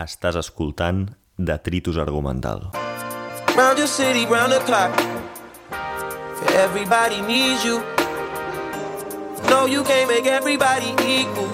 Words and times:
Estàs 0.00 0.36
escoltant 0.40 1.10
Detritus 1.36 1.98
Argumental. 1.98 2.70
Round 3.54 3.76
your 3.76 3.86
city, 3.86 4.24
round 4.24 4.52
the 4.52 4.60
clock. 4.60 4.96
Everybody 6.54 7.20
needs 7.20 7.62
you. 7.64 7.82
No, 9.50 9.66
you 9.66 9.84
can't 9.84 10.08
make 10.08 10.24
everybody 10.24 10.94
equal. 11.04 11.50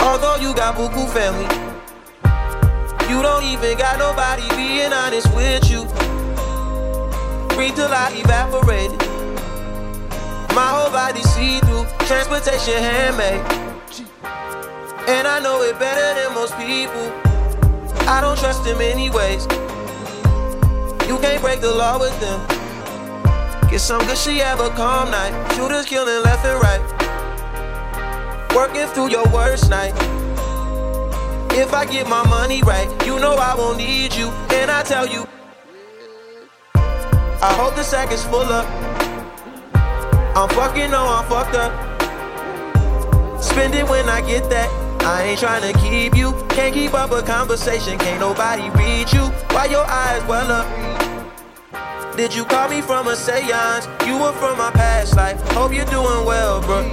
Although 0.00 0.36
you 0.44 0.52
got 0.54 0.76
buku 0.76 1.08
family, 1.16 1.48
you 3.08 3.22
don't 3.22 3.44
even 3.44 3.78
got 3.78 3.98
nobody 3.98 4.44
being 4.54 4.92
honest 4.92 5.32
with 5.34 5.64
you. 5.70 5.84
Breathe 7.56 7.74
till 7.74 7.88
I 7.88 8.12
evaporated. 8.20 9.00
My 10.54 10.68
whole 10.76 10.90
body 10.90 11.22
see 11.22 11.60
through. 11.60 11.86
Transportation 12.06 12.82
handmade. 12.82 13.71
And 15.22 15.28
I 15.28 15.38
know 15.38 15.62
it 15.62 15.78
better 15.78 16.20
than 16.20 16.34
most 16.34 16.52
people. 16.56 17.06
I 18.08 18.20
don't 18.20 18.36
trust 18.36 18.64
them 18.64 18.80
anyways. 18.80 19.44
You 21.06 21.16
can't 21.22 21.40
break 21.40 21.60
the 21.60 21.70
law 21.72 21.96
with 21.96 22.18
them. 22.18 22.40
Get 23.70 23.80
some 23.80 24.04
good 24.04 24.18
she 24.18 24.38
have 24.38 24.58
a 24.58 24.70
calm 24.70 25.12
night. 25.12 25.30
Shooters 25.54 25.86
killing 25.86 26.24
left 26.24 26.44
and 26.44 26.60
right. 26.60 26.82
Working 28.56 28.88
through 28.88 29.10
your 29.10 29.24
worst 29.32 29.70
night. 29.70 29.94
If 31.52 31.72
I 31.72 31.86
get 31.86 32.08
my 32.08 32.26
money 32.28 32.60
right, 32.64 32.90
you 33.06 33.20
know 33.20 33.34
I 33.34 33.54
won't 33.54 33.78
need 33.78 34.12
you. 34.16 34.26
And 34.58 34.72
I 34.72 34.82
tell 34.82 35.06
you, 35.06 35.24
I 36.74 37.54
hope 37.60 37.76
the 37.76 37.84
sack 37.84 38.10
is 38.10 38.24
full 38.24 38.40
up. 38.40 38.66
I'm 40.34 40.48
fucking, 40.48 40.90
no, 40.90 41.06
I'm 41.06 41.24
fucked 41.28 41.54
up. 41.54 41.70
Spend 43.40 43.76
it 43.76 43.88
when 43.88 44.08
I 44.08 44.20
get 44.20 44.50
that. 44.50 44.81
I 45.04 45.24
ain't 45.24 45.40
trying 45.40 45.62
to 45.72 45.78
keep 45.80 46.16
you. 46.16 46.32
Can't 46.48 46.72
keep 46.72 46.94
up 46.94 47.10
a 47.10 47.22
conversation. 47.22 47.98
Can't 47.98 48.20
nobody 48.20 48.70
read 48.70 49.12
you. 49.12 49.24
Why 49.50 49.66
your 49.66 49.84
eyes 49.84 50.22
well 50.28 50.50
up? 50.50 52.16
Did 52.16 52.34
you 52.34 52.44
call 52.44 52.68
me 52.68 52.82
from 52.82 53.08
a 53.08 53.16
seance? 53.16 53.88
You 54.06 54.18
were 54.18 54.32
from 54.32 54.58
my 54.58 54.70
past 54.70 55.16
life. 55.16 55.40
Hope 55.52 55.72
you're 55.74 55.86
doing 55.86 56.24
well, 56.24 56.60
bro. 56.60 56.86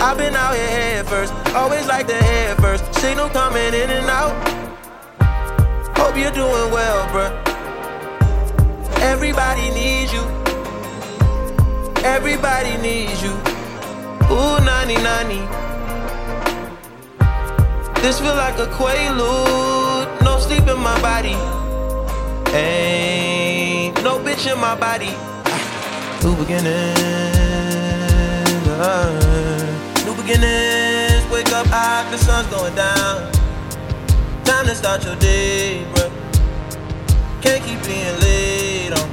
I've 0.00 0.16
been 0.16 0.34
out 0.34 0.54
here 0.54 0.68
head 0.68 1.06
first. 1.06 1.34
Always 1.54 1.86
like 1.86 2.06
the 2.06 2.14
head 2.14 2.56
first. 2.58 2.94
Signal 2.94 3.28
coming 3.28 3.74
in 3.74 3.90
and 3.90 4.06
out. 4.06 4.32
Hope 5.98 6.16
you're 6.16 6.30
doing 6.30 6.72
well, 6.72 7.10
bro. 7.12 7.26
Everybody 9.02 9.70
needs 9.70 10.12
you. 10.12 10.22
Everybody 12.04 12.76
needs 12.80 13.22
you. 13.22 13.32
Ooh, 14.30 14.58
nani 14.64 14.94
nani. 14.94 15.57
This 18.02 18.20
feel 18.20 18.34
like 18.34 18.58
a 18.58 18.66
quaalude. 18.66 20.22
No 20.22 20.38
sleep 20.38 20.66
in 20.68 20.78
my 20.78 21.00
body. 21.02 21.36
Ain't 22.56 24.02
no 24.04 24.18
bitch 24.18 24.50
in 24.50 24.58
my 24.60 24.74
body. 24.76 25.12
New 26.22 26.36
beginnings. 26.36 26.98
Uh, 28.78 29.10
new 30.06 30.14
beginnings. 30.14 31.24
Wake 31.32 31.52
up 31.52 31.66
high, 31.66 32.08
the 32.10 32.18
sun's 32.18 32.46
going 32.48 32.74
down. 32.74 33.30
Time 34.44 34.66
to 34.66 34.74
start 34.74 35.04
your 35.04 35.16
day, 35.16 35.84
bro. 35.94 36.10
Can't 37.42 37.62
keep 37.64 37.82
being 37.84 38.16
late 38.20 38.92
on. 38.92 39.08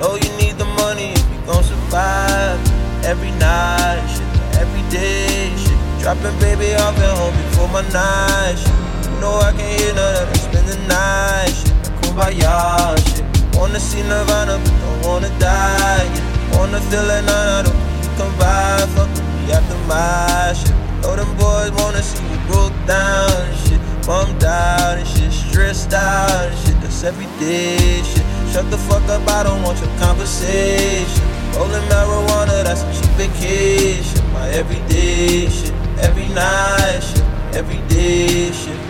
Oh, 0.00 0.16
you 0.22 0.30
need 0.38 0.56
the 0.56 0.64
money 0.82 1.12
if 1.12 1.30
you 1.32 1.40
gon' 1.46 1.64
survive. 1.64 2.58
Every 3.04 3.32
night, 3.32 4.06
shit, 4.08 4.60
every 4.60 4.88
day. 4.88 5.59
Dropping 6.02 6.38
baby 6.40 6.74
off 6.74 6.96
at 6.98 7.16
home 7.18 7.36
before 7.44 7.68
my 7.68 7.82
night, 7.92 8.56
shit. 8.56 8.72
You 9.04 9.20
know 9.20 9.36
I 9.36 9.52
can't 9.52 9.80
hear 9.80 9.94
none 9.94 10.22
of 10.22 10.32
that. 10.32 10.40
Spend 10.40 10.66
the 10.66 10.78
night, 10.88 11.52
shit. 11.52 11.76
Kumbaya, 12.00 12.96
shit. 13.12 13.24
Wanna 13.54 13.78
see 13.78 14.02
Nirvana, 14.02 14.58
but 14.64 14.74
don't 14.80 15.00
wanna 15.04 15.28
die, 15.38 16.04
yeah. 16.08 16.56
Wanna 16.56 16.80
feel 16.88 17.04
nah, 17.04 17.20
nah, 17.20 17.62
don't 17.62 17.76
you 18.02 18.10
come 18.16 18.32
by, 18.38 18.80
fuck 18.96 19.10
me 19.12 19.52
after 19.52 19.76
my 19.86 20.54
shit. 20.56 20.74
Know 21.02 21.16
them 21.16 21.36
boys 21.36 21.70
wanna 21.82 22.02
see 22.02 22.24
you 22.32 22.38
broke 22.48 22.72
down 22.86 23.30
and 23.30 23.58
shit. 23.68 23.80
Bummed 24.06 24.42
out 24.42 24.96
and 24.98 25.06
shit, 25.06 25.30
stressed 25.32 25.92
out 25.92 26.48
and 26.48 26.58
shit. 26.64 26.80
That's 26.80 27.04
everyday 27.04 28.02
shit. 28.02 28.24
Shut 28.52 28.70
the 28.70 28.78
fuck 28.78 29.06
up, 29.08 29.28
I 29.28 29.44
don't 29.44 29.62
want 29.62 29.78
your 29.78 29.92
conversation. 29.98 31.24
Rolling 31.54 31.84
marijuana, 31.92 32.64
that's 32.64 32.82
a 32.82 32.92
cheap 32.96 33.10
vacation. 33.20 34.24
My 34.32 34.48
everyday 34.50 35.48
shit, 35.48 35.74
every 36.02 36.28
night 36.28 37.00
shit, 37.00 37.22
everyday 37.56 38.52
shit. 38.52 38.89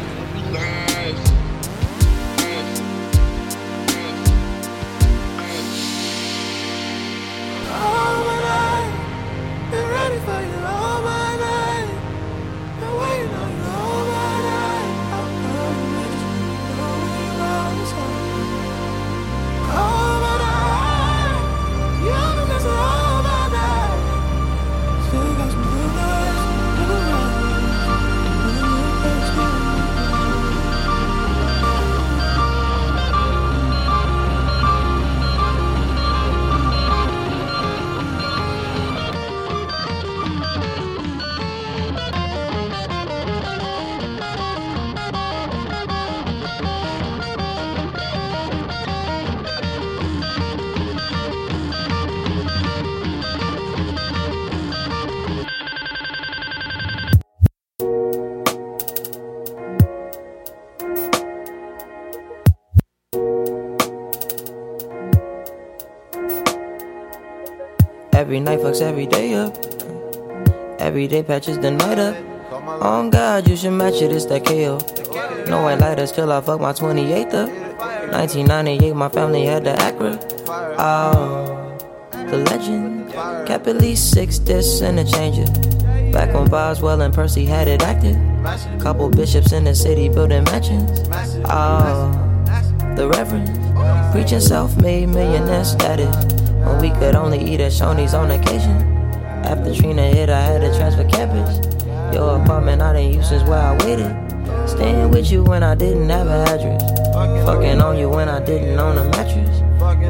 Every 68.21 68.39
night 68.39 68.61
fucks 68.61 68.83
every 68.83 69.07
day 69.07 69.33
up. 69.33 69.57
Every 70.79 71.09
day 71.09 71.23
patches 71.23 71.59
the 71.59 71.71
night 71.71 71.99
up. 71.99 72.15
On 72.83 73.09
God, 73.09 73.49
you 73.49 73.57
should 73.57 73.73
match 73.73 74.03
it, 74.03 74.13
it's 74.13 74.27
that 74.27 74.45
KO. 74.45 74.77
No 75.49 75.63
white 75.63 75.79
lighters 75.79 76.13
till 76.13 76.31
I 76.31 76.43
fuck 76.43 76.61
my 76.61 76.75
28th 76.75 77.33
up. 77.33 77.49
1998, 78.13 78.95
my 78.95 79.09
family 79.09 79.47
had 79.47 79.65
the 79.65 79.71
Acura. 79.71 80.21
Oh, 80.79 81.79
the 82.13 82.37
legend. 82.37 83.11
Kept 83.47 83.67
at 83.67 83.77
least 83.77 84.11
six 84.11 84.39
discs 84.39 84.83
and 84.83 85.01
a 85.01 85.05
changer. 85.05 85.51
Back 86.13 86.35
when 86.35 86.51
Boswell 86.51 87.01
and 87.01 87.15
Percy 87.15 87.47
had 87.47 87.69
it 87.69 87.81
active. 87.83 88.19
Couple 88.83 89.09
bishops 89.09 89.53
in 89.53 89.65
the 89.65 89.75
city 89.75 90.11
building 90.11 90.45
mansions. 90.45 91.09
Oh, 91.47 92.13
the 92.97 93.09
Reverend. 93.09 93.49
Preaching 94.13 94.41
self 94.41 94.77
made 94.77 95.09
millionaire 95.09 95.65
status. 95.65 96.30
When 96.65 96.79
we 96.81 96.91
could 96.91 97.15
only 97.15 97.39
eat 97.43 97.61
at 97.61 97.73
Shoney's 97.73 98.15
on 98.15 98.31
occasion. 98.31 98.77
After 99.45 99.75
Trina 99.75 100.03
hit, 100.03 100.29
I 100.29 100.41
had 100.41 100.61
to 100.61 100.77
transfer 100.77 101.05
campus. 101.09 101.59
Your 102.15 102.41
apartment 102.41 102.83
I 102.83 102.93
didn't 102.93 103.15
use 103.15 103.29
since 103.29 103.43
where 103.45 103.59
I 103.59 103.77
waited. 103.85 104.15
Staying 104.69 105.11
with 105.11 105.31
you 105.31 105.43
when 105.43 105.63
I 105.63 105.75
didn't 105.75 106.09
have 106.11 106.27
a 106.27 106.45
address. 106.53 106.83
Fucking 107.45 107.81
on 107.81 107.99
you 107.99 108.09
when 108.09 108.29
I 108.29 108.41
didn't 108.45 108.79
own 108.79 108.99
a 108.99 109.05
mattress. 109.05 109.61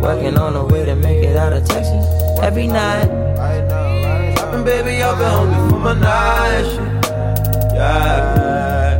Working 0.02 0.36
on 0.36 0.56
a 0.56 0.64
way 0.64 0.84
to 0.84 0.94
make 0.96 1.22
it 1.24 1.36
out 1.36 1.52
of 1.52 1.64
Texas. 1.66 2.04
Every 2.42 2.66
night. 2.66 3.06
Dropping 4.36 4.64
baby 4.64 5.02
up 5.02 5.18
at 5.18 5.32
home 5.32 5.50
before 5.64 5.78
my 5.80 5.94
night 5.94 6.64
shit. 6.64 6.80
Yeah. 7.74 8.98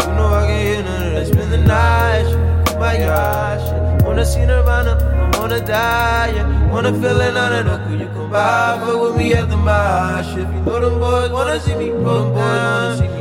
You 0.00 0.14
know 0.14 0.26
I 0.26 0.46
can 0.46 0.66
hear 0.66 0.82
none 0.82 1.06
of 1.06 1.12
that. 1.14 1.26
Spend 1.26 1.52
the 1.52 1.58
night 1.58 2.24
shit. 2.28 2.78
My 2.78 2.96
gosh. 2.96 4.02
Wanna 4.04 4.24
see 4.24 4.44
Nirvana, 4.44 4.98
don't 5.32 5.40
wanna 5.40 5.60
die. 5.60 6.32
Yeah. 6.34 6.59
Wanna 6.70 6.92
feel 6.92 7.20
it 7.20 7.36
on 7.36 7.66
the 7.66 7.84
cool 7.86 7.98
you 8.00 8.06
come 8.06 8.30
by. 8.30 8.78
Fuck 8.80 9.00
with 9.02 9.16
me 9.16 9.34
the 9.34 9.56
my 9.56 10.22
shit. 10.22 10.38
You 10.38 10.60
know 10.64 10.80
them 10.80 11.00
boys 11.00 11.30
wanna 11.30 11.58
see 11.60 11.74
me 11.74 11.90
broke 11.90 12.34
down. 12.34 12.96
See 12.98 13.08
me. 13.08 13.20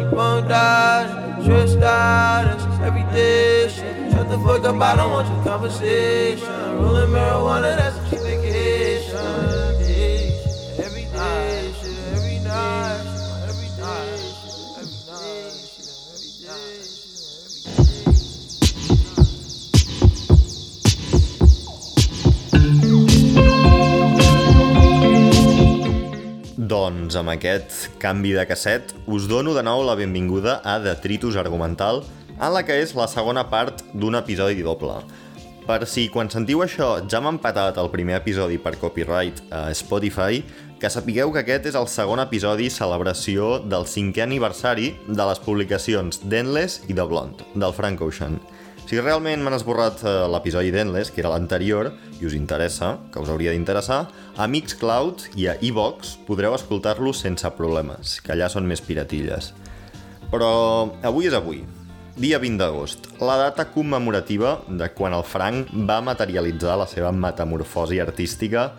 Stressed 1.43 1.77
out. 1.77 2.45
That's 2.45 2.63
just 2.63 2.81
everyday 2.81 3.67
shit. 3.69 4.11
Shut 4.11 4.29
the 4.29 4.37
fuck 4.39 4.63
up, 4.65 4.81
I 4.81 4.95
don't 4.95 5.11
want 5.11 5.27
your 5.27 5.43
conversation. 5.43 6.47
Rolling 6.77 7.09
marijuana, 7.09 7.75
that's 7.75 8.08
doncs 26.89 27.15
amb 27.19 27.29
aquest 27.29 27.97
canvi 28.01 28.31
de 28.33 28.43
casset 28.49 28.93
us 29.05 29.27
dono 29.29 29.53
de 29.53 29.61
nou 29.63 29.83
la 29.85 29.93
benvinguda 29.95 30.57
a 30.65 30.79
Detritus 30.81 31.37
Argumental, 31.37 32.01
en 32.35 32.53
la 32.55 32.63
que 32.65 32.79
és 32.81 32.95
la 32.97 33.05
segona 33.07 33.43
part 33.51 33.83
d'un 33.93 34.17
episodi 34.17 34.65
doble. 34.65 34.95
Per 35.69 35.85
si 35.85 36.07
quan 36.09 36.31
sentiu 36.33 36.63
això 36.65 36.95
ja 37.05 37.21
m'ha 37.21 37.35
empatat 37.35 37.77
el 37.77 37.91
primer 37.93 38.17
episodi 38.17 38.57
per 38.57 38.73
copyright 38.81 39.43
a 39.53 39.67
Spotify, 39.77 40.41
que 40.81 40.89
sapigueu 40.89 41.29
que 41.35 41.43
aquest 41.43 41.69
és 41.69 41.77
el 41.77 41.85
segon 41.91 42.23
episodi 42.23 42.71
celebració 42.73 43.59
del 43.61 43.85
cinquè 43.85 44.25
aniversari 44.25 44.95
de 45.05 45.29
les 45.29 45.43
publicacions 45.45 46.23
d'Endless 46.25 46.87
i 46.89 46.97
de 46.97 47.05
Blonde, 47.05 47.45
del 47.53 47.75
Frank 47.77 48.01
Ocean. 48.01 48.39
Si 48.89 48.97
realment 48.97 49.43
m'han 49.45 49.53
esborrat 49.53 49.99
eh, 50.01 50.11
l'episodi 50.33 50.71
d'Endless, 50.73 51.11
que 51.13 51.21
era 51.21 51.29
l'anterior, 51.29 51.91
i 52.17 52.25
us 52.25 52.33
interessa, 52.33 52.95
que 53.13 53.21
us 53.21 53.29
hauria 53.29 53.51
d'interessar, 53.53 53.99
a 54.33 54.47
Mixcloud 54.49 55.27
i 55.37 55.45
a 55.45 55.53
iVox 55.61 56.15
podreu 56.25 56.55
escoltar-lo 56.57 57.11
sense 57.13 57.51
problemes, 57.53 58.15
que 58.25 58.33
allà 58.33 58.47
són 58.49 58.65
més 58.65 58.81
piratilles. 58.81 59.51
Però 60.31 60.49
avui 61.05 61.29
és 61.29 61.37
avui, 61.37 61.61
dia 62.17 62.39
20 62.41 62.57
d'agost, 62.63 63.05
la 63.21 63.35
data 63.43 63.67
commemorativa 63.69 64.55
de 64.65 64.89
quan 64.97 65.13
el 65.13 65.27
Frank 65.35 65.69
va 65.85 65.99
materialitzar 66.01 66.79
la 66.81 66.89
seva 66.89 67.13
metamorfosi 67.13 68.01
artística 68.01 68.71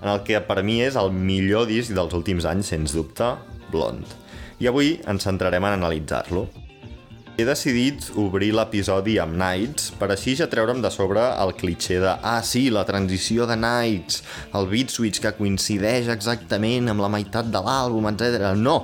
en 0.00 0.10
el 0.10 0.24
que 0.26 0.42
per 0.42 0.58
mi 0.66 0.80
és 0.82 0.98
el 0.98 1.14
millor 1.14 1.70
disc 1.70 1.94
dels 1.94 2.18
últims 2.18 2.50
anys, 2.50 2.74
sens 2.74 2.98
dubte, 2.98 3.30
Blond. 3.70 4.18
I 4.58 4.74
avui 4.74 4.96
ens 5.06 5.30
centrarem 5.30 5.70
en 5.70 5.78
analitzar-lo. 5.78 6.48
He 7.32 7.46
decidit 7.48 8.10
obrir 8.20 8.50
l'episodi 8.52 9.14
amb 9.16 9.32
Nights 9.40 9.86
per 9.96 10.10
així 10.12 10.34
ja 10.36 10.44
treure'm 10.52 10.82
de 10.84 10.90
sobre 10.92 11.22
el 11.40 11.54
clitxer 11.56 11.96
de 12.02 12.10
ah 12.12 12.42
sí, 12.44 12.66
la 12.68 12.82
transició 12.84 13.46
de 13.48 13.56
Nights, 13.56 14.20
el 14.52 14.68
beat 14.68 14.92
switch 14.92 15.22
que 15.24 15.32
coincideix 15.38 16.10
exactament 16.12 16.92
amb 16.92 17.00
la 17.00 17.08
meitat 17.08 17.48
de 17.48 17.62
l'àlbum, 17.64 18.10
etc. 18.10 18.52
No! 18.60 18.76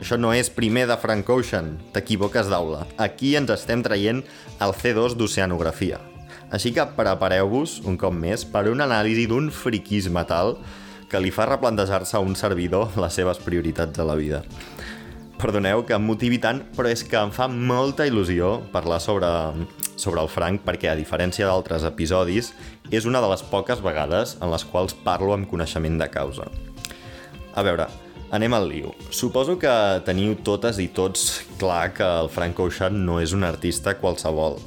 Això 0.00 0.16
no 0.16 0.32
és 0.32 0.48
primer 0.48 0.86
de 0.88 0.96
Frank 0.96 1.28
Ocean, 1.28 1.74
t'equivoques 1.92 2.48
d'aula. 2.48 2.86
Aquí 2.96 3.34
ens 3.36 3.52
estem 3.52 3.84
traient 3.84 4.24
el 4.64 4.74
C2 4.80 5.18
d'Oceanografia. 5.20 6.00
Així 6.48 6.72
que 6.72 6.88
prepareu-vos, 6.96 7.82
un 7.84 8.00
cop 8.00 8.16
més, 8.16 8.48
per 8.48 8.70
una 8.72 8.88
anàlisi 8.88 9.28
d'un 9.28 9.52
friquisme 9.52 10.24
tal 10.24 10.56
que 11.12 11.20
li 11.20 11.28
fa 11.28 11.44
replantejar-se 11.52 12.16
a 12.16 12.24
un 12.24 12.32
servidor 12.36 12.96
les 12.96 13.20
seves 13.20 13.44
prioritats 13.44 13.92
de 13.92 14.08
la 14.08 14.16
vida. 14.16 14.40
Perdoneu 15.38 15.84
que 15.86 15.94
em 15.94 16.02
motivi 16.02 16.40
tant, 16.42 16.64
però 16.74 16.90
és 16.90 17.04
que 17.06 17.14
em 17.14 17.30
fa 17.30 17.46
molta 17.46 18.02
il·lusió 18.08 18.56
parlar 18.72 18.96
sobre, 18.98 19.28
sobre 19.94 20.18
el 20.24 20.30
Frank 20.32 20.64
perquè, 20.66 20.88
a 20.90 20.98
diferència 20.98 21.46
d'altres 21.46 21.84
episodis, 21.86 22.48
és 22.90 23.06
una 23.06 23.20
de 23.22 23.28
les 23.30 23.44
poques 23.46 23.78
vegades 23.84 24.34
en 24.42 24.50
les 24.50 24.64
quals 24.66 24.96
parlo 25.04 25.36
amb 25.36 25.46
coneixement 25.46 26.00
de 26.00 26.08
causa. 26.10 26.48
A 27.54 27.62
veure, 27.62 27.86
anem 28.34 28.56
al 28.58 28.66
lío. 28.66 28.90
Suposo 29.14 29.54
que 29.62 29.70
teniu 30.08 30.34
totes 30.42 30.82
i 30.82 30.88
tots 30.90 31.44
clar 31.62 31.92
que 31.94 32.10
el 32.24 32.32
Frank 32.34 32.58
Ocean 32.66 32.98
no 33.06 33.20
és 33.22 33.30
un 33.30 33.46
artista 33.46 33.94
qualsevol. 34.02 34.58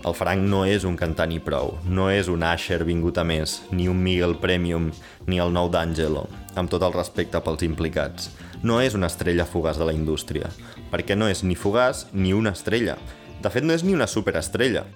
El 0.00 0.16
Frank 0.16 0.48
no 0.48 0.64
és 0.64 0.88
un 0.88 0.96
cantant 0.96 1.36
i 1.36 1.42
prou, 1.44 1.74
no 1.84 2.08
és 2.08 2.32
un 2.32 2.40
Asher 2.46 2.80
vingut 2.88 3.20
a 3.20 3.28
més, 3.28 3.60
ni 3.68 3.92
un 3.92 4.00
Miguel 4.00 4.38
Premium, 4.40 4.88
ni 5.28 5.44
el 5.44 5.52
nou 5.52 5.68
d'Angelo, 5.68 6.24
amb 6.56 6.72
tot 6.72 6.88
el 6.88 6.96
respecte 6.96 7.44
pels 7.44 7.68
implicats 7.68 8.32
no 8.66 8.80
és 8.82 8.96
una 8.98 9.06
estrella 9.06 9.46
fugaç 9.46 9.78
de 9.78 9.86
la 9.86 9.94
indústria, 9.94 10.50
perquè 10.90 11.14
no 11.14 11.28
és 11.30 11.44
ni 11.46 11.54
fugaç 11.54 12.06
ni 12.12 12.34
una 12.34 12.52
estrella. 12.56 12.96
De 13.42 13.52
fet, 13.52 13.62
no 13.62 13.74
és 13.76 13.84
ni 13.86 13.94
una 13.94 14.08
superestrella. 14.10 14.86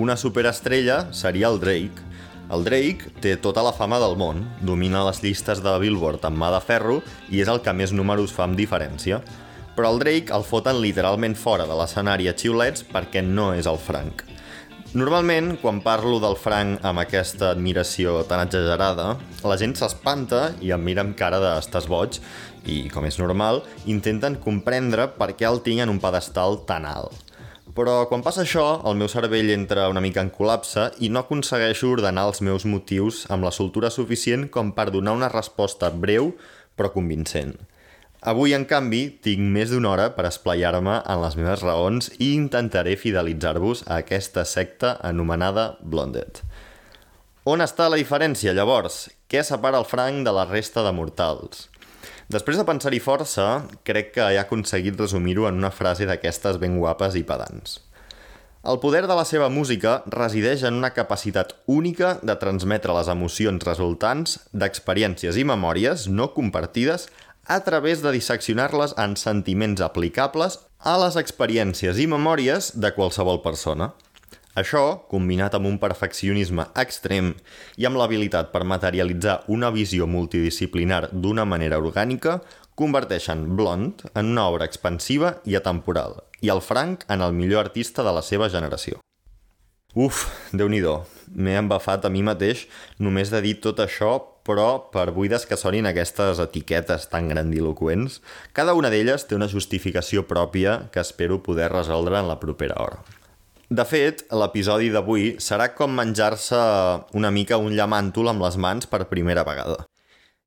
Una 0.00 0.16
superestrella 0.16 1.06
seria 1.12 1.50
el 1.52 1.60
Drake. 1.60 2.04
El 2.52 2.64
Drake 2.64 3.10
té 3.20 3.34
tota 3.42 3.64
la 3.66 3.74
fama 3.74 3.98
del 4.00 4.14
món, 4.16 4.44
domina 4.62 5.04
les 5.08 5.20
llistes 5.24 5.60
de 5.64 5.72
Billboard 5.82 6.24
amb 6.28 6.40
mà 6.40 6.52
de 6.54 6.62
ferro 6.62 7.00
i 7.28 7.42
és 7.42 7.50
el 7.52 7.60
que 7.64 7.74
més 7.74 7.92
números 7.92 8.32
fa 8.32 8.46
amb 8.46 8.56
diferència. 8.56 9.20
Però 9.76 9.90
el 9.92 10.00
Drake 10.00 10.32
el 10.32 10.46
foten 10.46 10.80
literalment 10.80 11.36
fora 11.36 11.66
de 11.68 11.76
l'escenari 11.76 12.30
a 12.30 12.36
xiulets 12.38 12.86
perquè 12.92 13.24
no 13.24 13.50
és 13.58 13.68
el 13.68 13.82
Frank. 13.82 14.24
Normalment, 14.96 15.56
quan 15.60 15.82
parlo 15.84 16.16
del 16.22 16.38
Frank 16.40 16.84
amb 16.86 17.02
aquesta 17.02 17.50
admiració 17.52 18.22
tan 18.24 18.46
exagerada, 18.46 19.10
la 19.44 19.56
gent 19.60 19.74
s'espanta 19.76 20.54
i 20.64 20.70
em 20.72 20.80
mira 20.80 21.02
amb 21.04 21.12
cara 21.18 21.40
de 21.42 21.50
«estàs 21.58 21.88
boig» 21.90 22.16
i, 22.66 22.88
com 22.92 23.06
és 23.08 23.18
normal, 23.22 23.62
intenten 23.86 24.36
comprendre 24.42 25.08
per 25.16 25.32
què 25.38 25.46
el 25.48 25.62
tinc 25.64 25.84
en 25.84 25.94
un 25.94 26.02
pedestal 26.02 26.60
tan 26.68 26.84
alt. 26.90 27.22
Però 27.76 28.06
quan 28.08 28.22
passa 28.24 28.42
això, 28.46 28.64
el 28.88 28.96
meu 28.96 29.08
cervell 29.12 29.50
entra 29.52 29.90
una 29.92 30.00
mica 30.00 30.22
en 30.24 30.30
col·lapse 30.32 30.90
i 31.04 31.10
no 31.12 31.20
aconsegueixo 31.24 31.90
ordenar 31.92 32.24
els 32.30 32.40
meus 32.40 32.64
motius 32.64 33.26
amb 33.28 33.44
la 33.44 33.52
soltura 33.52 33.90
suficient 33.92 34.46
com 34.52 34.70
per 34.72 34.88
donar 34.94 35.12
una 35.18 35.28
resposta 35.32 35.90
breu 35.92 36.32
però 36.76 36.92
convincent. 36.94 37.52
Avui, 38.26 38.54
en 38.56 38.64
canvi, 38.64 39.02
tinc 39.22 39.44
més 39.54 39.70
d'una 39.70 39.92
hora 39.92 40.06
per 40.16 40.24
esplaiar-me 40.26 40.96
en 41.04 41.20
les 41.22 41.36
meves 41.36 41.60
raons 41.62 42.08
i 42.16 42.32
intentaré 42.34 42.96
fidelitzar-vos 42.96 43.84
a 43.86 44.00
aquesta 44.00 44.46
secta 44.48 44.96
anomenada 45.04 45.74
Blondet. 45.84 46.40
On 47.46 47.60
està 47.62 47.86
la 47.92 48.00
diferència, 48.00 48.56
llavors? 48.56 49.04
Què 49.30 49.44
separa 49.46 49.78
el 49.78 49.86
Frank 49.86 50.24
de 50.26 50.32
la 50.34 50.48
resta 50.48 50.82
de 50.82 50.90
mortals? 50.96 51.68
Després 52.26 52.58
de 52.58 52.64
pensar-hi 52.66 52.98
força, 52.98 53.44
crec 53.86 54.08
que 54.16 54.24
he 54.32 54.38
aconseguit 54.40 54.98
resumir-ho 54.98 55.44
en 55.46 55.60
una 55.60 55.70
frase 55.70 56.08
d'aquestes 56.08 56.56
ben 56.58 56.80
guapes 56.80 57.14
i 57.14 57.22
pedants. 57.22 57.76
El 58.66 58.80
poder 58.82 59.04
de 59.06 59.14
la 59.14 59.22
seva 59.28 59.46
música 59.46 60.00
resideix 60.10 60.64
en 60.66 60.74
una 60.74 60.90
capacitat 60.90 61.52
única 61.70 62.16
de 62.26 62.34
transmetre 62.40 62.96
les 62.96 63.06
emocions 63.12 63.62
resultants 63.68 64.40
d'experiències 64.50 65.38
i 65.38 65.44
memòries 65.46 66.08
no 66.10 66.32
compartides 66.34 67.06
a 67.46 67.60
través 67.62 68.02
de 68.02 68.10
disseccionar-les 68.16 68.96
en 68.98 69.14
sentiments 69.14 69.84
aplicables 69.86 70.58
a 70.82 70.96
les 70.98 71.14
experiències 71.22 72.02
i 72.02 72.08
memòries 72.10 72.72
de 72.74 72.90
qualsevol 72.98 73.38
persona. 73.46 73.92
Això, 74.56 74.82
combinat 75.12 75.52
amb 75.58 75.68
un 75.68 75.74
perfeccionisme 75.76 76.64
extrem 76.80 77.34
i 77.76 77.84
amb 77.84 77.98
l'habilitat 78.00 78.54
per 78.54 78.62
materialitzar 78.64 79.42
una 79.52 79.68
visió 79.74 80.06
multidisciplinar 80.08 81.10
d'una 81.12 81.44
manera 81.44 81.76
orgànica, 81.76 82.38
converteixen 82.76 83.42
Blond 83.56 84.06
en 84.14 84.30
una 84.32 84.46
obra 84.48 84.64
expansiva 84.64 85.34
i 85.44 85.58
atemporal, 85.60 86.22
i 86.40 86.48
el 86.52 86.62
Frank 86.64 87.04
en 87.12 87.24
el 87.24 87.36
millor 87.36 87.66
artista 87.66 88.04
de 88.06 88.14
la 88.16 88.22
seva 88.24 88.48
generació. 88.52 89.02
Uf, 89.96 90.24
déu 90.52 90.68
nhi 90.72 90.80
m'he 91.36 91.56
embafat 91.56 92.04
a 92.04 92.12
mi 92.12 92.22
mateix 92.22 92.66
només 93.00 93.32
de 93.32 93.40
dir 93.44 93.54
tot 93.60 93.80
això, 93.80 94.10
però 94.46 94.88
per 94.92 95.10
buides 95.16 95.44
que 95.44 95.56
sonin 95.56 95.88
aquestes 95.88 96.40
etiquetes 96.40 97.08
tan 97.12 97.28
grandiloquents, 97.28 98.20
cada 98.52 98.74
una 98.78 98.92
d'elles 98.92 99.26
té 99.26 99.34
una 99.34 99.48
justificació 99.48 100.24
pròpia 100.28 100.88
que 100.92 101.00
espero 101.00 101.42
poder 101.42 101.72
resoldre 101.72 102.20
en 102.20 102.28
la 102.28 102.40
propera 102.40 102.80
hora. 102.80 103.15
De 103.66 103.82
fet, 103.82 104.20
l'episodi 104.30 104.92
d'avui 104.94 105.40
serà 105.42 105.72
com 105.74 105.90
menjar-se 105.90 106.58
una 107.18 107.32
mica 107.34 107.56
un 107.58 107.72
llamàntol 107.74 108.30
amb 108.30 108.44
les 108.44 108.54
mans 108.62 108.86
per 108.86 109.08
primera 109.10 109.42
vegada. 109.42 109.80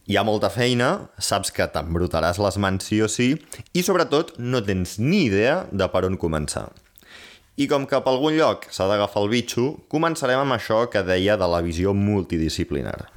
Hi 0.08 0.16
ha 0.16 0.24
molta 0.24 0.48
feina, 0.50 1.10
saps 1.20 1.52
que 1.52 1.68
t'embrutaràs 1.68 2.40
les 2.40 2.58
mans 2.58 2.88
sí 2.88 3.02
o 3.04 3.10
sí, 3.12 3.34
i 3.76 3.84
sobretot 3.84 4.38
no 4.40 4.64
tens 4.64 4.96
ni 5.04 5.26
idea 5.26 5.66
de 5.68 5.90
per 5.92 6.06
on 6.08 6.16
començar. 6.16 6.70
I 7.60 7.68
com 7.68 7.84
que 7.84 8.00
per 8.00 8.14
algun 8.16 8.40
lloc 8.40 8.70
s'ha 8.72 8.88
d'agafar 8.88 9.26
el 9.26 9.34
bitxo, 9.36 9.68
començarem 9.92 10.40
amb 10.40 10.56
això 10.56 10.86
que 10.88 11.04
deia 11.04 11.36
de 11.36 11.52
la 11.52 11.60
visió 11.60 11.92
multidisciplinar. 11.92 13.10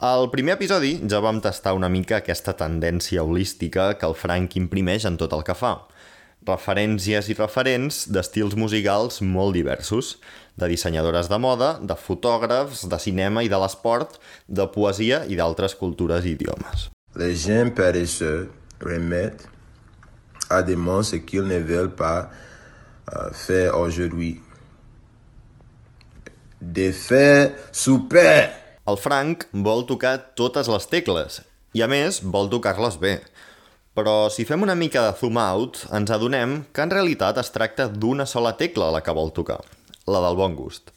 Al 0.00 0.30
primer 0.32 0.56
episodi 0.56 0.96
ja 1.04 1.20
vam 1.20 1.44
tastar 1.44 1.76
una 1.76 1.92
mica 1.92 2.22
aquesta 2.24 2.56
tendència 2.56 3.20
holística 3.20 3.92
que 4.00 4.08
el 4.08 4.16
Frank 4.16 4.56
imprimeix 4.56 5.04
en 5.04 5.20
tot 5.20 5.36
el 5.36 5.44
que 5.44 5.58
fa– 5.66 5.76
referències 6.48 7.28
i 7.28 7.36
referents 7.36 8.06
d'estils 8.08 8.56
musicals 8.56 9.20
molt 9.20 9.54
diversos, 9.54 10.16
de 10.56 10.68
dissenyadores 10.68 11.28
de 11.30 11.38
moda, 11.40 11.74
de 11.80 11.96
fotògrafs, 11.96 12.86
de 12.88 12.98
cinema 13.00 13.44
i 13.44 13.48
de 13.48 13.58
l'esport, 13.60 14.18
de 14.48 14.66
poesia 14.72 15.24
i 15.28 15.36
d'altres 15.36 15.76
cultures 15.78 16.24
i 16.24 16.36
idiomes. 16.36 16.88
Les 17.16 17.34
gens 17.34 17.70
paresseux 17.74 18.50
remettent 18.80 19.48
à 20.50 20.62
des 20.62 20.76
ce 21.02 21.16
qu'ils 21.16 21.46
ne 21.46 21.58
veulent 21.58 21.94
pas 21.94 22.30
euh, 23.14 23.30
faire 23.32 23.78
aujourd'hui. 23.78 24.40
Des 26.60 26.92
faits 26.92 27.54
super! 27.72 28.50
El 28.86 28.96
Frank 28.96 29.46
vol 29.52 29.86
tocar 29.86 30.18
totes 30.34 30.68
les 30.68 30.86
tecles 30.90 31.40
i, 31.74 31.82
a 31.82 31.86
més, 31.86 32.20
vol 32.22 32.50
tocar-les 32.50 32.96
bé. 32.98 33.20
Però 33.90 34.30
si 34.30 34.44
fem 34.46 34.62
una 34.62 34.76
mica 34.78 35.02
de 35.02 35.14
zoom 35.18 35.38
out, 35.42 35.80
ens 35.90 36.12
adonem 36.14 36.60
que 36.70 36.84
en 36.84 36.92
realitat 36.92 37.40
es 37.42 37.50
tracta 37.50 37.88
d'una 37.90 38.26
sola 38.26 38.52
tecla 38.58 38.92
la 38.94 39.00
que 39.02 39.14
vol 39.16 39.32
tocar, 39.34 39.58
la 40.06 40.20
del 40.22 40.38
bon 40.38 40.54
gust. 40.54 40.92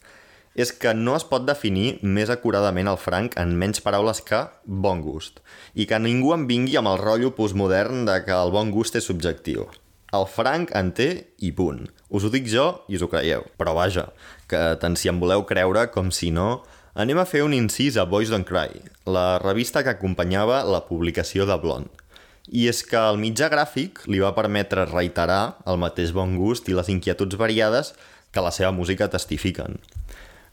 És 0.54 0.70
que 0.70 0.92
no 0.94 1.16
es 1.18 1.24
pot 1.26 1.42
definir 1.42 1.96
més 2.06 2.30
acuradament 2.30 2.86
el 2.86 3.00
franc 3.02 3.34
en 3.42 3.56
menys 3.58 3.82
paraules 3.82 4.20
que 4.22 4.44
bon 4.64 5.02
gust, 5.02 5.42
i 5.74 5.88
que 5.90 5.98
ningú 5.98 6.30
em 6.36 6.44
vingui 6.46 6.78
amb 6.78 6.92
el 6.92 7.00
rotllo 7.02 7.32
postmodern 7.34 8.04
de 8.06 8.20
que 8.22 8.36
el 8.36 8.54
bon 8.54 8.70
gust 8.70 8.94
és 8.94 9.10
subjectiu. 9.10 9.66
El 10.14 10.28
franc 10.30 10.70
en 10.78 10.94
té 10.94 11.08
i 11.42 11.50
punt. 11.50 11.88
Us 12.14 12.22
ho 12.22 12.30
dic 12.30 12.46
jo 12.46 12.68
i 12.86 12.94
us 12.94 13.02
ho 13.02 13.10
creieu. 13.10 13.42
Però 13.58 13.74
vaja, 13.74 14.12
que 14.46 14.62
tant 14.78 14.94
si 14.94 15.10
em 15.10 15.18
voleu 15.18 15.42
creure 15.48 15.88
com 15.90 16.14
si 16.14 16.30
no, 16.30 16.62
anem 16.94 17.18
a 17.18 17.26
fer 17.26 17.42
un 17.42 17.58
incís 17.58 17.98
a 17.98 18.06
Boys 18.06 18.30
Don't 18.30 18.46
Cry, 18.46 18.78
la 19.10 19.40
revista 19.42 19.82
que 19.82 19.96
acompanyava 19.98 20.62
la 20.62 20.84
publicació 20.86 21.50
de 21.50 21.58
Blonde. 21.58 22.03
I 22.52 22.68
és 22.68 22.82
que 22.84 23.00
el 23.00 23.20
mitjà 23.20 23.48
gràfic 23.52 24.02
li 24.10 24.20
va 24.20 24.34
permetre 24.36 24.84
reiterar 24.90 25.56
el 25.64 25.80
mateix 25.80 26.12
bon 26.12 26.36
gust 26.36 26.68
i 26.68 26.76
les 26.76 26.90
inquietuds 26.92 27.40
variades 27.40 27.94
que 28.34 28.44
la 28.44 28.52
seva 28.52 28.72
música 28.74 29.08
testifiquen. 29.08 29.78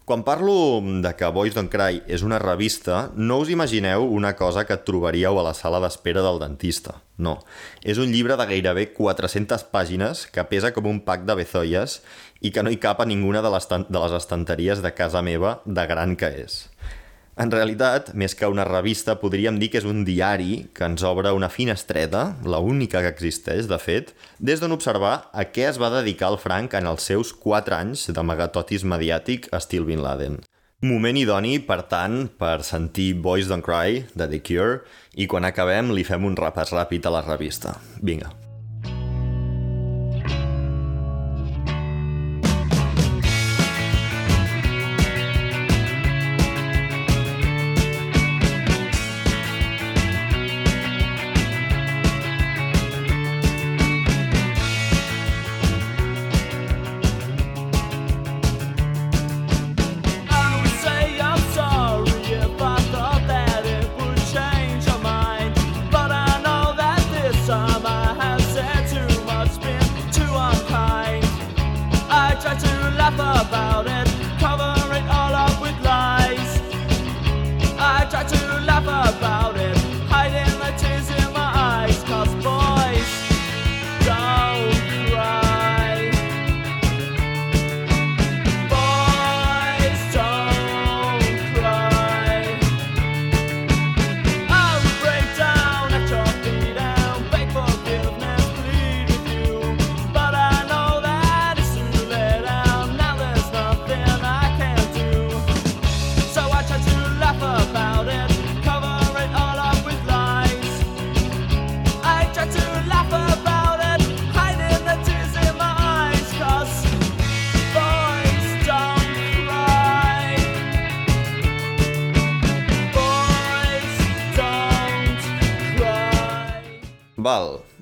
Quan 0.05 0.23
parlo 0.25 0.81
de 0.81 1.11
que 1.15 1.27
Boys 1.29 1.53
Don't 1.55 1.69
Cry 1.71 2.01
és 2.09 2.23
una 2.25 2.39
revista, 2.41 3.11
no 3.15 3.37
us 3.39 3.51
imagineu 3.53 4.07
una 4.11 4.33
cosa 4.35 4.65
que 4.65 4.79
trobaríeu 4.87 5.37
a 5.39 5.43
la 5.45 5.53
sala 5.53 5.79
d'espera 5.83 6.23
del 6.25 6.39
dentista. 6.41 6.97
No. 7.21 7.37
És 7.83 8.01
un 8.01 8.09
llibre 8.11 8.35
de 8.35 8.47
gairebé 8.49 8.87
400 8.97 9.63
pàgines 9.71 10.25
que 10.33 10.43
pesa 10.49 10.73
com 10.75 10.89
un 10.89 11.03
pack 11.05 11.27
de 11.29 11.37
bezoies 11.37 11.99
i 12.41 12.51
que 12.51 12.63
no 12.65 12.73
hi 12.73 12.81
cap 12.81 12.99
a 12.99 13.07
ninguna 13.07 13.43
de 13.45 13.53
les, 13.53 13.69
de 13.69 13.99
les 13.99 14.17
estanteries 14.17 14.81
de 14.81 14.91
casa 14.97 15.21
meva 15.21 15.59
de 15.65 15.85
gran 15.87 16.17
que 16.17 16.33
és. 16.43 16.65
En 17.41 17.49
realitat, 17.49 18.11
més 18.13 18.35
que 18.37 18.45
una 18.51 18.67
revista, 18.67 19.15
podríem 19.17 19.55
dir 19.57 19.71
que 19.73 19.79
és 19.79 19.85
un 19.89 20.03
diari 20.05 20.67
que 20.77 20.85
ens 20.85 21.01
obre 21.07 21.31
una 21.33 21.49
finestreta, 21.49 22.35
la 22.45 22.59
única 22.61 23.01
que 23.01 23.09
existeix, 23.09 23.65
de 23.71 23.79
fet, 23.81 24.11
des 24.37 24.61
d'on 24.61 24.75
observar 24.75 25.15
a 25.33 25.47
què 25.49 25.65
es 25.71 25.79
va 25.81 25.89
dedicar 25.95 26.29
el 26.29 26.37
Frank 26.43 26.75
en 26.77 26.89
els 26.91 27.07
seus 27.09 27.31
4 27.33 27.79
anys 27.79 28.05
de 28.13 28.25
megatotis 28.27 28.85
mediàtic 28.85 29.49
estil 29.57 29.89
Bin 29.89 30.03
Laden. 30.05 30.37
Moment 30.85 31.17
idoni, 31.17 31.55
per 31.65 31.79
tant, 31.89 32.27
per 32.37 32.59
sentir 32.67 33.15
Boys 33.25 33.49
Don't 33.49 33.65
Cry, 33.65 34.03
de 34.13 34.29
The 34.29 34.41
Cure, 34.45 34.83
i 35.17 35.25
quan 35.25 35.49
acabem 35.49 35.89
li 35.95 36.05
fem 36.05 36.29
un 36.29 36.37
repàs 36.37 36.75
ràpid 36.77 37.09
a 37.09 37.15
la 37.17 37.25
revista. 37.25 37.79
Vinga. 38.01 38.40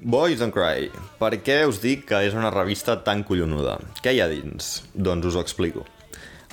Boys 0.09 0.39
Don't 0.41 0.49
Cry. 0.49 0.87
Per 1.19 1.35
què 1.45 1.59
us 1.69 1.77
dic 1.83 2.07
que 2.09 2.17
és 2.25 2.33
una 2.33 2.49
revista 2.49 2.95
tan 3.05 3.19
collonuda? 3.27 3.75
Què 4.01 4.15
hi 4.15 4.21
ha 4.23 4.25
dins? 4.31 4.71
Doncs 4.95 5.27
us 5.29 5.37
ho 5.37 5.43
explico. 5.45 5.83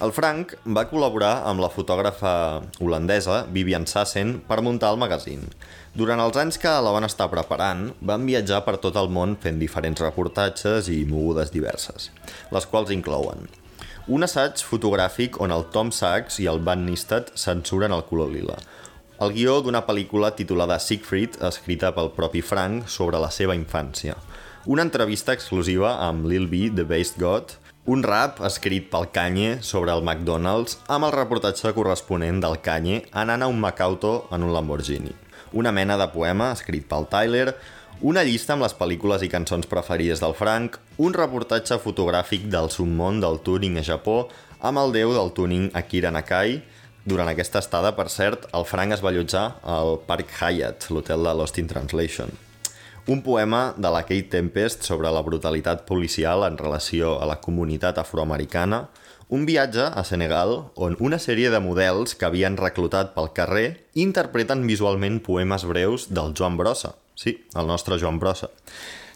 El 0.04 0.12
Frank 0.12 0.52
va 0.76 0.84
col·laborar 0.90 1.32
amb 1.48 1.64
la 1.64 1.70
fotògrafa 1.72 2.34
holandesa 2.84 3.46
Vivian 3.56 3.88
Sassen 3.88 4.42
per 4.44 4.60
muntar 4.60 4.92
el 4.92 5.00
magazín. 5.00 5.48
Durant 5.96 6.20
els 6.20 6.36
anys 6.36 6.60
que 6.60 6.68
la 6.84 6.92
van 6.92 7.08
estar 7.08 7.30
preparant, 7.32 7.94
van 8.04 8.28
viatjar 8.28 8.60
per 8.66 8.76
tot 8.76 9.00
el 9.00 9.08
món 9.08 9.38
fent 9.40 9.62
diferents 9.62 10.04
reportatges 10.04 10.92
i 10.92 11.06
mogudes 11.08 11.54
diverses, 11.54 12.10
les 12.52 12.68
quals 12.68 12.92
inclouen 12.92 13.48
un 14.06 14.22
assaig 14.22 14.60
fotogràfic 14.62 15.40
on 15.42 15.50
el 15.50 15.64
Tom 15.74 15.88
Sachs 15.90 16.36
i 16.38 16.44
el 16.46 16.60
Van 16.66 16.84
Nistet 16.86 17.32
censuren 17.34 17.90
el 17.90 18.04
color 18.06 18.28
lila, 18.30 18.54
el 19.22 19.32
guió 19.32 19.60
d'una 19.64 19.80
pel·lícula 19.86 20.32
titulada 20.36 20.76
Siegfried, 20.82 21.38
escrita 21.48 21.92
pel 21.96 22.10
propi 22.16 22.42
Frank 22.44 22.90
sobre 22.92 23.20
la 23.22 23.30
seva 23.32 23.54
infància, 23.56 24.16
una 24.66 24.84
entrevista 24.84 25.32
exclusiva 25.32 25.94
amb 26.04 26.26
Lil 26.28 26.48
B, 26.50 26.66
The 26.74 26.84
Based 26.84 27.16
God, 27.20 27.54
un 27.86 28.02
rap 28.02 28.42
escrit 28.44 28.90
pel 28.90 29.08
Kanye 29.14 29.62
sobre 29.62 29.94
el 29.94 30.02
McDonald's 30.02 30.80
amb 30.90 31.06
el 31.06 31.14
reportatge 31.14 31.70
corresponent 31.72 32.42
del 32.42 32.58
Kanye 32.60 33.04
anant 33.14 33.46
a 33.46 33.48
un 33.48 33.60
Macauto 33.62 34.26
en 34.34 34.44
un 34.44 34.52
Lamborghini, 34.52 35.14
una 35.52 35.72
mena 35.72 35.96
de 35.96 36.10
poema 36.12 36.50
escrit 36.52 36.84
pel 36.90 37.08
Tyler, 37.08 37.54
una 38.04 38.26
llista 38.26 38.52
amb 38.52 38.66
les 38.66 38.74
pel·lícules 38.76 39.22
i 39.24 39.30
cançons 39.32 39.70
preferides 39.70 40.20
del 40.20 40.34
Frank, 40.36 40.76
un 41.00 41.14
reportatge 41.16 41.78
fotogràfic 41.80 42.50
del 42.52 42.68
submón 42.74 43.22
del 43.22 43.40
tuning 43.40 43.78
a 43.80 43.86
Japó 43.86 44.26
amb 44.60 44.82
el 44.82 44.92
déu 44.92 45.14
del 45.14 45.32
tuning 45.32 45.70
Akira 45.78 46.10
Nakai. 46.12 46.60
Durant 47.06 47.28
aquesta 47.30 47.60
estada, 47.62 47.92
per 47.94 48.08
cert, 48.10 48.48
el 48.58 48.64
Frank 48.66 48.96
es 48.96 49.02
va 49.04 49.12
allotjar 49.12 49.44
al 49.62 50.00
Park 50.08 50.32
Hyatt, 50.40 50.88
l'hotel 50.90 51.22
de 51.22 51.34
Lost 51.38 51.60
in 51.62 51.68
Translation. 51.70 52.32
Un 53.06 53.20
poema 53.22 53.76
de 53.76 53.92
la 53.94 54.00
Kate 54.02 54.26
Tempest 54.32 54.82
sobre 54.82 55.12
la 55.14 55.22
brutalitat 55.22 55.84
policial 55.86 56.42
en 56.42 56.58
relació 56.58 57.20
a 57.22 57.28
la 57.30 57.38
comunitat 57.38 58.00
afroamericana, 58.02 58.88
un 59.30 59.46
viatge 59.46 59.86
a 59.86 60.02
Senegal 60.02 60.56
on 60.74 60.98
una 60.98 61.22
sèrie 61.22 61.54
de 61.54 61.62
models 61.62 62.18
que 62.18 62.26
havien 62.26 62.58
reclutat 62.58 63.14
pel 63.14 63.30
carrer 63.38 63.68
interpreten 63.94 64.66
visualment 64.66 65.22
poemes 65.22 65.62
breus 65.62 66.10
del 66.10 66.34
Joan 66.34 66.58
Brossa. 66.58 66.96
Sí, 67.14 67.38
el 67.54 67.70
nostre 67.70 68.02
Joan 68.02 68.18
Brossa. 68.18 68.50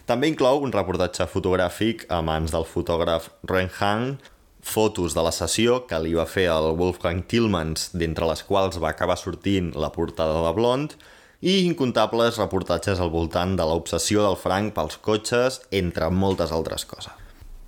També 0.07 0.31
inclou 0.31 0.63
un 0.63 0.71
reportatge 0.71 1.27
fotogràfic 1.27 2.07
a 2.07 2.23
mans 2.23 2.55
del 2.55 2.63
fotògraf 2.63 3.29
Ren 3.51 3.67
Hang, 3.79 4.15
fotos 4.61 5.15
de 5.17 5.23
la 5.25 5.31
sessió 5.35 5.81
que 5.89 5.99
li 6.01 6.13
va 6.17 6.27
fer 6.29 6.47
el 6.53 6.73
Wolfgang 6.79 7.23
Tillmans, 7.27 7.89
d'entre 7.97 8.27
les 8.29 8.43
quals 8.47 8.79
va 8.81 8.91
acabar 8.93 9.17
sortint 9.17 9.71
la 9.75 9.91
portada 9.93 10.43
de 10.45 10.53
Blond, 10.57 10.95
i 11.41 11.63
incontables 11.65 12.37
reportatges 12.37 13.01
al 13.01 13.09
voltant 13.09 13.55
de 13.57 13.65
l'obsessió 13.65 14.21
del 14.27 14.37
Frank 14.37 14.75
pels 14.75 14.99
cotxes, 15.01 15.61
entre 15.73 16.11
moltes 16.13 16.53
altres 16.53 16.85
coses. 16.85 17.13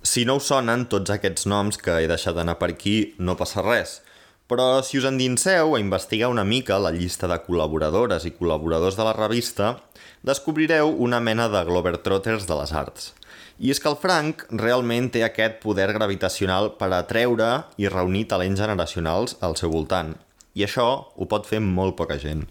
Si 0.04 0.26
no 0.28 0.36
us 0.38 0.50
sonen 0.52 0.84
tots 0.92 1.10
aquests 1.10 1.48
noms 1.50 1.80
que 1.80 1.96
he 1.98 2.08
deixat 2.10 2.38
anar 2.38 2.58
per 2.60 2.70
aquí, 2.74 3.14
no 3.18 3.34
passa 3.40 3.64
res. 3.64 4.02
Però 4.46 4.82
si 4.84 4.98
us 5.00 5.06
endinseu 5.08 5.74
a 5.74 5.80
investigar 5.80 6.28
una 6.28 6.44
mica 6.44 6.76
la 6.78 6.92
llista 6.92 7.26
de 7.30 7.38
col·laboradores 7.46 8.26
i 8.28 8.34
col·laboradors 8.36 8.98
de 8.98 9.06
la 9.08 9.14
revista, 9.16 9.78
descobrireu 10.22 10.92
una 11.06 11.22
mena 11.24 11.48
de 11.48 11.64
Globetrotters 11.64 12.44
de 12.46 12.58
les 12.60 12.74
arts. 12.76 13.14
I 13.58 13.70
és 13.70 13.78
que 13.78 13.86
el 13.86 13.98
Frank 14.00 14.42
realment 14.50 15.12
té 15.14 15.22
aquest 15.22 15.60
poder 15.62 15.86
gravitacional 15.94 16.72
per 16.78 16.90
atreure 16.92 17.50
i 17.78 17.86
reunir 17.86 18.26
talents 18.32 18.58
generacionals 18.58 19.36
al 19.46 19.54
seu 19.60 19.70
voltant. 19.70 20.14
I 20.58 20.66
això 20.66 20.86
ho 21.14 21.26
pot 21.30 21.46
fer 21.46 21.60
molt 21.62 21.94
poca 21.98 22.18
gent. 22.18 22.48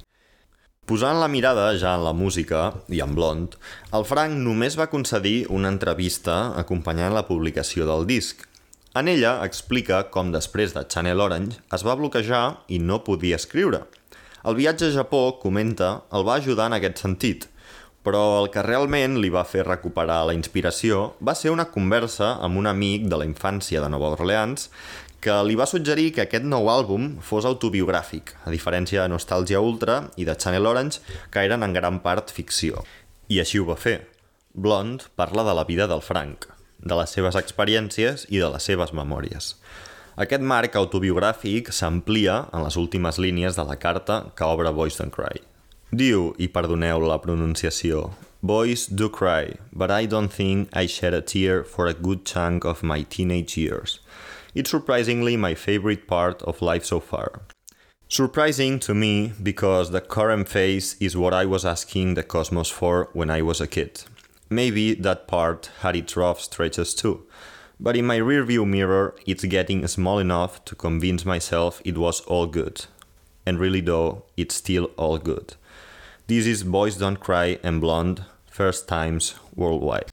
Posant 0.88 1.20
la 1.20 1.30
mirada 1.32 1.70
ja 1.80 1.94
en 1.96 2.04
la 2.04 2.12
música 2.16 2.64
i 2.92 3.00
en 3.04 3.14
Blond, 3.16 3.54
el 3.96 4.04
Frank 4.08 4.36
només 4.46 4.76
va 4.80 4.90
concedir 4.92 5.46
una 5.48 5.72
entrevista 5.72 6.54
acompanyant 6.60 7.16
la 7.16 7.24
publicació 7.28 7.88
del 7.88 8.08
disc. 8.08 8.44
En 8.96 9.08
ella 9.08 9.38
explica 9.46 10.04
com 10.12 10.32
després 10.32 10.76
de 10.76 10.84
Channel 10.84 11.24
Orange 11.24 11.60
es 11.76 11.86
va 11.88 11.96
bloquejar 12.00 12.44
i 12.68 12.80
no 12.80 13.00
podia 13.04 13.40
escriure. 13.40 13.86
El 14.44 14.60
viatge 14.60 14.90
a 14.92 14.96
Japó, 14.96 15.40
comenta, 15.40 16.04
el 16.12 16.28
va 16.28 16.36
ajudar 16.36 16.68
en 16.68 16.76
aquest 16.78 17.00
sentit, 17.00 17.48
però 18.04 18.44
el 18.44 18.50
que 18.52 18.64
realment 18.66 19.16
li 19.24 19.32
va 19.32 19.46
fer 19.48 19.64
recuperar 19.66 20.26
la 20.28 20.36
inspiració 20.36 21.14
va 21.24 21.36
ser 21.40 21.54
una 21.54 21.70
conversa 21.72 22.36
amb 22.44 22.60
un 22.60 22.68
amic 22.68 23.08
de 23.08 23.20
la 23.20 23.28
infància 23.28 23.82
de 23.82 23.90
Nova 23.90 24.12
Orleans 24.18 24.70
que 25.24 25.36
li 25.48 25.56
va 25.56 25.68
suggerir 25.70 26.10
que 26.12 26.26
aquest 26.26 26.44
nou 26.44 26.68
àlbum 26.68 27.14
fos 27.24 27.46
autobiogràfic, 27.48 28.34
a 28.44 28.52
diferència 28.52 29.06
de 29.06 29.12
Nostàlgia 29.14 29.62
Ultra 29.64 30.02
i 30.20 30.28
de 30.28 30.36
Channel 30.36 30.68
Orange, 30.68 31.00
que 31.32 31.46
eren 31.48 31.64
en 31.64 31.72
gran 31.72 32.02
part 32.04 32.34
ficció. 32.36 32.84
I 33.32 33.40
així 33.40 33.62
ho 33.62 33.70
va 33.70 33.80
fer. 33.80 34.02
Blond 34.52 35.08
parla 35.16 35.48
de 35.48 35.56
la 35.56 35.64
vida 35.64 35.88
del 35.88 36.04
Frank, 36.04 36.50
de 36.84 37.00
les 37.00 37.16
seves 37.16 37.40
experiències 37.40 38.28
i 38.28 38.44
de 38.44 38.52
les 38.52 38.68
seves 38.68 38.92
memòries. 38.92 39.54
Aquest 40.20 40.44
marc 40.44 40.76
autobiogràfic 40.76 41.72
s'amplia 41.72 42.44
en 42.52 42.68
les 42.68 42.76
últimes 42.78 43.18
línies 43.18 43.56
de 43.56 43.64
la 43.64 43.80
carta 43.80 44.26
que 44.36 44.46
obre 44.46 44.76
Boys 44.76 45.00
Don't 45.00 45.16
Cry. 45.16 45.53
Diu, 45.94 46.32
i 46.42 46.48
perdoneu 46.50 47.04
la 47.06 47.20
pronunciació, 47.22 48.08
Boys 48.42 48.88
do 48.88 49.10
cry, 49.10 49.54
but 49.72 49.92
I 49.92 50.08
don't 50.08 50.34
think 50.34 50.70
I 50.74 50.88
shed 50.88 51.14
a 51.14 51.22
tear 51.22 51.64
for 51.64 51.86
a 51.86 51.94
good 51.94 52.26
chunk 52.26 52.66
of 52.66 52.82
my 52.82 53.04
teenage 53.04 53.58
years. 53.58 54.00
It's 54.56 54.72
surprisingly 54.72 55.38
my 55.38 55.54
favorite 55.54 56.08
part 56.08 56.42
of 56.42 56.64
life 56.64 56.84
so 56.84 57.00
far. 57.00 57.42
Surprising 58.10 58.80
to 58.80 58.96
me 58.96 59.34
because 59.42 59.92
the 59.92 60.02
current 60.02 60.50
phase 60.50 60.96
is 61.00 61.16
what 61.16 61.34
I 61.34 61.46
was 61.46 61.64
asking 61.64 62.16
the 62.16 62.24
cosmos 62.24 62.70
for 62.70 63.10
when 63.14 63.30
I 63.30 63.44
was 63.44 63.62
a 63.62 63.68
kid. 63.68 64.04
Maybe 64.50 64.96
that 64.96 65.28
part 65.28 65.70
had 65.82 65.96
its 65.96 66.18
rough 66.18 66.42
stretches 66.42 66.96
too, 66.96 67.28
but 67.80 67.96
in 67.96 68.08
my 68.08 68.18
rearview 68.18 68.68
mirror, 68.68 69.14
it's 69.28 69.46
getting 69.46 69.88
small 69.88 70.18
enough 70.18 70.66
to 70.66 70.76
convince 70.76 71.24
myself 71.24 71.84
it 71.86 72.00
was 72.00 72.22
all 72.22 72.48
good. 72.48 72.86
And 73.46 73.60
really, 73.60 73.82
though, 73.82 74.24
it's 74.36 74.56
still 74.56 74.86
all 74.98 75.20
good. 75.20 75.56
This 76.26 76.46
is 76.48 76.64
Boys 76.64 76.96
Don't 76.96 77.20
Cry 77.20 77.60
and 77.64 77.82
Blonde, 77.82 78.24
first 78.46 78.88
times 78.88 79.36
worldwide. 79.58 80.13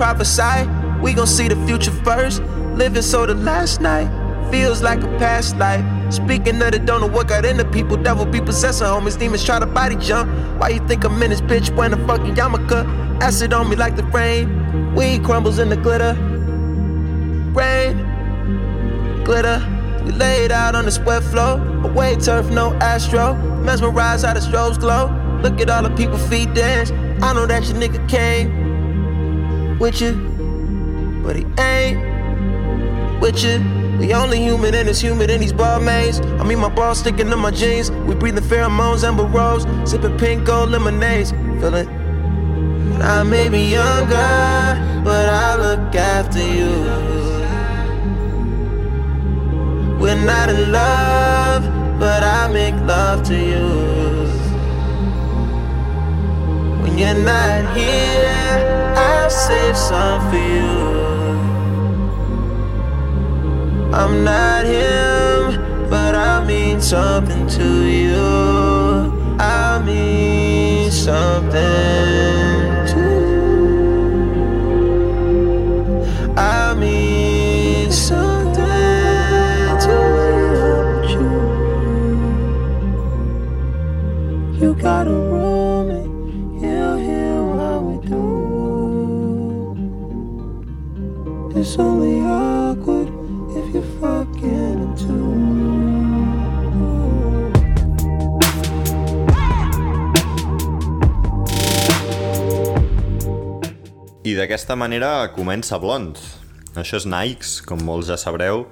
Prophesy. 0.00 0.66
We 1.02 1.12
gon' 1.12 1.26
see 1.26 1.48
the 1.48 1.56
future 1.66 1.90
first. 1.90 2.42
Living 2.80 3.02
so 3.02 3.26
the 3.26 3.34
last 3.34 3.82
night 3.82 4.08
feels 4.50 4.80
like 4.82 5.02
a 5.02 5.08
past 5.18 5.58
life. 5.58 5.84
Speaking 6.10 6.62
of 6.62 6.72
the 6.72 6.78
don't 6.78 7.02
know 7.02 7.06
what 7.06 7.28
got 7.28 7.44
into 7.44 7.66
people, 7.66 7.98
devil 7.98 8.24
be 8.24 8.40
possessing 8.40 8.86
homies, 8.86 9.18
demons 9.18 9.44
try 9.44 9.58
to 9.58 9.66
body 9.66 9.96
jump. 9.96 10.30
Why 10.58 10.70
you 10.70 10.80
think 10.88 11.04
I'm 11.04 11.22
in 11.22 11.28
this 11.28 11.42
bitch 11.42 11.76
wearing 11.76 11.92
a 11.92 12.06
fucking 12.06 12.34
yarmulke? 12.34 12.80
Acid 13.20 13.52
on 13.52 13.68
me 13.68 13.76
like 13.76 13.96
the 13.96 14.04
rain. 14.04 14.94
Weed 14.94 15.22
crumbles 15.22 15.58
in 15.58 15.68
the 15.68 15.76
glitter. 15.76 16.14
Rain, 17.52 17.92
glitter. 19.22 19.58
We 20.06 20.12
laid 20.12 20.50
out 20.50 20.74
on 20.76 20.86
the 20.86 20.92
sweat 20.92 21.22
floor. 21.24 21.60
Away 21.84 22.16
turf, 22.16 22.48
no 22.50 22.72
astro. 22.76 23.34
Mesmerized 23.66 24.24
how 24.24 24.32
the 24.32 24.40
strobes 24.40 24.80
glow. 24.80 25.12
Look 25.42 25.60
at 25.60 25.68
all 25.68 25.82
the 25.82 25.90
people 25.90 26.16
feet 26.16 26.54
dance. 26.54 26.90
I 27.22 27.34
know 27.34 27.44
that 27.44 27.68
your 27.68 27.76
nigga 27.76 28.08
came 28.08 28.59
with 29.80 30.00
you, 30.02 30.12
but 31.24 31.36
he 31.36 31.46
ain't 31.58 31.98
with 33.20 33.42
you. 33.42 33.58
We 33.98 34.14
only 34.14 34.38
human 34.38 34.74
and 34.74 34.88
it's 34.88 35.00
humid 35.00 35.30
in 35.30 35.40
these 35.40 35.52
barmaids. 35.52 36.20
I 36.20 36.44
mean, 36.44 36.58
my 36.58 36.68
balls 36.68 37.00
sticking 37.00 37.28
to 37.30 37.36
my 37.36 37.50
jeans. 37.50 37.90
We 37.90 38.14
breathing 38.14 38.44
pheromones, 38.44 39.04
amber 39.04 39.24
rose, 39.24 39.66
sipping 39.90 40.16
pink 40.18 40.44
gold 40.44 40.70
lemonades. 40.70 41.32
Feeling. 41.60 41.88
I 43.02 43.22
may 43.22 43.48
be 43.48 43.60
younger, 43.60 45.02
but 45.04 45.28
I 45.28 45.56
look 45.56 45.94
after 45.94 46.38
you. 46.38 46.70
We're 49.98 50.24
not 50.24 50.48
in 50.50 50.72
love, 50.72 51.62
but 51.98 52.22
I 52.22 52.48
make 52.52 52.74
love 52.86 53.22
to 53.24 53.34
you. 53.34 53.68
When 56.82 56.98
you're 56.98 57.14
not 57.14 57.76
here, 57.76 58.39
I'll 59.12 59.30
save 59.30 59.76
some 59.76 60.20
for 60.30 60.44
you. 60.56 60.72
I'm 64.00 64.24
not 64.24 64.64
him, 64.64 65.88
but 65.90 66.14
I 66.14 66.44
mean 66.46 66.80
something 66.80 67.46
to 67.58 67.68
you. 67.84 68.26
I 69.38 69.82
mean 69.84 70.90
something 70.90 72.29
d'aquesta 104.50 104.74
manera 104.74 105.30
comença 105.30 105.76
Blond. 105.78 106.16
Això 106.74 106.98
és 106.98 107.04
Nikes, 107.06 107.50
com 107.62 107.78
molts 107.86 108.08
ja 108.08 108.16
sabreu, 108.18 108.64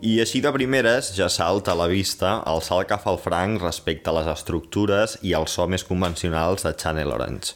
i 0.00 0.14
així 0.22 0.40
de 0.40 0.48
primeres 0.48 1.10
ja 1.12 1.26
salta 1.28 1.74
a 1.74 1.76
la 1.76 1.90
vista 1.90 2.38
el 2.48 2.62
salt 2.64 2.88
que 2.88 2.96
fa 2.96 3.12
el 3.12 3.18
Frank 3.20 3.60
respecte 3.60 4.08
a 4.08 4.14
les 4.16 4.30
estructures 4.32 5.18
i 5.20 5.34
el 5.36 5.44
so 5.52 5.66
més 5.68 5.84
convencionals 5.84 6.64
de 6.64 6.72
Channel 6.72 7.12
Orange. 7.12 7.52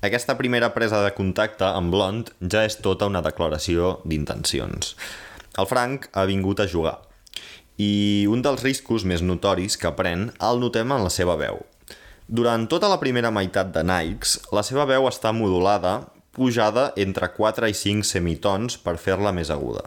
Aquesta 0.00 0.38
primera 0.38 0.70
presa 0.72 1.02
de 1.04 1.10
contacte 1.12 1.68
amb 1.68 1.92
Blond 1.92 2.30
ja 2.40 2.64
és 2.64 2.78
tota 2.80 3.10
una 3.12 3.20
declaració 3.20 3.98
d'intencions. 4.08 4.94
El 5.60 5.68
Frank 5.68 6.08
ha 6.16 6.24
vingut 6.24 6.64
a 6.64 6.68
jugar, 6.76 6.96
i 7.76 8.24
un 8.24 8.40
dels 8.40 8.64
riscos 8.64 9.04
més 9.04 9.20
notoris 9.20 9.76
que 9.76 9.92
pren 10.00 10.30
el 10.40 10.64
notem 10.64 10.96
en 10.96 11.04
la 11.04 11.12
seva 11.12 11.36
veu. 11.36 11.60
Durant 12.24 12.64
tota 12.72 12.88
la 12.88 12.96
primera 12.96 13.28
meitat 13.28 13.68
de 13.76 13.84
Nikes, 13.84 14.38
la 14.56 14.64
seva 14.64 14.88
veu 14.88 15.04
està 15.12 15.36
modulada, 15.36 16.06
pujada 16.32 16.90
entre 16.96 17.28
4 17.36 17.68
i 17.68 17.76
5 17.76 18.08
semitons 18.08 18.78
per 18.80 18.96
fer-la 18.98 19.32
més 19.36 19.52
aguda. 19.52 19.84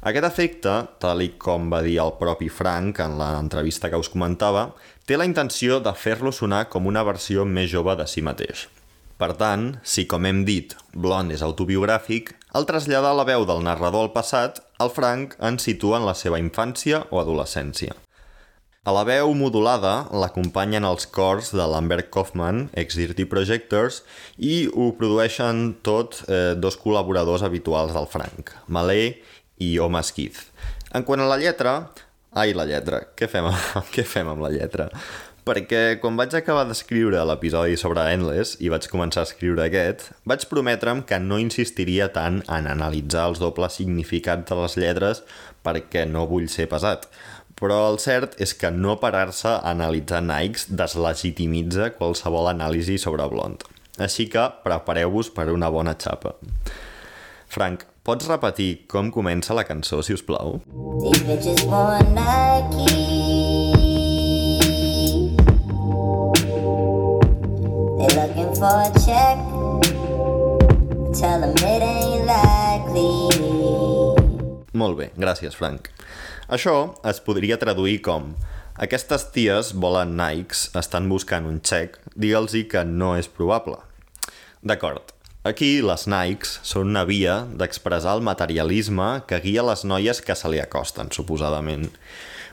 Aquest 0.00 0.24
efecte, 0.24 0.74
tal 1.00 1.20
i 1.20 1.34
com 1.36 1.68
va 1.72 1.82
dir 1.84 1.98
el 2.00 2.14
propi 2.20 2.48
Frank 2.48 3.02
en 3.04 3.18
l'entrevista 3.20 3.90
que 3.92 4.00
us 4.00 4.08
comentava, 4.08 4.70
té 5.04 5.18
la 5.18 5.26
intenció 5.28 5.80
de 5.84 5.92
fer-lo 5.92 6.32
sonar 6.32 6.66
com 6.72 6.88
una 6.88 7.04
versió 7.04 7.44
més 7.44 7.68
jove 7.72 7.96
de 8.00 8.06
si 8.08 8.24
mateix. 8.24 8.68
Per 9.20 9.34
tant, 9.36 9.74
si 9.84 10.06
com 10.08 10.24
hem 10.24 10.44
dit, 10.48 10.72
Blond 10.96 11.34
és 11.34 11.42
autobiogràfic, 11.44 12.32
al 12.56 12.64
traslladar 12.64 13.12
la 13.18 13.26
veu 13.28 13.44
del 13.44 13.60
narrador 13.66 14.06
al 14.06 14.14
passat, 14.14 14.62
el 14.80 14.88
Frank 14.94 15.36
ens 15.44 15.68
situa 15.68 16.00
en 16.00 16.08
la 16.08 16.16
seva 16.16 16.40
infància 16.40 17.04
o 17.10 17.20
adolescència. 17.20 17.92
A 18.90 18.94
la 18.96 19.04
veu 19.06 19.28
modulada 19.38 20.08
l'acompanyen 20.18 20.82
els 20.88 21.04
cors 21.14 21.52
de 21.54 21.62
Lambert 21.62 22.08
Kaufman, 22.10 22.64
ex-Dirty 22.80 23.22
Projectors, 23.30 24.00
i 24.34 24.64
ho 24.66 24.88
produeixen 24.98 25.76
tot 25.86 26.16
eh, 26.24 26.56
dos 26.58 26.74
col·laboradors 26.80 27.44
habituals 27.46 27.94
del 27.94 28.10
Frank, 28.10 28.50
Malé 28.66 29.20
i 29.62 29.76
Oma 29.78 30.02
Keith. 30.02 30.48
En 30.90 31.06
quant 31.06 31.22
a 31.22 31.30
la 31.30 31.38
lletra... 31.38 31.76
Ai, 32.34 32.50
la 32.54 32.66
lletra. 32.66 33.04
Què 33.14 33.30
fem, 33.30 33.46
què 33.94 34.02
fem 34.02 34.26
amb 34.32 34.42
la 34.42 34.50
lletra? 34.56 34.88
Perquè 35.46 36.00
quan 36.02 36.18
vaig 36.18 36.34
acabar 36.34 36.66
d'escriure 36.66 37.22
l'episodi 37.30 37.78
sobre 37.78 38.10
Endless 38.10 38.58
i 38.58 38.74
vaig 38.74 38.90
començar 38.90 39.22
a 39.22 39.28
escriure 39.30 39.68
aquest, 39.68 40.08
vaig 40.26 40.50
prometre'm 40.50 41.06
que 41.06 41.22
no 41.22 41.38
insistiria 41.38 42.10
tant 42.10 42.42
en 42.50 42.66
analitzar 42.66 43.30
els 43.30 43.38
dobles 43.38 43.78
significats 43.78 44.50
de 44.50 44.58
les 44.58 44.76
lletres 44.82 45.22
perquè 45.62 46.08
no 46.10 46.26
vull 46.26 46.50
ser 46.50 46.66
pesat. 46.70 47.06
Però 47.60 47.76
el 47.90 47.98
cert 48.00 48.38
és 48.40 48.54
que 48.56 48.70
no 48.72 48.94
parar-se 49.02 49.50
a 49.50 49.72
analitzar 49.74 50.22
Nikes 50.24 50.70
deslegitimitza 50.72 51.90
qualsevol 51.98 52.48
anàlisi 52.48 52.96
sobre 52.98 53.26
Blond. 53.28 53.66
Així 54.00 54.30
que 54.32 54.46
prepareu-vos 54.64 55.28
per 55.36 55.50
una 55.52 55.68
bona 55.68 55.92
xapa. 56.00 56.32
Frank, 57.52 57.84
pots 58.06 58.30
repetir 58.30 58.86
com 58.88 59.10
comença 59.12 59.52
la 59.52 59.66
cançó, 59.68 60.00
si 60.00 60.16
us 60.16 60.24
plau? 60.24 60.62
These 61.04 61.20
bitches 61.28 61.66
want 61.68 62.14
Nike. 62.16 62.96
They 68.00 68.08
looking 68.16 68.54
for 68.56 68.72
a 68.80 68.90
check. 69.04 69.36
Tell 71.12 71.44
them 71.44 71.52
it 71.60 71.84
ain't 71.84 72.24
likely. 72.24 73.12
Molt 74.72 74.96
bé, 74.96 75.10
gràcies, 75.18 75.52
Frank. 75.58 75.90
Això 76.50 76.96
es 77.06 77.20
podria 77.22 77.60
traduir 77.62 78.00
com 78.02 78.32
aquestes 78.82 79.28
ties 79.30 79.68
volen 79.78 80.16
Nikes, 80.18 80.64
estan 80.74 81.06
buscant 81.06 81.44
un 81.46 81.60
xec, 81.62 82.00
digue'ls 82.18 82.56
que 82.66 82.82
no 82.82 83.12
és 83.14 83.28
probable. 83.30 83.76
D'acord, 84.66 85.12
aquí 85.46 85.78
les 85.84 86.08
Nikes 86.10 86.56
són 86.66 86.90
una 86.90 87.04
via 87.06 87.36
d'expressar 87.60 88.16
el 88.18 88.24
materialisme 88.26 89.22
que 89.30 89.38
guia 89.44 89.62
les 89.68 89.84
noies 89.86 90.22
que 90.26 90.34
se 90.34 90.50
li 90.50 90.58
acosten, 90.58 91.12
suposadament. 91.14 91.86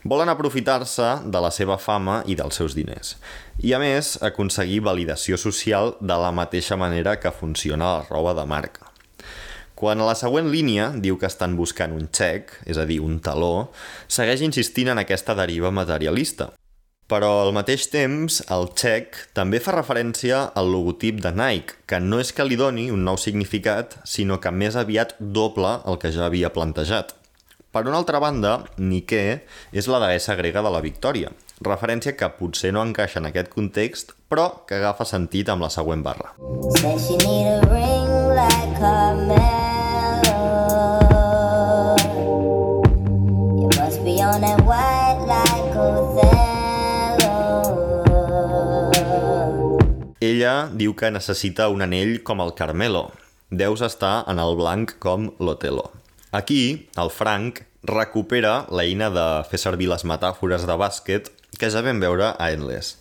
Volen 0.06 0.30
aprofitar-se 0.30 1.08
de 1.26 1.42
la 1.42 1.50
seva 1.50 1.80
fama 1.82 2.20
i 2.30 2.38
dels 2.38 2.62
seus 2.62 2.78
diners. 2.78 3.16
I 3.66 3.74
a 3.74 3.80
més, 3.82 4.14
aconseguir 4.22 4.84
validació 4.86 5.42
social 5.42 5.96
de 6.02 6.22
la 6.22 6.30
mateixa 6.30 6.78
manera 6.78 7.18
que 7.18 7.34
funciona 7.34 7.96
la 7.96 8.06
roba 8.12 8.38
de 8.38 8.46
marca. 8.46 8.87
Quan 9.78 10.02
a 10.02 10.08
la 10.08 10.16
següent 10.18 10.48
línia 10.50 10.88
diu 10.98 11.20
que 11.22 11.28
estan 11.30 11.54
buscant 11.54 11.92
un 11.94 12.08
xec, 12.10 12.50
és 12.66 12.80
a 12.82 12.86
dir, 12.90 12.98
un 13.06 13.20
taló, 13.22 13.70
segueix 14.10 14.42
insistint 14.42 14.90
en 14.90 14.98
aquesta 14.98 15.36
deriva 15.38 15.70
materialista. 15.70 16.48
Però 17.08 17.30
al 17.44 17.54
mateix 17.54 17.86
temps, 17.94 18.40
el 18.52 18.66
xec 18.74 19.20
també 19.38 19.62
fa 19.62 19.76
referència 19.76 20.40
al 20.58 20.72
logotip 20.74 21.22
de 21.22 21.30
Nike, 21.30 21.78
que 21.86 22.00
no 22.02 22.18
és 22.20 22.34
que 22.34 22.48
li 22.48 22.58
doni 22.58 22.88
un 22.90 23.06
nou 23.06 23.22
significat, 23.22 24.00
sinó 24.02 24.40
que 24.42 24.50
més 24.50 24.76
aviat 24.82 25.14
doble 25.20 25.76
el 25.86 26.02
que 26.02 26.12
ja 26.16 26.26
havia 26.26 26.52
plantejat. 26.58 27.14
Per 27.70 27.86
una 27.86 28.02
altra 28.02 28.18
banda, 28.18 28.58
Nike 28.82 29.44
és 29.78 29.92
la 29.94 30.02
deessa 30.08 30.34
grega 30.42 30.66
de 30.66 30.74
la 30.74 30.82
victòria, 30.82 31.30
referència 31.62 32.18
que 32.18 32.34
potser 32.42 32.74
no 32.74 32.82
encaixa 32.82 33.22
en 33.22 33.30
aquest 33.30 33.54
context, 33.54 34.18
però 34.26 34.50
que 34.66 34.82
agafa 34.82 35.06
sentit 35.06 35.54
amb 35.54 35.70
la 35.70 35.70
següent 35.70 36.02
barra. 36.02 36.34
Said 36.82 36.98
she 36.98 37.22
need 37.22 37.54
a 37.54 37.62
ring 37.70 38.12
like 38.34 38.76
Carmelo. 38.82 39.67
Ella 50.22 50.70
diu 50.78 50.94
que 50.94 51.10
necessita 51.10 51.70
un 51.74 51.82
anell 51.82 52.20
com 52.22 52.44
el 52.44 52.54
Carmelo. 52.54 53.08
Deus 53.50 53.82
estar 53.82 54.26
en 54.30 54.38
el 54.44 54.54
blanc 54.60 54.94
com 55.02 55.32
l'Otelo. 55.42 55.88
Aquí, 56.38 56.90
el 57.02 57.10
Frank 57.10 57.64
recupera 57.88 58.68
l'eina 58.70 59.10
de 59.10 59.26
fer 59.50 59.58
servir 59.64 59.88
les 59.90 60.06
metàfores 60.06 60.68
de 60.70 60.76
bàsquet 60.78 61.32
que 61.58 61.72
ja 61.74 61.82
vam 61.82 62.04
veure 62.04 62.36
a 62.36 62.52
Endless. 62.54 63.00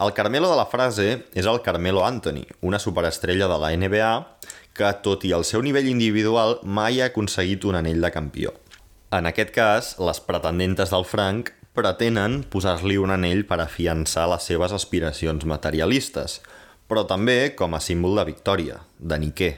El 0.00 0.14
Carmelo 0.16 0.48
de 0.48 0.56
la 0.56 0.70
frase 0.72 1.08
és 1.34 1.44
el 1.50 1.60
Carmelo 1.66 2.06
Anthony, 2.06 2.46
una 2.62 2.78
superestrella 2.78 3.50
de 3.50 3.60
la 3.60 3.74
NBA 3.76 4.14
que, 4.72 4.88
tot 5.04 5.26
i 5.28 5.34
el 5.36 5.44
seu 5.44 5.60
nivell 5.60 5.90
individual, 5.90 6.60
mai 6.62 7.02
ha 7.02 7.10
aconseguit 7.12 7.66
un 7.68 7.76
anell 7.82 8.00
de 8.00 8.12
campió. 8.14 8.54
En 9.08 9.24
aquest 9.24 9.54
cas, 9.56 9.94
les 10.04 10.18
pretendentes 10.20 10.90
del 10.92 11.06
Frank 11.08 11.54
pretenen 11.72 12.42
posar-li 12.52 12.98
un 13.00 13.14
anell 13.14 13.46
per 13.48 13.56
afiançar 13.64 14.26
les 14.28 14.44
seves 14.50 14.74
aspiracions 14.76 15.46
materialistes, 15.48 16.42
però 16.92 17.06
també 17.08 17.54
com 17.56 17.72
a 17.72 17.80
símbol 17.80 18.20
de 18.20 18.26
victòria, 18.28 18.82
de 19.00 19.18
Niquer, 19.22 19.54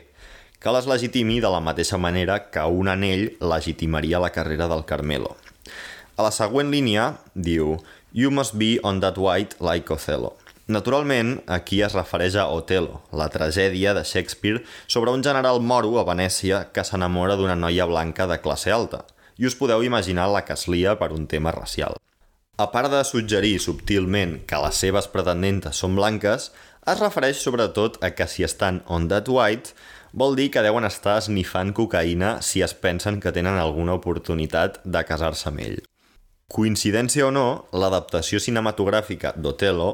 que 0.62 0.76
les 0.76 0.86
legitimi 0.86 1.40
de 1.42 1.50
la 1.50 1.58
mateixa 1.66 1.98
manera 1.98 2.38
que 2.54 2.62
un 2.62 2.92
anell 2.94 3.32
legitimaria 3.42 4.22
la 4.22 4.30
carrera 4.30 4.70
del 4.70 4.86
Carmelo. 4.86 5.34
A 6.14 6.28
la 6.28 6.30
següent 6.30 6.70
línia 6.70 7.16
diu 7.34 7.80
You 8.14 8.30
must 8.30 8.54
be 8.54 8.76
on 8.86 9.02
that 9.02 9.18
white 9.18 9.58
like 9.58 9.90
Othello. 9.90 10.36
Naturalment, 10.70 11.40
aquí 11.50 11.82
es 11.82 11.98
refereix 11.98 12.36
a 12.38 12.46
Othello, 12.54 13.00
la 13.10 13.26
tragèdia 13.34 13.98
de 13.98 14.06
Shakespeare 14.06 14.62
sobre 14.86 15.10
un 15.10 15.24
general 15.26 15.58
moro 15.58 15.98
a 15.98 16.06
Venècia 16.06 16.68
que 16.70 16.86
s'enamora 16.86 17.34
d'una 17.34 17.58
noia 17.58 17.90
blanca 17.90 18.30
de 18.30 18.38
classe 18.38 18.70
alta, 18.70 19.08
i 19.40 19.48
us 19.48 19.56
podeu 19.56 19.82
imaginar 19.82 20.28
la 20.28 20.44
que 20.44 20.52
es 20.52 20.66
lia 20.68 20.98
per 21.00 21.14
un 21.16 21.26
tema 21.26 21.52
racial. 21.56 21.96
A 22.60 22.66
part 22.68 22.92
de 22.92 23.00
suggerir 23.08 23.56
subtilment 23.64 24.42
que 24.44 24.58
les 24.60 24.76
seves 24.84 25.08
pretendentes 25.08 25.80
són 25.80 25.96
blanques, 25.96 26.50
es 26.84 27.00
refereix 27.00 27.40
sobretot 27.40 27.96
a 28.04 28.12
que 28.12 28.26
si 28.28 28.44
estan 28.44 28.82
on 28.86 29.08
that 29.08 29.28
white 29.32 29.72
vol 30.12 30.36
dir 30.36 30.50
que 30.52 30.64
deuen 30.64 30.84
estar 30.84 31.16
esnifant 31.22 31.72
cocaïna 31.72 32.40
si 32.44 32.60
es 32.66 32.74
pensen 32.74 33.20
que 33.20 33.32
tenen 33.32 33.56
alguna 33.56 33.96
oportunitat 33.96 34.80
de 34.84 35.04
casar-se 35.08 35.48
amb 35.48 35.64
ell. 35.64 35.80
Coincidència 36.50 37.28
o 37.28 37.30
no, 37.32 37.46
l'adaptació 37.72 38.40
cinematogràfica 38.42 39.32
d'Otelo, 39.36 39.90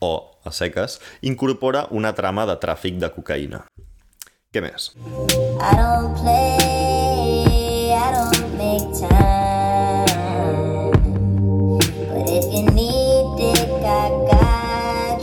o 0.00 0.12
a 0.44 0.52
seques, 0.52 0.98
incorpora 1.22 1.86
una 1.90 2.12
trama 2.18 2.48
de 2.50 2.58
tràfic 2.58 2.98
de 2.98 3.12
cocaïna. 3.14 3.62
Què 4.50 4.64
més? 4.64 4.90
I 4.98 5.76
don't 5.78 6.16
play, 6.18 6.79
need 12.74 13.40
it, 13.40 13.84
and 13.84 14.28
I 14.28 15.16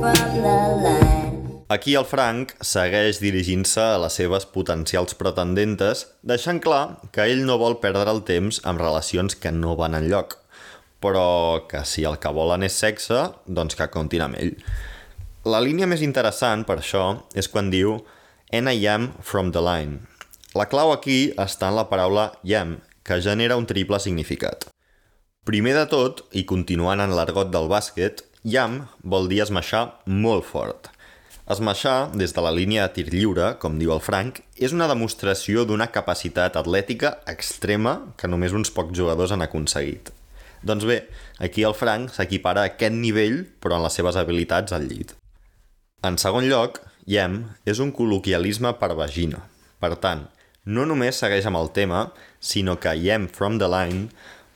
from 0.00 0.32
the 0.42 0.58
line. 0.82 1.66
Aquí 1.68 1.94
el 1.96 2.04
Frank 2.04 2.52
segueix 2.60 3.16
dirigint-se 3.22 3.80
a 3.80 3.98
les 4.02 4.12
seves 4.20 4.44
potencials 4.44 5.14
pretendentes, 5.16 6.06
deixant 6.20 6.60
clar 6.60 7.00
que 7.12 7.24
ell 7.24 7.46
no 7.48 7.56
vol 7.56 7.80
perdre 7.80 8.10
el 8.12 8.22
temps 8.28 8.60
amb 8.68 8.80
relacions 8.82 9.34
que 9.40 9.52
no 9.56 9.76
van 9.80 9.94
en 9.96 10.10
lloc, 10.12 10.36
però 11.00 11.64
que 11.68 11.80
si 11.88 12.04
el 12.04 12.20
que 12.20 12.28
volen 12.28 12.62
és 12.68 12.76
sexe, 12.76 13.32
doncs 13.48 13.74
que 13.78 13.88
comptin 13.88 14.28
amb 14.28 14.36
ell. 14.36 14.52
La 15.48 15.64
línia 15.64 15.88
més 15.88 16.04
interessant, 16.04 16.68
per 16.68 16.76
això, 16.78 17.24
és 17.34 17.48
quan 17.48 17.72
diu 17.72 18.04
And 18.52 18.68
I 18.68 18.86
am 18.86 19.14
from 19.22 19.52
the 19.56 19.62
line, 19.64 20.11
la 20.52 20.66
clau 20.68 20.90
aquí 20.92 21.32
està 21.40 21.70
en 21.70 21.78
la 21.78 21.86
paraula 21.88 22.26
yam, 22.44 22.74
que 23.08 23.16
genera 23.24 23.56
un 23.56 23.64
triple 23.64 23.96
significat. 24.04 24.66
Primer 25.48 25.72
de 25.78 25.84
tot, 25.88 26.26
i 26.36 26.42
continuant 26.44 27.00
en 27.00 27.14
l'argot 27.16 27.48
del 27.48 27.70
bàsquet, 27.72 28.20
yam 28.44 28.82
vol 29.00 29.30
dir 29.30 29.40
esmaixar 29.46 29.86
molt 30.04 30.44
fort. 30.44 30.90
Esmaixar, 31.48 32.12
des 32.12 32.36
de 32.36 32.44
la 32.44 32.52
línia 32.52 32.84
de 32.84 32.92
tir 32.98 33.06
lliure, 33.14 33.54
com 33.62 33.78
diu 33.80 33.94
el 33.94 34.02
Frank, 34.04 34.42
és 34.60 34.74
una 34.76 34.90
demostració 34.90 35.64
d'una 35.64 35.88
capacitat 35.94 36.60
atlètica 36.60 37.14
extrema 37.32 37.96
que 38.20 38.28
només 38.28 38.52
uns 38.52 38.70
pocs 38.76 38.92
jugadors 38.98 39.32
han 39.32 39.46
aconseguit. 39.48 40.12
Doncs 40.62 40.84
bé, 40.84 41.00
aquí 41.40 41.64
el 41.64 41.74
Frank 41.74 42.12
s'equipara 42.12 42.66
a 42.66 42.74
aquest 42.74 42.94
nivell, 42.94 43.40
però 43.58 43.80
en 43.80 43.88
les 43.88 43.96
seves 43.96 44.20
habilitats 44.20 44.76
al 44.76 44.84
llit. 44.84 45.16
En 46.04 46.20
segon 46.20 46.44
lloc, 46.44 46.78
yam 47.08 47.40
és 47.64 47.80
un 47.80 47.90
col·loquialisme 47.96 48.76
per 48.76 48.92
vagina. 49.00 49.46
Per 49.82 49.96
tant, 49.98 50.28
no 50.64 50.84
només 50.86 51.18
segueix 51.18 51.46
amb 51.48 51.58
el 51.58 51.70
tema, 51.74 52.12
sinó 52.38 52.78
que 52.78 52.94
yam 52.94 53.26
from 53.28 53.58
the 53.58 53.68
line 53.68 54.08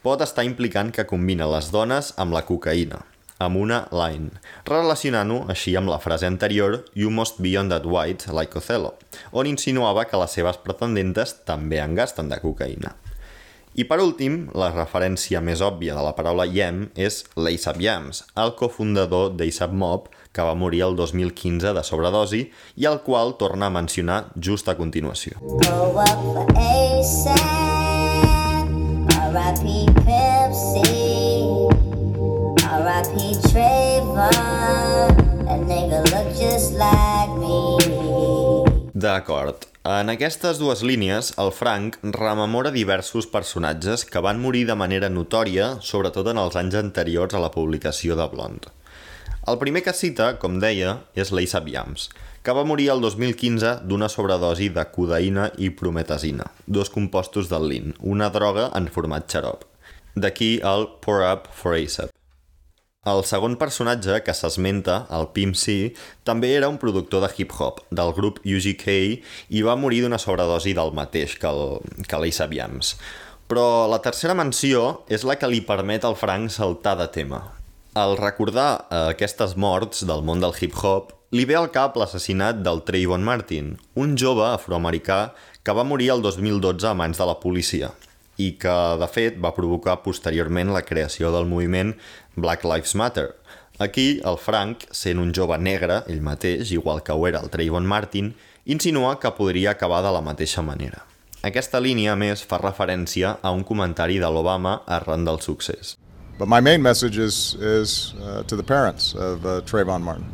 pot 0.07 0.23
estar 0.23 0.45
implicant 0.47 0.93
que 0.95 1.07
combina 1.07 1.49
les 1.51 1.73
dones 1.75 2.13
amb 2.17 2.37
la 2.37 2.45
cocaïna, 2.47 3.01
amb 3.43 3.59
una 3.59 3.81
line, 3.91 4.31
relacionant-ho 4.69 5.43
així 5.51 5.75
amb 5.77 5.91
la 5.91 5.99
frase 5.99 6.29
anterior 6.29 6.85
You 6.95 7.11
must 7.11 7.43
be 7.43 7.57
on 7.59 7.73
that 7.75 7.87
white 7.87 8.31
like 8.31 8.55
Othello, 8.57 8.95
on 9.33 9.51
insinuava 9.51 10.07
que 10.07 10.21
les 10.21 10.39
seves 10.39 10.63
pretendentes 10.63 11.41
també 11.45 11.83
en 11.83 11.99
gasten 11.99 12.31
de 12.31 12.39
cocaïna. 12.39 12.95
I 13.77 13.85
per 13.85 13.99
últim, 14.01 14.47
la 14.57 14.71
referència 14.73 15.43
més 15.45 15.61
òbvia 15.61 15.93
de 15.99 16.05
la 16.07 16.15
paraula 16.17 16.47
Yam 16.49 16.87
és 16.95 17.25
l'Aesop 17.37 17.83
Yams, 17.83 18.23
el 18.39 18.55
cofundador 18.57 19.35
d'Aesop 19.37 19.75
Mob, 19.75 20.07
que 20.37 20.45
va 20.45 20.55
morir 20.55 20.83
el 20.85 20.97
2015 21.01 21.73
de 21.73 21.83
sobredosi 21.89 22.43
i 22.77 22.89
el 22.91 23.01
qual 23.07 23.35
torna 23.41 23.71
a 23.71 23.73
mencionar 23.73 24.27
just 24.37 24.69
a 24.69 24.77
continuació. 24.77 25.41
Go 25.41 25.97
up 25.97 26.21
for 26.21 26.45
ASAP. 26.61 27.41
R.I.P. 29.17 29.65
Pimp 30.05 30.53
C. 30.53 30.75
R.I.P. 32.65 33.17
Trayvon. 33.49 35.25
That 35.47 35.65
nigga 35.65 36.05
look 36.13 36.29
just 36.37 36.77
like 36.77 37.33
me. 37.41 37.57
D'acord. 38.93 39.67
En 39.87 40.11
aquestes 40.11 40.59
dues 40.59 40.81
línies, 40.83 41.35
el 41.39 41.53
Frank 41.55 42.01
rememora 42.03 42.73
diversos 42.75 43.29
personatges 43.31 44.05
que 44.05 44.23
van 44.25 44.41
morir 44.43 44.65
de 44.67 44.75
manera 44.75 45.11
notòria, 45.13 45.77
sobretot 45.81 46.33
en 46.33 46.41
els 46.43 46.57
anys 46.59 46.75
anteriors 46.81 47.37
a 47.37 47.43
la 47.45 47.53
publicació 47.55 48.17
de 48.19 48.27
Blonde. 48.33 48.73
El 49.47 49.61
primer 49.61 49.85
que 49.87 49.93
cita, 49.95 50.33
com 50.43 50.57
deia, 50.59 50.97
és 51.15 51.29
l'Aesop 51.31 51.69
Yams, 51.71 52.09
que 52.43 52.55
va 52.57 52.65
morir 52.67 52.89
el 52.91 52.99
2015 53.05 53.77
d'una 53.87 54.09
sobredosi 54.11 54.73
de 54.75 54.83
codeïna 54.91 55.45
i 55.63 55.69
prometazina, 55.71 56.49
dos 56.67 56.89
compostos 56.91 57.47
del 57.53 57.69
lin, 57.71 57.93
una 58.03 58.27
droga 58.35 58.65
en 58.75 58.89
format 58.91 59.29
xarop. 59.31 59.63
D'aquí 60.19 60.57
el 60.67 60.89
Pour 61.05 61.23
Up 61.23 61.47
for 61.55 61.77
Aesop. 61.77 62.11
El 63.07 63.23
segon 63.23 63.55
personatge 63.61 64.17
que 64.27 64.35
s'esmenta, 64.35 64.97
el 65.15 65.29
Pimp 65.37 65.55
C, 65.55 65.77
també 66.27 66.51
era 66.57 66.67
un 66.73 66.81
productor 66.83 67.23
de 67.23 67.31
hip-hop 67.31 67.85
del 67.95 68.11
grup 68.17 68.41
UGK 68.43 68.89
i 69.55 69.63
va 69.63 69.77
morir 69.79 70.01
d'una 70.03 70.19
sobredosi 70.19 70.75
del 70.75 70.91
mateix 70.91 71.37
que 71.39 72.19
l'Aesop 72.19 72.57
Yams. 72.59 72.97
Però 73.47 73.87
la 73.87 74.03
tercera 74.03 74.35
menció 74.35 75.05
és 75.07 75.23
la 75.23 75.39
que 75.39 75.47
li 75.47 75.63
permet 75.63 76.03
al 76.03 76.19
Frank 76.19 76.51
saltar 76.51 76.97
de 76.99 77.07
tema. 77.15 77.45
Al 77.97 78.19
recordar 78.19 78.85
eh, 78.91 78.97
aquestes 79.15 79.55
morts 79.57 80.03
del 80.05 80.21
món 80.21 80.43
del 80.43 80.53
hip-hop, 80.53 81.15
li 81.33 81.47
ve 81.49 81.55
al 81.57 81.71
cap 81.73 81.95
l'assassinat 81.97 82.59
del 82.61 82.83
Trayvon 82.85 83.25
Martin, 83.25 83.71
un 83.97 84.13
jove 84.21 84.45
afroamericà 84.51 85.31
que 85.65 85.75
va 85.79 85.87
morir 85.93 86.11
el 86.13 86.21
2012 86.21 86.91
a 86.91 86.93
mans 86.93 87.17
de 87.17 87.31
la 87.31 87.39
policia 87.41 87.89
i 88.37 88.51
que, 88.61 88.77
de 89.01 89.09
fet, 89.09 89.41
va 89.41 89.55
provocar 89.57 89.97
posteriorment 90.05 90.75
la 90.77 90.85
creació 90.85 91.33
del 91.33 91.49
moviment 91.49 91.95
Black 92.37 92.69
Lives 92.69 92.93
Matter. 93.01 93.31
Aquí, 93.81 94.21
el 94.29 94.37
Frank, 94.37 94.85
sent 94.93 95.17
un 95.17 95.33
jove 95.33 95.57
negre, 95.57 96.03
ell 96.05 96.21
mateix, 96.21 96.77
igual 96.77 97.01
que 97.01 97.17
ho 97.17 97.25
era 97.33 97.41
el 97.41 97.49
Trayvon 97.49 97.89
Martin, 97.89 98.35
insinua 98.67 99.17
que 99.25 99.33
podria 99.41 99.73
acabar 99.73 100.05
de 100.05 100.13
la 100.13 100.21
mateixa 100.21 100.61
manera. 100.61 101.07
Aquesta 101.41 101.81
línia, 101.81 102.13
a 102.13 102.21
més, 102.21 102.45
fa 102.45 102.61
referència 102.61 103.39
a 103.41 103.57
un 103.57 103.65
comentari 103.65 104.21
de 104.21 104.29
l'Obama 104.29 104.83
arran 104.85 105.25
del 105.25 105.41
succés. 105.41 105.97
But 106.39 106.49
my 106.49 106.61
main 106.61 106.83
message 106.83 107.17
is, 107.17 107.55
is 107.55 108.13
uh, 108.21 108.43
to 108.43 108.57
the 108.57 108.63
parents 108.63 109.15
of 109.15 109.47
uh, 109.47 109.63
Trayvon 109.63 110.03
Martin. 110.03 110.27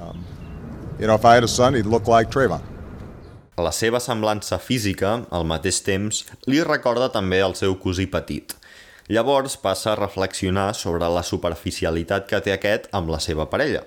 Um, 0.00 0.24
you 0.98 1.06
know, 1.06 1.14
if 1.14 1.24
I 1.24 1.34
had 1.34 1.44
a 1.44 1.48
son, 1.48 1.74
he'd 1.74 1.84
look 1.84 2.08
like 2.08 2.30
Trayvon. 2.30 2.62
La 3.58 3.70
seva 3.70 4.00
semblança 4.00 4.56
física, 4.58 5.26
al 5.30 5.44
mateix 5.44 5.82
temps, 5.84 6.22
li 6.48 6.62
recorda 6.64 7.10
també 7.12 7.42
el 7.44 7.52
seu 7.54 7.76
cosí 7.76 8.08
petit. 8.08 8.56
Llavors 9.12 9.58
passa 9.60 9.92
a 9.92 9.98
reflexionar 10.00 10.72
sobre 10.74 11.04
la 11.12 11.22
superficialitat 11.22 12.24
que 12.30 12.40
té 12.40 12.56
aquest 12.56 12.88
amb 12.96 13.12
la 13.12 13.20
seva 13.20 13.50
parella. 13.52 13.84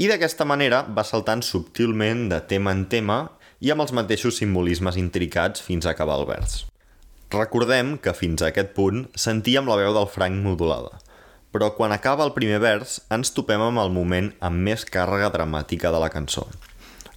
I 0.00 0.08
d'aquesta 0.08 0.48
manera 0.48 0.86
va 0.88 1.04
saltant 1.04 1.44
subtilment 1.44 2.30
de 2.32 2.40
tema 2.48 2.72
en 2.72 2.86
tema 2.88 3.26
i 3.60 3.70
amb 3.70 3.84
els 3.84 3.92
mateixos 3.92 4.40
simbolismes 4.40 4.96
intricats 4.96 5.60
fins 5.60 5.84
a 5.84 5.92
acabar 5.92 6.16
el 6.22 6.30
vers. 6.32 6.62
Recordem 7.32 7.94
que 7.96 8.12
fins 8.12 8.42
a 8.42 8.50
aquest 8.50 8.74
punt 8.76 9.06
sentíem 9.16 9.64
la 9.64 9.78
veu 9.80 9.94
del 9.96 10.08
Frank 10.12 10.36
modulada, 10.44 10.98
però 11.48 11.70
quan 11.72 11.94
acaba 11.94 12.26
el 12.28 12.34
primer 12.36 12.58
vers 12.60 12.98
ens 13.14 13.32
topem 13.32 13.62
amb 13.64 13.80
el 13.80 13.88
moment 13.94 14.28
amb 14.44 14.60
més 14.66 14.84
càrrega 14.84 15.30
dramàtica 15.32 15.88
de 15.94 16.02
la 16.02 16.10
cançó. 16.12 16.44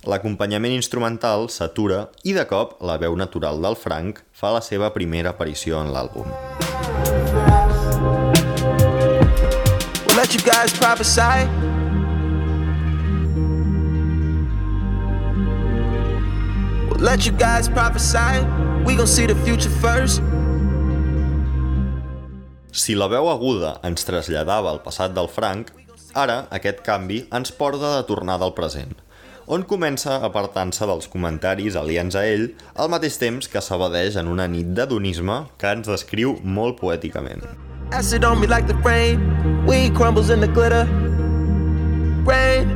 L'acompanyament 0.08 0.72
instrumental 0.72 1.50
s'atura 1.52 2.06
i 2.24 2.32
de 2.38 2.46
cop 2.48 2.78
la 2.80 2.96
veu 3.02 3.18
natural 3.20 3.60
del 3.60 3.76
Frank 3.76 4.22
fa 4.32 4.54
la 4.56 4.62
seva 4.64 4.94
primera 4.96 5.34
aparició 5.36 5.82
en 5.84 5.92
l'àlbum. 5.92 6.32
We'll 10.06 10.16
let 10.16 10.32
you 10.32 10.40
guys 10.48 10.72
prophesy. 10.80 11.44
We'll 16.88 17.04
let 17.04 17.28
you 17.28 17.34
guys 17.36 17.68
prophesy. 17.68 18.75
We 18.86 18.96
gon' 18.96 19.08
see 19.08 19.26
the 19.26 19.36
future 19.42 19.74
first. 19.82 20.22
Si 22.72 22.94
la 22.94 23.08
veu 23.10 23.26
aguda 23.32 23.80
ens 23.88 24.06
traslladava 24.06 24.70
al 24.70 24.84
passat 24.86 25.16
del 25.16 25.26
Frank, 25.26 25.72
ara 26.14 26.44
aquest 26.54 26.84
canvi 26.86 27.24
ens 27.34 27.50
porta 27.50 27.96
de 27.96 28.06
tornada 28.06 28.46
al 28.46 28.54
present, 28.54 28.94
on 29.48 29.66
comença 29.66 30.20
apartant-se 30.28 30.86
dels 30.86 31.10
comentaris 31.10 31.76
aliens 31.82 32.14
a 32.14 32.28
ell 32.30 32.52
al 32.76 32.94
mateix 32.94 33.18
temps 33.18 33.50
que 33.50 33.62
s'abadeix 33.62 34.20
en 34.22 34.30
una 34.30 34.46
nit 34.46 34.70
d'hedonisme 34.78 35.42
que 35.58 35.74
ens 35.74 35.90
descriu 35.90 36.38
molt 36.44 36.78
poèticament. 36.78 37.42
Acid 37.92 38.26
on 38.26 38.38
me 38.40 38.46
like 38.46 38.68
the 38.70 38.78
rain. 38.86 39.22
Weed 39.66 39.96
crumbles 39.96 40.30
in 40.30 40.42
the 40.42 40.48
glitter. 40.48 40.86
Rain, 42.26 42.70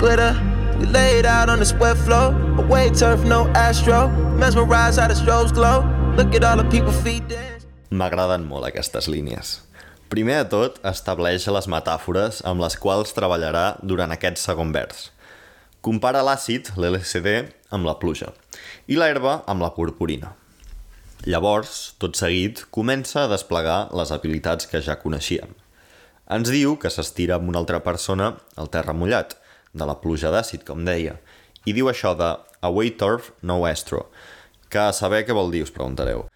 glitter. 0.00 0.32
We 0.78 0.86
laid 0.86 1.26
out 1.26 1.48
on 1.50 1.58
this 1.58 1.74
wet 1.74 1.96
floor. 1.96 2.30
Away 2.58 2.90
turf, 2.90 3.24
no 3.24 3.48
astro. 3.54 4.08
Mesmerized 4.38 5.00
how 5.00 5.08
the 5.08 5.14
strobes 5.14 5.52
glow. 5.52 5.82
Look 6.16 6.34
at 6.34 6.44
all 6.44 6.56
the 6.56 6.68
people 6.70 6.92
feet 6.92 7.26
dance. 7.28 7.66
M'agraden 7.90 8.44
molt 8.46 8.68
aquestes 8.68 9.08
línies. 9.10 9.58
Primer 10.08 10.44
de 10.44 10.50
tot, 10.52 10.78
estableix 10.86 11.48
les 11.50 11.66
metàfores 11.66 12.42
amb 12.46 12.62
les 12.62 12.76
quals 12.78 13.10
treballarà 13.16 13.78
durant 13.82 14.14
aquest 14.14 14.38
segon 14.38 14.70
vers. 14.72 15.08
Compara 15.82 16.22
l'àcid, 16.22 16.70
l'LCD, 16.78 17.48
amb 17.74 17.88
la 17.88 17.96
pluja, 17.98 18.30
i 18.86 18.96
l'herba 18.96 19.40
amb 19.50 19.64
la 19.64 19.72
purpurina. 19.74 20.32
Llavors, 21.26 21.96
tot 21.98 22.14
seguit, 22.14 22.62
comença 22.70 23.24
a 23.24 23.32
desplegar 23.32 23.88
les 23.98 24.14
habilitats 24.14 24.70
que 24.70 24.80
ja 24.84 24.96
coneixíem. 25.02 25.50
Ens 26.30 26.54
diu 26.54 26.76
que 26.78 26.92
s'estira 26.92 27.36
amb 27.36 27.50
una 27.50 27.58
altra 27.58 27.82
persona 27.82 28.34
al 28.54 28.70
terra 28.70 28.94
mullat, 28.94 29.34
de 29.72 29.88
la 29.88 29.98
pluja 30.02 30.32
d'àcid, 30.34 30.64
com 30.68 30.84
deia, 30.86 31.18
i 31.66 31.74
diu 31.76 31.90
això 31.90 32.14
de 32.16 32.34
away 32.64 32.94
turf, 32.96 33.32
no 33.42 33.60
estro, 33.68 34.06
que 34.68 34.80
a 34.88 34.94
saber 34.96 35.24
què 35.26 35.36
vol 35.36 35.52
dir, 35.52 35.64
us 35.66 35.74
preguntareu. 35.74 36.26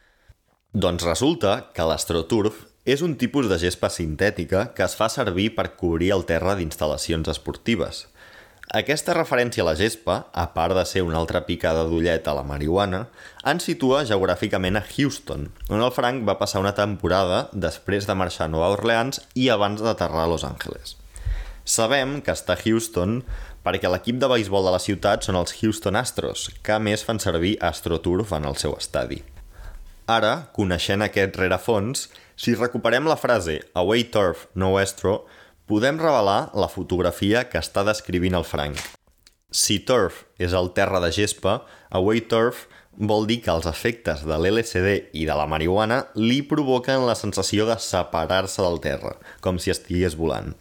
Doncs 0.73 1.05
resulta 1.05 1.69
que 1.77 1.85
l'astroturf 1.85 2.65
és 2.89 3.03
un 3.05 3.15
tipus 3.21 3.47
de 3.51 3.59
gespa 3.61 3.91
sintètica 3.93 4.71
que 4.77 4.83
es 4.87 4.97
fa 4.99 5.11
servir 5.13 5.53
per 5.57 5.75
cobrir 5.79 6.11
el 6.17 6.25
terra 6.27 6.57
d'instal·lacions 6.59 7.29
esportives. 7.31 8.07
Aquesta 8.73 9.13
referència 9.13 9.61
a 9.61 9.67
la 9.69 9.75
gespa, 9.77 10.15
a 10.33 10.47
part 10.55 10.73
de 10.73 10.85
ser 10.89 11.03
una 11.05 11.19
altra 11.21 11.43
picada 11.45 11.83
d'ullet 11.85 12.25
a 12.25 12.33
la 12.39 12.45
marihuana, 12.47 13.03
ens 13.45 13.69
situa 13.69 14.01
geogràficament 14.09 14.81
a 14.81 14.85
Houston, 14.87 15.51
on 15.69 15.85
el 15.85 15.93
Frank 15.93 16.25
va 16.25 16.39
passar 16.41 16.63
una 16.65 16.73
temporada 16.73 17.45
després 17.53 18.09
de 18.09 18.17
marxar 18.17 18.49
a 18.49 18.55
Nova 18.55 18.73
Orleans 18.79 19.21
i 19.37 19.51
abans 19.53 19.85
d'aterrar 19.85 20.25
a 20.25 20.33
Los 20.33 20.49
Angeles. 20.49 20.97
Sabem 21.65 22.21
que 22.21 22.35
està 22.35 22.57
a 22.57 22.63
Houston 22.63 23.21
perquè 23.63 23.91
l'equip 23.91 24.19
de 24.19 24.31
béisbol 24.31 24.67
de 24.67 24.73
la 24.75 24.81
ciutat 24.83 25.23
són 25.27 25.39
els 25.39 25.55
Houston 25.61 25.99
Astros, 25.99 26.49
que 26.63 26.79
més 26.83 27.05
fan 27.07 27.23
servir 27.23 27.55
AstroTurf 27.61 28.35
en 28.39 28.49
el 28.51 28.59
seu 28.59 28.75
estadi. 28.79 29.23
Ara, 30.11 30.49
coneixent 30.57 31.05
aquest 31.07 31.39
rerefons, 31.39 32.09
si 32.35 32.57
recuperem 32.59 33.07
la 33.07 33.17
frase 33.21 33.61
Away 33.79 34.09
Turf, 34.11 34.49
no 34.59 34.75
Astro, 34.81 35.23
podem 35.71 36.01
revelar 36.03 36.51
la 36.59 36.69
fotografia 36.69 37.47
que 37.49 37.63
està 37.63 37.87
descrivint 37.87 38.35
el 38.35 38.45
Frank. 38.45 38.83
Si 39.53 39.79
turf 39.85 40.23
és 40.41 40.55
el 40.57 40.71
terra 40.73 40.99
de 41.05 41.11
gespa, 41.13 41.59
away 41.93 42.23
turf 42.25 42.65
vol 42.97 43.27
dir 43.29 43.43
que 43.45 43.53
els 43.53 43.69
efectes 43.69 44.23
de 44.25 44.39
l'LSD 44.39 45.13
i 45.13 45.27
de 45.29 45.37
la 45.37 45.45
marihuana 45.49 45.99
li 46.17 46.41
provoquen 46.49 47.05
la 47.05 47.17
sensació 47.17 47.67
de 47.69 47.77
separar-se 47.77 48.65
del 48.65 48.81
terra, 48.85 49.13
com 49.45 49.61
si 49.61 49.73
estigués 49.73 50.17
volant. 50.17 50.55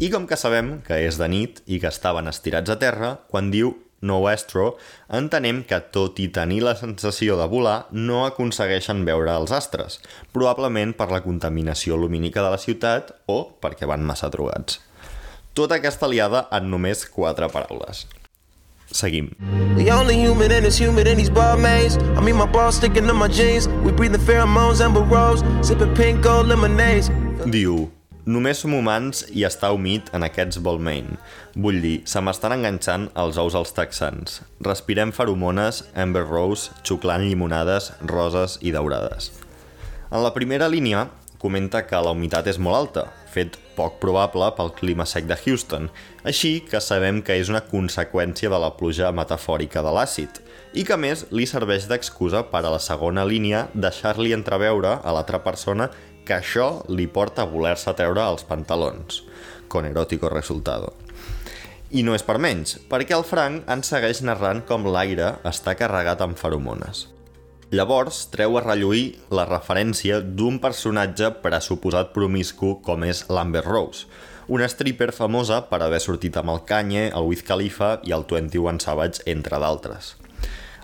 I 0.00 0.08
com 0.08 0.24
que 0.24 0.38
sabem 0.40 0.78
que 0.86 0.96
és 1.04 1.18
de 1.20 1.26
nit 1.28 1.58
i 1.68 1.76
que 1.80 1.90
estaven 1.92 2.30
estirats 2.30 2.72
a 2.72 2.78
terra, 2.80 3.18
quan 3.28 3.50
diu 3.52 3.74
no 4.00 4.16
astro, 4.26 4.76
entenem 5.12 5.60
que 5.68 5.78
tot 5.94 6.18
i 6.18 6.30
tenir 6.32 6.62
la 6.64 6.72
sensació 6.78 7.36
de 7.38 7.46
volar, 7.46 7.86
no 7.92 8.24
aconsegueixen 8.26 9.04
veure 9.04 9.36
els 9.36 9.52
astres, 9.52 10.00
probablement 10.32 10.96
per 10.96 11.10
la 11.12 11.20
contaminació 11.22 12.00
lumínica 12.00 12.42
de 12.42 12.54
la 12.56 12.58
ciutat 12.58 13.12
o 13.28 13.44
perquè 13.60 13.86
van 13.86 14.02
massa 14.02 14.32
drogats. 14.32 14.80
Tota 15.52 15.76
aquesta 15.76 16.08
liada 16.08 16.46
en 16.50 16.70
només 16.72 17.04
quatre 17.04 17.46
paraules. 17.52 18.06
Seguim. 18.92 19.30
The 19.76 19.92
only 19.92 20.16
human 20.16 20.52
in 20.52 20.64
humid 20.64 21.06
in 21.06 21.18
these 21.18 21.30
barmaids. 21.30 21.96
I 22.16 22.20
mean, 22.20 22.36
my 22.36 22.46
balls 22.46 22.76
sticking 22.76 23.06
to 23.06 23.14
my 23.14 23.28
jeans. 23.28 23.68
We 23.84 23.92
breathing 23.92 24.20
pheromones, 24.20 24.80
amber 24.80 25.02
rose, 25.02 25.44
sipping 25.62 25.94
pink 25.94 26.22
gold 26.22 26.48
lemonades. 26.48 27.10
Diu, 27.44 27.90
només 28.26 28.60
som 28.62 28.74
humans 28.76 29.24
i 29.34 29.46
està 29.46 29.72
humit 29.74 30.10
en 30.14 30.22
aquests 30.26 30.60
Balmain. 30.62 31.16
Vull 31.54 31.80
dir, 31.82 31.96
se 32.06 32.22
m'estan 32.22 32.54
enganxant 32.56 33.08
els 33.18 33.38
ous 33.40 33.56
als 33.58 33.74
texans. 33.74 34.40
Respirem 34.62 35.12
feromones, 35.12 35.82
amber 35.94 36.24
rose, 36.28 36.70
xuclant 36.86 37.26
llimonades, 37.26 37.92
roses 38.06 38.58
i 38.62 38.74
daurades. 38.74 39.32
En 40.12 40.22
la 40.22 40.34
primera 40.34 40.68
línia 40.68 41.08
comenta 41.42 41.82
que 41.86 41.98
la 41.98 42.12
humitat 42.14 42.46
és 42.46 42.60
molt 42.62 42.78
alta, 42.78 43.08
fet 43.32 43.56
poc 43.74 43.96
probable 44.02 44.46
pel 44.54 44.70
clima 44.76 45.06
sec 45.08 45.26
de 45.26 45.36
Houston, 45.40 45.88
així 46.28 46.60
que 46.68 46.80
sabem 46.84 47.22
que 47.24 47.34
és 47.40 47.50
una 47.50 47.64
conseqüència 47.66 48.50
de 48.52 48.60
la 48.62 48.70
pluja 48.76 49.10
metafòrica 49.16 49.82
de 49.82 49.94
l'àcid, 49.96 50.38
i 50.78 50.84
que 50.88 50.96
més 51.00 51.26
li 51.34 51.48
serveix 51.48 51.88
d'excusa 51.88 52.44
per 52.52 52.62
a 52.62 52.72
la 52.72 52.80
segona 52.80 53.24
línia 53.28 53.66
deixar-li 53.74 54.32
entreveure 54.36 54.98
a 55.02 55.16
l'altra 55.16 55.42
persona 55.44 55.90
que 56.26 56.38
això 56.38 56.82
li 56.88 57.06
porta 57.06 57.44
a 57.44 57.50
voler-se 57.50 57.94
treure 57.98 58.24
els 58.24 58.44
pantalons, 58.48 59.22
con 59.68 59.86
erótico 59.86 60.30
resultado. 60.32 60.92
I 61.92 62.02
no 62.06 62.14
és 62.16 62.24
per 62.24 62.38
menys, 62.40 62.78
perquè 62.88 63.16
el 63.16 63.26
Frank 63.28 63.66
ens 63.72 63.90
segueix 63.92 64.22
narrant 64.24 64.62
com 64.68 64.86
l'aire 64.88 65.34
està 65.48 65.74
carregat 65.76 66.22
amb 66.24 66.38
feromones. 66.40 67.06
Llavors, 67.72 68.26
treu 68.32 68.58
a 68.58 68.62
relluir 68.64 69.18
la 69.32 69.46
referència 69.48 70.18
d'un 70.20 70.58
personatge 70.60 71.30
pressuposat 71.44 72.12
promiscu 72.12 72.74
com 72.84 73.04
és 73.08 73.24
l'Amber 73.32 73.64
Rose, 73.64 74.04
una 74.52 74.66
stripper 74.68 75.12
famosa 75.16 75.62
per 75.70 75.78
haver 75.80 76.00
sortit 76.04 76.36
amb 76.36 76.52
el 76.52 76.60
Kanye, 76.68 77.06
el 77.16 77.28
Wiz 77.30 77.44
Khalifa 77.48 77.94
i 78.04 78.12
el 78.12 78.26
21 78.28 78.82
Savage, 78.84 79.22
entre 79.24 79.60
d'altres. 79.62 80.14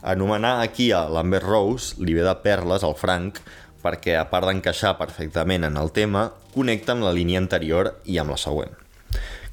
Anomenar 0.01 0.62
aquí 0.62 0.92
a 0.92 1.03
l'Amber 1.11 1.42
Rose 1.42 1.98
li 2.01 2.14
ve 2.16 2.24
de 2.24 2.35
perles 2.44 2.85
al 2.87 2.96
Frank 2.96 3.42
perquè, 3.83 4.17
a 4.19 4.27
part 4.31 4.49
d'encaixar 4.49 4.97
perfectament 4.99 5.67
en 5.69 5.79
el 5.81 5.93
tema, 5.95 6.29
connecta 6.55 6.95
amb 6.95 7.07
la 7.07 7.14
línia 7.14 7.41
anterior 7.43 7.95
i 8.05 8.19
amb 8.19 8.35
la 8.35 8.41
següent. 8.41 8.75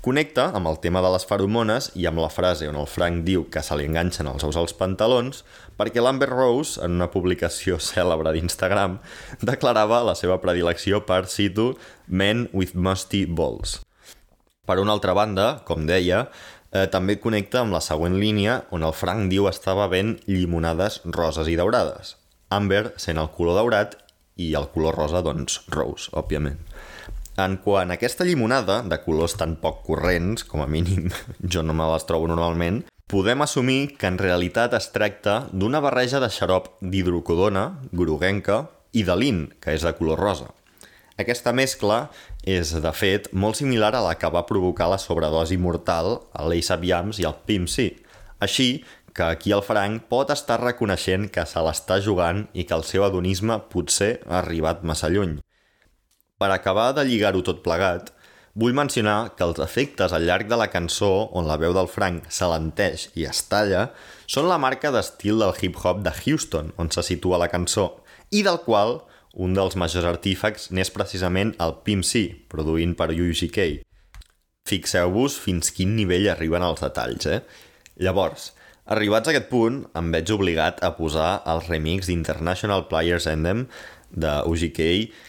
Connecta 0.05 0.51
amb 0.53 0.69
el 0.69 0.75
tema 0.83 1.01
de 1.01 1.09
les 1.15 1.23
feromones 1.25 1.87
i 1.97 2.03
amb 2.05 2.21
la 2.21 2.29
frase 2.29 2.67
on 2.69 2.75
el 2.77 2.85
Frank 2.85 3.23
diu 3.25 3.47
que 3.49 3.63
se 3.65 3.73
li 3.73 3.87
enganxen 3.89 4.27
els 4.29 4.43
ous 4.45 4.59
als 4.61 4.75
pantalons 4.77 5.39
perquè 5.79 6.03
l'Amber 6.03 6.27
Rose, 6.29 6.77
en 6.85 6.99
una 6.99 7.07
publicació 7.09 7.79
cèlebre 7.81 8.35
d'Instagram, 8.35 8.99
declarava 9.41 10.03
la 10.05 10.13
seva 10.13 10.37
predilecció 10.43 11.01
per, 11.09 11.23
cito, 11.25 11.71
men 12.05 12.45
with 12.53 12.75
musty 12.77 13.23
balls. 13.25 13.79
Per 14.69 14.77
una 14.77 14.93
altra 14.93 15.17
banda, 15.17 15.47
com 15.65 15.89
deia, 15.89 16.27
eh, 16.69 16.85
també 16.85 17.17
connecta 17.17 17.63
amb 17.63 17.73
la 17.73 17.81
següent 17.81 18.19
línia 18.21 18.61
on 18.69 18.85
el 18.85 18.93
Frank 18.93 19.29
diu 19.33 19.49
estar 19.49 19.73
bevent 19.81 20.19
llimonades 20.29 21.01
roses 21.17 21.49
i 21.49 21.57
daurades. 21.57 22.13
Amber 22.53 22.91
sent 23.01 23.17
el 23.17 23.33
color 23.33 23.57
daurat 23.57 23.97
i 24.35 24.53
el 24.57 24.69
color 24.73 24.97
rosa, 24.99 25.21
doncs, 25.25 25.61
rose, 25.71 26.11
òbviament. 26.13 26.59
En 27.41 27.57
quant 27.59 27.91
a 27.91 27.97
aquesta 27.97 28.23
llimonada, 28.23 28.79
de 28.87 28.99
colors 29.03 29.35
tan 29.35 29.57
poc 29.59 29.81
corrents, 29.87 30.45
com 30.47 30.63
a 30.63 30.69
mínim 30.71 31.09
jo 31.51 31.63
no 31.63 31.75
me 31.75 31.87
les 31.91 32.07
trobo 32.07 32.29
normalment, 32.31 32.83
podem 33.11 33.43
assumir 33.43 33.95
que 33.99 34.07
en 34.07 34.19
realitat 34.21 34.73
es 34.77 34.87
tracta 34.95 35.45
d'una 35.51 35.81
barreja 35.83 36.21
de 36.23 36.31
xarop 36.31 36.71
d'hidrocodona, 36.81 37.67
groguenca, 37.91 38.65
i 38.95 39.03
de 39.03 39.15
lin, 39.19 39.41
que 39.59 39.75
és 39.75 39.83
de 39.83 39.91
color 39.97 40.21
rosa. 40.21 40.47
Aquesta 41.19 41.51
mescla 41.55 42.09
és, 42.43 42.73
de 42.83 42.91
fet, 42.95 43.29
molt 43.31 43.59
similar 43.59 43.93
a 43.95 44.03
la 44.03 44.15
que 44.19 44.31
va 44.31 44.47
provocar 44.47 44.89
la 44.91 44.99
sobredosi 44.99 45.55
mortal 45.59 46.17
a 46.35 46.47
l'Ace 46.47 46.75
Yams 46.83 47.19
i 47.19 47.27
al 47.27 47.37
Pimp 47.47 47.67
C. 47.71 47.91
Així 48.43 48.83
que 49.15 49.23
aquí 49.23 49.53
el 49.55 49.63
Frank 49.63 50.09
pot 50.11 50.31
estar 50.33 50.57
reconeixent 50.59 51.29
que 51.31 51.45
se 51.47 51.61
l'està 51.63 52.01
jugant 52.03 52.43
i 52.51 52.65
que 52.67 52.75
el 52.75 52.83
seu 52.83 53.05
adonisme 53.07 53.55
potser 53.71 54.17
ha 54.27 54.41
arribat 54.41 54.83
massa 54.83 55.07
lluny. 55.09 55.37
Per 56.35 56.49
acabar 56.51 56.89
de 56.97 57.05
lligar-ho 57.07 57.39
tot 57.47 57.61
plegat, 57.63 58.11
vull 58.59 58.75
mencionar 58.75 59.31
que 59.37 59.47
els 59.47 59.61
efectes 59.63 60.11
al 60.11 60.27
llarg 60.27 60.51
de 60.51 60.59
la 60.59 60.67
cançó, 60.73 61.29
on 61.31 61.47
la 61.47 61.55
veu 61.61 61.71
del 61.75 61.87
Frank 61.87 62.27
s'alenteix 62.27 63.07
i 63.15 63.23
es 63.29 63.39
talla, 63.47 63.85
són 64.27 64.49
la 64.51 64.59
marca 64.59 64.91
d'estil 64.91 65.39
del 65.39 65.55
hip-hop 65.55 66.03
de 66.03 66.11
Houston, 66.19 66.73
on 66.75 66.91
se 66.91 67.05
situa 67.07 67.39
la 67.39 67.51
cançó, 67.51 67.87
i 68.35 68.43
del 68.43 68.59
qual 68.67 68.99
un 69.35 69.55
dels 69.55 69.79
majors 69.79 70.07
artífecs 70.11 70.69
n'és 70.75 70.91
precisament 70.91 71.55
el 71.63 71.77
Pimp 71.87 72.03
C, 72.03 72.27
produint 72.51 72.97
per 72.99 73.13
UGK. 73.15 73.79
Fixeu-vos 74.67 75.39
fins 75.39 75.71
quin 75.71 75.95
nivell 75.95 76.27
arriben 76.33 76.63
els 76.67 76.83
detalls, 76.83 77.27
eh? 77.31 77.41
Llavors, 78.01 78.51
arribats 78.85 79.29
a 79.29 79.33
aquest 79.33 79.49
punt, 79.49 79.83
em 79.97 80.11
veig 80.13 80.31
obligat 80.35 80.81
a 80.85 80.91
posar 80.97 81.29
el 81.51 81.63
remix 81.65 82.09
d'International 82.09 82.85
Players 82.89 83.27
Anthem 83.31 83.65
de 84.15 84.33
UGK 84.45 84.81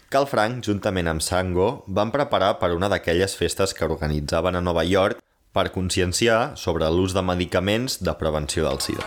que 0.09 0.19
el 0.21 0.27
Frank, 0.29 0.61
juntament 0.65 1.09
amb 1.11 1.25
Sango, 1.25 1.83
van 1.87 2.13
preparar 2.13 2.55
per 2.61 2.73
una 2.75 2.89
d'aquelles 2.93 3.35
festes 3.35 3.73
que 3.73 3.89
organitzaven 3.89 4.55
a 4.55 4.63
Nova 4.63 4.85
York 4.87 5.23
per 5.51 5.71
conscienciar 5.73 6.55
sobre 6.55 6.87
l'ús 6.89 7.13
de 7.15 7.23
medicaments 7.25 7.97
de 8.03 8.13
prevenció 8.19 8.67
del 8.67 8.79
SIDA. 8.81 9.05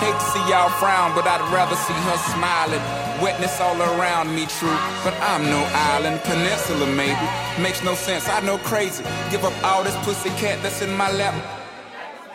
Hate 0.00 0.16
to 0.16 0.24
see 0.32 0.40
y'all 0.48 0.70
frown, 0.80 1.14
but 1.14 1.26
I'd 1.26 1.44
rather 1.52 1.76
see 1.76 1.92
her 1.92 2.16
smiling. 2.32 3.03
Wetness 3.22 3.60
all 3.60 3.80
around 3.80 4.34
me, 4.34 4.46
true, 4.46 4.76
but 5.04 5.14
I'm 5.20 5.44
no 5.44 5.62
island. 5.72 6.20
Peninsula, 6.24 6.86
maybe. 6.86 7.26
Makes 7.62 7.82
no 7.82 7.94
sense, 7.94 8.28
I 8.28 8.40
know 8.40 8.58
crazy. 8.58 9.04
Give 9.30 9.44
up 9.44 9.54
all 9.62 9.84
this 9.84 9.96
pussy 10.04 10.30
cat 10.30 10.62
that's 10.62 10.82
in 10.82 10.94
my 10.96 11.10
lap. 11.12 11.34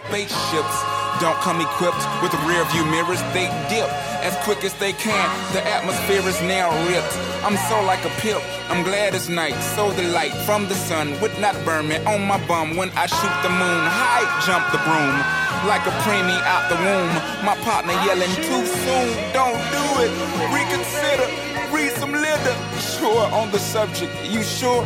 Spaceships 0.07 0.83
don't 1.19 1.37
come 1.41 1.61
equipped 1.61 2.01
with 2.23 2.33
rear 2.47 2.63
view 2.71 2.85
mirrors, 2.85 3.21
they 3.33 3.45
dip 3.69 3.89
as 4.23 4.35
quick 4.45 4.63
as 4.63 4.73
they 4.75 4.93
can. 4.93 5.29
The 5.53 5.61
atmosphere 5.67 6.25
is 6.27 6.41
now 6.41 6.71
ripped. 6.87 7.13
I'm 7.43 7.57
so 7.69 7.83
like 7.83 8.03
a 8.05 8.09
pimp. 8.21 8.41
I'm 8.69 8.83
glad 8.83 9.13
it's 9.13 9.29
night, 9.29 9.59
so 9.75 9.91
the 9.91 10.03
light 10.03 10.33
from 10.47 10.67
the 10.67 10.75
sun 10.75 11.19
would 11.21 11.37
not 11.39 11.53
burn 11.65 11.87
me 11.89 11.97
on 12.05 12.25
my 12.25 12.39
bum 12.47 12.75
when 12.75 12.89
I 12.95 13.05
shoot 13.05 13.35
the 13.43 13.49
moon. 13.49 13.81
High 13.85 14.25
jump 14.47 14.71
the 14.71 14.79
broom 14.87 15.48
like 15.65 15.85
a 15.85 15.91
preemie 16.03 16.41
out 16.43 16.69
the 16.69 16.75
womb. 16.75 17.13
My 17.45 17.55
partner 17.63 17.93
yelling 18.05 18.33
too 18.35 18.65
soon. 18.65 19.07
Don't 19.33 19.59
do 19.71 19.85
it. 20.03 20.11
Reconsider. 20.53 21.27
Read 21.73 21.91
some 21.93 22.11
litter. 22.11 22.55
Sure 22.79 23.25
on 23.33 23.51
the 23.51 23.59
subject. 23.59 24.11
You 24.29 24.43
sure? 24.43 24.83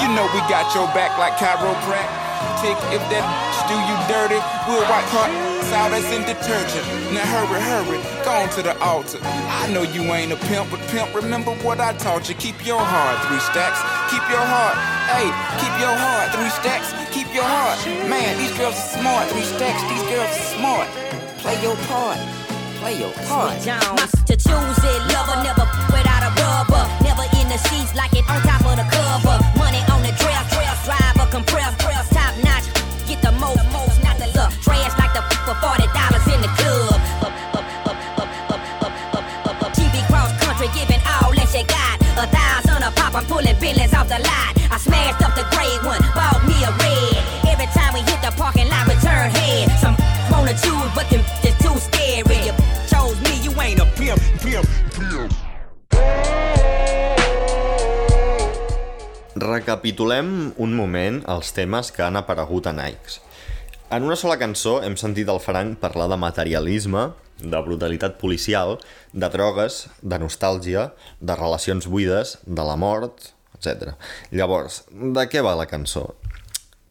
You 0.00 0.08
know 0.14 0.28
we 0.34 0.40
got 0.50 0.74
your 0.74 0.86
back 0.88 1.18
like 1.18 1.34
chiropractic. 1.34 2.25
If 2.94 3.02
that 3.10 3.24
do 3.68 3.74
you 3.74 3.96
dirty, 4.06 4.38
we'll 4.66 4.82
wipe 4.90 5.10
her 5.10 5.56
out 5.74 5.92
as 5.92 6.06
in 6.14 6.22
detergent. 6.22 6.86
Now 7.12 7.26
hurry, 7.26 7.60
hurry, 7.60 7.98
go 8.24 8.30
on 8.30 8.48
to 8.54 8.62
the 8.62 8.78
altar. 8.78 9.18
I 9.22 9.66
know 9.72 9.82
you 9.82 10.02
ain't 10.14 10.32
a 10.32 10.36
pimp, 10.48 10.70
but 10.70 10.80
pimp, 10.88 11.14
remember 11.14 11.52
what 11.66 11.80
I 11.80 11.92
taught 11.94 12.28
you. 12.28 12.34
Keep 12.36 12.64
your 12.64 12.78
heart, 12.78 13.18
three 13.26 13.40
stacks. 13.40 13.82
Keep 14.10 14.22
your 14.30 14.42
heart, 14.42 14.76
hey, 15.10 15.26
keep 15.58 15.74
your 15.82 15.94
heart, 15.94 16.30
three 16.34 16.50
stacks. 16.50 16.94
Keep 17.12 17.34
your 17.34 17.44
heart. 17.44 17.78
Man, 18.08 18.38
these 18.38 18.56
girls 18.56 18.74
are 18.74 18.90
smart, 18.98 19.28
three 19.30 19.42
stacks. 19.42 19.82
These 19.90 20.06
girls 20.06 20.30
are 20.30 20.48
smart. 20.54 20.88
Play 21.42 21.60
your 21.62 21.76
part. 21.90 22.18
Play 22.80 23.00
your 23.00 23.12
part. 23.26 23.58
My 23.66 24.06
to 24.26 24.34
choose 24.36 24.80
it, 24.82 25.00
lover, 25.12 25.42
never 25.42 25.66
without 25.90 26.22
a 26.22 26.30
rubber. 26.40 26.84
Never 27.02 27.24
in 27.40 27.48
the 27.48 27.58
sheets 27.68 27.94
like 27.94 28.14
it 28.14 28.26
the 36.46 36.52
club. 36.62 37.00
GB 39.74 39.96
cross 40.06 40.30
country 40.44 40.68
giving 40.74 41.02
all 41.02 41.32
that 41.34 41.48
she 41.50 41.62
got. 41.66 41.98
A 42.16 42.26
thousand 42.30 42.82
a 42.86 42.90
pop, 42.94 43.14
I'm 43.14 43.24
pulling 43.26 43.58
billions 43.58 43.92
off 43.94 44.08
the 44.08 44.18
lot. 44.18 44.52
I 44.70 44.78
smashed 44.78 45.22
up 45.22 45.34
the 45.34 45.44
gray 45.52 45.74
one, 45.82 46.02
bought 46.14 46.40
me 46.46 46.56
a 46.64 46.70
red. 46.70 47.18
Every 47.50 47.68
time 47.74 47.92
we 47.94 48.00
hit 48.00 48.20
the 48.22 48.32
parking 48.36 48.68
lot, 48.68 48.86
return 48.86 49.30
head. 49.30 49.70
Some 49.80 49.96
wanna 50.30 50.54
choose, 50.54 50.90
but 50.94 51.08
them 51.10 51.22
is 51.42 51.56
too 51.58 51.76
scary. 51.78 52.38
You 52.46 52.54
chose 52.88 53.18
me, 53.26 53.34
you 53.42 53.52
ain't 53.60 53.80
a 53.80 53.86
pimp, 53.98 54.20
pimp, 54.42 54.66
pimp. 54.94 55.32
Recapitulem 59.36 60.54
un 60.56 60.72
moment 60.74 61.20
els 61.28 61.52
temes 61.52 61.92
que 61.92 62.02
han 62.02 62.16
aparegut 62.16 62.66
en 62.72 62.80
Ike's. 62.80 63.20
En 63.88 64.02
una 64.02 64.16
sola 64.18 64.34
cançó 64.34 64.80
hem 64.82 64.96
sentit 64.98 65.28
el 65.30 65.38
Frank 65.38 65.76
parlar 65.78 66.08
de 66.10 66.16
materialisme, 66.18 67.04
de 67.38 67.58
brutalitat 67.62 68.16
policial, 68.18 68.80
de 69.14 69.28
drogues, 69.30 69.84
de 70.02 70.18
nostàlgia, 70.18 70.88
de 71.20 71.36
relacions 71.38 71.86
buides, 71.86 72.32
de 72.42 72.64
la 72.66 72.74
mort, 72.74 73.28
etc. 73.54 73.92
Llavors, 74.34 74.80
de 74.90 75.24
què 75.30 75.44
va 75.46 75.54
la 75.54 75.68
cançó? 75.70 76.08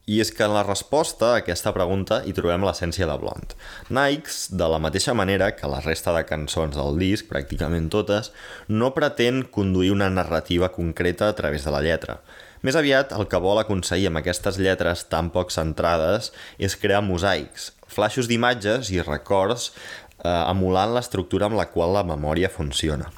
I 0.07 0.21
és 0.23 0.31
que 0.31 0.47
en 0.47 0.55
la 0.55 0.63
resposta 0.63 1.33
a 1.33 1.41
aquesta 1.41 1.75
pregunta 1.75 2.21
hi 2.23 2.31
trobem 2.37 2.63
l'essència 2.63 3.09
de 3.09 3.19
Blond. 3.19 3.57
Nikes, 3.91 4.45
de 4.55 4.71
la 4.71 4.79
mateixa 4.79 5.17
manera 5.17 5.51
que 5.57 5.67
la 5.67 5.83
resta 5.83 6.15
de 6.15 6.23
cançons 6.29 6.79
del 6.79 6.95
disc, 7.01 7.27
pràcticament 7.27 7.91
totes, 7.91 8.31
no 8.69 8.93
pretén 8.95 9.43
conduir 9.51 9.91
una 9.91 10.07
narrativa 10.13 10.71
concreta 10.71 11.27
a 11.27 11.35
través 11.35 11.67
de 11.67 11.75
la 11.75 11.83
lletra. 11.83 12.21
Més 12.66 12.78
aviat, 12.80 13.11
el 13.13 13.28
que 13.30 13.38
vol 13.41 13.59
aconseguir 13.61 14.07
amb 14.09 14.24
aquestes 14.24 14.57
lletres 14.57 15.03
tan 15.11 15.28
poc 15.34 15.51
centrades 15.53 16.32
és 16.57 16.76
crear 16.82 17.03
mosaics, 17.05 17.68
flaixos 17.86 18.30
d'imatges 18.32 18.89
i 18.95 19.03
records 19.05 19.68
eh, 19.70 20.30
emulant 20.32 20.95
l'estructura 20.95 21.45
amb 21.45 21.59
la 21.59 21.68
qual 21.70 21.93
la 21.93 22.05
memòria 22.07 22.49
funciona. 22.49 23.11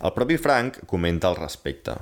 El 0.00 0.14
propi 0.16 0.38
Frank 0.40 0.80
comenta 0.88 1.28
al 1.28 1.36
respecte. 1.36 1.98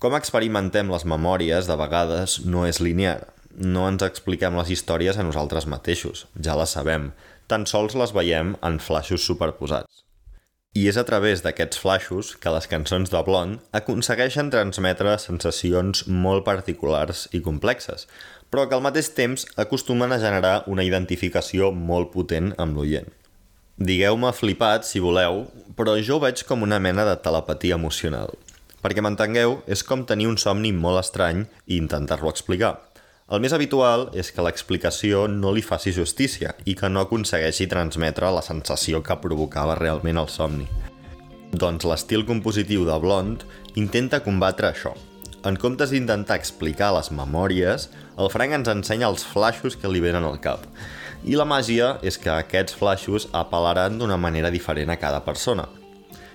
Com 0.00 0.16
experimentem 0.16 0.88
les 0.88 1.04
memòries, 1.04 1.68
de 1.68 1.76
vegades, 1.76 2.40
no 2.48 2.64
és 2.64 2.80
linear. 2.80 3.18
No 3.60 3.84
ens 3.90 4.06
expliquem 4.06 4.56
les 4.56 4.70
històries 4.72 5.20
a 5.20 5.26
nosaltres 5.26 5.68
mateixos, 5.68 6.24
ja 6.40 6.56
les 6.56 6.72
sabem, 6.78 7.10
tan 7.52 7.68
sols 7.68 7.98
les 7.98 8.16
veiem 8.16 8.54
en 8.64 8.80
flaixos 8.80 9.26
superposats. 9.28 10.06
I 10.70 10.84
és 10.86 10.94
a 11.00 11.02
través 11.02 11.40
d'aquests 11.42 11.80
flaixos 11.82 12.28
que 12.38 12.50
les 12.54 12.68
cançons 12.70 13.10
de 13.10 13.20
Blond 13.26 13.56
aconsegueixen 13.74 14.52
transmetre 14.54 15.16
sensacions 15.18 16.04
molt 16.06 16.44
particulars 16.46 17.24
i 17.34 17.40
complexes, 17.42 18.06
però 18.54 18.68
que 18.68 18.76
al 18.78 18.84
mateix 18.84 19.08
temps 19.16 19.48
acostumen 19.58 20.14
a 20.14 20.20
generar 20.22 20.52
una 20.70 20.84
identificació 20.86 21.72
molt 21.74 22.12
potent 22.14 22.52
amb 22.62 22.78
l'oient. 22.78 23.10
Digueu-me 23.82 24.30
flipat, 24.30 24.86
si 24.86 25.02
voleu, 25.02 25.42
però 25.74 25.96
jo 25.98 26.20
ho 26.20 26.22
veig 26.22 26.44
com 26.46 26.62
una 26.62 26.78
mena 26.78 27.02
de 27.08 27.16
telepatia 27.18 27.74
emocional. 27.74 28.30
Perquè 28.78 29.02
m'entengueu, 29.02 29.58
és 29.66 29.82
com 29.82 30.06
tenir 30.06 30.30
un 30.30 30.38
somni 30.38 30.70
molt 30.70 31.02
estrany 31.02 31.48
i 31.66 31.82
intentar-lo 31.82 32.30
explicar. 32.30 32.76
El 33.30 33.38
més 33.38 33.52
habitual 33.54 34.08
és 34.18 34.32
que 34.34 34.42
l'explicació 34.42 35.28
no 35.30 35.52
li 35.54 35.62
faci 35.62 35.92
justícia 35.94 36.50
i 36.66 36.74
que 36.74 36.88
no 36.90 37.04
aconsegueixi 37.04 37.68
transmetre 37.70 38.26
la 38.34 38.42
sensació 38.42 39.04
que 39.06 39.16
provocava 39.22 39.76
realment 39.78 40.18
el 40.18 40.26
somni. 40.26 40.66
Doncs 41.54 41.86
l'estil 41.86 42.26
compositiu 42.26 42.82
de 42.88 42.98
Blond 42.98 43.46
intenta 43.78 44.18
combatre 44.26 44.72
això. 44.72 44.96
En 45.46 45.54
comptes 45.62 45.94
d'intentar 45.94 46.40
explicar 46.42 46.90
les 46.96 47.12
memòries, 47.14 47.86
el 48.18 48.34
Frank 48.34 48.58
ens 48.58 48.74
ensenya 48.74 49.06
els 49.06 49.22
flaixos 49.22 49.78
que 49.78 49.88
li 49.88 50.02
venen 50.02 50.26
al 50.26 50.42
cap. 50.42 50.66
I 51.22 51.38
la 51.38 51.46
màgia 51.46 52.00
és 52.02 52.18
que 52.18 52.34
aquests 52.34 52.74
flaixos 52.82 53.30
apel·laran 53.30 54.00
d'una 54.00 54.18
manera 54.18 54.50
diferent 54.50 54.90
a 54.90 54.98
cada 54.98 55.22
persona. 55.22 55.70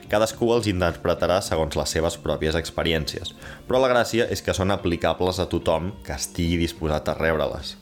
Cadascú 0.10 0.51
els 0.53 0.68
interpretarà 0.70 1.39
segons 1.41 1.74
les 1.80 1.95
seves 1.95 2.16
pròpies 2.22 2.58
experiències, 2.60 3.32
però 3.66 3.80
la 3.82 3.89
gràcia 3.89 4.28
és 4.30 4.43
que 4.45 4.53
són 4.53 4.74
aplicables 4.74 5.39
a 5.41 5.47
tothom 5.49 5.89
que 6.06 6.14
estigui 6.14 6.60
disposat 6.62 7.10
a 7.10 7.16
rebre-les. 7.18 7.74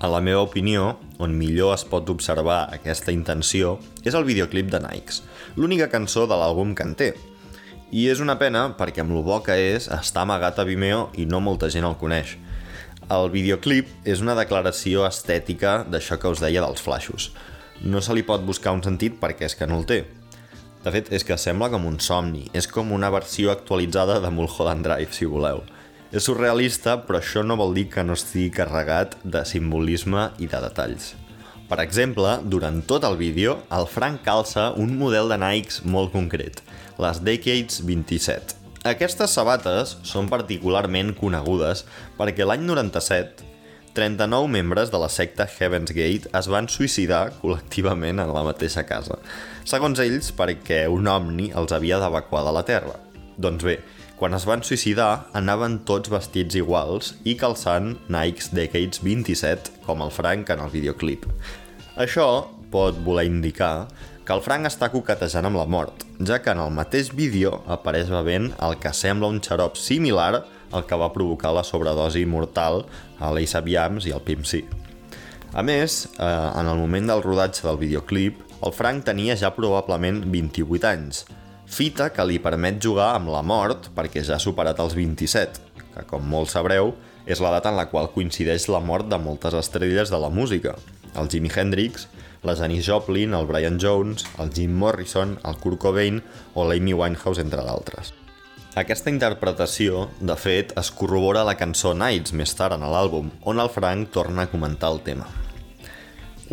En 0.00 0.12
la 0.12 0.20
meva 0.24 0.44
opinió, 0.44 0.98
on 1.20 1.32
millor 1.36 1.74
es 1.74 1.86
pot 1.88 2.08
observar 2.12 2.66
aquesta 2.72 3.12
intenció 3.12 3.78
és 4.04 4.16
el 4.16 4.28
videoclip 4.28 4.68
de 4.72 4.80
Nikes, 4.84 5.22
l'única 5.56 5.90
cançó 5.92 6.26
de 6.28 6.36
l'àlbum 6.36 6.76
que 6.76 6.86
en 6.88 6.94
té. 6.96 7.10
I 7.90 8.06
és 8.12 8.20
una 8.20 8.36
pena 8.40 8.68
perquè 8.78 9.02
amb 9.02 9.16
lo 9.16 9.24
bo 9.24 9.40
que 9.44 9.56
és 9.72 9.88
està 9.92 10.22
amagat 10.24 10.60
a 10.60 10.68
Vimeo 10.68 11.08
i 11.16 11.24
no 11.26 11.40
molta 11.40 11.72
gent 11.72 11.88
el 11.88 11.98
coneix. 12.00 12.36
El 13.10 13.32
videoclip 13.32 13.88
és 14.06 14.20
una 14.20 14.36
declaració 14.38 15.08
estètica 15.08 15.80
d'això 15.88 16.20
que 16.20 16.30
us 16.30 16.44
deia 16.44 16.62
dels 16.62 16.84
flaixos. 16.84 17.32
No 17.82 18.04
se 18.04 18.14
li 18.14 18.22
pot 18.22 18.44
buscar 18.46 18.76
un 18.76 18.84
sentit 18.84 19.16
perquè 19.20 19.48
és 19.48 19.56
que 19.56 19.66
no 19.66 19.80
el 19.80 19.88
té. 19.88 20.04
De 20.80 20.88
fet, 20.94 21.10
és 21.12 21.26
que 21.28 21.36
sembla 21.36 21.68
com 21.68 21.84
un 21.84 21.98
somni. 22.00 22.46
És 22.56 22.64
com 22.70 22.92
una 22.96 23.10
versió 23.12 23.50
actualitzada 23.52 24.16
de 24.22 24.30
Mulholland 24.32 24.86
Drive, 24.86 25.12
si 25.12 25.28
voleu. 25.28 25.60
És 26.10 26.24
surrealista, 26.24 26.96
però 27.04 27.20
això 27.20 27.42
no 27.44 27.58
vol 27.60 27.74
dir 27.76 27.90
que 27.92 28.04
no 28.06 28.16
estigui 28.16 28.48
carregat 28.54 29.18
de 29.22 29.44
simbolisme 29.44 30.30
i 30.40 30.48
de 30.48 30.62
detalls. 30.64 31.12
Per 31.68 31.78
exemple, 31.84 32.32
durant 32.50 32.80
tot 32.88 33.04
el 33.06 33.20
vídeo, 33.20 33.58
el 33.76 33.86
Frank 33.86 34.24
calça 34.24 34.70
un 34.80 34.96
model 34.98 35.28
de 35.30 35.38
Nikes 35.38 35.84
molt 35.84 36.10
concret, 36.16 36.64
les 36.98 37.20
Decades 37.28 37.84
27. 37.86 38.56
Aquestes 38.90 39.36
sabates 39.36 39.98
són 40.08 40.32
particularment 40.32 41.12
conegudes 41.20 41.84
perquè 42.16 42.48
l'any 42.48 42.64
97 42.64 43.50
39 43.94 44.46
membres 44.48 44.90
de 44.90 44.98
la 44.98 45.08
secta 45.08 45.48
Heaven's 45.50 45.90
Gate 45.90 46.30
es 46.38 46.48
van 46.52 46.68
suïcidar 46.70 47.32
col·lectivament 47.40 48.22
en 48.22 48.30
la 48.30 48.44
mateixa 48.46 48.84
casa. 48.86 49.18
Segons 49.66 49.98
ells, 50.02 50.30
perquè 50.36 50.84
un 50.92 51.10
omni 51.10 51.48
els 51.58 51.74
havia 51.74 51.98
d'evacuar 51.98 52.44
de 52.46 52.52
la 52.54 52.62
Terra. 52.68 52.94
Doncs 53.40 53.66
bé, 53.66 53.80
quan 54.20 54.36
es 54.36 54.46
van 54.46 54.62
suïcidar, 54.62 55.26
anaven 55.34 55.80
tots 55.88 56.12
vestits 56.12 56.58
iguals 56.60 57.14
i 57.24 57.34
calçant 57.40 57.96
Nikes 58.12 58.52
Decades 58.54 59.02
27, 59.02 59.82
com 59.86 60.06
el 60.06 60.14
Frank 60.14 60.54
en 60.54 60.62
el 60.62 60.70
videoclip. 60.70 61.26
Això 61.98 62.28
pot 62.70 62.98
voler 63.02 63.26
indicar 63.26 63.88
que 64.22 64.36
el 64.36 64.44
Frank 64.44 64.68
està 64.68 64.92
coquetejant 64.92 65.48
amb 65.48 65.58
la 65.58 65.66
mort, 65.66 66.04
ja 66.22 66.38
que 66.38 66.52
en 66.54 66.60
el 66.62 66.70
mateix 66.70 67.10
vídeo 67.16 67.64
apareix 67.66 68.12
bevent 68.12 68.52
el 68.62 68.76
que 68.78 68.94
sembla 68.94 69.32
un 69.32 69.40
xarop 69.42 69.74
similar 69.80 70.44
al 70.72 70.86
que 70.86 70.98
va 70.98 71.12
provocar 71.12 71.52
la 71.54 71.64
sobredosi 71.66 72.24
mortal 72.26 72.84
a 73.18 73.32
l'Ace 73.34 73.62
Yams 73.66 74.06
i 74.06 74.14
al 74.14 74.22
Pimp 74.26 74.46
C. 74.46 74.64
A 75.52 75.62
més, 75.66 76.04
eh, 76.18 76.24
en 76.24 76.66
el 76.66 76.78
moment 76.78 77.10
del 77.10 77.22
rodatge 77.22 77.66
del 77.66 77.78
videoclip, 77.78 78.38
el 78.62 78.72
Frank 78.72 79.04
tenia 79.08 79.36
ja 79.36 79.50
probablement 79.56 80.22
28 80.30 80.86
anys, 80.86 81.24
fita 81.66 82.10
que 82.14 82.26
li 82.26 82.38
permet 82.42 82.80
jugar 82.82 83.14
amb 83.16 83.30
la 83.32 83.42
mort 83.42 83.90
perquè 83.96 84.22
ja 84.26 84.36
ha 84.36 84.42
superat 84.42 84.78
els 84.82 84.94
27, 84.94 85.60
que 85.94 86.06
com 86.06 86.22
molts 86.26 86.54
sabreu, 86.58 86.94
és 87.26 87.40
l'edat 87.42 87.66
en 87.70 87.76
la 87.78 87.88
qual 87.90 88.10
coincideix 88.14 88.68
la 88.68 88.80
mort 88.82 89.08
de 89.10 89.18
moltes 89.18 89.54
estrelles 89.54 90.10
de 90.10 90.18
la 90.18 90.30
música. 90.30 90.76
El 91.18 91.28
Jimi 91.30 91.50
Hendrix, 91.50 92.08
la 92.42 92.56
Janis 92.56 92.86
Joplin, 92.86 93.34
el 93.34 93.46
Brian 93.46 93.78
Jones, 93.80 94.24
el 94.38 94.52
Jim 94.54 94.74
Morrison, 94.78 95.38
el 95.44 95.60
Kurt 95.60 95.78
Cobain 95.78 96.22
o 96.54 96.66
l'Amy 96.66 96.94
Winehouse, 96.94 97.42
entre 97.42 97.66
d'altres. 97.66 98.14
Aquesta 98.78 99.10
interpretació, 99.10 100.04
de 100.22 100.36
fet, 100.38 100.70
es 100.78 100.92
corrobora 100.94 101.40
a 101.42 101.46
la 101.48 101.56
cançó 101.58 101.90
Nights 101.90 102.30
més 102.38 102.52
tard 102.54 102.76
en 102.76 102.84
l'àlbum, 102.86 103.32
on 103.42 103.58
el 103.58 103.70
Frank 103.74 104.12
torna 104.14 104.44
a 104.46 104.50
comentar 104.52 104.92
el 104.94 105.00
tema. 105.02 105.26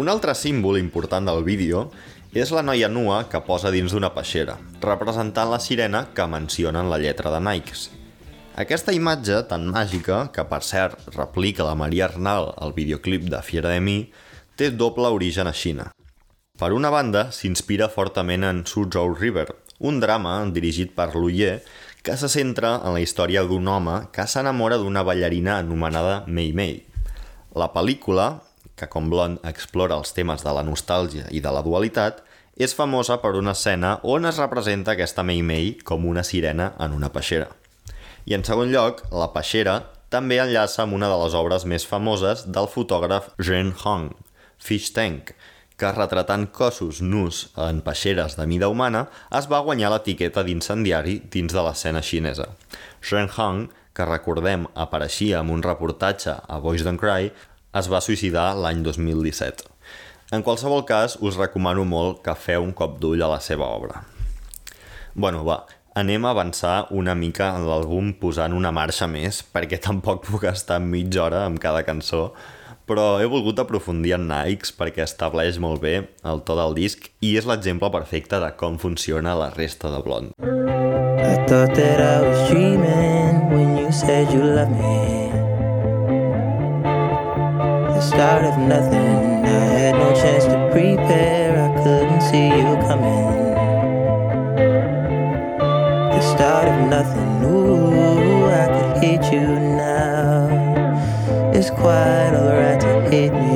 Un 0.01 0.09
altre 0.09 0.34
símbol 0.34 0.80
important 0.82 1.30
del 1.30 1.43
vídeo 1.45 1.91
és 2.34 2.49
la 2.49 2.63
noia 2.65 2.89
nua 2.89 3.20
que 3.30 3.43
posa 3.45 3.70
dins 3.70 3.93
d'una 3.93 4.09
peixera, 4.15 4.57
representant 4.82 5.51
la 5.51 5.61
sirena 5.61 6.07
que 6.18 6.26
menciona 6.26 6.82
en 6.82 6.89
la 6.89 6.97
lletra 6.97 7.30
de 7.30 7.43
Nikes. 7.51 7.91
Aquesta 8.57 8.97
imatge 8.97 9.43
tan 9.51 9.70
màgica, 9.70 10.32
que 10.34 10.41
per 10.49 10.63
cert 10.65 11.13
replica 11.13 11.70
la 11.70 11.78
Maria 11.78 12.09
Arnal 12.09 12.49
al 12.57 12.74
videoclip 12.74 13.30
de 13.30 13.43
Fiera 13.45 13.70
de 13.70 13.80
mi, 13.80 13.99
té 14.57 14.72
doble 14.74 15.13
origen 15.13 15.45
a 15.45 15.53
Xina. 15.53 15.91
Per 16.57 16.74
una 16.74 16.89
banda, 16.89 17.28
s'inspira 17.30 17.93
fortament 17.93 18.41
en 18.41 18.65
Suzhou 18.65 19.13
River, 19.13 19.51
un 19.78 19.99
drama 20.01 20.39
dirigit 20.49 20.95
per 20.97 21.11
Luye 21.13 21.59
que 22.08 22.16
se 22.16 22.30
centra 22.32 22.70
en 22.88 22.93
la 22.95 23.01
història 23.03 23.41
d'un 23.43 23.66
home 23.68 23.97
que 24.16 24.24
s'enamora 24.32 24.78
d'una 24.80 25.01
ballarina 25.03 25.58
anomenada 25.60 26.22
Mei 26.26 26.53
Mei. 26.55 26.78
La 27.51 27.68
pel·lícula, 27.74 28.28
que 28.80 28.88
com 28.88 29.10
Blond 29.12 29.43
explora 29.49 29.97
els 29.99 30.16
temes 30.16 30.45
de 30.45 30.53
la 30.55 30.64
nostàlgia 30.64 31.26
i 31.36 31.41
de 31.43 31.51
la 31.51 31.66
dualitat, 31.66 32.22
és 32.55 32.78
famosa 32.78 33.18
per 33.20 33.34
una 33.36 33.51
escena 33.51 33.97
on 34.08 34.24
es 34.30 34.39
representa 34.39 34.95
aquesta 34.95 35.26
Mei 35.28 35.43
Mei 35.43 35.74
com 35.84 36.08
una 36.08 36.24
sirena 36.24 36.70
en 36.80 36.95
una 36.95 37.12
peixera. 37.12 37.49
I 38.24 38.39
en 38.39 38.47
segon 38.47 38.72
lloc, 38.72 39.03
la 39.12 39.28
peixera 39.36 39.76
també 40.08 40.39
enllaça 40.39 40.86
amb 40.86 40.95
una 40.95 41.12
de 41.12 41.20
les 41.26 41.36
obres 41.36 41.68
més 41.68 41.84
famoses 41.84 42.47
del 42.47 42.72
fotògraf 42.72 43.34
Zhen 43.43 43.76
Hong, 43.84 44.14
Fish 44.55 44.93
Tank, 44.95 45.36
que 45.78 45.92
retratant 45.94 46.48
cossos 46.50 47.04
nus 47.06 47.44
en 47.62 47.84
peixeres 47.86 48.36
de 48.40 48.48
mida 48.50 48.70
humana 48.74 49.04
es 49.40 49.46
va 49.52 49.62
guanyar 49.66 49.92
l'etiqueta 49.94 50.42
d'incendiari 50.44 51.20
dins 51.34 51.54
de 51.54 51.62
l'escena 51.62 52.02
xinesa. 52.02 52.50
Shen 53.02 53.30
Hang, 53.30 53.68
que 53.94 54.10
recordem 54.10 54.66
apareixia 54.74 55.44
en 55.46 55.54
un 55.54 55.62
reportatge 55.62 56.34
a 56.34 56.60
Boys 56.64 56.84
Don't 56.86 57.02
Cry, 57.02 57.30
es 57.78 57.90
va 57.94 58.02
suïcidar 58.02 58.56
l'any 58.58 58.82
2017. 58.82 59.70
En 60.34 60.44
qualsevol 60.44 60.84
cas, 60.84 61.16
us 61.22 61.38
recomano 61.40 61.86
molt 61.86 62.24
que 62.26 62.34
feu 62.36 62.66
un 62.66 62.74
cop 62.76 62.98
d'ull 63.00 63.22
a 63.22 63.30
la 63.32 63.40
seva 63.40 63.70
obra. 63.70 64.02
Bueno, 65.14 65.46
va, 65.46 65.62
anem 65.98 66.26
a 66.26 66.34
avançar 66.34 66.88
una 66.92 67.16
mica 67.16 67.54
en 67.56 67.70
l'àlbum 67.70 68.12
posant 68.22 68.54
una 68.58 68.74
marxa 68.74 69.08
més, 69.08 69.40
perquè 69.54 69.80
tampoc 69.82 70.26
puc 70.26 70.50
estar 70.50 70.82
mitja 70.82 71.24
hora 71.24 71.46
amb 71.46 71.62
cada 71.62 71.86
cançó, 71.86 72.32
però 72.88 73.20
he 73.20 73.28
volgut 73.28 73.60
aprofundir 73.60 74.16
en 74.16 74.30
Nikes 74.32 74.72
perquè 74.80 75.04
estableix 75.04 75.60
molt 75.60 75.84
bé 75.84 75.96
el 76.32 76.42
to 76.48 76.56
del 76.58 76.76
disc 76.78 77.10
i 77.20 77.36
és 77.40 77.48
l'exemple 77.50 77.92
perfecte 77.94 78.40
de 78.44 78.52
com 78.62 78.80
funciona 78.80 79.36
la 79.36 79.52
resta 79.56 79.92
de 79.92 80.00
Blond. 80.06 80.34
I 80.40 81.36
thought 81.48 81.76
that 81.76 82.00
I 82.00 82.22
was 82.24 82.50
dreaming 82.50 83.50
when 83.52 83.78
you 83.78 83.92
said 83.92 84.32
you 84.32 84.44
loved 84.44 84.72
me. 84.72 85.28
The 87.92 88.02
start 88.02 88.44
of 88.46 88.58
nothing, 88.58 89.46
I 89.46 89.66
had 89.80 89.96
no 89.96 90.14
chance 90.16 90.46
to 90.46 90.58
prepare, 90.72 91.52
I 91.68 91.84
couldn't 91.84 92.22
see 92.22 92.48
you 92.48 92.78
coming. 92.88 93.28
The 96.14 96.22
start 96.22 96.68
of 96.70 96.90
nothing, 96.90 97.44
ooh, 97.44 98.46
I 98.48 98.66
could 98.68 99.04
hate 99.04 99.34
you 99.34 99.48
now. 99.76 99.87
It's 101.58 101.72
quite 101.72 102.36
alright 102.36 102.80
to 102.82 103.10
hate 103.10 103.34
me 103.34 103.47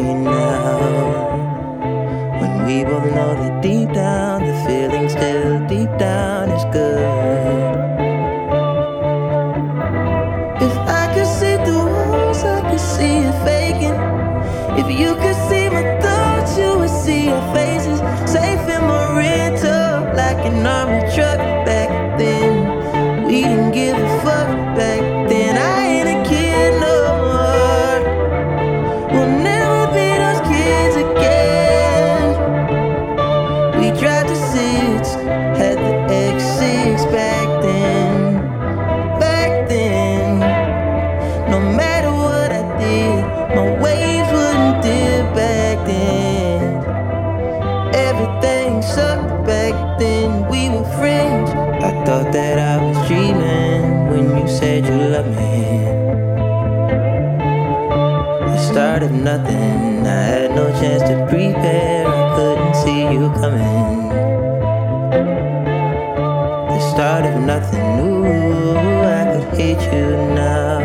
chance 60.81 61.03
to 61.03 61.15
prepare, 61.29 62.07
I 62.07 62.35
couldn't 62.35 62.75
see 62.83 63.01
you 63.13 63.29
coming. 63.41 64.09
The 66.71 66.79
start 66.91 67.23
of 67.25 67.39
nothing, 67.43 67.85
new. 67.97 68.25
I 68.25 69.21
could 69.31 69.47
hate 69.59 69.83
you 69.93 70.09
now. 70.33 70.79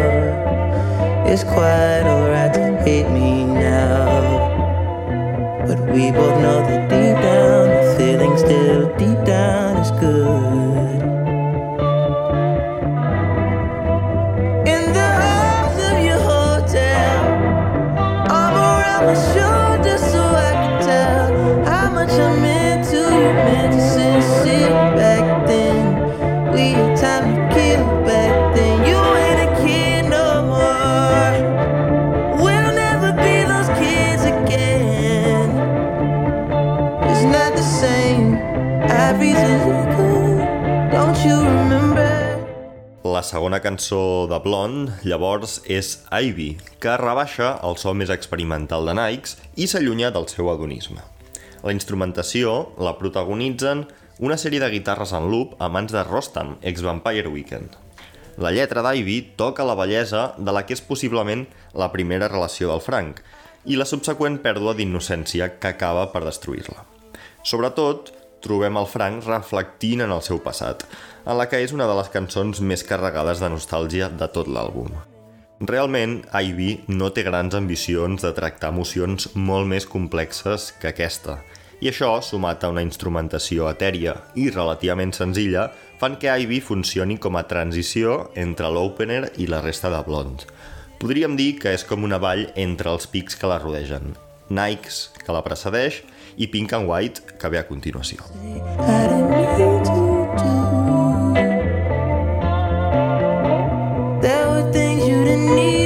It's 1.24 1.44
quite 1.44 2.04
alright 2.04 2.52
to 2.52 2.76
hate 2.84 3.08
me 3.08 3.46
now. 3.46 4.20
But 5.66 5.80
we 5.90 6.10
both 6.10 6.36
know 6.42 6.60
that 6.68 6.95
segona 43.46 43.62
cançó 43.62 44.26
de 44.26 44.40
Blond, 44.42 44.88
llavors, 45.06 45.60
és 45.70 46.00
Ivy, 46.10 46.56
que 46.82 46.96
rebaixa 46.98 47.52
el 47.62 47.76
so 47.78 47.92
més 47.94 48.10
experimental 48.10 48.88
de 48.88 48.94
Nikes 48.98 49.36
i 49.54 49.68
s'allunya 49.70 50.08
del 50.10 50.26
seu 50.26 50.50
adonisme. 50.50 50.98
La 51.62 51.70
instrumentació 51.70 52.72
la 52.82 52.96
protagonitzen 52.98 53.84
una 54.18 54.34
sèrie 54.34 54.58
de 54.58 54.72
guitarres 54.74 55.14
en 55.14 55.30
loop 55.30 55.54
a 55.62 55.70
mans 55.70 55.94
de 55.94 56.02
Rostam, 56.02 56.56
ex-Vampire 56.60 57.30
Weekend. 57.30 57.78
La 58.42 58.50
lletra 58.50 58.82
d'Ivy 58.82 59.20
toca 59.38 59.62
la 59.62 59.78
bellesa 59.78 60.32
de 60.36 60.50
la 60.50 60.66
que 60.66 60.74
és 60.74 60.82
possiblement 60.82 61.46
la 61.70 61.92
primera 61.94 62.26
relació 62.26 62.72
del 62.72 62.82
Frank 62.82 63.22
i 63.62 63.78
la 63.78 63.86
subseqüent 63.86 64.42
pèrdua 64.42 64.74
d'innocència 64.74 65.52
que 65.60 65.70
acaba 65.70 66.08
per 66.10 66.26
destruir-la. 66.26 66.82
Sobretot, 67.46 68.10
trobem 68.42 68.74
el 68.74 68.90
Frank 68.90 69.22
reflectint 69.30 70.02
en 70.02 70.10
el 70.10 70.26
seu 70.26 70.42
passat, 70.42 70.82
en 71.26 71.38
la 71.38 71.48
que 71.50 71.60
és 71.64 71.74
una 71.74 71.88
de 71.90 71.98
les 71.98 72.08
cançons 72.14 72.62
més 72.62 72.86
carregades 72.86 73.42
de 73.42 73.50
nostàlgia 73.50 74.08
de 74.08 74.30
tot 74.32 74.48
l'àlbum. 74.48 74.94
Realment, 75.66 76.20
Ivy 76.30 76.70
no 76.92 77.10
té 77.10 77.24
grans 77.26 77.56
ambicions 77.56 78.22
de 78.22 78.32
tractar 78.36 78.70
emocions 78.74 79.30
molt 79.34 79.66
més 79.66 79.86
complexes 79.88 80.70
que 80.80 80.92
aquesta, 80.92 81.40
i 81.80 81.90
això, 81.90 82.08
sumat 82.24 82.62
a 82.64 82.70
una 82.72 82.84
instrumentació 82.84 83.66
etèria 83.68 84.14
i 84.38 84.48
relativament 84.48 85.12
senzilla, 85.12 85.68
fan 86.00 86.16
que 86.20 86.32
Ivy 86.32 86.62
funcioni 86.64 87.18
com 87.20 87.36
a 87.36 87.44
transició 87.48 88.30
entre 88.36 88.70
l'opener 88.72 89.26
i 89.36 89.48
la 89.50 89.60
resta 89.64 89.92
de 89.92 90.00
Blonde. 90.06 90.48
Podríem 91.00 91.36
dir 91.36 91.58
que 91.60 91.74
és 91.76 91.84
com 91.84 92.04
una 92.08 92.20
vall 92.22 92.46
entre 92.56 92.92
els 92.92 93.08
pics 93.12 93.36
que 93.36 93.50
la 93.50 93.60
rodegen, 93.60 94.14
Nikes, 94.48 95.10
que 95.20 95.36
la 95.36 95.44
precedeix, 95.44 96.00
i 96.36 96.48
Pink 96.48 96.72
and 96.76 96.88
White, 96.88 97.36
que 97.36 97.52
ve 97.52 97.60
a 97.60 97.68
continuació. 97.68 98.24
I 98.36 100.05
There 104.26 104.48
were 104.50 104.72
things 104.72 105.06
you 105.06 105.22
didn't 105.22 105.54
need 105.54 105.85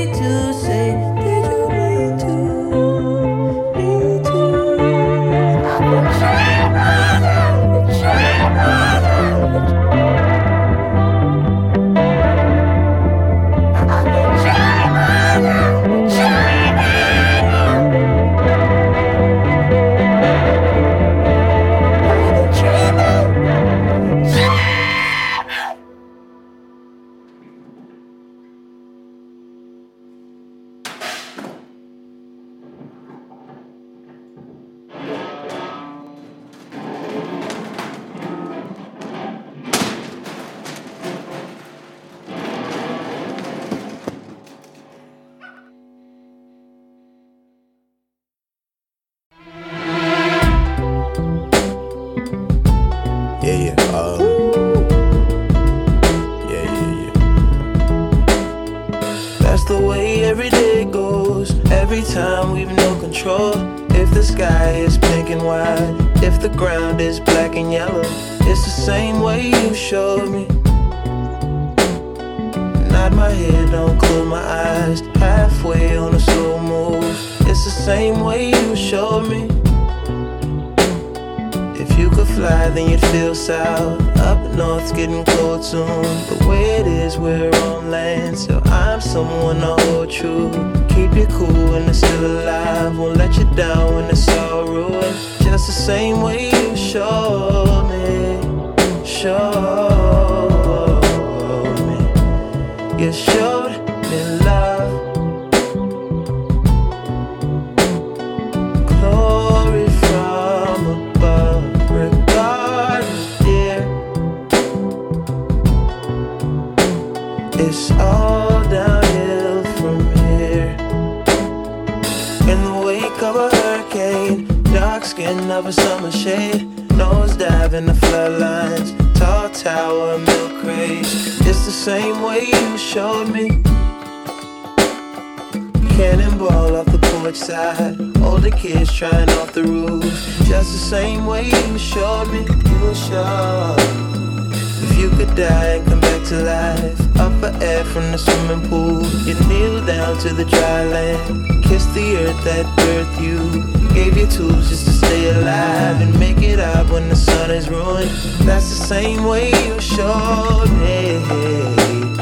That's 158.45 158.69
the 158.69 158.85
same 158.87 159.25
way 159.25 159.49
you 159.67 159.81
showed 159.81 160.71
me, 160.83 161.21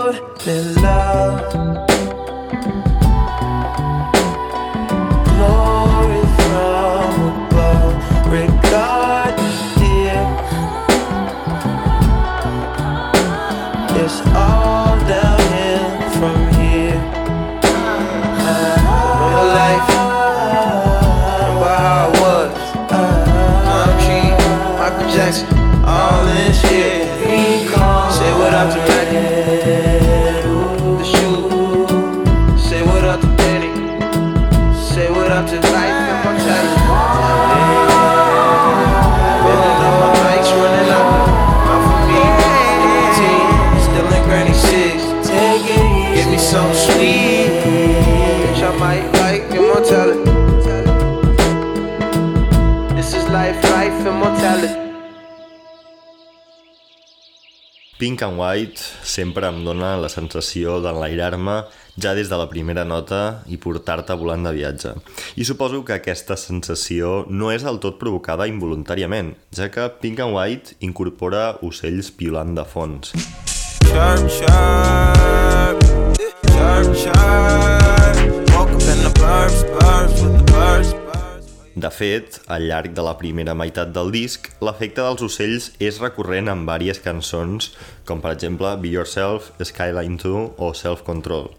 Pink 58.06 58.22
and 58.22 58.38
White 58.38 58.78
sempre 59.02 59.48
em 59.50 59.64
dona 59.66 59.96
la 59.98 60.06
sensació 60.06 60.76
d'enlairar-me 60.78 61.56
ja 61.98 62.12
des 62.14 62.28
de 62.30 62.36
la 62.38 62.44
primera 62.46 62.84
nota 62.86 63.40
i 63.50 63.56
portar-te 63.58 64.14
volant 64.14 64.44
de 64.46 64.52
viatge. 64.54 64.92
I 65.34 65.42
suposo 65.48 65.80
que 65.82 65.96
aquesta 65.96 66.36
sensació 66.38 67.24
no 67.26 67.50
és 67.50 67.64
del 67.66 67.80
tot 67.82 67.98
provocada 67.98 68.46
involuntàriament, 68.46 69.32
ja 69.50 69.66
que 69.74 69.88
Pink 69.98 70.22
and 70.22 70.38
White 70.38 70.76
incorpora 70.86 71.56
ocells 71.66 72.12
piulant 72.14 72.54
de 72.54 72.62
fons. 72.62 73.10
Sharp, 73.90 74.30
sharp. 74.36 75.82
Sharp, 76.54 76.94
sharp. 77.02 78.54
Woke 78.54 78.70
up 78.70 78.86
in 78.86 79.02
the 79.02 79.10
burbs, 79.18 79.66
burbs 79.74 80.22
with 80.22 80.38
the 80.38 80.52
burbs. 80.52 81.05
De 81.76 81.90
fet, 81.92 82.38
al 82.48 82.62
llarg 82.70 82.94
de 82.96 83.02
la 83.04 83.18
primera 83.20 83.52
meitat 83.52 83.90
del 83.92 84.08
disc, 84.08 84.46
l'efecte 84.64 85.02
dels 85.04 85.20
ocells 85.26 85.66
és 85.76 85.98
recurrent 86.00 86.48
en 86.48 86.62
diverses 86.64 87.02
cançons, 87.04 87.66
com 88.08 88.22
per 88.24 88.30
exemple 88.32 88.70
Be 88.80 88.94
Yourself, 88.94 89.50
Skyline 89.60 90.16
2 90.22 90.54
o 90.56 90.70
Self 90.72 91.02
Control. 91.04 91.50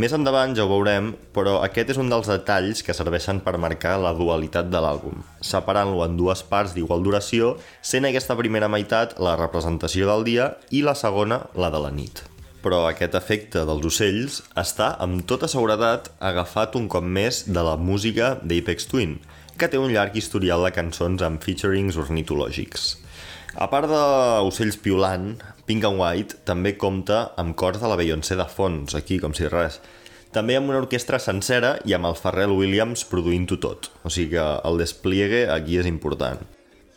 Més 0.00 0.14
endavant 0.16 0.54
ja 0.56 0.64
ho 0.64 0.70
veurem, 0.70 1.10
però 1.36 1.58
aquest 1.66 1.92
és 1.92 2.00
un 2.00 2.08
dels 2.08 2.30
detalls 2.32 2.80
que 2.80 2.96
serveixen 2.96 3.42
per 3.44 3.58
marcar 3.60 3.98
la 4.00 4.14
dualitat 4.16 4.72
de 4.72 4.80
l'àlbum, 4.80 5.20
separant-lo 5.44 6.00
en 6.06 6.16
dues 6.16 6.40
parts 6.48 6.72
d'igual 6.72 7.04
duració, 7.04 7.58
sent 7.84 8.08
aquesta 8.08 8.38
primera 8.40 8.72
meitat 8.72 9.18
la 9.20 9.36
representació 9.36 10.08
del 10.08 10.24
dia 10.30 10.48
i 10.70 10.80
la 10.80 10.96
segona 10.96 11.42
la 11.52 11.68
de 11.68 11.82
la 11.84 11.92
nit. 11.92 12.24
Però 12.64 12.86
aquest 12.88 13.20
efecte 13.20 13.66
dels 13.68 13.84
ocells 13.84 14.40
està 14.56 14.94
amb 15.02 15.26
tota 15.28 15.50
seguretat 15.50 16.08
agafat 16.24 16.80
un 16.80 16.88
cop 16.88 17.04
més 17.04 17.44
de 17.52 17.68
la 17.68 17.76
música 17.76 18.38
d'Apex 18.40 18.88
Twin, 18.88 19.18
que 19.58 19.68
té 19.68 19.80
un 19.80 19.92
llarg 19.92 20.16
historial 20.18 20.64
de 20.66 20.72
cançons 20.74 21.22
amb 21.22 21.42
featurings 21.42 21.98
ornitològics. 22.00 22.96
A 23.52 23.68
part 23.68 23.90
d'ocells 23.90 24.78
piulant, 24.80 25.34
Pink 25.68 25.84
and 25.84 26.00
White 26.00 26.38
també 26.48 26.72
compta 26.80 27.32
amb 27.40 27.56
cors 27.58 27.82
de 27.82 27.90
la 27.90 27.98
Beyoncé 28.00 28.38
de 28.38 28.46
fons, 28.48 28.96
aquí 28.96 29.18
com 29.20 29.36
si 29.36 29.50
res. 29.52 29.76
També 30.32 30.56
amb 30.56 30.72
una 30.72 30.80
orquestra 30.80 31.18
sencera 31.20 31.74
i 31.84 31.92
amb 31.92 32.08
el 32.08 32.16
Pharrell 32.16 32.54
Williams 32.56 33.04
produint-ho 33.04 33.58
tot, 33.60 33.90
o 34.00 34.08
sigui 34.08 34.38
que 34.38 34.46
el 34.64 34.80
despliegue 34.80 35.44
aquí 35.52 35.76
és 35.76 35.88
important. 35.90 36.40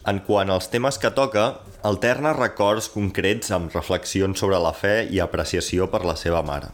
En 0.08 0.22
quant 0.24 0.54
als 0.54 0.70
temes 0.72 1.00
que 1.02 1.12
toca, 1.12 1.44
alterna 1.84 2.32
records 2.38 2.88
concrets 2.94 3.52
amb 3.52 3.76
reflexions 3.76 4.40
sobre 4.40 4.62
la 4.62 4.72
fe 4.72 5.02
i 5.12 5.20
apreciació 5.20 5.90
per 5.92 6.06
la 6.06 6.16
seva 6.16 6.44
mare. 6.46 6.70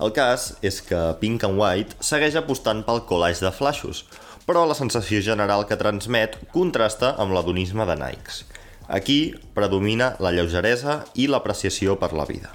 El 0.00 0.14
cas 0.14 0.52
és 0.62 0.78
que 0.86 0.98
Pink 1.20 1.44
and 1.44 1.58
White 1.58 1.98
segueix 2.06 2.38
apostant 2.38 2.84
pel 2.86 3.02
collage 3.04 3.42
de 3.42 3.50
flaixos, 3.52 4.04
però 4.48 4.64
la 4.64 4.76
sensació 4.76 5.20
general 5.20 5.66
que 5.68 5.76
transmet 5.76 6.38
contrasta 6.54 7.12
amb 7.20 7.36
l'adonisme 7.36 7.84
de 7.84 7.98
Nikes. 8.00 8.46
Aquí 8.88 9.34
predomina 9.52 10.14
la 10.24 10.32
lleugeresa 10.32 11.02
i 11.20 11.26
l'apreciació 11.28 11.98
per 12.00 12.14
la 12.16 12.24
vida. 12.24 12.48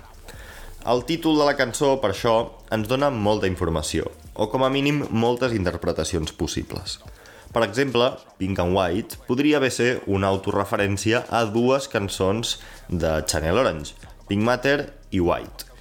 El 0.89 1.05
títol 1.05 1.37
de 1.37 1.45
la 1.45 1.53
cançó, 1.55 1.93
per 2.01 2.09
això, 2.11 2.33
ens 2.73 2.89
dona 2.89 3.11
molta 3.13 3.47
informació, 3.47 4.09
o 4.33 4.49
com 4.49 4.65
a 4.65 4.71
mínim 4.73 5.03
moltes 5.11 5.53
interpretacions 5.53 6.33
possibles. 6.33 6.97
Per 7.53 7.61
exemple, 7.61 8.09
Pink 8.41 8.59
and 8.59 8.73
White 8.73 9.21
podria 9.27 9.59
haver 9.61 9.69
ser 9.71 9.91
una 10.09 10.33
autorreferència 10.33 11.21
a 11.29 11.43
dues 11.45 11.85
cançons 11.93 12.57
de 12.89 13.19
Channel 13.29 13.61
Orange, 13.61 13.93
Pink 14.27 14.41
Matter 14.41 14.79
i 15.13 15.21
White. 15.21 15.72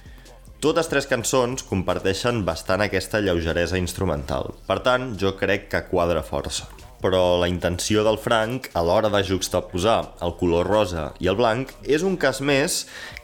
Totes 0.63 0.87
tres 0.87 1.03
cançons 1.11 1.59
comparteixen 1.67 2.37
bastant 2.47 2.79
aquesta 2.85 3.19
lleugeresa 3.19 3.75
instrumental, 3.75 4.53
per 4.63 4.77
tant, 4.85 5.09
jo 5.19 5.33
crec 5.35 5.65
que 5.73 5.81
quadra 5.89 6.21
força. 6.23 6.69
Però 7.03 7.35
la 7.41 7.49
intenció 7.51 8.05
del 8.07 8.15
Frank 8.15 8.69
a 8.71 8.83
l'hora 8.87 9.09
de 9.11 9.19
juxtaposar 9.27 9.97
el 10.23 10.31
color 10.39 10.69
rosa 10.71 11.09
i 11.19 11.27
el 11.27 11.35
blanc 11.35 11.73
és 11.83 12.05
un 12.07 12.15
cas 12.15 12.39
més 12.39 12.77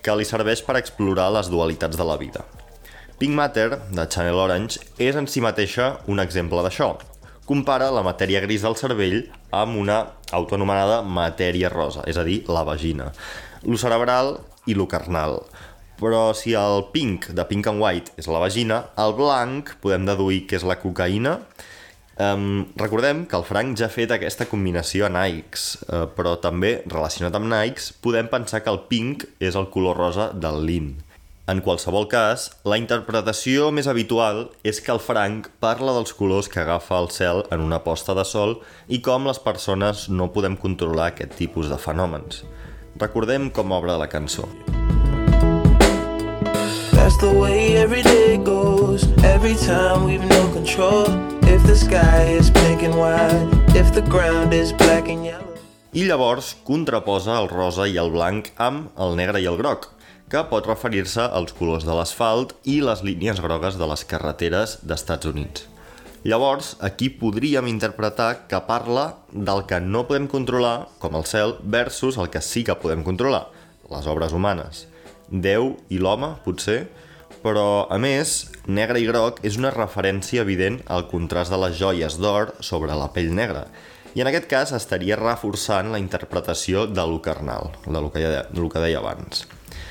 que 0.04 0.18
li 0.20 0.28
serveix 0.28 0.66
per 0.68 0.76
explorar 0.82 1.30
les 1.32 1.48
dualitats 1.48 1.96
de 1.96 2.10
la 2.10 2.18
vida. 2.20 2.44
Pink 3.24 3.40
Matter, 3.40 3.70
de 3.88 4.04
Channel 4.04 4.44
Orange, 4.44 4.84
és 5.00 5.16
en 5.16 5.32
si 5.32 5.40
mateixa 5.40 5.94
un 6.12 6.20
exemple 6.20 6.60
d'això. 6.66 6.92
Compara 7.48 7.88
la 7.88 8.04
matèria 8.04 8.44
gris 8.44 8.68
del 8.68 8.76
cervell 8.76 9.22
amb 9.56 9.80
una 9.80 10.02
autoanomenada 10.36 11.00
matèria 11.08 11.72
rosa, 11.72 12.04
és 12.04 12.20
a 12.20 12.28
dir, 12.28 12.42
la 12.52 12.68
vagina, 12.68 13.14
lo 13.64 13.80
cerebral 13.80 14.42
i 14.68 14.76
lo 14.76 14.92
carnal. 14.92 15.40
Però 16.00 16.30
si 16.38 16.56
el 16.56 16.86
pink 16.94 17.30
de 17.36 17.44
pink 17.48 17.68
and 17.68 17.84
white 17.84 18.16
és 18.20 18.30
la 18.32 18.40
vagina, 18.40 18.86
el 19.00 19.16
blanc 19.18 19.76
podem 19.84 20.08
deduir 20.08 20.46
que 20.48 20.56
és 20.60 20.64
la 20.68 20.80
cocaïna. 20.80 21.42
Um, 22.20 22.66
recordem 22.80 23.26
que 23.28 23.38
el 23.38 23.46
Frank 23.48 23.78
ja 23.80 23.88
ha 23.88 23.94
fet 23.94 24.12
aquesta 24.12 24.48
combinació 24.48 25.08
a 25.08 25.12
Nikes, 25.12 25.68
uh, 25.88 26.04
però 26.16 26.34
també, 26.44 26.82
relacionat 26.88 27.36
amb 27.36 27.48
Nikes, 27.52 27.94
podem 28.04 28.28
pensar 28.32 28.60
que 28.64 28.72
el 28.72 28.82
pink 28.92 29.24
és 29.40 29.56
el 29.60 29.70
color 29.72 30.00
rosa 30.00 30.32
del 30.36 30.66
lin. 30.68 30.90
En 31.50 31.64
qualsevol 31.66 32.06
cas, 32.12 32.50
la 32.68 32.78
interpretació 32.78 33.72
més 33.74 33.88
habitual 33.90 34.44
és 34.68 34.84
que 34.84 34.92
el 34.94 35.00
Frank 35.02 35.48
parla 35.64 35.96
dels 35.96 36.14
colors 36.14 36.52
que 36.52 36.60
agafa 36.62 37.00
el 37.02 37.10
cel 37.16 37.42
en 37.50 37.64
una 37.66 37.80
posta 37.88 38.14
de 38.14 38.28
sol 38.28 38.60
i 38.88 39.00
com 39.02 39.26
les 39.26 39.42
persones 39.42 40.10
no 40.14 40.30
podem 40.36 40.60
controlar 40.60 41.10
aquest 41.10 41.34
tipus 41.40 41.72
de 41.72 41.80
fenòmens. 41.82 42.44
Recordem 43.02 43.50
com 43.50 43.74
obre 43.80 43.98
la 43.98 44.12
cançó. 44.12 44.46
That's 47.10 47.26
the 47.26 47.34
way 47.34 47.76
every 47.76 48.04
day 48.04 48.38
goes. 48.38 49.02
Every 49.26 49.56
time 49.56 50.06
we've 50.06 50.24
no 50.30 50.42
control. 50.54 51.10
If 51.42 51.66
the 51.66 51.74
sky 51.74 52.38
is 52.38 52.52
pink 52.52 52.84
and 52.84 52.94
white, 52.94 53.50
if 53.74 53.92
the 53.96 54.04
ground 54.06 54.54
is 54.54 54.72
black 54.72 55.10
and 55.10 55.26
yellow. 55.26 55.58
I 55.90 56.04
llavors 56.06 56.52
contraposa 56.68 57.40
el 57.42 57.50
rosa 57.50 57.88
i 57.90 57.98
el 57.98 58.14
blanc 58.14 58.52
amb 58.62 58.94
el 58.94 59.18
negre 59.18 59.42
i 59.42 59.48
el 59.50 59.58
groc, 59.58 59.88
que 60.30 60.44
pot 60.52 60.70
referir-se 60.70 61.26
als 61.26 61.56
colors 61.58 61.88
de 61.88 61.96
l'asfalt 61.98 62.54
i 62.70 62.78
les 62.86 63.02
línies 63.02 63.42
grogues 63.42 63.82
de 63.82 63.90
les 63.90 64.06
carreteres 64.06 64.78
d'Estats 64.86 65.32
Units. 65.34 65.66
Llavors, 66.22 66.76
aquí 66.78 67.10
podríem 67.10 67.72
interpretar 67.74 68.46
que 68.46 68.62
parla 68.70 69.16
del 69.34 69.66
que 69.66 69.82
no 69.82 70.06
podem 70.06 70.30
controlar, 70.30 70.92
com 71.02 71.18
el 71.18 71.26
cel, 71.26 71.58
versus 71.64 72.22
el 72.22 72.30
que 72.30 72.46
sí 72.46 72.62
que 72.62 72.78
podem 72.78 73.02
controlar, 73.02 73.48
les 73.90 74.06
obres 74.06 74.38
humanes. 74.38 74.86
Déu 75.30 75.76
i 75.90 76.00
l'home, 76.02 76.34
potser, 76.46 76.88
però, 77.44 77.86
a 77.90 78.00
més, 78.02 78.50
negre 78.68 79.00
i 79.00 79.06
groc 79.08 79.40
és 79.48 79.60
una 79.62 79.72
referència 79.76 80.42
evident 80.42 80.82
al 80.88 81.06
contrast 81.12 81.54
de 81.54 81.60
les 81.62 81.78
joies 81.80 82.18
d'or 82.20 82.56
sobre 82.66 82.98
la 82.98 83.12
pell 83.14 83.32
negra, 83.36 83.68
i 84.18 84.24
en 84.24 84.30
aquest 84.32 84.50
cas 84.50 84.74
estaria 84.74 85.20
reforçant 85.20 85.92
la 85.94 86.02
interpretació 86.02 86.88
de 86.90 87.06
lo 87.06 87.22
carnal, 87.22 87.70
de 87.86 88.00
lo 88.00 88.10
que, 88.10 88.26
deia, 88.26 88.44
de 88.50 88.60
lo 88.60 88.70
que 88.74 88.82
deia 88.82 89.00
abans. 89.04 89.46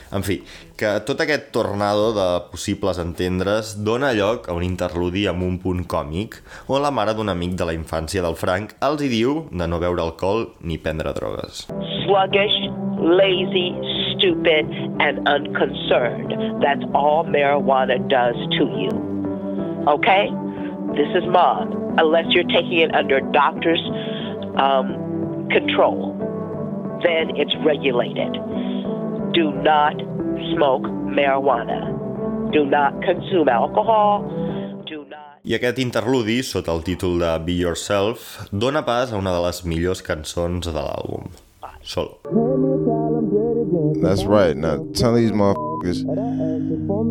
En 0.09 0.25
fi, 0.25 0.39
que 0.81 0.91
tot 1.05 1.21
aquest 1.21 1.51
tornado 1.53 2.13
de 2.17 2.27
possibles 2.49 2.99
entendres 3.03 3.75
dona 3.85 4.15
lloc 4.17 4.49
a 4.49 4.57
un 4.57 4.65
interludi 4.65 5.27
amb 5.29 5.45
un 5.45 5.59
punt 5.61 5.83
còmic 5.85 6.39
on 6.67 6.81
la 6.81 6.93
mare 6.95 7.13
d'un 7.19 7.29
amic 7.29 7.59
de 7.61 7.69
la 7.69 7.77
infància 7.77 8.25
del 8.25 8.39
Frank 8.41 8.73
els 8.89 9.05
hi 9.05 9.11
diu 9.13 9.43
de 9.53 9.69
no 9.69 9.81
beure 9.83 10.03
alcohol 10.07 10.49
ni 10.65 10.81
prendre 10.81 11.13
drogues. 11.13 11.67
sluggish, 12.09 12.57
lazy, 13.21 13.69
stupid, 14.29 14.67
and 15.01 15.27
unconcerned. 15.27 16.63
That's 16.63 16.85
all 16.95 17.25
marijuana 17.25 17.97
does 18.09 18.37
to 18.59 18.65
you. 18.77 18.93
Okay? 19.89 20.29
This 20.97 21.09
is 21.17 21.25
mom, 21.29 21.97
unless 21.99 22.27
you're 22.31 22.45
taking 22.45 22.79
it 22.79 22.95
under 22.95 23.21
doctor's 23.33 23.81
um, 24.57 25.49
control. 25.51 26.17
Then 27.05 27.37
it's 27.37 27.55
regulated. 27.65 28.33
Do 29.33 29.53
not 29.63 29.95
smoke 30.55 30.85
marijuana. 31.09 32.53
Do 32.53 32.65
not 32.65 33.01
consume 33.03 33.49
alcohol. 33.49 34.35
I 35.49 35.55
aquest 35.57 35.79
interludi, 35.81 36.43
sota 36.45 36.75
el 36.75 36.83
títol 36.85 37.23
de 37.23 37.31
Be 37.47 37.55
Yourself, 37.63 38.51
dona 38.53 38.83
pas 38.85 39.15
a 39.15 39.17
una 39.17 39.33
de 39.33 39.41
les 39.47 39.63
millors 39.65 40.03
cançons 40.05 40.67
de 40.67 40.77
l'àlbum. 40.77 41.31
Solo. 41.81 42.78
That's 43.97 44.25
right. 44.25 44.57
Now 44.57 44.87
tell 44.95 45.15
these 45.15 45.33
motherfuckers 45.33 46.05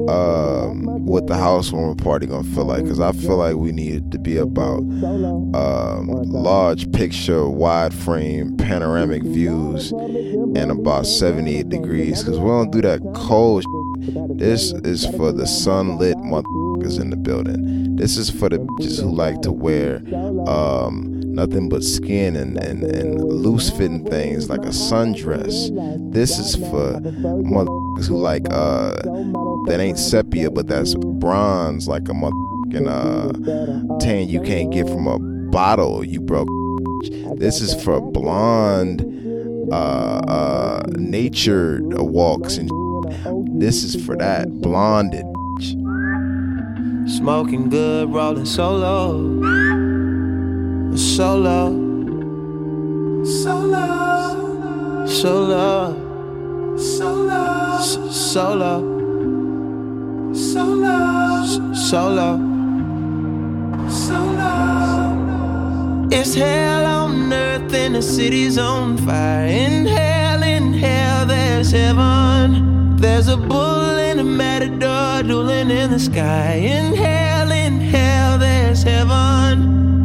um, 0.10 1.06
what 1.06 1.28
the 1.28 1.36
housewarming 1.36 1.98
party 1.98 2.28
gonna 2.28 2.44
feel 2.44 2.66
like, 2.66 2.84
because 2.84 3.00
I 3.00 3.12
feel 3.12 3.38
like 3.38 3.56
we 3.56 3.72
need 3.72 3.96
it 3.96 4.12
to 4.12 4.20
be 4.20 4.38
about 4.38 4.80
um, 4.80 6.08
large 6.08 6.92
picture, 6.92 7.48
wide 7.48 7.94
frame, 7.94 8.56
panoramic 8.58 9.24
views, 9.24 9.92
and 9.92 10.72
about 10.72 11.06
78 11.06 11.70
degrees, 11.70 12.24
because 12.24 12.40
we 12.40 12.48
don't 12.48 12.72
do 12.72 12.82
that 12.82 13.02
cold. 13.16 13.64
Shit. 14.04 14.38
This 14.38 14.72
is 14.84 15.06
for 15.18 15.32
the 15.32 15.48
sunlit 15.48 16.18
motherfuckers 16.78 17.00
in 17.00 17.10
the 17.10 17.16
building. 17.18 17.96
This 17.96 18.18
is 18.18 18.30
for 18.30 18.50
the 18.50 18.58
bitches 18.60 19.02
who 19.02 19.10
like 19.10 19.42
to 19.42 19.52
wear 19.52 19.98
um, 20.48 21.20
nothing 21.22 21.70
but 21.70 21.84
skin 21.84 22.36
and, 22.36 22.58
and, 22.58 22.84
and 22.84 23.24
loose 23.24 23.70
fitting 23.70 24.06
things 24.06 24.50
like 24.50 24.62
a 24.62 24.70
sundress. 24.70 25.72
This 26.12 26.38
is 26.40 26.56
for 26.56 27.00
motherfuckers 27.00 28.08
who 28.08 28.18
like 28.18 28.46
uh 28.52 28.92
that 29.68 29.80
ain't 29.80 29.98
sepia 29.98 30.52
but 30.52 30.68
that's 30.68 30.94
bronze 30.96 31.88
like 31.88 32.08
a 32.10 32.14
motherfucking 32.14 32.88
uh 32.88 33.98
tan 34.00 34.28
you 34.28 34.42
can't 34.42 34.72
get 34.72 34.88
from 34.88 35.08
a 35.08 35.20
bottle 35.50 36.04
you 36.04 36.22
broke. 36.22 36.48
This 37.38 37.62
is 37.62 37.74
for 37.84 38.00
blonde 38.02 39.02
uh 39.72 40.22
uh 40.28 40.84
nature 40.96 41.80
walks 41.84 42.58
and 42.58 42.70
this 43.60 43.84
is 43.84 44.06
for 44.06 44.16
that 44.18 44.50
blonded 44.62 45.26
Smoking 47.08 47.70
good, 47.70 48.10
rolling 48.14 48.44
solo. 48.44 49.42
Solo. 50.94 51.72
Solo. 53.24 55.06
Solo. 55.08 55.96
Solo. 56.78 57.54
Solo. 60.34 61.74
Solo. 61.74 62.40
Solo. 63.90 64.88
It's 66.12 66.36
hell 66.36 66.86
on 66.86 67.32
earth 67.32 67.74
and 67.74 67.96
the 67.96 68.02
city's 68.02 68.58
on 68.58 68.98
fire. 68.98 69.48
In 69.48 69.86
hell, 69.86 70.44
in 70.44 70.74
hell, 70.74 71.26
there's 71.26 71.72
heaven. 71.72 72.77
There's 73.18 73.30
a 73.30 73.36
bull 73.36 73.98
and 73.98 74.20
a 74.20 74.24
matador 74.24 75.28
dueling 75.28 75.72
in 75.72 75.90
the 75.90 75.98
sky. 75.98 76.54
In 76.54 76.94
hell, 76.94 77.50
in 77.50 77.80
hell, 77.80 78.38
there's 78.38 78.84
heaven. 78.84 79.97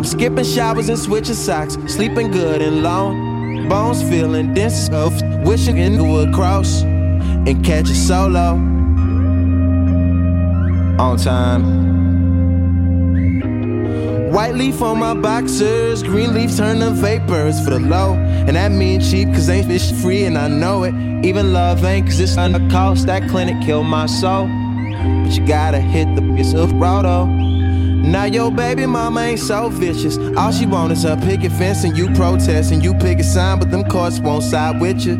I'm 0.00 0.06
skipping 0.06 0.44
showers 0.44 0.88
and 0.88 0.98
switching 0.98 1.34
socks, 1.34 1.76
sleeping 1.86 2.30
good 2.30 2.62
and 2.62 2.82
long. 2.82 3.68
Bones 3.68 4.02
feeling 4.02 4.54
dense 4.54 4.88
oaf, 4.88 5.12
wishing 5.44 5.76
it 5.76 6.00
would 6.00 6.32
cross 6.32 6.80
and 6.80 7.62
catch 7.62 7.90
a 7.90 7.94
solo. 7.94 8.54
On 10.98 11.18
time. 11.18 11.62
White 14.32 14.54
leaf 14.54 14.80
on 14.80 14.98
my 14.98 15.12
boxers, 15.12 16.02
green 16.02 16.32
leaf 16.32 16.56
turn 16.56 16.78
to 16.78 16.92
vapors 16.92 17.62
for 17.62 17.68
the 17.68 17.80
low. 17.80 18.14
And 18.14 18.56
that 18.56 18.72
mean 18.72 19.02
cheap, 19.02 19.28
cause 19.34 19.50
ain't 19.50 19.66
fish 19.66 19.92
free, 20.00 20.24
and 20.24 20.38
I 20.38 20.48
know 20.48 20.84
it. 20.84 20.94
Even 21.26 21.52
love 21.52 21.84
ain't, 21.84 22.06
cause 22.06 22.18
it's 22.20 22.38
under 22.38 22.66
cost. 22.70 23.04
That 23.04 23.28
clinic 23.28 23.62
killed 23.66 23.84
my 23.84 24.06
soul. 24.06 24.46
But 24.46 25.36
you 25.36 25.46
gotta 25.46 25.78
hit 25.78 26.16
the 26.16 26.22
piece 26.34 26.54
of 26.54 26.72
roto. 26.72 27.49
Now 28.02 28.24
your 28.24 28.50
baby 28.50 28.86
mama 28.86 29.20
ain't 29.20 29.40
so 29.40 29.68
vicious. 29.68 30.16
All 30.36 30.52
she 30.52 30.66
want 30.66 30.92
is 30.92 31.04
a 31.04 31.16
picket 31.18 31.52
fence 31.52 31.84
and 31.84 31.96
you 31.96 32.10
protest 32.14 32.72
and 32.72 32.82
you 32.82 32.94
pick 32.94 33.18
a 33.18 33.22
sign, 33.22 33.58
but 33.58 33.70
them 33.70 33.84
courts 33.84 34.20
won't 34.20 34.42
side 34.42 34.80
with 34.80 35.04
you. 35.04 35.16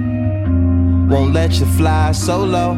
Won't 1.09 1.35
let 1.35 1.53
you 1.61 1.67
fly 1.67 2.13
solo. 2.13 2.73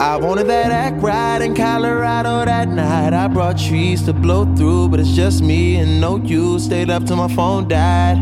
I 0.00 0.16
wanted 0.16 0.46
that 0.46 0.70
act 0.70 1.02
right 1.02 1.42
in 1.42 1.56
Colorado 1.56 2.44
that 2.44 2.68
night. 2.68 3.12
I 3.12 3.26
brought 3.26 3.58
trees 3.58 4.02
to 4.04 4.12
blow 4.12 4.44
through, 4.54 4.90
but 4.90 5.00
it's 5.00 5.10
just 5.10 5.42
me 5.42 5.76
and 5.76 6.00
no 6.00 6.18
you. 6.18 6.58
Stayed 6.60 6.90
up 6.90 7.04
till 7.04 7.16
my 7.16 7.28
phone 7.28 7.66
died. 7.66 8.18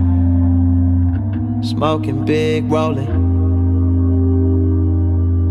Smoking 1.62 2.24
big, 2.24 2.70
rolling 2.70 3.35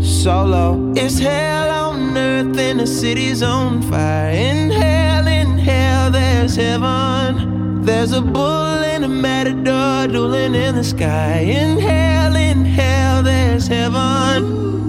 solo. 0.00 0.92
It's 0.96 1.18
hell 1.18 1.90
on 1.90 2.16
earth 2.16 2.58
and 2.58 2.80
the 2.80 2.86
city's 2.86 3.42
on 3.42 3.82
fire. 3.82 4.30
In 4.30 4.70
hell, 4.70 5.26
in 5.26 5.58
hell, 5.58 6.10
there's 6.10 6.56
heaven. 6.56 7.82
There's 7.84 8.12
a 8.12 8.20
bull 8.20 8.84
and 8.92 9.04
a 9.04 9.08
matador 9.08 10.12
dueling 10.12 10.54
in 10.54 10.74
the 10.74 10.84
sky. 10.84 11.38
In 11.40 11.78
hell, 11.78 12.34
in 12.36 12.64
hell, 12.64 13.22
there's 13.22 13.46
there's 13.56 13.68
heaven. 13.68 14.85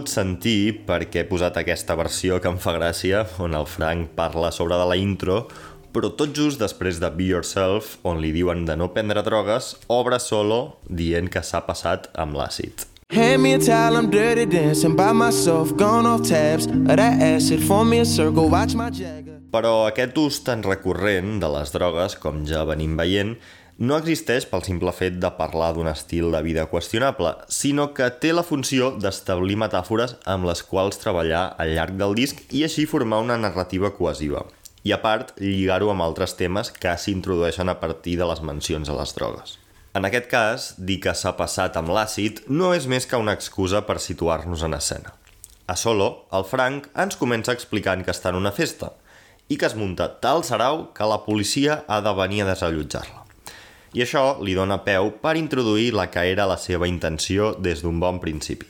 Pogut 0.00 0.08
sentir 0.08 0.86
perquè 0.88 1.20
he 1.20 1.28
posat 1.28 1.58
aquesta 1.60 1.94
versió 1.98 2.38
que 2.40 2.48
em 2.48 2.56
fa 2.56 2.72
gràcia, 2.72 3.26
on 3.38 3.52
el 3.52 3.66
Frank 3.68 4.14
parla 4.16 4.50
sobre 4.50 4.78
de 4.80 4.86
la 4.88 4.96
intro, 4.96 5.48
però 5.92 6.08
tot 6.16 6.32
just 6.32 6.58
després 6.58 7.00
de 7.00 7.10
Be 7.10 7.26
Yourself, 7.28 7.98
on 8.02 8.20
li 8.22 8.32
diuen 8.32 8.64
de 8.64 8.76
no 8.76 8.88
prendre 8.94 9.20
drogues, 9.22 9.76
obre 9.88 10.18
solo 10.18 10.78
dient 10.88 11.28
que 11.28 11.42
s'ha 11.42 11.60
passat 11.66 12.08
amb 12.16 12.32
l'àcid. 12.34 12.86
Hand 13.12 13.42
me 13.42 13.54
a 13.54 13.58
towel, 13.58 13.98
I'm 13.98 14.08
dirty 14.08 14.46
dancing 14.46 14.96
by 14.96 15.12
myself, 15.12 15.76
gone 15.76 16.06
off 16.06 16.22
tabs 16.22 16.66
of 16.66 16.86
that 16.86 17.00
acid. 17.00 17.60
Form 17.60 17.90
me 17.90 18.00
a 18.00 18.04
circle, 18.04 18.48
watch 18.48 18.74
my 18.74 18.88
Jagger. 18.88 19.40
Però 19.50 19.88
aquest 19.88 20.16
ús 20.16 20.40
tan 20.46 20.62
recurrent 20.62 21.40
de 21.42 21.48
les 21.50 21.74
drogues, 21.74 22.14
com 22.22 22.44
ja 22.46 22.62
venim 22.64 22.94
veient, 22.96 23.34
no 23.80 23.96
existeix 23.96 24.44
pel 24.44 24.60
simple 24.60 24.92
fet 24.92 25.14
de 25.22 25.28
parlar 25.38 25.70
d'un 25.72 25.88
estil 25.88 26.28
de 26.34 26.42
vida 26.44 26.66
qüestionable, 26.68 27.30
sinó 27.48 27.86
que 27.96 28.10
té 28.22 28.34
la 28.36 28.44
funció 28.44 28.90
d'establir 29.00 29.56
metàfores 29.62 30.18
amb 30.28 30.44
les 30.50 30.60
quals 30.68 31.00
treballar 31.00 31.46
al 31.56 31.72
llarg 31.72 31.96
del 31.96 32.12
disc 32.18 32.42
i 32.52 32.60
així 32.66 32.84
formar 32.90 33.22
una 33.24 33.38
narrativa 33.40 33.94
cohesiva. 33.96 34.44
I 34.84 34.92
a 34.92 34.98
part, 35.00 35.32
lligar-ho 35.40 35.88
amb 35.92 36.04
altres 36.04 36.36
temes 36.36 36.68
que 36.76 36.92
s'introdueixen 36.92 37.72
a 37.72 37.78
partir 37.80 38.18
de 38.20 38.28
les 38.28 38.42
mencions 38.44 38.88
a 38.88 38.96
les 38.98 39.14
drogues. 39.16 39.56
En 39.96 40.04
aquest 40.04 40.28
cas, 40.28 40.66
dir 40.76 40.98
que 41.00 41.16
s'ha 41.16 41.32
passat 41.38 41.78
amb 41.80 41.88
l'àcid 41.96 42.44
no 42.52 42.74
és 42.76 42.84
més 42.84 43.08
que 43.08 43.20
una 43.20 43.32
excusa 43.38 43.80
per 43.88 43.96
situar-nos 43.98 44.62
en 44.68 44.76
escena. 44.76 45.14
A 45.66 45.76
solo, 45.76 46.26
el 46.36 46.44
Frank 46.44 46.90
ens 47.00 47.16
comença 47.16 47.56
explicant 47.56 48.04
que 48.04 48.12
està 48.12 48.28
en 48.28 48.42
una 48.42 48.52
festa 48.52 48.92
i 49.48 49.56
que 49.56 49.66
es 49.66 49.78
munta 49.78 50.10
tal 50.20 50.44
sarau 50.44 50.90
que 50.92 51.08
la 51.08 51.22
policia 51.24 51.80
ha 51.88 52.02
de 52.04 52.14
venir 52.20 52.44
a 52.44 52.50
desallotjar-la. 52.52 53.19
I 53.90 54.04
això 54.04 54.36
li 54.38 54.54
dona 54.54 54.84
peu 54.86 55.10
per 55.22 55.34
introduir 55.38 55.90
la 55.96 56.06
que 56.10 56.22
era 56.30 56.46
la 56.46 56.58
seva 56.62 56.86
intenció 56.86 57.56
des 57.58 57.82
d'un 57.82 57.98
bon 57.98 58.20
principi. 58.22 58.68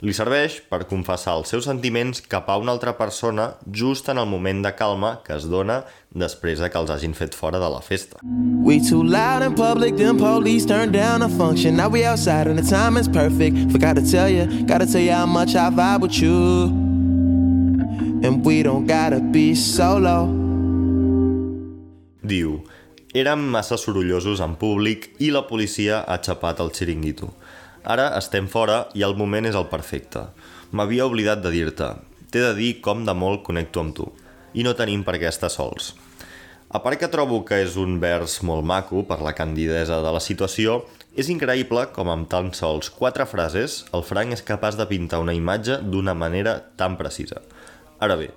Li 0.00 0.14
serveix 0.16 0.54
per 0.68 0.86
confessar 0.88 1.34
els 1.36 1.50
seus 1.52 1.66
sentiments 1.68 2.22
cap 2.32 2.46
a 2.48 2.56
una 2.56 2.72
altra 2.72 2.94
persona 2.96 3.50
just 3.68 4.08
en 4.08 4.16
el 4.20 4.28
moment 4.28 4.62
de 4.64 4.72
calma 4.72 5.18
que 5.26 5.34
es 5.36 5.44
dona 5.44 5.82
després 6.12 6.60
de 6.60 6.70
que 6.72 6.80
els 6.80 6.92
hagin 6.92 7.12
fet 7.16 7.36
fora 7.36 7.60
de 7.60 7.68
la 7.68 7.82
festa. 7.84 8.16
We 8.64 8.80
too 8.80 9.02
loud 9.02 9.44
in 9.44 9.54
public, 9.54 9.96
them 9.96 10.16
police 10.16 10.64
turned 10.64 10.92
down 10.92 11.20
a 11.20 11.28
function. 11.28 11.76
Now 11.76 11.88
we 11.88 12.04
outside 12.04 12.48
and 12.48 12.58
the 12.58 12.64
time 12.64 12.96
is 12.96 13.08
perfect. 13.08 13.72
Forgot 13.72 13.96
to 13.96 14.02
tell 14.02 14.28
you, 14.28 14.64
gotta 14.64 14.86
tell 14.86 15.04
you 15.04 15.12
how 15.12 15.26
much 15.26 15.54
I 15.54 15.68
vibe 15.68 16.00
with 16.00 16.16
you. 16.20 16.68
And 18.24 18.44
we 18.44 18.62
don't 18.62 18.86
gotta 18.86 19.20
be 19.20 19.54
solo. 19.54 20.28
Diu, 22.24 22.62
érem 23.12 23.42
massa 23.50 23.76
sorollosos 23.80 24.40
en 24.44 24.54
públic 24.60 25.08
i 25.18 25.32
la 25.34 25.42
policia 25.48 26.04
ha 26.06 26.20
xapat 26.22 26.60
el 26.62 26.70
xiringuito. 26.76 27.32
Ara 27.82 28.10
estem 28.18 28.46
fora 28.46 28.84
i 28.94 29.02
el 29.02 29.16
moment 29.18 29.48
és 29.48 29.56
el 29.58 29.66
perfecte. 29.72 30.28
M'havia 30.70 31.08
oblidat 31.08 31.42
de 31.42 31.50
dir-te. 31.50 31.94
T'he 32.30 32.44
de 32.44 32.52
dir 32.54 32.70
com 32.84 33.02
de 33.06 33.14
molt 33.16 33.42
connecto 33.42 33.82
amb 33.82 33.96
tu. 33.96 34.06
I 34.54 34.62
no 34.62 34.76
tenim 34.78 35.02
per 35.02 35.16
què 35.18 35.26
estar 35.26 35.50
sols. 35.50 35.94
A 36.70 36.78
part 36.84 37.00
que 37.00 37.10
trobo 37.10 37.40
que 37.42 37.58
és 37.64 37.74
un 37.74 37.98
vers 37.98 38.36
molt 38.46 38.62
maco 38.62 39.02
per 39.02 39.18
la 39.26 39.34
candidesa 39.34 39.98
de 40.04 40.12
la 40.14 40.22
situació, 40.22 40.84
és 41.18 41.26
increïble 41.32 41.88
com 41.90 42.06
amb 42.12 42.28
tan 42.30 42.52
sols 42.54 42.92
quatre 42.94 43.26
frases 43.26 43.80
el 43.96 44.04
Frank 44.06 44.36
és 44.36 44.46
capaç 44.46 44.78
de 44.78 44.86
pintar 44.86 45.18
una 45.18 45.34
imatge 45.34 45.80
d'una 45.82 46.14
manera 46.14 46.60
tan 46.78 46.94
precisa. 47.00 47.42
Ara 47.98 48.14
bé, 48.14 48.30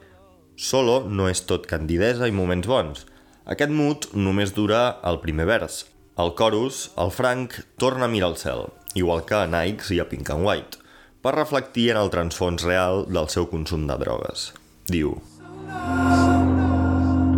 solo 0.58 1.04
no 1.06 1.30
és 1.30 1.44
tot 1.46 1.70
candidesa 1.70 2.26
i 2.26 2.34
moments 2.34 2.68
bons. 2.68 3.06
Aquest 3.44 3.74
mood 3.76 4.06
només 4.16 4.54
dura 4.56 5.02
el 5.04 5.18
primer 5.20 5.44
vers. 5.50 5.82
Al 6.16 6.32
chorus, 6.38 6.94
el 6.96 7.10
Frank 7.12 7.58
torna 7.82 8.06
a 8.06 8.08
mirar 8.08 8.30
al 8.32 8.38
cel, 8.40 8.70
igual 8.96 9.26
que 9.28 9.36
a 9.36 9.48
Nikes 9.52 9.90
i 9.92 10.00
a 10.00 10.06
Pink 10.08 10.30
and 10.32 10.46
White, 10.48 10.80
per 11.20 11.34
reflectir 11.36 11.90
en 11.92 12.00
el 12.00 12.12
transfons 12.14 12.64
real 12.64 13.04
del 13.10 13.28
seu 13.34 13.50
consum 13.52 13.84
de 13.90 13.98
drogues. 14.00 14.54
Diu, 14.88 15.18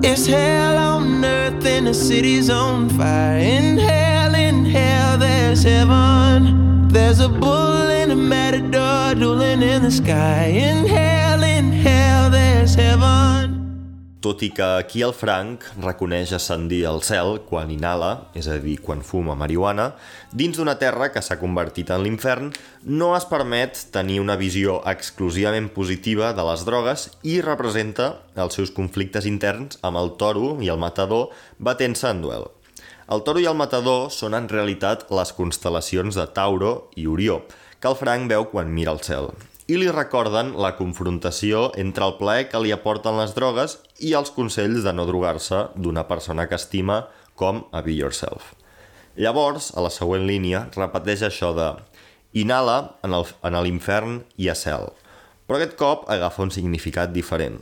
It's 0.06 0.28
hell 0.28 0.78
on 0.78 1.26
earth 1.26 1.66
and 1.66 1.88
the 1.88 1.94
city's 1.94 2.52
on 2.52 2.90
fire. 2.90 3.40
In 3.40 3.80
hell, 3.80 4.36
in 4.36 4.66
hell, 4.66 5.18
there's 5.18 5.64
heaven. 5.64 6.88
There's 6.90 7.20
a 7.20 7.30
bull 7.30 7.90
and 7.90 8.12
a 8.12 8.16
matador 8.16 9.16
dueling 9.16 9.64
in 9.64 9.82
the 9.82 9.90
sky. 9.92 10.54
In 10.54 10.86
hell, 10.86 11.42
in 11.42 11.72
hell, 11.72 12.30
there's 12.30 12.76
heaven. 12.76 13.55
Tot 14.26 14.42
i 14.42 14.50
que 14.58 14.66
aquí 14.80 15.04
el 15.06 15.14
Frank 15.14 15.68
reconeix 15.84 16.32
ascendir 16.34 16.82
al 16.90 17.04
cel 17.06 17.36
quan 17.46 17.70
inhala, 17.70 18.32
és 18.34 18.48
a 18.50 18.58
dir, 18.62 18.80
quan 18.82 19.04
fuma 19.06 19.36
marihuana, 19.38 19.92
dins 20.34 20.58
d'una 20.58 20.78
terra 20.82 21.12
que 21.14 21.22
s'ha 21.22 21.38
convertit 21.38 21.92
en 21.94 22.02
l'infern, 22.02 22.50
no 22.82 23.12
es 23.14 23.30
permet 23.30 23.86
tenir 23.94 24.18
una 24.24 24.40
visió 24.42 24.80
exclusivament 24.90 25.70
positiva 25.78 26.34
de 26.34 26.50
les 26.50 26.66
drogues 26.66 27.08
i 27.22 27.38
representa 27.46 28.16
els 28.34 28.58
seus 28.58 28.74
conflictes 28.74 29.30
interns 29.30 29.78
amb 29.86 30.02
el 30.02 30.16
toro 30.18 30.56
i 30.58 30.74
el 30.74 30.82
matador 30.82 31.30
batent-se 31.60 32.10
en 32.10 32.26
duel. 32.26 32.50
El 33.06 33.22
toro 33.22 33.38
i 33.38 33.46
el 33.46 33.60
matador 33.60 34.08
són 34.10 34.34
en 34.34 34.50
realitat 34.50 35.06
les 35.14 35.38
constel·lacions 35.38 36.18
de 36.18 36.26
Tauro 36.34 36.78
i 36.98 37.06
Orió, 37.06 37.44
que 37.78 37.94
el 37.94 38.00
Frank 38.00 38.32
veu 38.34 38.50
quan 38.50 38.74
mira 38.74 38.98
el 38.98 39.06
cel 39.06 39.30
i 39.68 39.78
li 39.82 39.88
recorden 39.90 40.54
la 40.62 40.76
confrontació 40.78 41.72
entre 41.82 42.06
el 42.06 42.16
plaer 42.20 42.50
que 42.52 42.62
li 42.62 42.74
aporten 42.76 43.18
les 43.18 43.34
drogues 43.34 43.80
i 43.98 44.14
els 44.18 44.30
consells 44.36 44.86
de 44.86 44.94
no 44.94 45.08
drogar-se 45.10 45.62
d'una 45.76 46.06
persona 46.10 46.46
que 46.50 46.60
estima 46.60 47.06
com 47.36 47.64
a 47.72 47.82
Be 47.82 47.96
Yourself. 47.98 48.54
Llavors, 49.18 49.72
a 49.76 49.82
la 49.82 49.90
següent 49.90 50.28
línia, 50.28 50.68
repeteix 50.76 51.24
això 51.26 51.54
de 51.58 51.72
inhala 52.36 52.98
en 53.08 53.58
l'infern 53.64 54.20
i 54.38 54.52
a 54.52 54.56
cel, 54.60 54.92
però 55.48 55.58
aquest 55.58 55.78
cop 55.80 56.06
agafa 56.12 56.44
un 56.44 56.52
significat 56.52 57.14
diferent. 57.16 57.58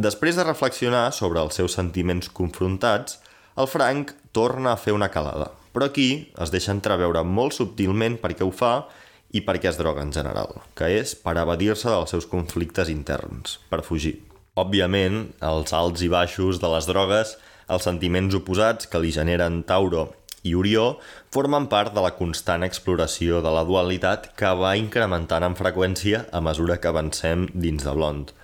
Després 0.00 0.38
de 0.38 0.46
reflexionar 0.46 1.10
sobre 1.12 1.42
els 1.42 1.58
seus 1.58 1.76
sentiments 1.76 2.30
confrontats, 2.32 3.18
el 3.60 3.68
Frank 3.68 4.14
torna 4.32 4.72
a 4.72 4.80
fer 4.80 4.94
una 4.96 5.10
calada, 5.12 5.50
però 5.74 5.90
aquí 5.90 6.32
es 6.40 6.50
deixa 6.50 6.72
entreveure 6.72 7.22
molt 7.22 7.54
subtilment 7.54 8.16
per 8.22 8.32
què 8.34 8.46
ho 8.46 8.50
fa 8.54 8.88
i 9.30 9.42
per 9.46 9.58
què 9.60 9.70
es 9.70 9.78
droga 9.78 10.02
en 10.02 10.12
general, 10.14 10.56
que 10.74 10.88
és 11.00 11.14
per 11.18 11.36
evadir-se 11.38 11.90
dels 11.90 12.14
seus 12.14 12.26
conflictes 12.30 12.90
interns, 12.92 13.58
per 13.70 13.82
fugir. 13.86 14.18
Òbviament, 14.58 15.28
els 15.46 15.74
alts 15.76 16.02
i 16.02 16.10
baixos 16.10 16.58
de 16.60 16.70
les 16.72 16.88
drogues, 16.90 17.36
els 17.70 17.86
sentiments 17.86 18.34
oposats 18.34 18.90
que 18.90 18.98
li 18.98 19.12
generen 19.14 19.62
Tauro 19.68 20.08
i 20.42 20.56
Orió, 20.58 20.98
formen 21.30 21.68
part 21.70 21.94
de 21.94 22.02
la 22.02 22.14
constant 22.16 22.64
exploració 22.66 23.40
de 23.44 23.52
la 23.54 23.62
dualitat 23.68 24.32
que 24.40 24.50
va 24.58 24.74
incrementant 24.80 25.46
en 25.46 25.56
freqüència 25.58 26.24
a 26.32 26.42
mesura 26.42 26.80
que 26.80 26.90
avancem 26.90 27.46
dins 27.54 27.86
de 27.86 27.94
Blond. 27.94 28.34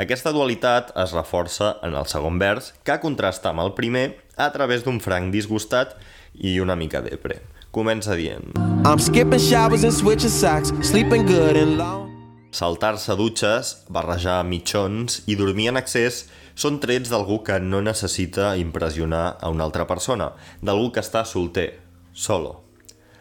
Aquesta 0.00 0.32
dualitat 0.32 0.94
es 1.02 1.12
reforça 1.12 1.74
en 1.84 1.98
el 1.98 2.06
segon 2.08 2.38
vers, 2.40 2.72
que 2.86 3.00
contrasta 3.02 3.50
amb 3.50 3.66
el 3.66 3.74
primer 3.76 4.06
a 4.38 4.48
través 4.54 4.86
d'un 4.86 5.02
franc 5.02 5.34
disgustat 5.34 5.98
i 6.34 6.58
una 6.62 6.78
mica 6.78 7.04
depre. 7.04 7.42
Comença 7.74 8.16
dient... 8.16 8.69
I'm 8.82 8.98
skipping 8.98 9.38
showers 9.38 9.84
and 9.84 9.92
switching 9.92 10.30
socks, 10.30 10.72
sleeping 10.80 11.26
good 11.26 11.54
and 11.54 11.76
long. 11.76 12.08
Saltar-se 12.50 13.12
dutxes, 13.12 13.84
barrejar 13.92 14.40
mitjons 14.48 15.18
i 15.28 15.36
dormir 15.36 15.66
en 15.68 15.76
excés 15.76 16.22
són 16.56 16.78
trets 16.80 17.12
d'algú 17.12 17.42
que 17.44 17.58
no 17.60 17.82
necessita 17.84 18.54
impressionar 18.56 19.36
a 19.36 19.50
una 19.52 19.66
altra 19.68 19.84
persona, 19.86 20.30
d'algú 20.64 20.88
que 20.94 21.04
està 21.04 21.26
solter, 21.28 21.74
solo. 22.14 22.62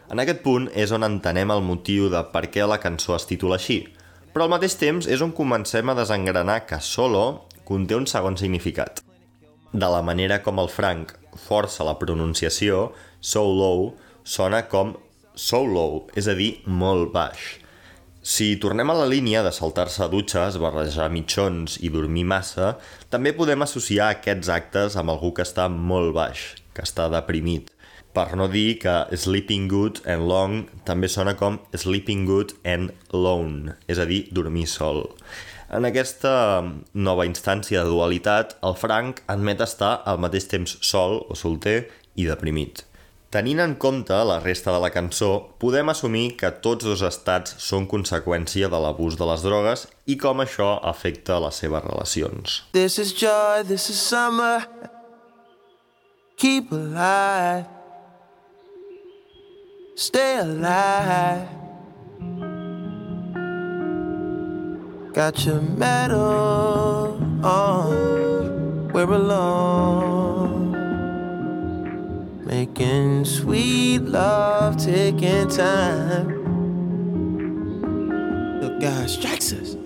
En 0.08 0.24
aquest 0.24 0.40
punt 0.48 0.70
és 0.72 0.96
on 0.96 1.04
entenem 1.04 1.52
el 1.52 1.66
motiu 1.68 2.08
de 2.08 2.24
per 2.32 2.46
què 2.48 2.64
la 2.64 2.80
cançó 2.80 3.18
es 3.18 3.28
titula 3.28 3.60
així, 3.60 3.82
però 4.32 4.48
al 4.48 4.56
mateix 4.56 4.80
temps 4.80 5.12
és 5.12 5.20
on 5.20 5.36
comencem 5.36 5.92
a 5.92 5.98
desengranar 6.00 6.62
que 6.72 6.80
solo 6.80 7.50
conté 7.68 8.00
un 8.00 8.08
segon 8.08 8.40
significat. 8.40 9.04
De 9.76 9.92
la 9.92 10.00
manera 10.08 10.40
com 10.40 10.64
el 10.64 10.72
Frank 10.72 11.18
força 11.36 11.84
la 11.84 12.00
pronunciació, 12.00 12.94
so 13.20 13.44
low 13.44 13.92
sona 14.24 14.64
com 14.72 14.96
so 15.40 15.64
low, 15.64 16.04
és 16.20 16.28
a 16.28 16.36
dir, 16.38 16.58
molt 16.68 17.14
baix. 17.16 17.56
Si 18.20 18.58
tornem 18.60 18.92
a 18.92 18.98
la 19.00 19.08
línia 19.08 19.40
de 19.46 19.52
saltar-se 19.56 20.10
dutxes, 20.12 20.60
barrejar 20.60 21.08
mitjons 21.14 21.78
i 21.80 21.90
dormir 21.94 22.26
massa, 22.28 22.74
també 23.10 23.32
podem 23.34 23.64
associar 23.64 24.12
aquests 24.14 24.52
actes 24.52 24.98
amb 25.00 25.16
algú 25.16 25.32
que 25.34 25.46
està 25.48 25.70
molt 25.72 26.12
baix, 26.18 26.50
que 26.76 26.84
està 26.84 27.08
deprimit. 27.14 27.72
Per 28.14 28.28
no 28.36 28.50
dir 28.52 28.82
que 28.82 28.96
sleeping 29.16 29.70
good 29.72 30.02
and 30.04 30.28
long 30.28 30.66
també 30.84 31.08
sona 31.08 31.36
com 31.40 31.62
sleeping 31.72 32.26
good 32.28 32.52
and 32.68 32.92
alone, 33.14 33.78
és 33.88 34.02
a 34.02 34.08
dir, 34.10 34.26
dormir 34.36 34.68
sol. 34.68 35.06
En 35.72 35.86
aquesta 35.86 36.34
nova 36.98 37.28
instància 37.30 37.86
de 37.86 37.94
dualitat, 37.94 38.58
el 38.66 38.76
Frank 38.76 39.24
admet 39.32 39.64
estar 39.64 40.00
al 40.10 40.20
mateix 40.20 40.50
temps 40.52 40.76
sol 40.84 41.22
o 41.30 41.38
solter 41.38 41.84
i 42.18 42.28
deprimit. 42.28 42.89
Tenint 43.30 43.60
en 43.62 43.76
compte 43.78 44.16
la 44.26 44.40
resta 44.42 44.72
de 44.74 44.80
la 44.82 44.90
cançó, 44.90 45.28
podem 45.62 45.92
assumir 45.92 46.32
que 46.40 46.50
tots 46.66 46.82
dos 46.88 47.04
estats 47.06 47.54
són 47.62 47.86
conseqüència 47.86 48.66
de 48.74 48.80
l'abús 48.82 49.20
de 49.20 49.28
les 49.30 49.44
drogues 49.46 49.84
i 50.10 50.16
com 50.18 50.42
això 50.42 50.72
afecta 50.82 51.38
les 51.44 51.60
seves 51.62 51.84
relacions. 51.86 52.64
This 52.74 52.98
is 52.98 53.14
joy, 53.14 53.62
this 53.70 53.92
is 53.94 54.02
summer. 54.02 54.66
Keep 56.42 56.72
alive. 56.72 57.68
Stay 59.96 60.40
alive. 60.42 61.46
Got 65.14 65.46
your 65.46 65.62
medal 65.78 67.14
on. 67.44 68.90
We're 68.92 69.14
alone. 69.14 70.29
Making 72.60 73.24
sweet 73.24 74.00
love, 74.00 74.76
taking 74.76 75.48
time. 75.48 76.28
Look, 78.60 78.82
God 78.82 79.10
strikes 79.10 79.54
us. 79.54 79.78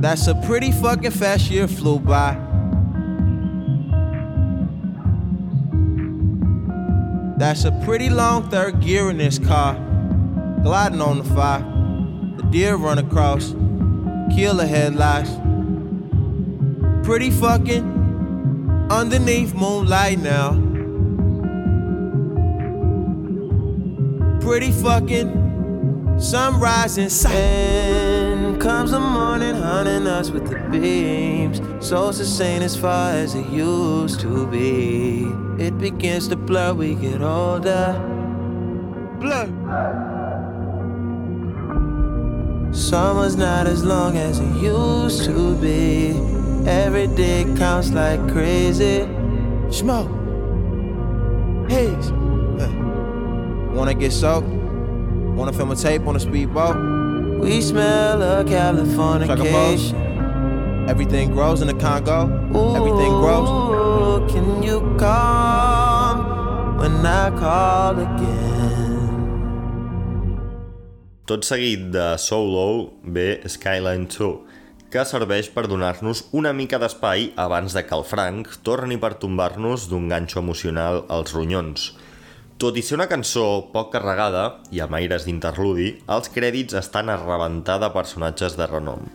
That's 0.00 0.26
a 0.26 0.34
pretty 0.46 0.72
fucking 0.72 1.12
fast 1.12 1.48
year 1.48 1.68
flew 1.68 2.00
by. 2.00 2.34
That's 7.38 7.64
a 7.64 7.70
pretty 7.84 8.10
long 8.10 8.50
third 8.50 8.80
gear 8.80 9.10
in 9.10 9.18
this 9.18 9.38
car. 9.38 9.74
Gliding 10.64 11.00
on 11.00 11.18
the 11.18 11.24
fire. 11.36 11.62
The 12.36 12.42
deer 12.50 12.74
run 12.74 12.98
across. 12.98 13.54
Kill 14.34 14.56
the 14.56 14.66
headlights. 14.66 15.30
Pretty 17.06 17.30
fucking 17.30 17.99
underneath 18.90 19.54
moonlight 19.54 20.18
now. 20.18 20.52
Pretty 24.40 24.72
fucking 24.72 26.18
sunrise 26.18 26.98
in 26.98 27.08
sight. 27.08 27.34
And 27.34 28.60
comes 28.60 28.90
the 28.90 28.98
morning, 28.98 29.54
hunting 29.54 30.06
us 30.06 30.30
with 30.30 30.48
the 30.48 30.58
beams. 30.70 31.60
So 31.86 32.10
sustained 32.10 32.64
as 32.64 32.76
far 32.76 33.12
as 33.12 33.34
it 33.34 33.46
used 33.48 34.20
to 34.20 34.46
be. 34.48 35.24
It 35.64 35.78
begins 35.78 36.26
to 36.28 36.36
blur, 36.36 36.74
we 36.74 36.94
get 36.94 37.22
older. 37.22 37.94
Blur. 39.20 39.46
Summer's 42.72 43.36
not 43.36 43.66
as 43.66 43.84
long 43.84 44.16
as 44.16 44.40
it 44.40 44.62
used 44.62 45.24
to 45.24 45.56
be. 45.56 46.39
Every 46.66 47.06
day 47.06 47.44
counts 47.56 47.90
like 47.90 48.20
crazy. 48.30 49.06
Smoke. 49.70 50.08
Haze. 51.70 52.10
Hey. 52.58 52.72
Wanna 53.72 53.94
get 53.94 54.12
soaked? 54.12 54.48
Wanna 55.36 55.52
film 55.52 55.70
a 55.70 55.76
tape 55.76 56.06
on 56.06 56.16
a 56.16 56.20
speedboat? 56.20 56.76
We 57.40 57.60
smell 57.62 58.22
of 58.22 58.46
Californication. 58.46 59.94
Everything 60.88 61.30
grows 61.30 61.62
in 61.62 61.68
the 61.68 61.74
Congo. 61.74 62.28
Everything 62.74 63.12
grows. 63.20 64.30
Can 64.30 64.62
you 64.62 64.80
come 64.98 66.78
when 66.78 67.06
I 67.06 67.30
call 67.30 67.98
again? 67.98 68.50
Tot 71.26 71.44
seguit 71.44 71.92
de 71.92 72.18
So 72.18 72.42
Low 72.42 72.92
ve 73.04 73.40
Skyline 73.46 74.06
2, 74.06 74.40
que 74.90 75.04
serveix 75.06 75.48
per 75.54 75.68
donar-nos 75.70 76.24
una 76.34 76.50
mica 76.52 76.80
d'espai 76.82 77.30
abans 77.38 77.76
de 77.76 77.84
que 77.86 77.94
el 77.94 78.02
Frank 78.02 78.50
torni 78.66 78.98
per 78.98 79.14
tombar-nos 79.22 79.86
d'un 79.90 80.08
ganxo 80.10 80.40
emocional 80.42 81.04
als 81.08 81.34
ronyons. 81.36 81.92
Tot 82.60 82.76
i 82.76 82.82
ser 82.84 82.98
una 82.98 83.08
cançó 83.08 83.44
poc 83.72 83.92
carregada 83.94 84.42
i 84.74 84.82
amb 84.84 84.98
aires 84.98 85.24
d'interludi, 85.24 85.94
els 86.10 86.28
crèdits 86.34 86.76
estan 86.82 87.08
a 87.08 87.16
rebentar 87.22 87.78
de 87.80 87.88
personatges 87.94 88.58
de 88.58 88.66
renom. 88.66 89.06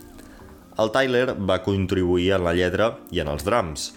El 0.80 0.90
Tyler 0.96 1.36
va 1.38 1.62
contribuir 1.68 2.32
en 2.36 2.48
la 2.48 2.56
lletra 2.56 2.96
i 3.12 3.22
en 3.24 3.30
els 3.32 3.46
drums, 3.46 3.92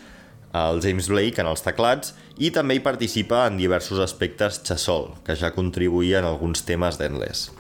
el 0.58 0.82
James 0.82 1.08
Blake 1.12 1.42
en 1.42 1.48
els 1.50 1.62
teclats 1.64 2.14
i 2.40 2.50
també 2.54 2.78
hi 2.78 2.84
participa 2.84 3.44
en 3.46 3.58
diversos 3.60 4.00
aspectes 4.00 4.62
Chasol, 4.64 5.10
que 5.24 5.36
ja 5.36 5.54
contribuïa 5.54 6.22
en 6.22 6.28
alguns 6.28 6.64
temes 6.64 6.98
d'Endless. 7.00 7.57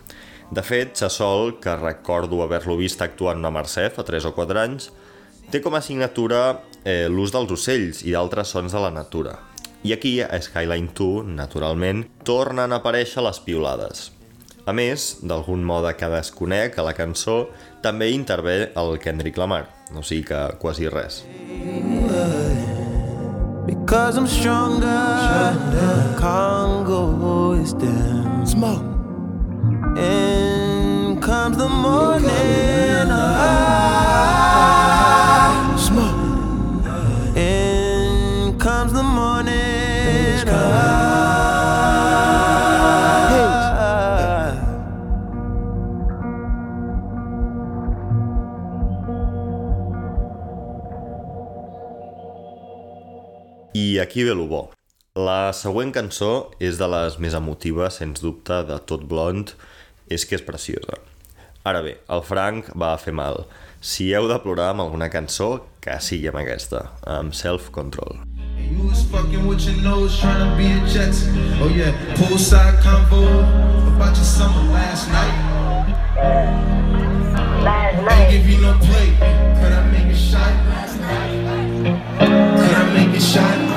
De 0.50 0.62
fet, 0.64 0.94
Chasol, 0.96 1.58
que 1.60 1.74
recordo 1.76 2.40
haver-lo 2.42 2.78
vist 2.78 3.02
actuant 3.04 3.44
a 3.44 3.50
Mercè 3.52 3.90
fa 3.92 4.04
3 4.06 4.30
o 4.30 4.32
4 4.36 4.60
anys, 4.62 4.88
té 5.52 5.60
com 5.60 5.76
a 5.76 5.82
assignatura 5.82 6.60
eh, 6.84 7.06
l'ús 7.12 7.32
dels 7.34 7.52
ocells 7.52 8.00
i 8.04 8.14
d'altres 8.16 8.54
sons 8.54 8.72
de 8.72 8.80
la 8.80 8.92
natura. 8.92 9.36
I 9.84 9.92
aquí, 9.94 10.18
a 10.24 10.40
Skyline 10.40 10.90
2, 10.96 11.28
naturalment, 11.36 12.06
tornen 12.24 12.72
a 12.72 12.80
aparèixer 12.80 13.22
les 13.22 13.38
piolades. 13.44 14.08
A 14.68 14.72
més, 14.76 15.18
d'algun 15.24 15.62
mode 15.64 15.94
que 15.96 16.08
desconec 16.12 16.76
a 16.76 16.84
la 16.84 16.96
cançó, 16.96 17.46
també 17.84 18.10
intervé 18.12 18.72
el 18.76 18.98
Kendrick 19.00 19.38
Lamar, 19.40 19.66
o 19.96 20.02
sigui 20.02 20.26
que 20.28 20.42
quasi 20.60 20.88
res. 20.92 21.22
Because 23.68 24.16
I'm 24.16 24.26
stronger. 24.26 24.88
Congo 26.18 27.52
is 27.52 27.74
down. 27.74 28.46
Smoke. 28.46 28.97
And 29.96 31.20
comes 31.22 31.56
the 31.56 31.68
morning. 31.68 33.08
ah, 33.10 34.66
Smoke. 35.78 36.16
And 37.36 38.60
comes 38.60 38.92
the 38.92 39.02
morning. 39.02 40.48
ah, 40.48 40.94
I 53.74 53.98
aquí 54.00 54.22
ve 54.24 54.34
lo 54.34 54.46
bo. 54.46 54.77
La 55.18 55.50
següent 55.50 55.88
cançó 55.90 56.52
és 56.62 56.76
de 56.78 56.86
les 56.86 57.16
més 57.18 57.34
emotives, 57.34 57.96
sens 57.98 58.20
dubte, 58.22 58.60
de 58.68 58.76
tot 58.86 59.02
blond, 59.10 59.50
és 60.06 60.22
que 60.22 60.36
és 60.38 60.44
preciosa. 60.46 60.94
Ara 61.66 61.80
bé, 61.82 61.96
el 62.14 62.22
Frank 62.22 62.68
va 62.78 62.92
fer 63.02 63.10
mal. 63.18 63.40
Si 63.82 64.12
heu 64.14 64.28
de 64.30 64.36
plorar 64.44 64.68
amb 64.70 64.84
alguna 64.84 65.08
cançó, 65.10 65.64
que 65.82 65.96
sigui 65.98 66.30
amb 66.30 66.38
aquesta, 66.38 66.84
amb 67.02 67.34
Self 67.34 67.72
Control. 67.74 68.20
You 68.62 68.86
was 68.86 69.02
fucking 69.10 69.48
with 69.48 69.66
your 69.66 69.82
nose, 69.82 70.20
trying 70.20 70.38
to 70.38 70.54
be 70.54 70.70
a 70.70 70.78
Jetson. 70.86 71.34
Oh 71.58 71.66
yeah, 71.66 71.90
poolside 72.14 72.78
convo 72.86 73.24
about 73.96 74.14
your 74.14 74.28
summer 74.28 74.62
last 74.70 75.10
night. 75.10 75.34
Last 77.66 78.06
Ain't 78.06 78.30
give 78.30 78.46
you 78.46 78.60
no 78.62 78.78
play. 78.86 79.10
Could 79.58 79.72
I 79.72 79.82
make 79.90 80.14
a 80.14 80.16
shot? 80.16 80.54
Could 82.22 82.76
I 82.76 82.92
make 82.94 83.16
a 83.16 83.20
shot? 83.20 83.67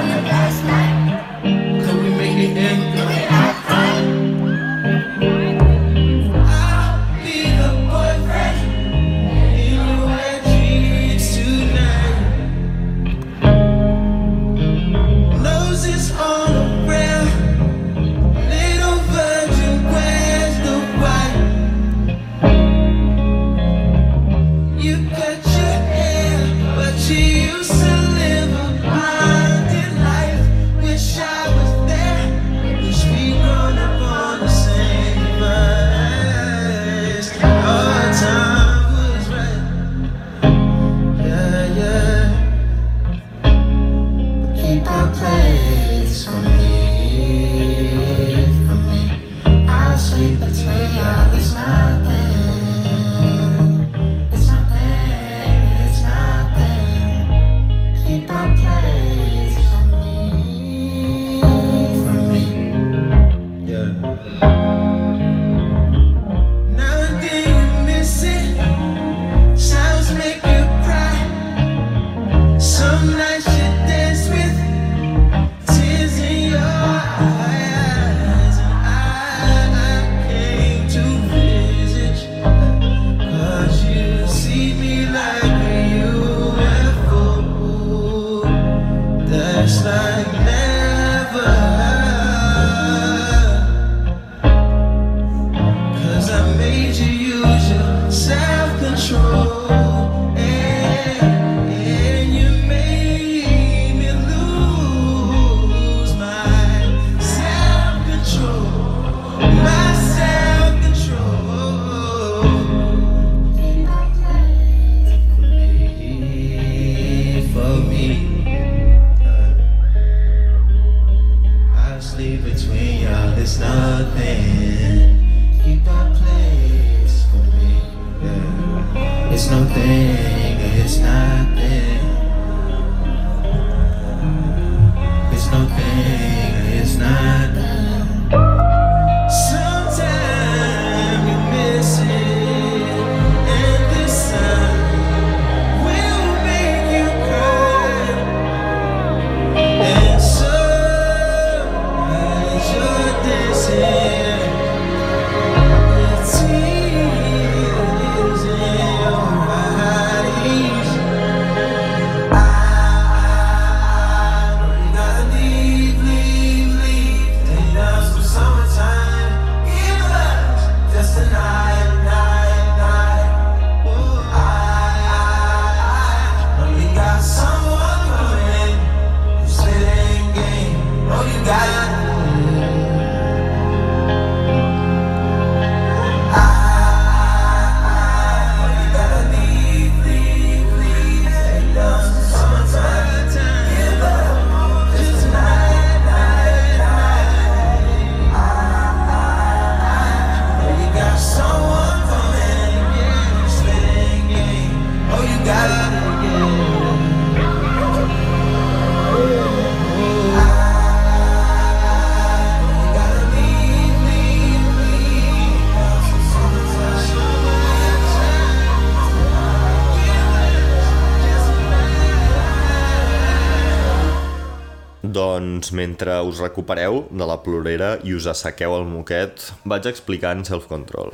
Mentre 225.71 226.13
us 226.27 226.39
recupereu 226.43 227.05
de 227.11 227.27
la 227.27 227.37
plorera 227.43 227.95
i 228.07 228.15
us 228.17 228.27
assequeu 228.29 228.75
el 228.77 228.87
moquet, 228.89 229.51
vaig 229.65 229.87
explicant 229.89 230.43
self-control. 230.47 231.13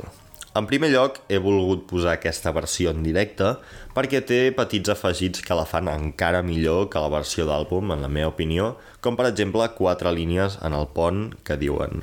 En 0.58 0.66
primer 0.66 0.88
lloc, 0.90 1.20
he 1.30 1.38
volgut 1.38 1.84
posar 1.90 2.16
aquesta 2.16 2.50
versió 2.56 2.90
en 2.90 3.04
directe 3.06 3.52
perquè 3.94 4.22
té 4.26 4.40
petits 4.56 4.90
afegits 4.90 5.44
que 5.44 5.54
la 5.54 5.66
fan 5.68 5.90
encara 5.92 6.42
millor 6.42 6.88
que 6.92 7.02
la 7.02 7.12
versió 7.12 7.46
d'àlbum, 7.46 7.92
en 7.94 8.02
la 8.02 8.10
meva 8.10 8.32
opinió, 8.32 8.72
com 9.00 9.18
per 9.18 9.28
exemple 9.28 9.68
quatre 9.78 10.10
línies 10.14 10.58
en 10.64 10.74
el 10.74 10.88
pont 10.94 11.30
que 11.44 11.58
diuen 11.60 12.02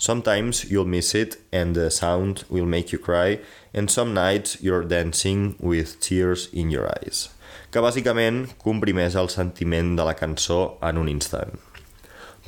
Sometimes 0.00 0.62
you'll 0.70 0.88
miss 0.88 1.14
it 1.14 1.36
and 1.52 1.76
the 1.76 1.90
sound 1.90 2.44
will 2.48 2.64
make 2.64 2.90
you 2.90 2.98
cry 2.98 3.40
and 3.74 3.90
some 3.90 4.14
nights 4.14 4.56
you're 4.60 4.86
dancing 4.86 5.56
with 5.60 6.00
tears 6.00 6.48
in 6.52 6.70
your 6.70 6.88
eyes 6.88 7.28
que 7.70 7.82
bàsicament 7.84 8.48
comprimeix 8.58 9.14
el 9.20 9.30
sentiment 9.30 9.94
de 9.98 10.06
la 10.06 10.16
cançó 10.18 10.60
en 10.82 10.98
un 10.98 11.10
instant. 11.12 11.69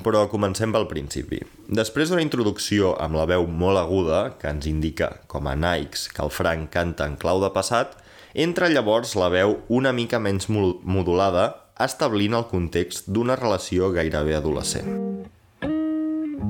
Però 0.02 0.24
comencem 0.30 0.72
pel 0.74 0.88
principi. 0.90 1.38
Després 1.70 2.10
d'una 2.10 2.24
introducció 2.24 2.92
amb 3.00 3.14
la 3.14 3.26
veu 3.30 3.46
molt 3.46 3.78
aguda, 3.78 4.32
que 4.40 4.50
ens 4.50 4.66
indica, 4.66 5.12
com 5.30 5.46
a 5.46 5.54
Nikes, 5.54 6.08
que 6.12 6.22
el 6.24 6.30
Frank 6.34 6.70
canta 6.74 7.06
en 7.06 7.14
clau 7.16 7.40
de 7.42 7.50
passat, 7.54 7.94
entra 8.34 8.68
llavors 8.72 9.14
la 9.14 9.28
veu 9.30 9.58
una 9.68 9.92
mica 9.92 10.18
menys 10.18 10.48
mo- 10.50 10.80
modulada, 10.82 11.48
establint 11.82 12.34
el 12.34 12.46
context 12.50 13.08
d'una 13.08 13.36
relació 13.36 13.90
gairebé 13.94 14.34
adolescent. 14.38 14.88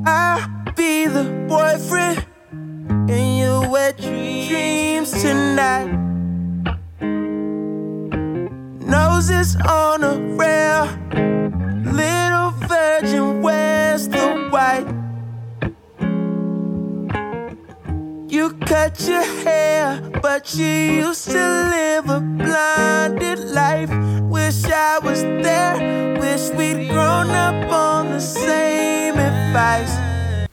I'll 0.07 0.49
be 0.75 1.07
the 1.07 1.25
boyfriend 1.49 2.25
in 3.09 3.37
your 3.39 3.69
wet 3.69 3.99
dreams 4.01 5.13
tonight. 5.23 5.91
Noses 8.81 9.57
on 9.69 10.05
a 10.05 10.15
rail, 10.37 10.87
virgin, 12.93 13.41
where's 13.43 14.09
the 14.09 14.27
white? 14.53 14.89
You 18.29 18.53
cut 18.67 19.01
your 19.07 19.25
hair, 19.45 20.01
but 20.23 20.55
you 20.55 21.05
used 21.07 21.31
to 21.31 21.45
live 21.73 22.09
a 22.09 22.21
blinded 22.21 23.41
life. 23.53 23.93
Wish 24.29 24.65
I 24.65 24.99
was 25.03 25.23
there, 25.23 25.77
wish 26.19 26.51
we'd 26.57 26.89
grown 26.89 27.31
up 27.31 27.71
on 27.73 28.11
the 28.13 28.21
same 28.21 29.19
advice. 29.19 29.93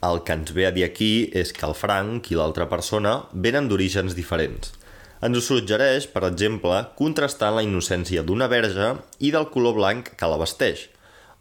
El 0.01 0.23
que 0.23 0.33
ens 0.33 0.51
ve 0.55 0.65
a 0.67 0.71
dir 0.71 0.85
aquí 0.87 1.29
és 1.35 1.51
que 1.51 1.65
el 1.67 1.75
Frank 1.75 2.31
i 2.31 2.37
l'altra 2.39 2.69
persona 2.71 3.25
venen 3.33 3.67
d'orígens 3.67 4.15
diferents. 4.15 4.75
Ens 5.19 5.35
ho 5.35 5.41
suggereix, 5.43 6.07
per 6.07 6.23
exemple, 6.27 6.77
contrastant 6.95 7.57
la 7.57 7.65
innocència 7.65 8.23
d'una 8.23 8.47
verge 8.47 8.93
i 9.19 9.33
del 9.35 9.49
color 9.51 9.75
blanc 9.75 10.13
que 10.15 10.31
la 10.31 10.39
vesteix, 10.39 10.87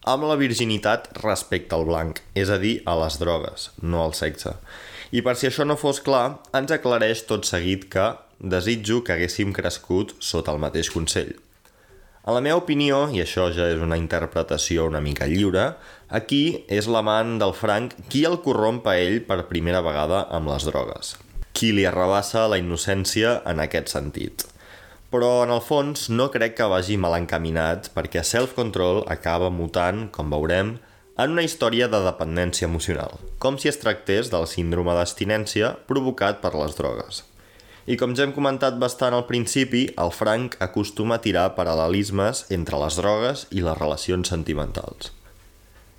amb 0.09 0.25
la 0.25 0.39
virginitat 0.41 1.11
respecte 1.21 1.77
al 1.77 1.85
blanc, 1.89 2.23
és 2.33 2.49
a 2.49 2.57
dir, 2.63 2.79
a 2.89 2.95
les 3.03 3.19
drogues, 3.21 3.69
no 3.83 4.01
al 4.07 4.15
sexe. 4.17 4.55
I 5.13 5.21
per 5.25 5.35
si 5.37 5.49
això 5.49 5.67
no 5.69 5.77
fos 5.81 6.01
clar, 6.05 6.39
ens 6.57 6.73
aclareix 6.73 7.27
tot 7.29 7.45
seguit 7.49 7.85
que 7.93 8.07
desitjo 8.39 9.03
que 9.05 9.17
haguéssim 9.17 9.53
crescut 9.57 10.15
sota 10.25 10.55
el 10.55 10.63
mateix 10.65 10.91
consell. 10.95 11.35
En 12.29 12.37
la 12.37 12.43
meva 12.45 12.61
opinió, 12.61 13.07
i 13.13 13.23
això 13.25 13.49
ja 13.57 13.69
és 13.73 13.81
una 13.85 13.97
interpretació 14.01 14.89
una 14.89 15.01
mica 15.05 15.29
lliure, 15.29 15.71
aquí 16.09 16.43
és 16.69 16.89
l'amant 16.89 17.39
del 17.41 17.55
Frank 17.57 17.97
qui 18.13 18.25
el 18.29 18.41
corromp 18.45 18.85
a 18.89 18.99
ell 19.01 19.23
per 19.29 19.47
primera 19.53 19.81
vegada 19.85 20.27
amb 20.37 20.53
les 20.53 20.69
drogues. 20.69 21.17
Qui 21.57 21.73
li 21.73 21.89
arrabassa 21.89 22.47
la 22.49 22.61
innocència 22.61 23.41
en 23.49 23.65
aquest 23.65 23.93
sentit. 23.97 24.45
Però, 25.09 25.31
en 25.41 25.53
el 25.55 25.63
fons, 25.65 26.11
no 26.13 26.27
crec 26.29 26.59
que 26.59 26.69
vagi 26.69 26.99
mal 27.01 27.15
encaminat 27.17 27.89
perquè 27.95 28.21
Self-Control 28.21 29.07
acaba 29.09 29.49
mutant, 29.49 30.07
com 30.13 30.29
veurem, 30.29 30.75
en 31.19 31.33
una 31.35 31.43
història 31.47 31.89
de 31.89 31.99
dependència 32.05 32.69
emocional, 32.69 33.17
com 33.43 33.57
si 33.59 33.71
es 33.71 33.81
tractés 33.81 34.29
del 34.31 34.45
síndrome 34.47 34.93
d'abstinència 34.95 35.73
provocat 35.89 36.43
per 36.43 36.53
les 36.55 36.77
drogues. 36.77 37.23
I 37.89 37.97
com 37.97 38.13
ja 38.13 38.27
hem 38.27 38.35
comentat 38.37 38.77
bastant 38.77 39.17
al 39.17 39.25
principi, 39.31 39.87
el 39.97 40.13
Frank 40.13 40.59
acostuma 40.61 41.17
a 41.17 41.23
tirar 41.25 41.55
paral·lelismes 41.57 42.45
entre 42.53 42.77
les 42.85 42.99
drogues 43.01 43.47
i 43.49 43.65
les 43.65 43.81
relacions 43.81 44.29
sentimentals. 44.29 45.15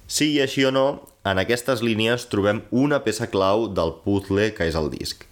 Sigui 0.06 0.38
així 0.46 0.68
o 0.70 0.72
no, 0.74 0.86
en 1.26 1.42
aquestes 1.42 1.82
línies 1.82 2.28
trobem 2.30 2.62
una 2.70 3.02
peça 3.02 3.26
clau 3.34 3.66
del 3.74 3.96
puzzle 4.06 4.52
que 4.54 4.70
és 4.70 4.78
el 4.78 4.94
disc, 4.94 5.26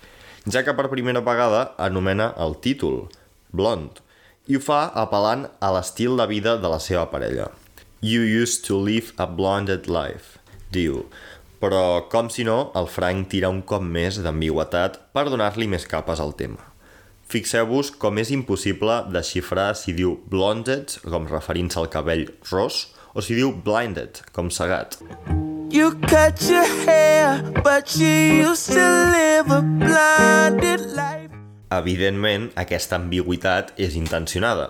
ja 0.49 0.65
que 0.65 0.73
per 0.73 0.89
primera 0.89 1.21
vegada 1.21 1.61
anomena 1.77 2.31
el 2.41 2.57
títol, 2.65 3.05
Blond, 3.51 4.01
i 4.47 4.55
ho 4.57 4.63
fa 4.63 4.87
apel·lant 4.95 5.47
a 5.59 5.71
l'estil 5.75 6.17
de 6.19 6.27
vida 6.29 6.55
de 6.61 6.71
la 6.71 6.79
seva 6.83 7.07
parella. 7.11 7.49
You 8.01 8.21
used 8.21 8.65
to 8.67 8.77
live 8.77 9.13
a 9.17 9.25
blonded 9.27 9.87
life, 9.91 10.39
diu, 10.71 11.05
però 11.59 12.07
com 12.11 12.29
si 12.29 12.45
no, 12.47 12.71
el 12.77 12.87
Frank 12.87 13.31
tira 13.33 13.49
un 13.49 13.63
cop 13.65 13.83
més 13.83 14.19
d'ambigüetat 14.21 14.99
per 15.13 15.27
donar-li 15.31 15.67
més 15.67 15.87
capes 15.89 16.21
al 16.23 16.35
tema. 16.37 16.61
Fixeu-vos 17.27 17.89
com 17.99 18.21
és 18.21 18.29
impossible 18.31 19.01
desxifrar 19.11 19.73
si 19.75 19.95
diu 19.97 20.15
blonded, 20.31 20.93
com 21.03 21.27
referint-se 21.27 21.81
al 21.81 21.89
cabell 21.91 22.27
ros, 22.51 22.85
o 23.17 23.23
si 23.25 23.35
diu 23.35 23.51
blinded, 23.65 24.21
com 24.31 24.53
cegat. 24.53 25.01
You 25.69 25.91
cut 26.07 26.39
your 26.47 26.63
hair, 26.85 27.43
but 27.63 27.97
you 27.97 28.47
used 28.47 28.71
to 28.71 28.87
live 29.11 29.51
a 29.51 29.61
blinded 29.61 30.95
life. 30.95 31.36
Evidentment, 31.67 32.51
aquesta 32.55 32.95
ambigüitat 32.95 33.73
és 33.75 33.97
intencionada, 33.99 34.69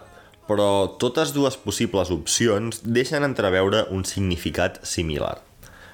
però 0.49 0.98
totes 0.98 1.30
dues 1.36 1.57
possibles 1.61 2.10
opcions 2.10 2.80
deixen 2.82 3.22
entreveure 3.28 3.84
un 3.94 4.02
significat 4.02 4.80
similar. 4.82 5.36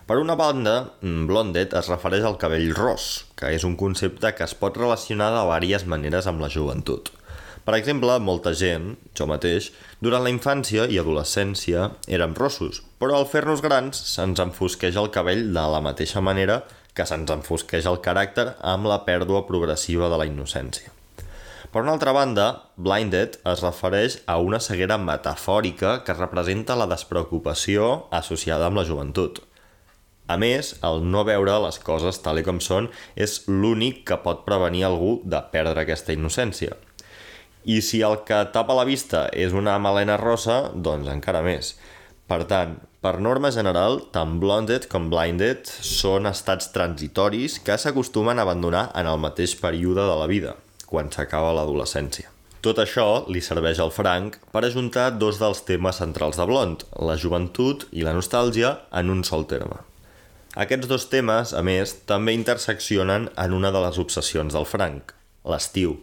Per 0.08 0.16
una 0.20 0.38
banda, 0.40 0.94
blondet 1.02 1.76
es 1.76 1.90
refereix 1.92 2.24
al 2.28 2.38
cabell 2.40 2.72
ros, 2.78 3.26
que 3.36 3.52
és 3.52 3.66
un 3.68 3.76
concepte 3.76 4.32
que 4.38 4.48
es 4.48 4.56
pot 4.56 4.80
relacionar 4.80 5.30
de 5.36 5.44
diverses 5.66 5.88
maneres 5.92 6.28
amb 6.32 6.40
la 6.44 6.52
joventut. 6.56 7.12
Per 7.68 7.76
exemple, 7.76 8.16
molta 8.20 8.54
gent, 8.56 8.94
jo 9.16 9.28
mateix, 9.28 9.72
durant 10.00 10.24
la 10.24 10.32
infància 10.32 10.88
i 10.88 11.00
adolescència 11.00 11.90
érem 12.08 12.36
rossos, 12.40 12.80
però 13.00 13.20
al 13.20 13.28
fer-nos 13.28 13.64
grans 13.64 14.00
se'ns 14.16 14.40
enfosqueix 14.40 14.96
el 15.00 15.12
cabell 15.12 15.50
de 15.52 15.68
la 15.76 15.84
mateixa 15.84 16.24
manera 16.24 16.62
que 16.96 17.08
se'ns 17.08 17.32
enfosqueix 17.40 17.88
el 17.92 18.00
caràcter 18.04 18.54
amb 18.74 18.88
la 18.88 19.04
pèrdua 19.08 19.44
progressiva 19.48 20.12
de 20.12 20.20
la 20.20 20.28
innocència. 20.32 20.93
Per 21.74 21.82
una 21.82 21.96
altra 21.96 22.12
banda, 22.14 22.44
blinded 22.78 23.40
es 23.50 23.62
refereix 23.64 24.20
a 24.30 24.36
una 24.38 24.60
ceguera 24.62 25.00
metafòrica 25.02 25.94
que 26.06 26.14
representa 26.14 26.76
la 26.78 26.86
despreocupació 26.92 27.88
associada 28.14 28.68
amb 28.70 28.78
la 28.78 28.84
joventut. 28.86 29.40
A 30.30 30.36
més, 30.38 30.76
el 30.86 31.02
no 31.10 31.24
veure 31.26 31.56
les 31.64 31.80
coses 31.82 32.20
tal 32.22 32.44
com 32.46 32.60
són 32.62 32.92
és 33.26 33.40
l'únic 33.50 34.04
que 34.06 34.20
pot 34.22 34.44
prevenir 34.46 34.84
algú 34.86 35.16
de 35.26 35.40
perdre 35.56 35.82
aquesta 35.82 36.14
innocència. 36.14 36.78
I 37.66 37.80
si 37.82 38.04
el 38.06 38.20
que 38.28 38.44
tapa 38.54 38.76
la 38.78 38.86
vista 38.86 39.24
és 39.34 39.56
una 39.58 39.74
melena 39.82 40.20
rosa, 40.22 40.60
doncs 40.76 41.10
encara 41.10 41.42
més. 41.42 41.72
Per 42.30 42.44
tant, 42.52 42.76
per 43.02 43.16
norma 43.18 43.50
general, 43.56 43.98
tant 44.14 44.38
blonded 44.44 44.86
com 44.94 45.10
blinded 45.10 45.74
són 45.90 46.30
estats 46.30 46.70
transitoris 46.76 47.58
que 47.66 47.80
s'acostumen 47.82 48.38
a 48.38 48.46
abandonar 48.46 48.92
en 48.94 49.10
el 49.10 49.18
mateix 49.26 49.58
període 49.58 50.06
de 50.06 50.20
la 50.22 50.30
vida, 50.30 50.54
quan 50.94 51.10
s'acaba 51.10 51.56
l'adolescència. 51.58 52.30
Tot 52.64 52.78
això 52.80 53.26
li 53.28 53.42
serveix 53.44 53.82
al 53.84 53.92
Frank 53.92 54.38
per 54.54 54.62
ajuntar 54.64 55.10
dos 55.20 55.42
dels 55.42 55.66
temes 55.68 55.98
centrals 56.00 56.38
de 56.40 56.46
Blond, 56.48 56.86
la 56.96 57.18
joventut 57.20 57.88
i 57.92 58.06
la 58.06 58.14
nostàlgia, 58.16 58.78
en 58.96 59.10
un 59.12 59.26
sol 59.28 59.44
terme. 59.50 59.82
Aquests 60.54 60.88
dos 60.88 61.10
temes, 61.10 61.52
a 61.58 61.64
més, 61.66 61.92
també 62.08 62.36
interseccionen 62.38 63.28
en 63.42 63.58
una 63.58 63.74
de 63.74 63.82
les 63.84 64.00
obsessions 64.00 64.56
del 64.56 64.70
Frank, 64.70 65.12
l'estiu. 65.50 65.98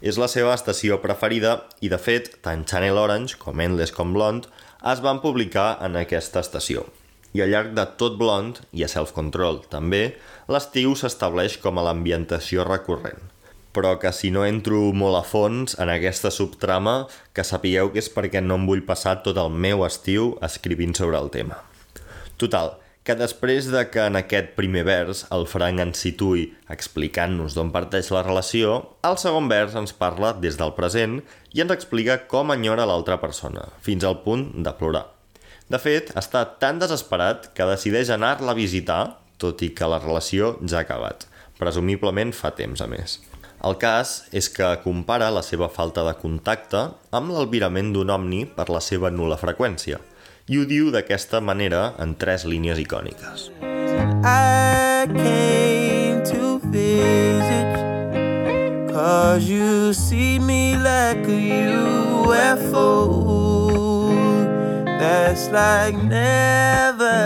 És 0.00 0.16
la 0.22 0.30
seva 0.30 0.54
estació 0.54 1.00
preferida 1.02 1.58
i, 1.82 1.90
de 1.92 1.98
fet, 1.98 2.36
tant 2.46 2.62
Channel 2.64 3.02
Orange 3.02 3.36
com 3.42 3.60
Endless 3.60 3.92
com 3.92 4.14
Blonde 4.14 4.48
es 4.86 5.02
van 5.04 5.18
publicar 5.20 5.72
en 5.84 5.98
aquesta 5.98 6.40
estació. 6.46 6.86
I 7.34 7.42
al 7.44 7.50
llarg 7.52 7.74
de 7.76 7.84
tot 8.00 8.16
Blonde 8.16 8.62
i 8.72 8.86
a 8.86 8.88
Self 8.88 9.12
Control 9.16 9.60
també, 9.68 10.14
l'estiu 10.48 10.94
s'estableix 10.96 11.58
com 11.60 11.76
a 11.76 11.84
l'ambientació 11.90 12.64
recurrent. 12.64 13.20
Però 13.76 13.98
que 14.00 14.12
si 14.16 14.32
no 14.34 14.46
entro 14.48 14.80
molt 14.96 15.18
a 15.18 15.22
fons 15.26 15.76
en 15.78 15.92
aquesta 15.92 16.32
subtrama, 16.34 17.06
que 17.36 17.44
sapigueu 17.44 17.92
que 17.92 18.02
és 18.02 18.10
perquè 18.12 18.42
no 18.42 18.56
em 18.58 18.66
vull 18.68 18.84
passar 18.88 19.20
tot 19.24 19.38
el 19.38 19.52
meu 19.52 19.84
estiu 19.86 20.36
escrivint 20.42 20.96
sobre 20.96 21.20
el 21.20 21.30
tema. 21.34 21.60
Total, 22.40 22.76
que 23.08 23.14
després 23.16 23.70
de 23.72 23.86
que 23.88 24.02
en 24.04 24.18
aquest 24.18 24.50
primer 24.52 24.82
vers 24.84 25.22
el 25.32 25.46
Frank 25.48 25.80
ens 25.80 26.02
situi 26.04 26.42
explicant-nos 26.74 27.54
d'on 27.56 27.70
parteix 27.72 28.10
la 28.12 28.20
relació, 28.26 28.82
el 29.08 29.16
segon 29.20 29.48
vers 29.48 29.76
ens 29.80 29.94
parla 29.96 30.34
des 30.36 30.58
del 30.60 30.74
present 30.76 31.22
i 31.56 31.64
ens 31.64 31.72
explica 31.72 32.18
com 32.28 32.52
enyora 32.52 32.84
l'altra 32.90 33.16
persona, 33.22 33.64
fins 33.80 34.04
al 34.04 34.20
punt 34.26 34.50
de 34.60 34.74
plorar. 34.76 35.06
De 35.72 35.80
fet, 35.80 36.12
està 36.20 36.44
tan 36.60 36.78
desesperat 36.80 37.50
que 37.56 37.70
decideix 37.72 38.12
anar-la 38.12 38.52
a 38.52 38.60
visitar, 38.60 39.00
tot 39.40 39.64
i 39.64 39.70
que 39.72 39.88
la 39.88 40.02
relació 40.04 40.58
ja 40.64 40.82
ha 40.82 40.84
acabat. 40.84 41.24
Presumiblement 41.56 42.36
fa 42.36 42.52
temps, 42.60 42.84
a 42.84 42.92
més. 42.92 43.18
El 43.58 43.74
cas 43.82 44.28
és 44.30 44.46
que 44.54 44.68
compara 44.84 45.32
la 45.34 45.42
seva 45.42 45.66
falta 45.68 46.04
de 46.06 46.14
contacte 46.20 46.84
amb 47.10 47.32
l'albirament 47.34 47.90
d'un 47.94 48.12
omni 48.14 48.44
per 48.46 48.68
la 48.70 48.78
seva 48.84 49.10
nula 49.10 49.38
freqüència, 49.40 49.98
i 50.46 50.60
ho 50.60 50.64
diu 50.68 50.92
d'aquesta 50.94 51.40
manera 51.42 51.92
en 51.98 52.14
tres 52.14 52.46
línies 52.46 52.78
icòniques. 52.78 53.50
I 54.22 55.06
came 55.10 56.22
to 56.30 56.60
visit 56.70 57.74
Cause 58.92 59.48
you 59.48 59.92
see 59.92 60.38
me 60.38 60.76
like 60.76 61.26
a 61.26 61.74
UFO 62.30 62.88
That's 64.98 65.50
like 65.50 65.96
never 66.02 67.18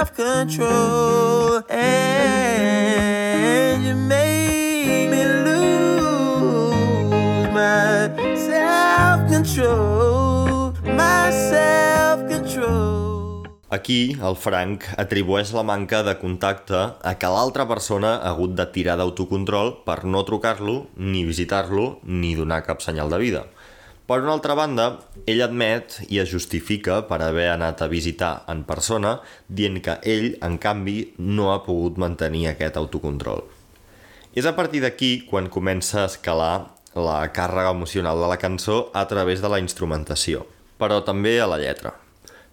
self-control 0.00 1.68
And 1.68 3.84
you 3.84 3.92
made 3.94 5.12
me 5.12 5.28
lose 5.44 7.52
my 7.52 8.08
self-control 8.32 10.72
My 10.96 11.28
self-control 11.28 13.44
Aquí, 13.70 14.18
el 14.18 14.34
Frank 14.40 14.88
atribueix 14.98 15.52
la 15.54 15.62
manca 15.62 16.02
de 16.02 16.16
contacte 16.18 16.74
a 17.06 17.12
que 17.20 17.28
l'altra 17.30 17.68
persona 17.68 18.16
ha 18.16 18.32
hagut 18.32 18.56
de 18.58 18.66
tirar 18.72 18.96
d'autocontrol 18.98 19.84
per 19.84 20.02
no 20.08 20.24
trucar-lo, 20.26 20.88
ni 20.96 21.22
visitar-lo, 21.28 22.00
ni 22.02 22.34
donar 22.34 22.64
cap 22.66 22.82
senyal 22.82 23.12
de 23.14 23.20
vida. 23.22 23.44
Per 24.10 24.16
una 24.24 24.32
altra 24.34 24.56
banda, 24.58 24.84
ell 25.30 25.38
admet 25.44 26.00
i 26.10 26.16
es 26.18 26.32
justifica 26.32 26.96
per 27.06 27.20
haver 27.22 27.44
anat 27.52 27.84
a 27.84 27.86
visitar 27.86 28.30
en 28.50 28.64
persona, 28.66 29.12
dient 29.46 29.76
que 29.86 29.94
ell, 30.02 30.32
en 30.42 30.56
canvi, 30.58 31.12
no 31.22 31.52
ha 31.52 31.60
pogut 31.62 32.00
mantenir 32.02 32.48
aquest 32.50 32.74
autocontrol. 32.80 33.44
És 34.34 34.48
a 34.50 34.54
partir 34.56 34.80
d'aquí 34.82 35.12
quan 35.28 35.46
comença 35.46 36.00
a 36.00 36.08
escalar 36.10 36.56
la 36.98 37.20
càrrega 37.30 37.70
emocional 37.70 38.18
de 38.18 38.32
la 38.32 38.40
cançó 38.42 38.80
a 38.98 39.06
través 39.06 39.44
de 39.46 39.52
la 39.54 39.62
instrumentació, 39.62 40.42
però 40.74 41.04
també 41.06 41.36
a 41.38 41.46
la 41.46 41.60
lletra. 41.62 41.94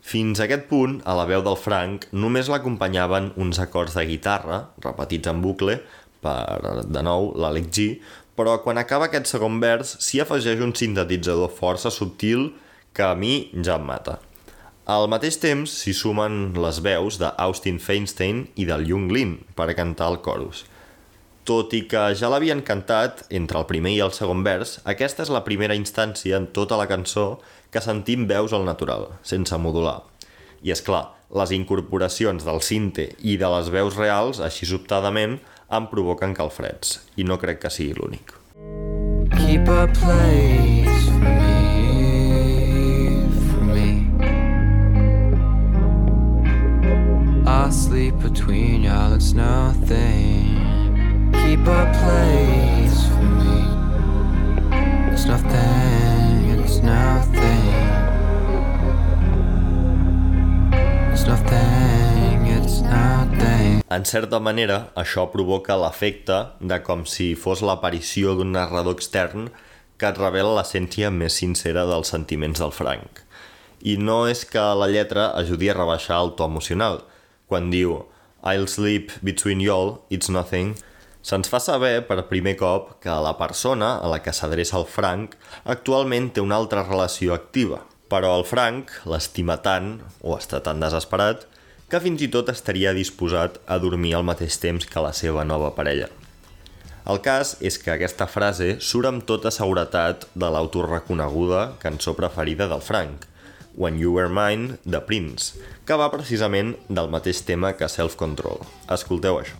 Fins 0.05 0.37
a 0.37 0.45
aquest 0.45 0.69
punt, 0.69 0.99
a 1.09 1.17
la 1.17 1.25
veu 1.25 1.41
del 1.41 1.57
Frank, 1.57 2.05
només 2.13 2.53
l'acompanyaven 2.53 3.33
uns 3.33 3.57
acords 3.65 3.97
de 3.97 4.05
guitarra, 4.05 4.67
repetits 4.85 5.33
en 5.33 5.41
bucle, 5.41 5.81
per, 6.21 6.85
de 6.85 7.01
nou, 7.01 7.31
l'Alec 7.33 7.73
G, 7.73 7.89
però 8.37 8.59
quan 8.61 8.77
acaba 8.77 9.09
aquest 9.09 9.27
segon 9.33 9.57
vers 9.63 9.97
s'hi 10.05 10.21
afegeix 10.21 10.61
un 10.61 10.75
sintetitzador 10.77 11.49
força 11.57 11.91
subtil 11.91 12.51
que 12.93 13.03
a 13.03 13.15
mi 13.17 13.49
ja 13.65 13.75
em 13.81 13.85
mata. 13.89 14.19
Al 14.87 15.09
mateix 15.11 15.35
temps 15.41 15.73
s'hi 15.81 15.91
sumen 15.91 16.53
les 16.55 16.77
veus 16.85 17.17
d'Austin 17.19 17.81
Feinstein 17.83 18.45
i 18.55 18.67
del 18.69 18.85
Jung 18.87 19.09
Lin 19.11 19.33
per 19.57 19.73
cantar 19.75 20.13
el 20.13 20.21
chorus. 20.23 20.63
Tot 21.47 21.73
i 21.75 21.81
que 21.91 22.05
ja 22.19 22.29
l'havien 22.31 22.61
cantat 22.63 23.25
entre 23.31 23.59
el 23.59 23.67
primer 23.67 23.93
i 23.97 24.01
el 24.05 24.13
segon 24.15 24.45
vers, 24.47 24.77
aquesta 24.87 25.25
és 25.25 25.31
la 25.33 25.43
primera 25.43 25.75
instància 25.75 26.39
en 26.39 26.47
tota 26.55 26.79
la 26.79 26.87
cançó 26.87 27.39
que 27.71 27.83
sentim 27.83 28.25
veus 28.31 28.55
al 28.55 28.63
natural, 28.67 29.09
sense 29.23 29.59
modular. 29.59 30.01
I 30.63 30.71
és 30.75 30.83
clar, 30.83 31.03
les 31.35 31.51
incorporacions 31.55 32.43
del 32.47 32.61
cinte 32.63 33.09
i 33.19 33.35
de 33.39 33.51
les 33.51 33.71
veus 33.71 33.99
reals, 33.99 34.39
així 34.43 34.67
sobtadament, 34.67 35.37
em 35.69 35.87
provoquen 35.91 36.33
calfreds, 36.33 36.99
i 37.19 37.23
no 37.27 37.35
crec 37.41 37.59
que 37.63 37.69
sigui 37.73 37.93
l'únic. 37.97 38.31
Keep 39.35 39.67
a 39.67 39.87
place 39.99 41.05
for 41.07 41.19
me, 41.19 42.07
for 43.49 43.63
me. 43.73 43.89
I 47.45 47.69
sleep 47.69 48.15
between 48.23 48.83
y'all, 48.83 49.13
it's 49.13 49.33
nothing. 49.33 50.55
Keep 51.33 51.67
a 51.67 51.83
place 51.99 53.07
for 53.11 53.27
me. 53.39 53.59
It's 55.11 55.25
nothing, 55.25 56.59
it's 56.59 56.77
nothing. 56.81 57.67
It's 61.11 61.25
nothing, 61.25 62.47
it's 62.57 62.81
nothing. 62.81 63.66
En 63.87 64.03
certa 64.03 64.41
manera, 64.43 64.89
això 64.99 65.23
provoca 65.31 65.77
l'efecte 65.79 66.41
de 66.59 66.77
com 66.83 67.05
si 67.07 67.29
fos 67.39 67.61
l'aparició 67.63 68.33
d'un 68.35 68.51
narrador 68.51 68.97
extern 68.97 69.47
que 69.95 70.09
et 70.09 70.19
revela 70.19 70.57
l'essència 70.57 71.07
més 71.07 71.37
sincera 71.39 71.85
dels 71.87 72.11
sentiments 72.11 72.59
del 72.59 72.75
Frank. 72.75 73.23
I 73.87 73.95
no 73.95 74.25
és 74.27 74.43
que 74.43 74.65
la 74.81 74.91
lletra 74.91 75.29
ajudi 75.39 75.71
a 75.71 75.77
rebaixar 75.77 76.19
el 76.19 76.33
to 76.35 76.49
emocional. 76.51 76.99
Quan 77.47 77.71
diu 77.71 78.01
I'll 78.43 78.67
sleep 78.67 79.15
between 79.23 79.63
y'all, 79.63 80.01
it's 80.11 80.27
nothing, 80.27 80.75
se'ns 81.23 81.47
fa 81.47 81.63
saber 81.63 82.01
per 82.11 82.27
primer 82.27 82.57
cop 82.59 82.97
que 82.99 83.15
la 83.23 83.37
persona 83.39 83.95
a 84.03 84.11
la 84.11 84.19
que 84.19 84.35
s'adreça 84.35 84.81
el 84.81 84.89
Frank 84.91 85.39
actualment 85.63 86.33
té 86.35 86.43
una 86.43 86.59
altra 86.59 86.83
relació 86.83 87.31
activa. 87.39 87.85
Però 88.11 88.35
el 88.35 88.43
Frank 88.43 88.91
l'estima 89.07 89.61
tant, 89.63 90.01
o 90.19 90.35
està 90.35 90.59
tan 90.63 90.83
desesperat, 90.83 91.47
que 91.87 91.99
fins 92.03 92.21
i 92.23 92.27
tot 92.31 92.49
estaria 92.51 92.91
disposat 92.95 93.61
a 93.65 93.77
dormir 93.79 94.13
al 94.17 94.25
mateix 94.27 94.59
temps 94.59 94.87
que 94.87 95.03
la 95.03 95.13
seva 95.15 95.45
nova 95.47 95.71
parella. 95.75 96.09
El 97.07 97.21
cas 97.23 97.53
és 97.63 97.77
que 97.79 97.93
aquesta 97.93 98.27
frase 98.27 98.73
surt 98.83 99.07
amb 99.07 99.23
tota 99.29 99.51
seguretat 99.55 100.25
de 100.35 100.49
l'autoreconeguda 100.51 101.61
cançó 101.79 102.13
preferida 102.17 102.67
del 102.67 102.83
Frank, 102.83 103.23
When 103.77 104.01
You 104.01 104.17
Were 104.17 104.33
Mine, 104.33 104.81
de 104.83 104.99
Prince, 104.99 105.55
que 105.85 105.95
va 105.95 106.11
precisament 106.11 106.75
del 106.89 107.07
mateix 107.13 107.45
tema 107.47 107.75
que 107.79 107.87
Self 107.87 108.17
Control. 108.19 108.59
Escolteu 108.91 109.39
això. 109.39 109.55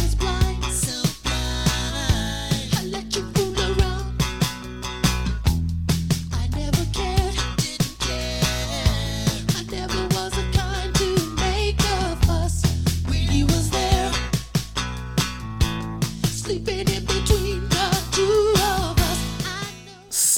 He 0.00 0.03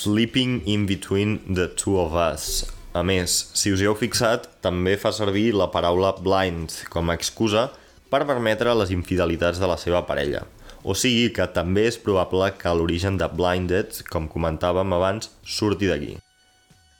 Sleeping 0.07 0.63
in 0.67 0.87
Between 0.87 1.41
the 1.53 1.67
Two 1.67 1.99
of 1.99 2.13
Us. 2.15 2.63
A 2.95 3.01
més, 3.03 3.33
si 3.59 3.73
us 3.75 3.81
hi 3.83 3.89
heu 3.89 3.95
fixat, 3.99 4.45
també 4.63 4.93
fa 5.03 5.11
servir 5.11 5.49
la 5.59 5.67
paraula 5.73 6.13
blind 6.23 6.71
com 6.95 7.11
a 7.11 7.17
excusa 7.19 7.65
per 8.13 8.21
permetre 8.29 8.77
les 8.79 8.93
infidelitats 8.95 9.59
de 9.59 9.67
la 9.67 9.75
seva 9.83 10.05
parella. 10.07 10.45
O 10.87 10.95
sigui 10.95 11.33
que 11.35 11.49
també 11.57 11.89
és 11.91 11.99
probable 11.99 12.53
que 12.55 12.77
l'origen 12.79 13.19
de 13.19 13.27
blinded, 13.35 13.99
com 14.07 14.31
comentàvem 14.31 14.95
abans, 14.95 15.33
surti 15.43 15.91
d'aquí. 15.91 16.15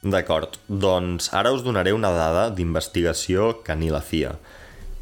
D'acord, 0.03 0.59
doncs 0.67 1.31
ara 1.31 1.55
us 1.55 1.63
donaré 1.63 1.95
una 1.95 2.11
dada 2.11 2.49
d'investigació 2.51 3.53
que 3.63 3.79
ni 3.79 3.95
la 3.95 4.03
fia 4.03 4.35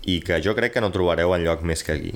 i 0.05 0.21
que 0.21 0.43
jo 0.45 0.53
crec 0.53 0.77
que 0.77 0.85
no 0.85 0.93
trobareu 0.93 1.33
en 1.33 1.49
lloc 1.49 1.65
més 1.65 1.81
que 1.81 1.97
aquí. 1.97 2.13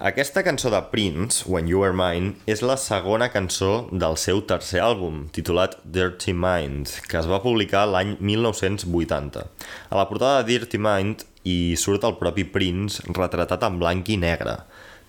Aquesta 0.00 0.40
cançó 0.40 0.70
de 0.72 0.78
Prince, 0.88 1.44
When 1.44 1.66
You 1.68 1.82
Were 1.82 1.92
Mine, 1.92 2.30
és 2.48 2.62
la 2.64 2.78
segona 2.80 3.26
cançó 3.28 3.82
del 3.92 4.14
seu 4.16 4.38
tercer 4.48 4.80
àlbum, 4.80 5.26
titulat 5.36 5.74
Dirty 5.84 6.32
Mind, 6.32 6.88
que 7.04 7.18
es 7.20 7.28
va 7.28 7.42
publicar 7.44 7.82
l'any 7.84 8.14
1980. 8.16 9.44
A 9.92 9.98
la 10.00 10.06
portada 10.08 10.40
de 10.40 10.54
Dirty 10.54 10.80
Mind 10.80 11.26
hi 11.44 11.76
surt 11.76 12.08
el 12.08 12.16
propi 12.16 12.46
Prince 12.48 13.04
retratat 13.12 13.68
en 13.68 13.76
blanc 13.82 14.08
i 14.08 14.16
negre. 14.24 14.62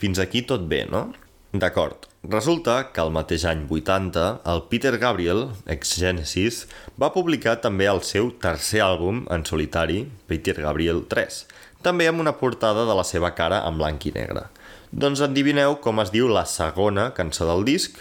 Fins 0.04 0.20
aquí 0.20 0.44
tot 0.44 0.68
bé, 0.68 0.84
no? 0.92 1.06
D'acord. 1.56 2.12
Resulta 2.28 2.82
que 2.92 3.00
el 3.00 3.16
mateix 3.16 3.48
any 3.48 3.64
80, 3.72 4.28
el 4.44 4.68
Peter 4.68 4.98
Gabriel, 5.00 5.54
ex-Genesis, 5.72 6.66
va 7.00 7.14
publicar 7.16 7.62
també 7.64 7.88
el 7.88 8.04
seu 8.04 8.34
tercer 8.44 8.84
àlbum 8.84 9.24
en 9.32 9.48
solitari, 9.48 10.10
Peter 10.28 10.60
Gabriel 10.60 11.06
3, 11.08 11.46
també 11.82 12.12
amb 12.12 12.20
una 12.20 12.36
portada 12.44 12.84
de 12.84 12.98
la 12.98 13.08
seva 13.08 13.32
cara 13.40 13.64
en 13.64 13.80
blanc 13.80 14.04
i 14.12 14.20
negre. 14.20 14.52
Doncs 14.92 15.22
endivineu 15.24 15.78
com 15.80 16.02
es 16.02 16.10
diu 16.12 16.28
la 16.28 16.42
segona 16.44 17.06
cançó 17.16 17.46
del 17.48 17.62
disc, 17.64 17.96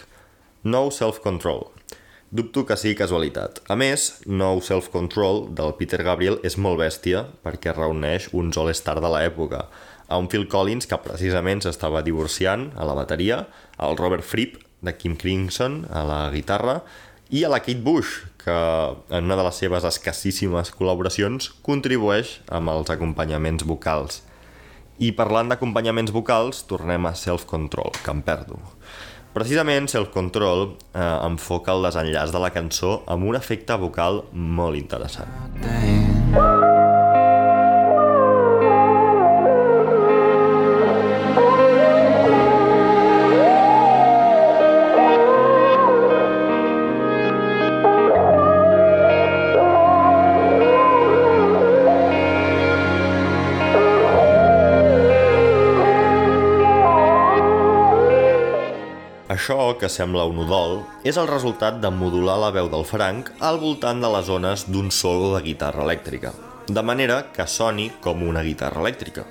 No 0.67 0.89
Self 0.91 1.21
Control. 1.23 1.69
Dubto 2.35 2.65
que 2.67 2.75
sigui 2.75 2.97
casualitat. 2.99 3.61
A 3.71 3.77
més, 3.79 4.09
No 4.27 4.49
Self 4.59 4.89
Control 4.91 5.45
del 5.55 5.77
Peter 5.79 6.01
Gabriel 6.03 6.41
és 6.43 6.57
molt 6.59 6.81
bèstia 6.81 7.29
perquè 7.47 7.71
reuneix 7.77 8.27
uns 8.35 8.59
all-star 8.59 8.97
de 8.99 9.07
l'època, 9.07 9.69
a 10.11 10.19
un 10.19 10.27
Phil 10.27 10.49
Collins 10.51 10.91
que 10.91 10.99
precisament 10.99 11.63
s'estava 11.63 12.03
divorciant 12.03 12.73
a 12.75 12.89
la 12.89 12.97
bateria, 12.99 13.45
al 13.79 13.95
Robert 13.95 14.27
Fripp 14.27 14.59
de 14.83 14.97
Kim 14.99 15.15
Crimson 15.15 15.85
a 15.95 16.03
la 16.09 16.19
guitarra 16.35 16.81
i 17.31 17.45
a 17.47 17.53
la 17.55 17.61
Kate 17.63 17.87
Bush, 17.87 18.25
que 18.43 18.57
en 19.15 19.31
una 19.31 19.39
de 19.39 19.47
les 19.47 19.63
seves 19.63 19.87
escassíssimes 19.87 20.75
col·laboracions 20.75 21.53
contribueix 21.63 22.41
amb 22.51 22.75
els 22.75 22.91
acompanyaments 22.91 23.63
vocals. 23.63 24.25
I 25.01 25.15
parlant 25.17 25.49
d'acompanyaments 25.49 26.13
vocals, 26.13 26.61
tornem 26.69 27.07
a 27.09 27.15
Self 27.17 27.47
Control, 27.49 27.89
que 28.05 28.13
em 28.13 28.21
perdo. 28.21 28.59
Precisament 29.33 29.89
Self 29.89 30.11
Control 30.13 30.67
eh, 30.69 31.01
enfoca 31.01 31.73
el 31.73 31.89
desenllaç 31.89 32.35
de 32.35 32.45
la 32.45 32.53
cançó 32.53 32.99
amb 33.09 33.31
un 33.31 33.39
efecte 33.39 33.81
vocal 33.81 34.25
molt 34.35 34.77
interessant. 34.77 35.33
Això, 35.65 36.10
que 59.81 59.89
sembla 59.89 60.27
un 60.29 60.43
udol, 60.45 60.83
és 61.09 61.17
el 61.17 61.29
resultat 61.31 61.81
de 61.81 61.91
modular 61.91 62.37
la 62.43 62.53
veu 62.53 62.69
del 62.69 62.85
Frank 62.85 63.33
al 63.41 63.59
voltant 63.63 64.03
de 64.05 64.11
les 64.13 64.29
zones 64.29 64.67
d'un 64.69 64.93
solo 64.93 65.33
de 65.35 65.41
guitarra 65.49 65.87
elèctrica, 65.87 66.35
de 66.69 66.83
manera 66.85 67.23
que 67.33 67.49
soni 67.49 67.89
com 68.05 68.23
una 68.29 68.45
guitarra 68.45 68.85
elèctrica. 68.85 69.25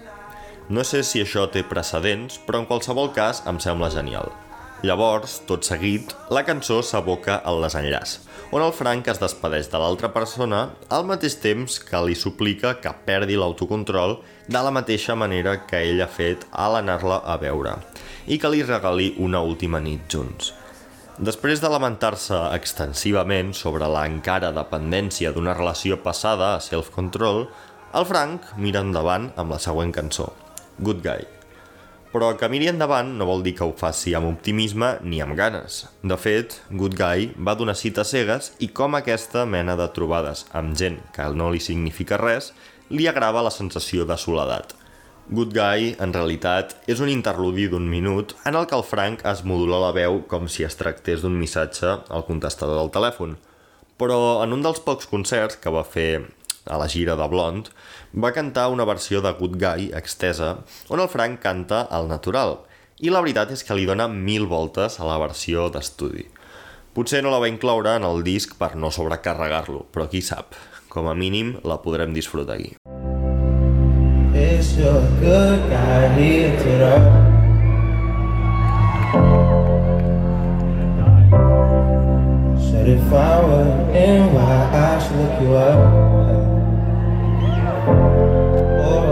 No 0.70 0.84
sé 0.86 1.04
si 1.06 1.22
això 1.22 1.46
té 1.54 1.64
precedents, 1.66 2.42
però 2.46 2.64
en 2.64 2.68
qualsevol 2.70 3.14
cas 3.14 3.44
em 3.50 3.62
sembla 3.62 3.92
genial. 3.94 4.34
Llavors, 4.82 5.42
tot 5.46 5.68
seguit, 5.68 6.14
la 6.32 6.46
cançó 6.48 6.80
s'aboca 6.86 7.40
al 7.46 7.60
desenllaç, 7.66 8.20
on 8.56 8.64
el 8.64 8.72
Frank 8.74 9.10
es 9.12 9.20
despedeix 9.22 9.68
de 9.70 9.82
l'altra 9.82 10.10
persona 10.16 10.62
al 10.90 11.04
mateix 11.10 11.36
temps 11.44 11.82
que 11.84 12.00
li 12.08 12.16
suplica 12.16 12.78
que 12.82 12.94
perdi 13.06 13.38
l'autocontrol 13.38 14.20
de 14.48 14.62
la 14.66 14.72
mateixa 14.74 15.18
manera 15.20 15.60
que 15.70 15.84
ell 15.92 16.02
ha 16.02 16.08
fet 16.10 16.48
a 16.52 16.70
l'anar-la 16.74 17.20
a 17.28 17.36
veure 17.42 17.76
i 18.28 18.40
que 18.40 18.52
li 18.52 18.64
regali 18.66 19.14
una 19.18 19.42
última 19.46 19.80
nit 19.80 20.10
junts. 20.12 20.54
Després 21.20 21.60
de 21.60 21.68
lamentar-se 21.68 22.38
extensivament 22.56 23.50
sobre 23.52 23.88
la 23.92 24.06
encara 24.08 24.54
dependència 24.56 25.34
d'una 25.36 25.56
relació 25.58 25.98
passada 26.00 26.54
a 26.54 26.62
self-control, 26.64 27.44
el 28.00 28.08
Frank 28.08 28.54
mira 28.56 28.80
endavant 28.86 29.28
amb 29.36 29.52
la 29.52 29.60
següent 29.60 29.92
cançó, 29.92 30.30
Good 30.80 31.04
Guy. 31.04 31.28
Però 32.10 32.32
que 32.40 32.48
miri 32.50 32.72
endavant 32.72 33.12
no 33.20 33.28
vol 33.28 33.44
dir 33.46 33.54
que 33.58 33.68
ho 33.68 33.76
faci 33.78 34.16
amb 34.18 34.32
optimisme 34.32 34.96
ni 35.04 35.20
amb 35.22 35.36
ganes. 35.38 35.84
De 36.02 36.16
fet, 36.18 36.56
Good 36.72 36.96
Guy 36.98 37.34
va 37.38 37.60
donar 37.60 37.76
cites 37.76 38.16
cegues 38.16 38.54
i 38.64 38.72
com 38.72 38.96
aquesta 38.98 39.44
mena 39.46 39.76
de 39.78 39.92
trobades 39.94 40.48
amb 40.56 40.72
gent 40.80 41.02
que 41.14 41.28
no 41.36 41.52
li 41.52 41.60
significa 41.62 42.18
res, 42.18 42.54
li 42.90 43.12
agrava 43.12 43.44
la 43.46 43.54
sensació 43.54 44.08
de 44.08 44.18
soledat. 44.18 44.79
Good 45.30 45.52
Guy, 45.54 45.92
en 46.02 46.10
realitat, 46.10 46.72
és 46.90 46.98
un 47.06 47.10
interludi 47.12 47.68
d'un 47.70 47.84
minut 47.86 48.32
en 48.50 48.56
el 48.58 48.64
que 48.66 48.74
el 48.74 48.82
Frank 48.82 49.20
es 49.30 49.44
modula 49.46 49.78
la 49.84 49.92
veu 49.94 50.24
com 50.32 50.48
si 50.50 50.66
es 50.66 50.74
tractés 50.80 51.22
d'un 51.22 51.36
missatge 51.38 51.92
al 52.10 52.26
contestador 52.26 52.80
del 52.80 52.90
telèfon. 52.96 53.36
Però 54.02 54.18
en 54.42 54.56
un 54.58 54.66
dels 54.66 54.82
pocs 54.82 55.06
concerts 55.12 55.60
que 55.62 55.70
va 55.70 55.86
fer 55.86 56.24
a 56.66 56.80
la 56.82 56.90
gira 56.90 57.14
de 57.14 57.30
Blond, 57.30 57.70
va 58.18 58.34
cantar 58.34 58.72
una 58.74 58.90
versió 58.90 59.22
de 59.22 59.36
Good 59.38 59.62
Guy 59.62 59.92
extesa 60.02 60.56
on 60.90 61.06
el 61.06 61.14
Frank 61.14 61.44
canta 61.46 61.84
al 61.86 62.10
natural, 62.10 62.58
i 62.98 63.14
la 63.14 63.22
veritat 63.22 63.54
és 63.54 63.62
que 63.62 63.78
li 63.78 63.86
dona 63.86 64.10
mil 64.10 64.50
voltes 64.50 64.98
a 64.98 65.06
la 65.06 65.20
versió 65.22 65.70
d'estudi. 65.70 66.26
Potser 66.98 67.22
no 67.22 67.30
la 67.30 67.44
va 67.44 67.54
incloure 67.54 68.00
en 68.02 68.08
el 68.08 68.26
disc 68.26 68.58
per 68.58 68.74
no 68.74 68.90
sobrecarregar-lo, 68.90 69.86
però 69.94 70.10
qui 70.10 70.26
sap, 70.26 70.58
com 70.90 71.06
a 71.06 71.14
mínim 71.14 71.60
la 71.62 71.78
podrem 71.86 72.18
disfrutar 72.18 72.58
aquí. 72.58 72.99
It's 74.32 74.78
your 74.78 75.02
good 75.20 75.70
guy 75.72 76.08
here 76.14 76.56
today. 76.58 77.00
Said 82.70 82.90
if 82.90 83.12
I 83.12 83.40
were 83.44 83.92
in, 83.92 84.34
why 84.34 84.70
I 84.72 85.00
should 85.00 85.18
look 85.18 85.42
you 85.42 85.54
up. 85.56 85.80
Oh, 88.86 89.10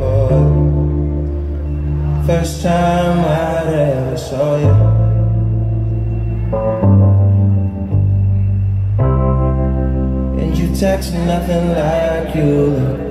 oh. 0.00 0.30
oh. 0.30 2.26
First 2.26 2.62
time 2.62 3.18
I 3.18 3.66
ever 3.66 4.16
saw 4.16 4.56
you. 4.56 4.74
And 10.40 10.56
you 10.56 10.66
text 10.74 11.12
nothing 11.12 11.72
like 11.72 12.34
you 12.34 12.44
look. 12.44 13.07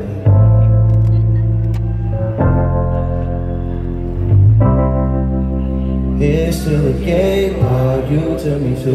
Here's 6.19 6.63
to 6.63 6.69
the 6.69 6.93
gay 7.05 7.55
part 7.59 8.09
you 8.09 8.37
took 8.39 8.59
me 8.61 8.75
to. 8.83 8.91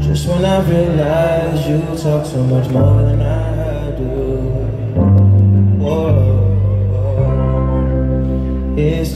Just 0.00 0.28
when 0.28 0.44
I 0.44 0.60
realized 0.68 1.68
you 1.68 1.80
talk 2.02 2.24
so 2.26 2.42
much 2.44 2.68
more 2.70 3.02
than 3.02 3.20
I 3.22 3.90
do. 3.98 4.12
Whoa. 5.82 6.34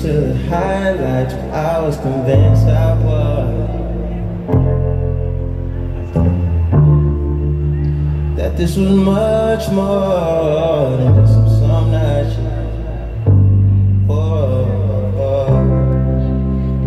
To 0.00 0.06
the 0.06 0.34
highlights 0.48 1.34
where 1.34 1.52
I 1.52 1.78
was 1.80 1.96
convinced 1.98 2.66
I 2.66 2.94
was. 3.04 3.68
That 8.36 8.56
this 8.56 8.76
was 8.78 8.88
much 8.88 9.68
more 9.72 10.96
than 10.96 11.26
just 11.26 11.39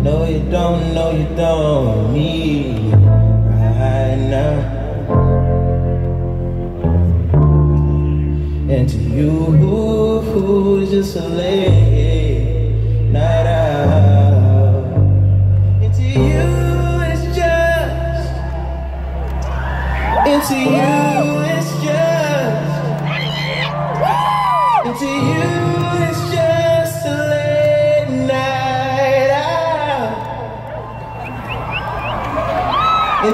No, 0.04 0.26
you 0.26 0.40
don't, 0.50 0.92
no, 0.92 1.12
you 1.12 1.24
don't 1.34 2.12
need 2.12 2.92
right 2.92 4.16
now. 4.18 4.60
And 8.68 8.86
to 8.86 8.98
you, 8.98 9.30
who, 9.30 10.20
who's 10.20 10.90
just 10.90 11.16
a 11.16 11.26
late 11.26 12.74
night 13.12 13.46
out. 13.46 14.84
And 15.80 15.94
to 15.94 16.02
you, 16.02 16.50
it's 17.08 17.24
just. 17.34 18.28
And 20.28 20.42
to 20.48 20.54
you, 20.54 21.33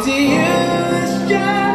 to 0.04 0.10
you 0.10 0.40
it's 0.40 1.28
just, 1.28 1.69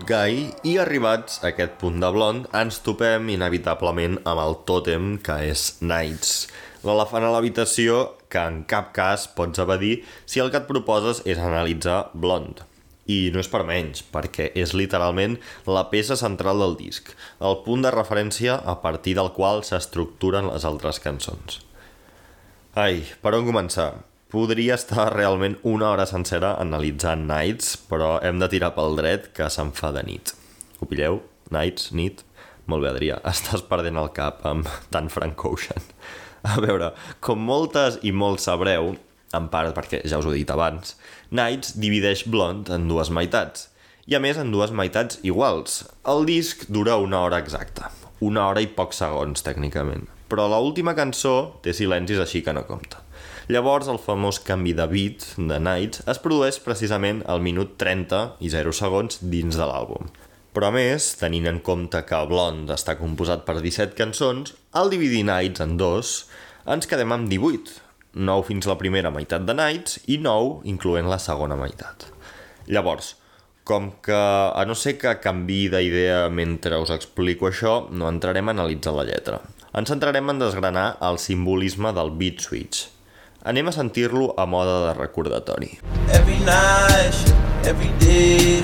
Good 0.00 0.08
Guy 0.08 0.36
i 0.64 0.78
arribats 0.80 1.42
a 1.42 1.50
aquest 1.50 1.74
punt 1.76 1.98
de 2.00 2.08
blond 2.14 2.46
ens 2.56 2.78
topem 2.80 3.26
inevitablement 3.34 4.14
amb 4.30 4.40
el 4.40 4.56
tòtem 4.64 5.10
que 5.20 5.36
és 5.50 5.64
Nights, 5.84 6.46
l'elefant 6.88 7.26
a 7.26 7.32
l'habitació 7.34 7.98
que 8.32 8.40
en 8.40 8.62
cap 8.70 8.94
cas 8.96 9.26
pots 9.36 9.60
evadir 9.60 9.98
si 10.24 10.40
el 10.40 10.48
que 10.48 10.62
et 10.62 10.68
proposes 10.70 11.20
és 11.28 11.36
analitzar 11.36 11.98
Blond. 12.14 12.64
I 13.12 13.28
no 13.34 13.44
és 13.44 13.52
per 13.52 13.60
menys, 13.68 14.00
perquè 14.00 14.48
és 14.56 14.72
literalment 14.72 15.36
la 15.68 15.84
peça 15.92 16.16
central 16.16 16.64
del 16.64 16.78
disc, 16.80 17.12
el 17.36 17.60
punt 17.66 17.84
de 17.84 17.92
referència 17.92 18.56
a 18.56 18.80
partir 18.80 19.18
del 19.20 19.34
qual 19.36 19.66
s'estructuren 19.68 20.48
les 20.48 20.64
altres 20.64 21.02
cançons. 21.04 21.60
Ai, 22.72 23.04
per 23.20 23.36
on 23.36 23.44
començar? 23.44 23.90
Podria 24.30 24.76
estar 24.78 25.08
realment 25.10 25.56
una 25.66 25.88
hora 25.90 26.04
sencera 26.06 26.52
analitzant 26.62 27.24
Nights, 27.26 27.72
però 27.90 28.12
hem 28.22 28.38
de 28.38 28.46
tirar 28.52 28.68
pel 28.76 28.94
dret 28.94 29.24
que 29.34 29.48
se'n 29.50 29.72
fa 29.74 29.90
de 29.96 30.04
nit. 30.06 30.30
Ho 30.78 30.86
pilleu? 30.86 31.18
Nights, 31.50 31.88
nit? 31.98 32.22
Molt 32.70 32.84
bé, 32.84 32.92
Adrià, 32.92 33.16
estàs 33.32 33.64
perdent 33.66 33.98
el 33.98 34.12
cap 34.14 34.44
amb 34.46 34.70
tant 34.94 35.10
Frank 35.10 35.42
Ocean. 35.50 35.82
A 36.46 36.60
veure, 36.62 36.92
com 37.18 37.42
moltes 37.42 37.98
i 38.06 38.14
molts 38.14 38.46
sabreu, 38.46 38.92
en 39.34 39.50
part 39.50 39.74
perquè 39.74 40.04
ja 40.06 40.22
us 40.22 40.30
ho 40.30 40.30
he 40.30 40.44
dit 40.44 40.54
abans, 40.54 40.94
Nights 41.34 41.74
divideix 41.82 42.22
Blond 42.30 42.70
en 42.70 42.86
dues 42.86 43.10
meitats, 43.10 43.66
i 44.06 44.14
a 44.14 44.22
més 44.22 44.38
en 44.38 44.54
dues 44.54 44.70
meitats 44.70 45.18
iguals. 45.26 45.82
El 46.06 46.22
disc 46.30 46.68
dura 46.70 47.00
una 47.02 47.24
hora 47.26 47.42
exacta, 47.42 47.90
una 48.22 48.46
hora 48.46 48.62
i 48.62 48.70
pocs 48.78 49.02
segons 49.02 49.42
tècnicament, 49.42 50.06
però 50.30 50.46
l 50.46 50.62
última 50.70 50.94
cançó 50.94 51.56
té 51.66 51.74
silencis 51.74 52.22
així 52.22 52.46
que 52.46 52.54
no 52.54 52.68
compta. 52.70 53.09
Llavors, 53.50 53.88
el 53.90 53.98
famós 53.98 54.36
canvi 54.46 54.70
de 54.78 54.84
beat 54.86 55.24
de 55.34 55.56
Nights 55.58 56.04
es 56.12 56.18
produeix 56.22 56.60
precisament 56.62 57.24
al 57.32 57.40
minut 57.42 57.72
30 57.82 58.18
i 58.46 58.50
0 58.52 58.70
segons 58.78 59.16
dins 59.32 59.56
de 59.58 59.66
l'àlbum. 59.66 60.06
Però 60.54 60.68
a 60.68 60.74
més, 60.76 61.08
tenint 61.18 61.48
en 61.50 61.58
compte 61.66 61.98
que 62.06 62.20
Blonde 62.30 62.76
està 62.76 62.94
composat 63.00 63.42
per 63.48 63.56
17 63.58 63.96
cançons, 63.98 64.52
al 64.70 64.92
dividir 64.92 65.24
Nights 65.26 65.64
en 65.64 65.74
dos, 65.80 66.12
ens 66.62 66.86
quedem 66.86 67.16
amb 67.16 67.26
18, 67.32 67.74
9 68.28 68.46
fins 68.52 68.70
la 68.70 68.78
primera 68.78 69.10
meitat 69.10 69.48
de 69.48 69.58
Nights 69.58 69.98
i 70.06 70.20
9 70.22 70.62
incloent 70.70 71.10
la 71.10 71.18
segona 71.18 71.58
meitat. 71.58 72.06
Llavors, 72.70 73.16
com 73.66 73.90
que, 73.98 74.14
a 74.14 74.62
no 74.68 74.78
ser 74.78 74.94
que 75.02 75.16
canvi 75.26 75.64
d'idea 75.74 76.22
mentre 76.30 76.78
us 76.78 76.94
explico 76.94 77.50
això, 77.50 77.74
no 77.90 78.06
entrarem 78.14 78.46
a 78.46 78.54
analitzar 78.54 78.94
la 78.94 79.08
lletra. 79.10 79.42
Ens 79.74 79.90
centrarem 79.90 80.30
en 80.30 80.46
desgranar 80.46 80.88
el 81.10 81.18
simbolisme 81.18 81.90
del 81.98 82.14
beat 82.14 82.46
switch. 82.46 82.86
Anem 83.42 83.68
a 83.68 83.72
sentir-lo 83.72 84.34
a 84.36 84.44
moda 84.44 84.92
de 84.92 84.98
recordatori. 85.00 85.78
Every 86.12 86.36
night, 86.44 87.16
every 87.64 87.88
day, 87.96 88.60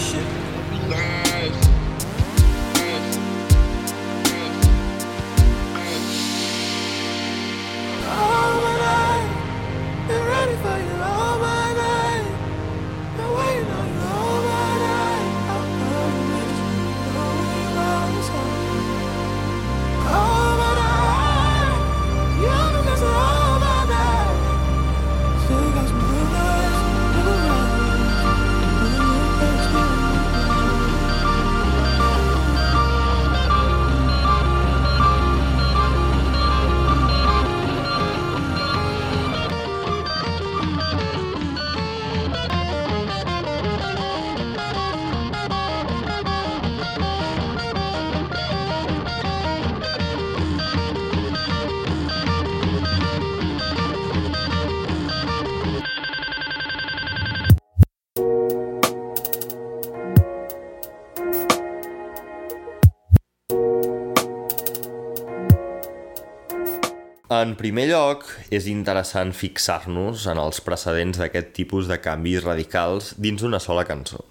En 67.36 67.52
primer 67.58 67.88
lloc, 67.90 68.22
és 68.54 68.68
interessant 68.70 69.32
fixar-nos 69.34 70.22
en 70.30 70.38
els 70.40 70.60
precedents 70.64 71.18
d'aquest 71.20 71.50
tipus 71.56 71.88
de 71.90 71.98
canvis 72.00 72.44
radicals 72.44 73.10
dins 73.20 73.42
d'una 73.42 73.58
sola 73.60 73.82
cançó. 73.88 74.22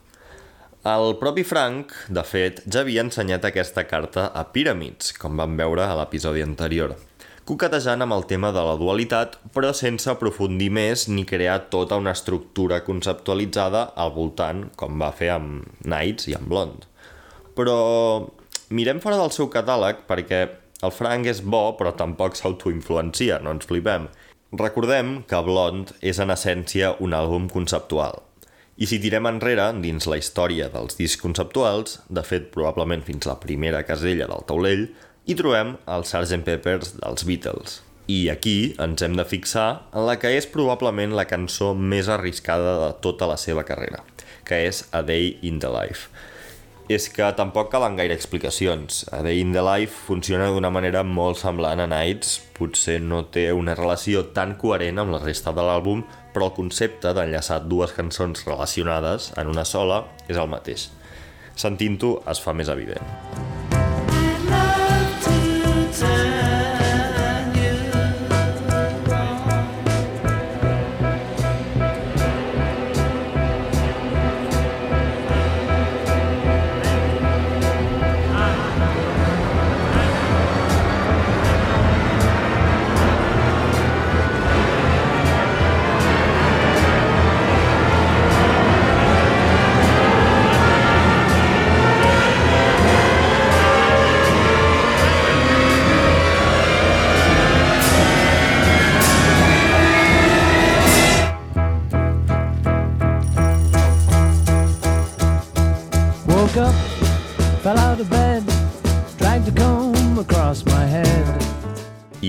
El 0.90 1.18
propi 1.19 1.44
Frank, 1.45 1.91
de 2.18 2.23
fet, 2.26 2.64
ja 2.72 2.82
havia 2.82 3.03
ensenyat 3.06 3.45
aquesta 3.49 3.84
carta 3.90 4.30
a 4.32 4.45
Pyramids, 4.56 5.11
com 5.22 5.38
vam 5.38 5.57
veure 5.60 5.86
a 5.86 5.99
l'episodi 5.99 6.45
anterior, 6.45 6.95
coquetejant 7.45 8.06
amb 8.06 8.15
el 8.15 8.26
tema 8.32 8.53
de 8.56 8.64
la 8.64 8.77
dualitat, 8.80 9.38
però 9.53 9.73
sense 9.76 10.10
aprofundir 10.10 10.72
més 10.73 11.07
ni 11.11 11.27
crear 11.30 11.60
tota 11.73 11.99
una 12.02 12.15
estructura 12.18 12.82
conceptualitzada 12.88 13.90
al 14.02 14.15
voltant, 14.18 14.69
com 14.80 15.02
va 15.02 15.14
fer 15.14 15.34
amb 15.36 15.68
Nights 15.84 16.32
i 16.32 16.40
amb 16.40 16.53
Blonde. 16.53 16.88
Però 17.60 17.80
mirem 18.69 19.03
fora 19.03 19.19
del 19.22 19.36
seu 19.36 19.52
catàleg 19.52 20.07
perquè 20.10 20.45
el 20.84 20.91
Frank 20.91 21.27
és 21.31 21.41
bo, 21.41 21.76
però 21.80 21.93
tampoc 21.95 22.35
s'autoinfluencia, 22.35 23.39
no 23.43 23.56
ens 23.56 23.68
flipem. 23.69 24.10
Recordem 24.56 25.22
que 25.30 25.41
Blonde 25.43 25.95
és 26.02 26.19
en 26.19 26.34
essència 26.34 26.95
un 27.03 27.15
àlbum 27.15 27.47
conceptual. 27.52 28.22
I 28.76 28.89
si 28.91 28.99
tirem 28.99 29.27
enrere, 29.30 29.69
dins 29.80 30.07
la 30.11 30.19
història 30.19 30.68
dels 30.73 30.97
discs 30.99 31.22
conceptuals, 31.22 32.02
de 32.11 32.23
fet 32.27 32.49
probablement 32.52 33.06
fins 33.07 33.27
la 33.30 33.38
primera 33.39 33.85
casella 33.88 34.27
del 34.27 34.43
taulell, 34.49 34.89
hi 35.26 35.35
trobem 35.39 35.77
el 35.88 36.03
Sgt. 36.03 36.43
Peppers 36.43 36.91
dels 36.99 37.23
Beatles. 37.26 37.80
I 38.11 38.27
aquí 38.30 38.76
ens 38.84 39.02
hem 39.02 39.15
de 39.18 39.26
fixar 39.26 39.88
en 39.95 40.06
la 40.06 40.19
que 40.22 40.30
és 40.38 40.45
probablement 40.45 41.15
la 41.18 41.26
cançó 41.26 41.72
més 41.73 42.11
arriscada 42.11 42.76
de 42.84 42.91
tota 43.02 43.26
la 43.31 43.39
seva 43.41 43.64
carrera, 43.65 44.03
que 44.45 44.60
és 44.68 44.84
A 44.91 45.02
Day 45.02 45.39
in 45.41 45.64
the 45.64 45.72
Life. 45.72 46.11
És 46.86 47.07
que 47.10 47.26
tampoc 47.34 47.72
calen 47.74 47.95
gaire 47.98 48.14
explicacions. 48.14 49.07
A 49.10 49.24
Day 49.26 49.40
in 49.41 49.56
the 49.56 49.64
Life 49.66 50.06
funciona 50.06 50.52
d'una 50.53 50.70
manera 50.70 51.02
molt 51.02 51.40
semblant 51.41 51.82
a 51.82 51.88
Nights, 51.90 52.36
potser 52.53 52.99
no 53.02 53.24
té 53.34 53.48
una 53.57 53.74
relació 53.74 54.28
tan 54.36 54.53
coherent 54.62 55.02
amb 55.02 55.16
la 55.16 55.24
resta 55.24 55.53
de 55.56 55.66
l'àlbum, 55.66 56.03
però 56.36 56.52
el 56.52 56.57
concepte 56.60 57.16
d'enllaçar 57.18 57.64
dues 57.66 57.95
cançons 57.98 58.45
relacionades 58.45 59.32
en 59.34 59.49
una 59.49 59.66
sola 59.66 60.03
és 60.30 60.38
el 60.38 60.52
mateix. 60.52 60.91
Sentint-ho 61.57 62.20
es 62.30 62.44
fa 62.44 62.53
més 62.53 62.70
evident. 62.70 63.85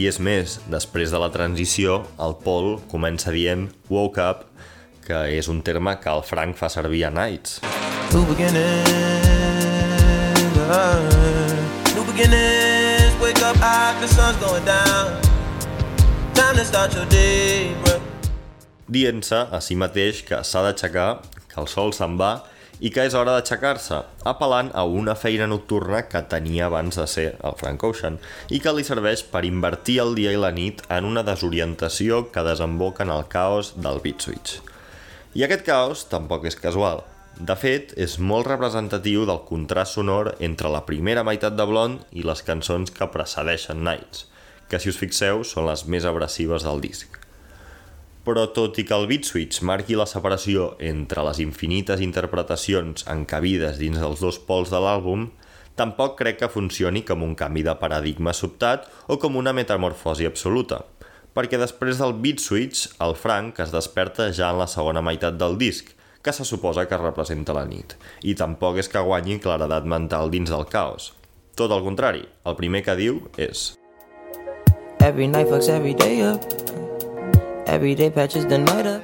És 0.06 0.20
més, 0.22 0.60
després 0.70 1.10
de 1.10 1.18
la 1.18 1.26
transició, 1.34 1.96
el 2.22 2.36
Paul 2.44 2.76
comença 2.86 3.32
dient 3.34 3.64
woke 3.90 4.22
up, 4.22 4.44
que 5.02 5.18
és 5.34 5.48
un 5.50 5.64
terme 5.66 5.96
que 5.98 6.12
el 6.12 6.22
Frank 6.22 6.54
fa 6.60 6.68
servir 6.70 7.00
a 7.08 7.10
Nights. 7.10 7.56
New 8.12 8.22
beginnings, 8.28 8.62
uh, 10.70 11.02
new 11.96 12.04
beginnings. 12.06 13.18
Wake 13.18 13.42
up, 13.42 13.58
ah, 13.58 13.98
the 13.98 14.06
sun's 14.06 14.38
going 14.38 14.62
down. 14.62 15.18
Time 16.38 16.54
to 16.54 16.64
start 16.64 16.94
your 16.94 17.08
day, 17.10 17.74
bro. 17.82 17.98
Dient-se 18.86 19.42
a 19.50 19.58
si 19.58 19.74
mateix 19.74 20.22
que 20.22 20.38
s'ha 20.46 20.62
d'aixecar, 20.68 21.22
que 21.50 21.58
el 21.58 21.66
sol 21.66 21.90
se'n 21.96 22.14
va 22.14 22.44
i 22.80 22.90
que 22.92 23.06
és 23.08 23.14
hora 23.16 23.34
d'aixecar-se, 23.36 24.02
apel·lant 24.28 24.70
a 24.74 24.84
una 24.84 25.14
feina 25.16 25.46
nocturna 25.48 26.02
que 26.10 26.22
tenia 26.30 26.66
abans 26.66 26.98
de 27.00 27.06
ser 27.08 27.26
el 27.40 27.56
Frank 27.60 27.84
Ocean 27.88 28.20
i 28.52 28.60
que 28.60 28.74
li 28.76 28.84
serveix 28.84 29.24
per 29.32 29.46
invertir 29.48 29.98
el 30.04 30.14
dia 30.18 30.34
i 30.34 30.40
la 30.40 30.52
nit 30.52 30.82
en 30.92 31.08
una 31.08 31.24
desorientació 31.24 32.26
que 32.32 32.44
desemboca 32.44 33.06
en 33.06 33.12
el 33.16 33.26
caos 33.32 33.74
del 33.76 34.00
beat 34.04 34.28
switch. 34.28 34.60
I 35.36 35.44
aquest 35.44 35.66
caos 35.66 36.06
tampoc 36.12 36.46
és 36.48 36.56
casual. 36.56 37.02
De 37.36 37.52
fet, 37.60 37.92
és 38.00 38.16
molt 38.16 38.48
representatiu 38.48 39.26
del 39.28 39.42
contrast 39.48 39.98
sonor 39.98 40.32
entre 40.40 40.72
la 40.72 40.86
primera 40.88 41.24
meitat 41.24 41.56
de 41.56 41.66
Blonde 41.68 42.06
i 42.16 42.24
les 42.24 42.40
cançons 42.40 42.92
que 42.92 43.10
precedeixen 43.12 43.84
Nights, 43.84 44.24
que 44.70 44.80
si 44.80 44.88
us 44.88 45.00
fixeu 45.00 45.44
són 45.44 45.68
les 45.68 45.84
més 45.84 46.08
abrasives 46.08 46.64
del 46.64 46.80
disc. 46.80 47.25
Però 48.26 48.48
tot 48.50 48.74
i 48.80 48.82
que 48.82 48.96
el 48.96 49.06
beat 49.06 49.28
switch 49.28 49.62
marqui 49.62 49.94
la 49.94 50.08
separació 50.10 50.72
entre 50.82 51.22
les 51.28 51.38
infinites 51.44 52.00
interpretacions 52.02 53.06
encabides 53.12 53.78
dins 53.78 54.00
dels 54.02 54.22
dos 54.24 54.40
pols 54.48 54.72
de 54.72 54.80
l'àlbum, 54.82 55.28
tampoc 55.78 56.16
crec 56.18 56.40
que 56.40 56.50
funcioni 56.50 57.04
com 57.06 57.22
un 57.22 57.36
canvi 57.38 57.62
de 57.62 57.76
paradigma 57.78 58.34
sobtat 58.34 58.88
o 59.06 59.20
com 59.22 59.38
una 59.38 59.54
metamorfosi 59.54 60.26
absoluta, 60.26 60.82
perquè 61.38 61.60
després 61.60 62.00
del 62.02 62.16
beat 62.18 62.42
switch, 62.42 62.88
el 63.04 63.14
Frank 63.14 63.60
es 63.62 63.70
desperta 63.70 64.32
ja 64.34 64.50
en 64.50 64.58
la 64.58 64.66
segona 64.66 65.04
meitat 65.04 65.38
del 65.38 65.54
disc, 65.60 65.92
que 66.26 66.34
se 66.34 66.42
suposa 66.48 66.88
que 66.90 66.98
representa 66.98 67.54
la 67.54 67.62
nit, 67.68 67.94
i 68.26 68.34
tampoc 68.34 68.80
és 68.82 68.90
que 68.90 69.04
guanyi 69.06 69.38
claredat 69.38 69.86
mental 69.86 70.32
dins 70.34 70.50
del 70.50 70.66
caos. 70.66 71.12
Tot 71.54 71.70
el 71.70 71.84
contrari, 71.86 72.26
el 72.42 72.58
primer 72.58 72.82
que 72.82 72.98
diu 72.98 73.22
és 73.38 73.76
Every 74.98 75.28
night 75.28 75.46
fucks 75.46 75.68
every 75.68 75.94
day 75.94 76.24
up. 76.26 76.75
Every 77.66 77.96
day 77.96 78.10
patches 78.10 78.46
the 78.46 78.58
night 78.58 78.86
up. 78.86 79.02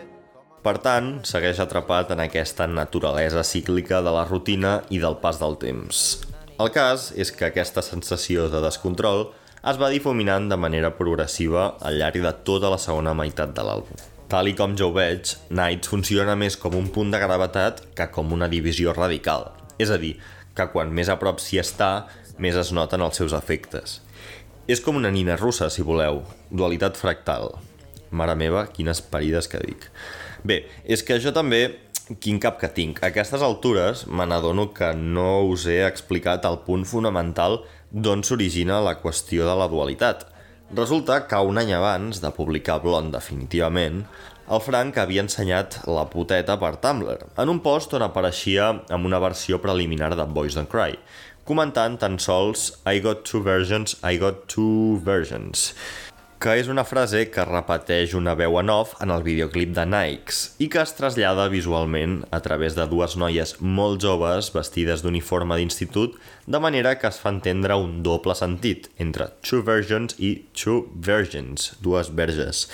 Per 0.63 0.77
tant, 0.79 1.17
segueix 1.27 1.59
atrapat 1.59 2.13
en 2.15 2.21
aquesta 2.23 2.69
naturalesa 2.71 3.43
cíclica 3.43 3.99
de 4.07 4.11
la 4.15 4.23
rutina 4.29 4.77
i 4.95 5.01
del 5.03 5.17
pas 5.19 5.41
del 5.41 5.57
temps. 5.59 6.03
El 6.63 6.71
cas 6.71 7.09
és 7.19 7.33
que 7.35 7.49
aquesta 7.49 7.83
sensació 7.83 8.45
de 8.53 8.61
descontrol 8.63 9.25
es 9.67 9.81
va 9.83 9.89
difuminant 9.91 10.47
de 10.47 10.61
manera 10.67 10.93
progressiva 10.95 11.73
al 11.83 11.99
llarg 11.99 12.23
de 12.23 12.33
tota 12.47 12.71
la 12.71 12.79
segona 12.79 13.17
meitat 13.19 13.51
de 13.57 13.65
l'àlbum. 13.67 13.99
Tal 14.31 14.53
i 14.53 14.55
com 14.55 14.79
jo 14.79 14.93
ho 14.93 14.95
veig, 14.95 15.35
Nights 15.51 15.91
funciona 15.91 16.39
més 16.39 16.55
com 16.55 16.79
un 16.79 16.87
punt 16.95 17.11
de 17.11 17.19
gravetat 17.19 17.83
que 17.99 18.07
com 18.15 18.31
una 18.31 18.47
divisió 18.47 18.95
radical. 18.95 19.51
És 19.83 19.91
a 19.91 19.99
dir, 19.99 20.15
que 20.55 20.69
quan 20.71 20.95
més 20.95 21.11
a 21.11 21.19
prop 21.19 21.43
s'hi 21.43 21.59
està, 21.59 22.07
més 22.39 22.55
es 22.55 22.71
noten 22.71 23.03
els 23.03 23.19
seus 23.19 23.35
efectes. 23.35 23.99
És 24.71 24.79
com 24.79 25.03
una 25.03 25.11
nina 25.11 25.35
russa, 25.35 25.67
si 25.67 25.83
voleu, 25.83 26.23
dualitat 26.55 26.95
fractal. 26.95 27.51
Mare 28.13 28.37
meva, 28.39 28.67
quines 28.69 29.01
parides 29.01 29.49
que 29.49 29.61
dic. 29.65 29.89
Bé, 30.45 30.63
és 30.85 31.03
que 31.07 31.19
jo 31.23 31.33
també, 31.35 31.65
quin 32.21 32.41
cap 32.43 32.59
que 32.61 32.71
tinc. 32.75 33.01
A 33.01 33.11
aquestes 33.11 33.43
altures 33.43 34.07
me 34.07 34.27
n'adono 34.29 34.69
que 34.77 34.93
no 34.97 35.47
us 35.49 35.67
he 35.71 35.81
explicat 35.87 36.45
el 36.49 36.61
punt 36.67 36.85
fonamental 36.89 37.63
d'on 37.93 38.25
s'origina 38.27 38.83
la 38.85 38.99
qüestió 39.01 39.47
de 39.49 39.57
la 39.59 39.69
dualitat. 39.71 40.27
Resulta 40.73 41.27
que 41.29 41.41
un 41.45 41.61
any 41.61 41.73
abans 41.77 42.23
de 42.23 42.31
publicar 42.33 42.79
Blond 42.81 43.13
definitivament, 43.13 44.05
el 44.53 44.61
Frank 44.65 44.97
havia 44.99 45.23
ensenyat 45.23 45.83
la 45.87 46.07
puteta 46.11 46.57
per 46.61 46.75
Tumblr, 46.83 47.29
en 47.39 47.53
un 47.53 47.61
post 47.65 47.93
on 47.97 48.05
apareixia 48.05 48.71
amb 48.93 49.07
una 49.09 49.21
versió 49.23 49.61
preliminar 49.63 50.15
de 50.17 50.27
Boys 50.27 50.57
Don't 50.59 50.71
Cry, 50.73 50.97
comentant 51.49 51.99
tan 52.01 52.19
sols 52.19 52.71
I 52.89 53.01
got 53.05 53.23
two 53.29 53.43
versions, 53.45 53.97
I 54.03 54.19
got 54.19 54.49
two 54.49 54.99
versions, 55.05 55.73
que 56.43 56.57
és 56.59 56.67
una 56.67 56.83
frase 56.83 57.21
que 57.31 57.43
repeteix 57.47 58.17
una 58.19 58.33
veu 58.35 58.57
en 58.59 58.71
off 58.73 58.97
en 59.05 59.13
el 59.15 59.23
videoclip 59.23 59.77
de 59.77 59.85
Nikes 59.87 60.39
i 60.65 60.67
que 60.73 60.81
es 60.83 60.93
trasllada 60.99 61.45
visualment 61.53 62.17
a 62.35 62.41
través 62.43 62.75
de 62.75 62.83
dues 62.91 63.15
noies 63.15 63.53
molt 63.63 64.03
joves 64.03 64.49
vestides 64.51 65.05
d'uniforme 65.05 65.55
d'institut, 65.61 66.17
de 66.51 66.61
manera 66.65 66.97
que 66.99 67.07
es 67.07 67.21
fa 67.23 67.31
entendre 67.31 67.77
un 67.79 68.01
doble 68.03 68.35
sentit 68.35 68.89
entre 69.05 69.29
two 69.47 69.63
versions 69.69 70.19
i 70.19 70.33
two 70.59 70.81
virgins, 71.11 71.77
dues 71.79 72.11
verges. 72.11 72.65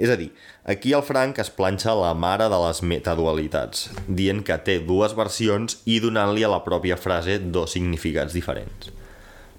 És 0.00 0.08
a 0.08 0.16
dir, 0.16 0.30
aquí 0.64 0.96
el 0.96 1.04
Frank 1.04 1.42
es 1.44 1.52
planxa 1.52 1.92
la 2.00 2.14
mare 2.16 2.48
de 2.48 2.62
les 2.64 2.80
metadualitats, 2.80 3.90
dient 4.08 4.40
que 4.40 4.56
té 4.64 4.78
dues 4.88 5.12
versions 5.20 5.82
i 5.84 6.00
donant-li 6.00 6.48
a 6.48 6.54
la 6.56 6.64
pròpia 6.64 6.96
frase 6.96 7.36
dos 7.44 7.76
significats 7.76 8.32
diferents. 8.32 8.88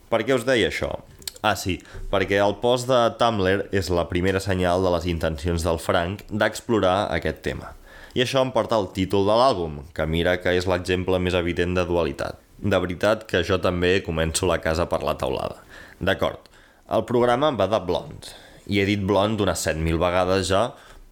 Per 0.10 0.26
què 0.26 0.34
us 0.34 0.50
deia 0.50 0.74
això? 0.74 0.96
Ah, 1.42 1.56
sí, 1.56 1.78
perquè 2.12 2.42
el 2.44 2.58
post 2.60 2.90
de 2.90 2.98
Tumblr 3.16 3.70
és 3.72 3.88
la 3.96 4.10
primera 4.10 4.42
senyal 4.44 4.84
de 4.84 4.92
les 4.92 5.06
intencions 5.08 5.64
del 5.64 5.78
Frank 5.80 6.26
d'explorar 6.28 7.14
aquest 7.16 7.40
tema. 7.46 7.72
I 8.12 8.26
això 8.26 8.42
em 8.44 8.52
porta 8.52 8.76
al 8.76 8.90
títol 8.92 9.24
de 9.30 9.38
l'àlbum, 9.40 9.78
que 9.96 10.08
mira 10.10 10.36
que 10.44 10.52
és 10.58 10.68
l'exemple 10.68 11.20
més 11.24 11.38
evident 11.38 11.78
de 11.78 11.86
dualitat. 11.88 12.42
De 12.60 12.80
veritat 12.84 13.24
que 13.30 13.40
jo 13.48 13.56
també 13.64 14.02
començo 14.04 14.50
la 14.50 14.60
casa 14.60 14.90
per 14.92 15.00
la 15.06 15.16
taulada. 15.16 15.62
D'acord, 16.04 16.50
el 16.92 17.06
programa 17.08 17.54
va 17.56 17.70
de 17.72 17.80
Blond, 17.88 18.34
i 18.68 18.82
he 18.82 18.88
dit 18.90 19.00
Blond 19.00 19.40
unes 19.40 19.64
7.000 19.64 20.02
vegades 20.02 20.50
ja, 20.52 20.66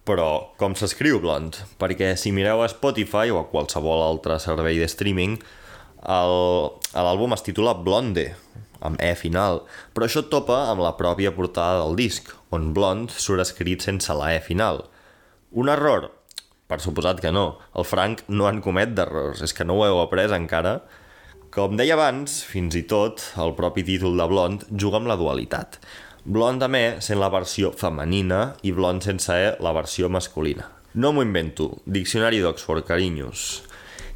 però 0.04 0.28
com 0.60 0.76
s'escriu 0.76 1.22
Blond? 1.24 1.56
Perquè 1.80 2.12
si 2.20 2.34
mireu 2.36 2.60
a 2.60 2.68
Spotify 2.68 3.32
o 3.32 3.40
a 3.40 3.48
qualsevol 3.48 4.04
altre 4.04 4.36
servei 4.44 4.76
de 4.76 4.90
streaming, 4.92 5.38
l'àlbum 6.04 7.32
es 7.36 7.48
titula 7.48 7.72
Blonde, 7.80 8.34
amb 8.84 9.00
E 9.02 9.14
final, 9.18 9.62
però 9.94 10.06
això 10.06 10.22
topa 10.30 10.64
amb 10.70 10.82
la 10.84 10.94
pròpia 10.98 11.32
portada 11.36 11.82
del 11.82 11.98
disc, 11.98 12.30
on 12.54 12.72
Blond 12.76 13.12
surt 13.14 13.42
escrit 13.44 13.84
sense 13.84 14.14
la 14.14 14.32
E 14.36 14.40
final. 14.44 14.84
Un 15.50 15.70
error? 15.72 16.10
Per 16.68 16.80
suposat 16.84 17.22
que 17.24 17.32
no. 17.32 17.58
El 17.74 17.86
Frank 17.88 18.26
no 18.28 18.48
en 18.48 18.60
comet 18.64 18.92
d'errors, 18.96 19.40
és 19.44 19.54
que 19.56 19.64
no 19.64 19.78
ho 19.78 19.86
heu 19.86 20.02
après 20.02 20.32
encara. 20.36 20.80
Com 21.54 21.78
deia 21.80 21.96
abans, 21.96 22.42
fins 22.44 22.76
i 22.76 22.84
tot, 22.84 23.22
el 23.40 23.54
propi 23.56 23.86
títol 23.86 24.18
de 24.20 24.26
Blond 24.28 24.66
juga 24.70 25.00
amb 25.00 25.08
la 25.08 25.16
dualitat. 25.16 25.80
Blond 26.28 26.62
amb 26.66 26.76
E 26.76 26.84
sent 27.00 27.22
la 27.22 27.30
versió 27.32 27.72
femenina 27.72 28.54
i 28.62 28.74
Blond 28.76 29.06
sense 29.06 29.32
E 29.32 29.54
la 29.64 29.72
versió 29.72 30.12
masculina. 30.12 30.68
No 30.98 31.14
m'ho 31.14 31.22
invento, 31.24 31.78
diccionari 31.86 32.42
d'Oxford, 32.44 32.84
carinyos. 32.88 33.62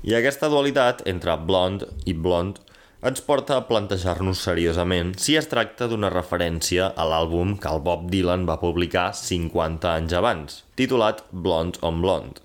I 0.03 0.17
aquesta 0.19 0.49
dualitat 0.51 1.05
entre 1.07 1.37
blond 1.47 1.85
i 2.11 2.13
blond 2.13 2.57
ens 3.03 3.19
porta 3.27 3.57
a 3.59 3.65
plantejar-nos 3.67 4.45
seriosament 4.47 5.17
si 5.19 5.35
es 5.35 5.49
tracta 5.51 5.89
d'una 5.91 6.11
referència 6.13 6.93
a 6.95 7.07
l'àlbum 7.11 7.57
que 7.59 7.67
el 7.67 7.81
Bob 7.83 8.05
Dylan 8.13 8.45
va 8.47 8.61
publicar 8.61 9.09
50 9.19 9.91
anys 9.91 10.15
abans, 10.15 10.61
titulat 10.79 11.25
Blonde 11.33 11.83
on 11.83 11.99
Blonde. 12.05 12.45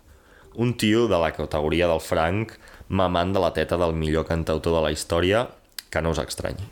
Un 0.57 0.73
tio 0.73 1.05
de 1.11 1.19
la 1.21 1.29
categoria 1.35 1.85
del 1.91 2.01
Frank 2.01 2.55
mamant 2.89 3.35
de 3.35 3.43
la 3.43 3.51
teta 3.53 3.77
del 3.77 3.93
millor 3.93 4.25
cantautor 4.25 4.79
de 4.79 4.81
la 4.87 4.91
història, 4.95 5.45
que 5.93 6.01
no 6.01 6.15
us 6.15 6.23
estranyi. 6.23 6.65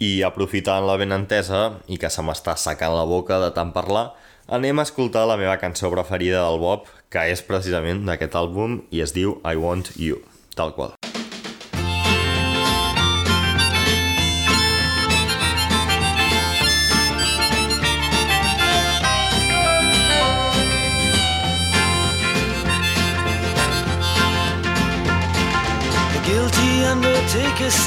I 0.00 0.22
aprofitant 0.24 0.86
la 0.88 0.96
benentesa 0.96 1.82
i 1.86 1.98
que 2.00 2.08
se 2.08 2.24
m'està 2.24 2.56
secant 2.56 2.96
la 2.96 3.04
boca 3.04 3.42
de 3.44 3.50
tant 3.52 3.74
parlar, 3.76 4.14
anem 4.48 4.80
a 4.80 4.86
escoltar 4.88 5.26
la 5.28 5.36
meva 5.36 5.58
cançó 5.60 5.92
preferida 5.92 6.46
del 6.46 6.62
Bob, 6.64 6.88
que 7.12 7.28
és 7.28 7.44
precisament 7.44 8.06
d'aquest 8.08 8.40
àlbum 8.40 8.80
i 8.88 9.04
es 9.04 9.12
diu 9.12 9.36
I 9.44 9.60
Want 9.60 9.92
You, 10.00 10.22
tal 10.56 10.72
qual. 10.78 10.97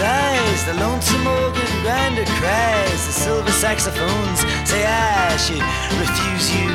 Sighs, 0.02 0.66
the 0.66 0.74
lonesome 0.86 1.28
organ 1.28 1.72
grinder 1.84 2.26
cries, 2.42 3.02
the 3.06 3.16
silver 3.26 3.52
saxophones 3.52 4.40
say 4.70 4.82
I 4.82 5.38
should 5.46 5.66
refuse 6.02 6.48
you. 6.58 6.70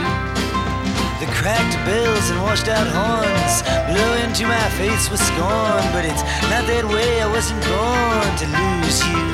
The 1.23 1.29
cracked 1.39 1.77
bells 1.87 2.27
and 2.31 2.39
washed 2.47 2.69
out 2.69 2.89
horns 2.99 3.55
blow 3.91 4.13
into 4.23 4.45
my 4.47 4.69
face 4.79 5.11
with 5.11 5.23
scorn, 5.31 5.85
but 5.95 6.05
it's 6.11 6.25
not 6.53 6.65
that 6.71 6.85
way, 6.95 7.11
I 7.27 7.29
wasn't 7.37 7.63
born 7.67 8.31
to 8.43 8.47
lose 8.59 8.99
you. 9.11 9.25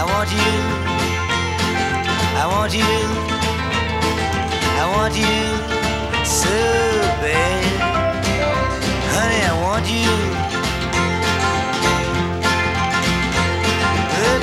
I 0.00 0.04
want 0.12 0.30
you, 0.40 0.54
I 2.42 2.46
want 2.54 2.72
you, 2.80 2.94
I 4.82 4.86
want 4.94 5.14
you 5.24 5.38
so 6.42 6.58
bad. 7.24 7.62
Honey, 9.14 9.40
I 9.50 9.54
want 9.66 9.86
you. 9.90 10.47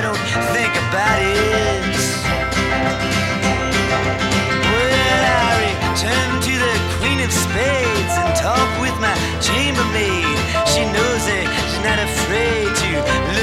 I 0.00 0.02
don't 0.02 0.16
think 0.56 0.72
about 0.88 1.20
it. 1.20 1.92
Well, 4.64 5.24
I 5.28 5.60
return 5.60 6.30
to 6.40 6.54
the 6.56 6.74
Queen 6.96 7.20
of 7.20 7.28
Spades 7.28 8.14
and 8.16 8.32
talk 8.32 8.64
with 8.80 8.96
my 8.96 9.12
chambermaid. 9.44 10.40
She 10.72 10.88
knows 10.88 11.24
it, 11.28 11.44
she's 11.52 11.84
not 11.84 12.00
afraid 12.00 12.72
to 12.80 12.90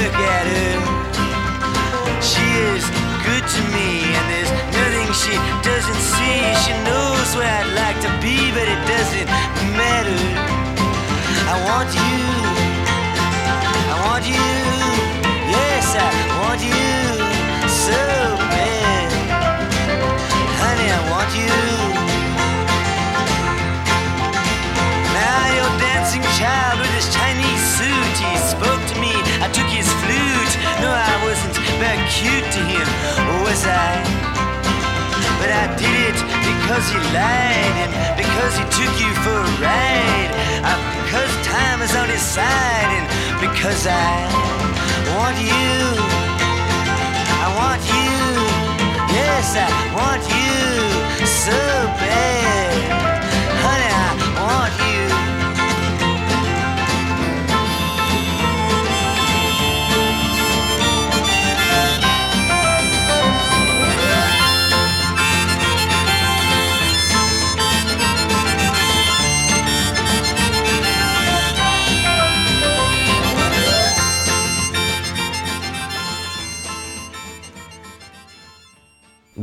look 0.02 0.18
at 0.18 0.46
her. 0.50 0.74
She 2.26 2.42
is 2.74 2.82
good 3.22 3.46
to 3.46 3.62
me, 3.70 4.10
and 4.18 4.26
there's 4.26 4.50
nothing 4.74 5.14
she 5.14 5.38
doesn't 5.62 6.02
see. 6.10 6.42
She 6.66 6.74
knows 6.82 7.38
where 7.38 7.54
I'd 7.54 7.70
like 7.78 8.02
to 8.02 8.10
be, 8.18 8.50
but 8.50 8.66
it 8.66 8.82
doesn't 8.90 9.30
matter. 9.78 10.18
I 11.46 11.54
want 11.70 11.94
you. 11.94 12.07
Cute 32.06 32.48
to 32.54 32.62
him, 32.62 32.86
was 33.42 33.64
I? 33.66 33.98
But 35.40 35.50
I 35.50 35.66
did 35.78 36.14
it 36.14 36.18
because 36.46 36.84
he 36.90 36.98
lied 37.14 37.74
and 37.84 37.92
because 38.18 38.52
he 38.58 38.64
took 38.78 38.94
you 39.00 39.10
for 39.24 39.38
a 39.38 39.50
ride. 39.62 40.30
Uh, 40.62 40.78
because 41.02 41.30
time 41.46 41.80
is 41.82 41.94
on 41.96 42.08
his 42.08 42.20
side 42.20 42.90
and 42.98 43.06
because 43.40 43.86
I 43.86 44.28
want 45.14 45.38
you. 45.40 45.78
I 47.42 47.48
want 47.60 47.82
you. 47.94 48.18
Yes, 49.14 49.56
I 49.56 49.68
want 49.94 50.22
you 50.28 51.26
so 51.26 51.58
bad. 52.02 53.17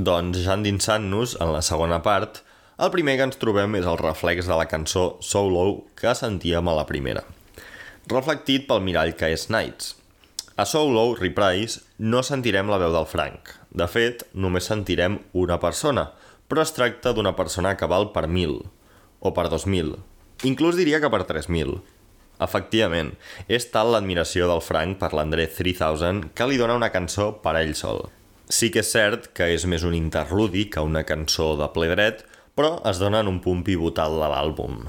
Doncs 0.05 0.43
ja 0.43 0.53
endinsant-nos 0.53 1.33
en 1.41 1.49
la 1.55 1.63
segona 1.65 1.97
part, 2.05 2.41
el 2.77 2.91
primer 2.93 3.15
que 3.17 3.25
ens 3.25 3.39
trobem 3.41 3.77
és 3.79 3.85
el 3.89 3.97
reflex 3.97 4.45
de 4.45 4.57
la 4.59 4.67
cançó 4.69 5.05
So 5.23 5.45
Low 5.49 5.77
que 5.97 6.11
sentíem 6.19 6.67
a 6.67 6.75
la 6.77 6.83
primera, 6.85 7.23
reflectit 8.11 8.67
pel 8.67 8.83
mirall 8.85 9.15
que 9.17 9.31
és 9.33 9.47
Nights. 9.49 9.95
A 10.61 10.65
So 10.69 10.83
Low 10.85 11.15
Reprise 11.17 11.81
no 11.97 12.21
sentirem 12.27 12.69
la 12.69 12.77
veu 12.83 12.93
del 12.93 13.07
Frank. 13.09 13.49
De 13.71 13.87
fet, 13.89 14.25
només 14.33 14.67
sentirem 14.69 15.17
una 15.33 15.57
persona, 15.63 16.09
però 16.51 16.61
es 16.61 16.75
tracta 16.75 17.15
d'una 17.15 17.33
persona 17.39 17.73
que 17.79 17.89
val 17.89 18.11
per 18.13 18.27
1.000, 18.27 18.59
o 19.25 19.31
per 19.33 19.47
2.000, 19.55 19.95
inclús 20.51 20.77
diria 20.77 20.99
que 21.01 21.09
per 21.09 21.23
3.000. 21.31 21.79
Efectivament, 22.45 23.15
és 23.47 23.65
tal 23.73 23.95
l'admiració 23.95 24.51
del 24.51 24.61
Frank 24.61 24.99
per 25.01 25.13
l'André 25.15 25.47
3000 25.49 26.29
que 26.35 26.51
li 26.51 26.61
dona 26.61 26.77
una 26.77 26.91
cançó 26.93 27.31
per 27.41 27.55
a 27.55 27.65
ell 27.65 27.73
sol. 27.79 28.05
Sí 28.45 28.67
que 28.69 28.83
és 28.83 28.89
cert 28.93 29.31
que 29.33 29.47
és 29.55 29.63
més 29.65 29.81
un 29.87 29.95
interludi 29.97 30.67
que 30.69 30.83
una 30.85 31.01
cançó 31.07 31.55
de 31.57 31.65
ple 31.73 31.87
dret, 31.89 32.19
però 32.53 32.75
es 32.85 32.99
dona 33.01 33.23
en 33.23 33.31
un 33.31 33.39
punt 33.41 33.63
pivotal 33.65 34.19
de 34.21 34.27
l'àlbum. 34.29 34.83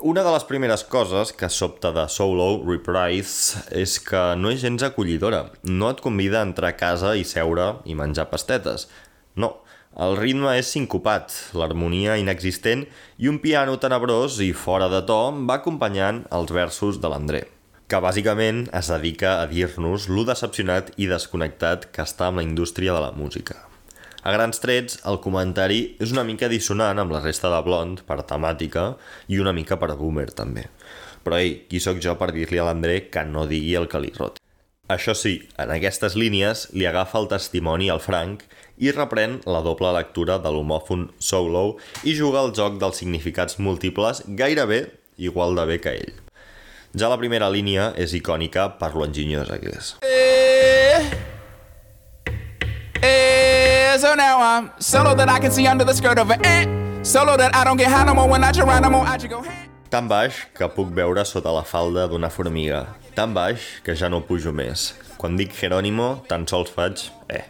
Una 0.00 0.24
de 0.24 0.32
les 0.32 0.46
primeres 0.48 0.86
coses 0.88 1.34
que 1.36 1.50
sobta 1.52 1.90
de 1.92 2.06
Solo 2.08 2.48
Reprise 2.64 3.66
és 3.76 3.98
que 4.00 4.22
no 4.40 4.48
és 4.48 4.64
gens 4.64 4.86
acollidora. 4.88 5.42
No 5.68 5.92
et 5.92 6.00
convida 6.00 6.40
a 6.40 6.48
entrar 6.48 6.72
a 6.72 6.78
casa 6.80 7.12
i 7.20 7.28
seure 7.28 7.68
i 7.84 7.98
menjar 7.98 8.30
pastetes. 8.32 8.88
No, 9.36 9.58
el 10.00 10.16
ritme 10.16 10.56
és 10.56 10.72
sincopat, 10.72 11.36
l'harmonia 11.52 12.16
inexistent 12.16 12.88
i 13.20 13.28
un 13.28 13.44
piano 13.44 13.76
tenebrós 13.76 14.40
i 14.40 14.54
fora 14.56 14.88
de 14.88 15.04
to 15.04 15.22
va 15.44 15.60
acompanyant 15.60 16.24
els 16.32 16.56
versos 16.62 17.04
de 17.04 17.12
l'André 17.12 17.44
que 17.90 17.98
bàsicament 17.98 18.68
es 18.78 18.86
dedica 18.92 19.40
a 19.40 19.46
dir-nos 19.50 20.04
lo 20.14 20.22
decepcionat 20.28 20.92
i 21.02 21.08
desconnectat 21.10 21.88
que 21.90 22.04
està 22.06 22.28
amb 22.30 22.38
la 22.38 22.44
indústria 22.46 22.94
de 22.94 23.00
la 23.02 23.10
música. 23.10 23.56
A 24.22 24.30
grans 24.30 24.62
trets, 24.62 25.00
el 25.10 25.18
comentari 25.24 25.80
és 25.98 26.12
una 26.14 26.22
mica 26.28 26.46
dissonant 26.52 27.00
amb 27.02 27.10
la 27.10 27.22
resta 27.24 27.50
de 27.50 27.58
Blond 27.66 28.04
per 28.06 28.20
temàtica 28.30 28.92
i 29.26 29.40
una 29.42 29.54
mica 29.56 29.80
per 29.80 29.96
boomer 29.96 30.28
també. 30.30 30.68
Però 31.24 31.40
ei, 31.40 31.56
qui 31.66 31.82
sóc 31.82 31.98
jo 32.04 32.14
per 32.20 32.30
dir-li 32.36 32.62
a 32.62 32.68
l'André 32.68 33.08
que 33.10 33.26
no 33.26 33.48
digui 33.50 33.74
el 33.80 33.90
que 33.90 34.04
li 34.04 34.14
rot? 34.20 34.38
Això 34.90 35.16
sí, 35.18 35.36
en 35.58 35.74
aquestes 35.74 36.14
línies 36.14 36.68
li 36.76 36.86
agafa 36.86 37.18
el 37.18 37.30
testimoni 37.34 37.90
al 37.90 38.02
Frank 38.04 38.46
i 38.78 38.94
reprèn 38.94 39.40
la 39.50 39.66
doble 39.66 39.90
lectura 39.98 40.38
de 40.38 40.54
l'homòfon 40.54 41.08
solo 41.18 41.66
i 42.06 42.14
juga 42.14 42.44
al 42.44 42.54
joc 42.54 42.78
dels 42.78 43.02
significats 43.02 43.58
múltiples 43.58 44.22
gairebé 44.26 44.84
igual 45.18 45.58
de 45.58 45.70
bé 45.74 45.82
que 45.82 45.98
ell. 45.98 46.18
Ja 46.98 47.06
la 47.06 47.16
primera 47.20 47.46
línia 47.46 47.92
és 47.94 48.10
icònica 48.18 48.64
per 48.80 48.94
lo 48.96 49.04
enginyosa 49.06 49.60
que 49.62 49.70
és. 49.70 49.94
Eh, 53.00 53.96
so 53.98 54.14
now 54.16 54.40
I'm 54.42 54.70
solo 54.80 55.14
that 55.14 55.28
I 55.30 55.38
can 55.38 55.52
see 55.52 55.68
under 55.68 55.84
the 55.84 55.94
skirt 55.94 56.18
of 56.18 56.30
an 56.30 56.44
ant. 56.44 57.06
Solo 57.06 57.36
that 57.36 57.54
I 57.54 57.62
don't 57.64 57.78
get 57.78 57.88
high 57.88 58.04
no 58.04 58.14
more 58.14 58.28
when 58.28 58.42
I 58.42 58.50
Geronimo, 58.52 59.02
I 59.02 59.16
just 59.16 59.30
go 59.30 59.44
Tan 59.90 60.06
baix 60.06 60.34
que 60.54 60.68
puc 60.70 60.90
veure 60.94 61.24
sota 61.24 61.50
la 61.54 61.62
falda 61.62 62.08
d'una 62.10 62.28
formiga. 62.30 62.84
Tan 63.14 63.34
baix 63.34 63.80
que 63.82 63.94
ja 63.94 64.10
no 64.10 64.20
pujo 64.26 64.52
més. 64.52 64.92
Quan 65.18 65.38
dic 65.38 65.54
Jerónimo, 65.54 66.24
tan 66.28 66.46
sols 66.46 66.70
faig... 66.70 67.08
Eh. 67.28 67.46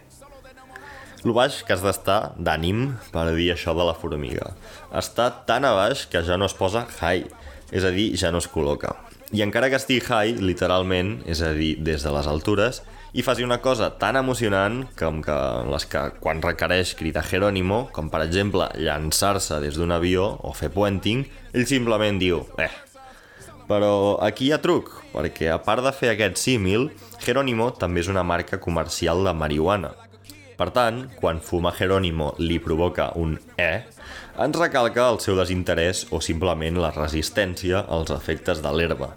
Lo 1.21 1.33
baix 1.37 1.63
que 1.65 1.73
has 1.73 1.83
d'estar 1.85 2.33
d'ànim 2.37 2.95
per 3.13 3.27
dir 3.35 3.51
això 3.53 3.75
de 3.77 3.85
la 3.85 3.93
formiga. 3.93 4.55
Està 4.89 5.29
tan 5.45 5.65
a 5.65 5.75
baix 5.77 6.07
que 6.09 6.23
ja 6.25 6.37
no 6.37 6.49
es 6.49 6.57
posa 6.57 6.87
high, 7.01 7.29
és 7.69 7.85
a 7.85 7.93
dir, 7.93 8.11
ja 8.17 8.33
no 8.33 8.41
es 8.41 8.49
col·loca. 8.49 8.95
I 9.31 9.45
encara 9.45 9.69
que 9.71 9.77
estigui 9.79 10.01
high, 10.03 10.41
literalment, 10.43 11.21
és 11.23 11.39
a 11.39 11.53
dir, 11.55 11.77
des 11.79 12.03
de 12.03 12.11
les 12.11 12.27
altures, 12.27 12.81
i 13.15 13.23
faci 13.23 13.45
una 13.47 13.61
cosa 13.63 13.87
tan 13.99 14.17
emocionant 14.19 14.81
com 14.99 15.21
que 15.23 15.37
les 15.71 15.85
que 15.87 16.01
quan 16.19 16.43
requereix 16.43 16.91
cridar 16.99 17.23
Jerónimo, 17.23 17.85
com 17.95 18.11
per 18.11 18.25
exemple 18.25 18.67
llançar-se 18.75 19.61
des 19.63 19.79
d'un 19.79 19.95
avió 19.95 20.27
o 20.43 20.51
fer 20.51 20.67
puenting, 20.75 21.23
ell 21.55 21.67
simplement 21.67 22.19
diu, 22.19 22.43
eh. 22.59 22.71
Però 23.71 24.19
aquí 24.19 24.49
hi 24.49 24.51
ha 24.51 24.59
truc, 24.59 24.91
perquè 25.15 25.47
a 25.55 25.61
part 25.63 25.83
de 25.83 25.95
fer 25.95 26.11
aquest 26.11 26.35
símil, 26.35 26.89
Jerónimo 27.23 27.71
també 27.71 28.03
és 28.03 28.11
una 28.11 28.27
marca 28.27 28.59
comercial 28.59 29.23
de 29.23 29.31
marihuana. 29.31 29.95
Per 30.61 30.69
tant, 30.69 31.07
quan 31.17 31.39
fumar 31.41 31.71
Jerónimo 31.73 32.35
li 32.37 32.59
provoca 32.61 33.07
un 33.17 33.31
E, 33.57 33.81
ens 34.45 34.57
recalca 34.61 35.07
el 35.09 35.17
seu 35.23 35.33
desinterès 35.39 36.03
o 36.13 36.19
simplement 36.21 36.77
la 36.77 36.91
resistència 36.93 37.81
als 37.89 38.13
efectes 38.13 38.61
de 38.61 38.69
l'herba. 38.69 39.15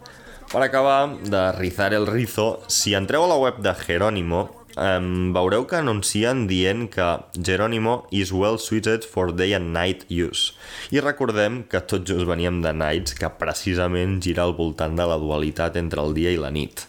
Per 0.49 0.63
acabar 0.65 1.19
de 1.21 1.43
rizar 1.59 1.91
el 1.93 2.09
rizo, 2.09 2.63
si 2.73 2.95
entreu 2.97 3.27
a 3.27 3.29
la 3.29 3.37
web 3.37 3.61
de 3.61 3.75
Jerónimo, 3.77 4.47
em 4.81 5.35
veureu 5.37 5.69
que 5.69 5.77
anuncien 5.83 6.47
dient 6.49 6.89
que 6.89 7.11
Jerónimo 7.37 8.07
is 8.11 8.33
well 8.33 8.57
suited 8.57 9.05
for 9.05 9.29
day 9.29 9.53
and 9.53 9.77
night 9.77 10.09
use. 10.09 10.57
I 10.97 11.05
recordem 11.05 11.67
que 11.69 11.85
tot 11.85 12.09
just 12.09 12.25
veníem 12.25 12.63
de 12.65 12.73
Nights, 12.73 13.21
que 13.21 13.29
precisament 13.29 14.23
gira 14.25 14.49
al 14.49 14.57
voltant 14.57 14.97
de 14.97 15.13
la 15.13 15.21
dualitat 15.21 15.77
entre 15.77 16.01
el 16.01 16.17
dia 16.17 16.33
i 16.33 16.41
la 16.41 16.51
nit. 16.51 16.89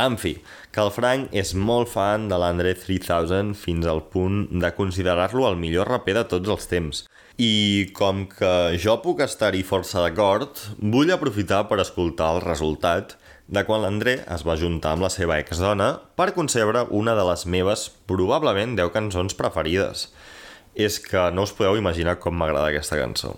En 0.00 0.16
fi, 0.18 0.38
que 0.74 0.82
el 0.82 0.90
Frank 0.90 1.30
és 1.30 1.52
molt 1.54 1.86
fan 1.92 2.26
de 2.30 2.38
l'André 2.40 2.72
3000 2.74 3.52
fins 3.54 3.86
al 3.86 4.02
punt 4.10 4.48
de 4.50 4.70
considerar-lo 4.74 5.46
el 5.46 5.58
millor 5.60 5.86
raper 5.92 6.16
de 6.18 6.24
tots 6.32 6.50
els 6.56 6.66
temps. 6.70 7.04
I 7.38 7.90
com 7.94 8.24
que 8.30 8.74
jo 8.82 8.96
puc 9.02 9.22
estar-hi 9.22 9.62
força 9.66 10.02
d'acord, 10.02 10.58
vull 10.78 11.14
aprofitar 11.14 11.64
per 11.70 11.78
escoltar 11.82 12.32
el 12.34 12.42
resultat 12.42 13.14
de 13.46 13.62
quan 13.68 13.82
l'André 13.84 14.16
es 14.34 14.42
va 14.46 14.58
juntar 14.58 14.94
amb 14.94 15.06
la 15.06 15.12
seva 15.12 15.38
exdona 15.38 15.92
per 16.18 16.32
concebre 16.34 16.86
una 16.90 17.14
de 17.14 17.24
les 17.30 17.46
meves, 17.46 17.88
probablement 18.10 18.74
10 18.78 18.94
cançons 18.94 19.38
preferides. 19.38 20.08
És 20.74 20.98
que 20.98 21.28
no 21.30 21.46
us 21.46 21.54
podeu 21.54 21.78
imaginar 21.78 22.18
com 22.18 22.34
m'agrada 22.34 22.72
aquesta 22.72 22.98
cançó. 22.98 23.36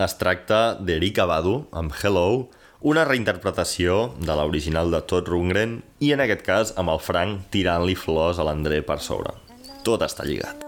Es 0.00 0.16
tracta 0.18 0.78
d'Erika 0.80 1.26
Badu 1.28 1.66
amb 1.76 1.92
Hello, 2.00 2.48
una 2.84 3.04
reinterpretació 3.08 3.94
de 4.20 4.34
l'original 4.36 4.90
de 4.92 5.00
Todd 5.08 5.30
Rundgren 5.32 5.78
i 6.04 6.10
en 6.12 6.20
aquest 6.20 6.42
cas 6.44 6.72
amb 6.80 6.92
el 6.92 7.00
Frank 7.00 7.46
tirant-li 7.54 7.96
flors 7.96 8.38
a 8.38 8.44
l'André 8.44 8.82
per 8.84 8.98
sobre. 9.00 9.32
Tot 9.86 10.04
està 10.04 10.26
lligat. 10.28 10.60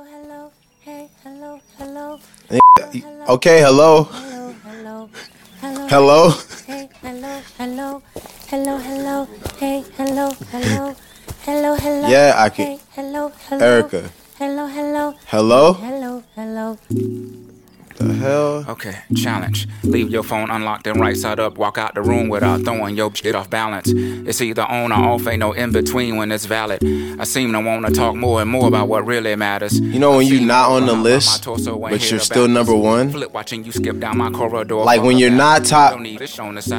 Okay, 3.37 3.61
hello. 3.61 4.09
Hello. 5.89 6.31
Hey, 6.67 6.89
hello, 7.03 7.35
hello, 7.59 8.03
hello, 8.49 8.79
hello, 8.79 9.27
hey, 9.61 9.85
hello, 9.99 10.31
hello, 10.53 10.95
hello, 11.47 11.75
hello. 11.77 12.09
Yeah, 12.09 12.33
I 12.37 12.49
can- 12.51 12.67
Hey, 12.67 12.79
hello, 12.97 13.33
hello. 13.49 13.67
Erica. 13.67 14.03
Hello, 14.39 14.67
hello. 14.67 15.15
Hello? 15.33 15.73
Hello, 15.75 16.23
hello. 16.37 16.77
The 18.07 18.15
mm. 18.15 18.19
hell? 18.19 18.65
Okay, 18.69 18.99
challenge. 19.17 19.69
Leave 19.83 20.11
your 20.11 20.23
phone 20.23 20.51
unlocked 20.51 20.87
and 20.87 21.01
right 21.01 21.17
side 21.17 21.41
up. 21.41 21.59
Walk 21.59 21.79
out 21.79 21.95
the 21.95 22.03
room 22.03 22.29
without 22.29 22.63
throwing 22.63 22.97
your 22.97 23.15
shit 23.15 23.35
off 23.35 23.51
balance. 23.51 23.89
It's 23.91 24.41
either 24.41 24.63
on 24.63 24.93
or 24.93 24.97
off, 24.97 25.27
ain't 25.27 25.41
no 25.41 25.53
in 25.53 25.73
between 25.73 26.17
when 26.17 26.31
it's 26.33 26.47
valid. 26.47 26.83
I 27.19 27.25
seem 27.25 27.53
to 27.53 27.61
want 27.61 27.87
to 27.87 27.93
talk 27.93 28.15
more 28.15 28.41
and 28.43 28.51
more 28.51 28.69
about 28.69 28.89
what 28.89 29.07
really 29.07 29.35
matters. 29.37 29.79
You 29.79 29.99
know 29.99 30.17
when 30.17 30.27
you're 30.27 30.41
not 30.41 30.71
on 30.71 30.87
the 30.87 30.95
list, 30.95 31.45
but 31.45 32.11
you're 32.11 32.21
still 32.21 32.49
number 32.49 32.75
one? 32.75 33.11
Flip 33.11 33.33
watching 33.33 33.65
you 33.65 33.73
skip 33.73 33.99
down 33.99 34.19
my 34.19 34.31
corridor. 34.31 34.77
Like 34.77 35.03
when 35.03 35.19
you're 35.19 35.31
not 35.31 35.65
top 35.65 35.99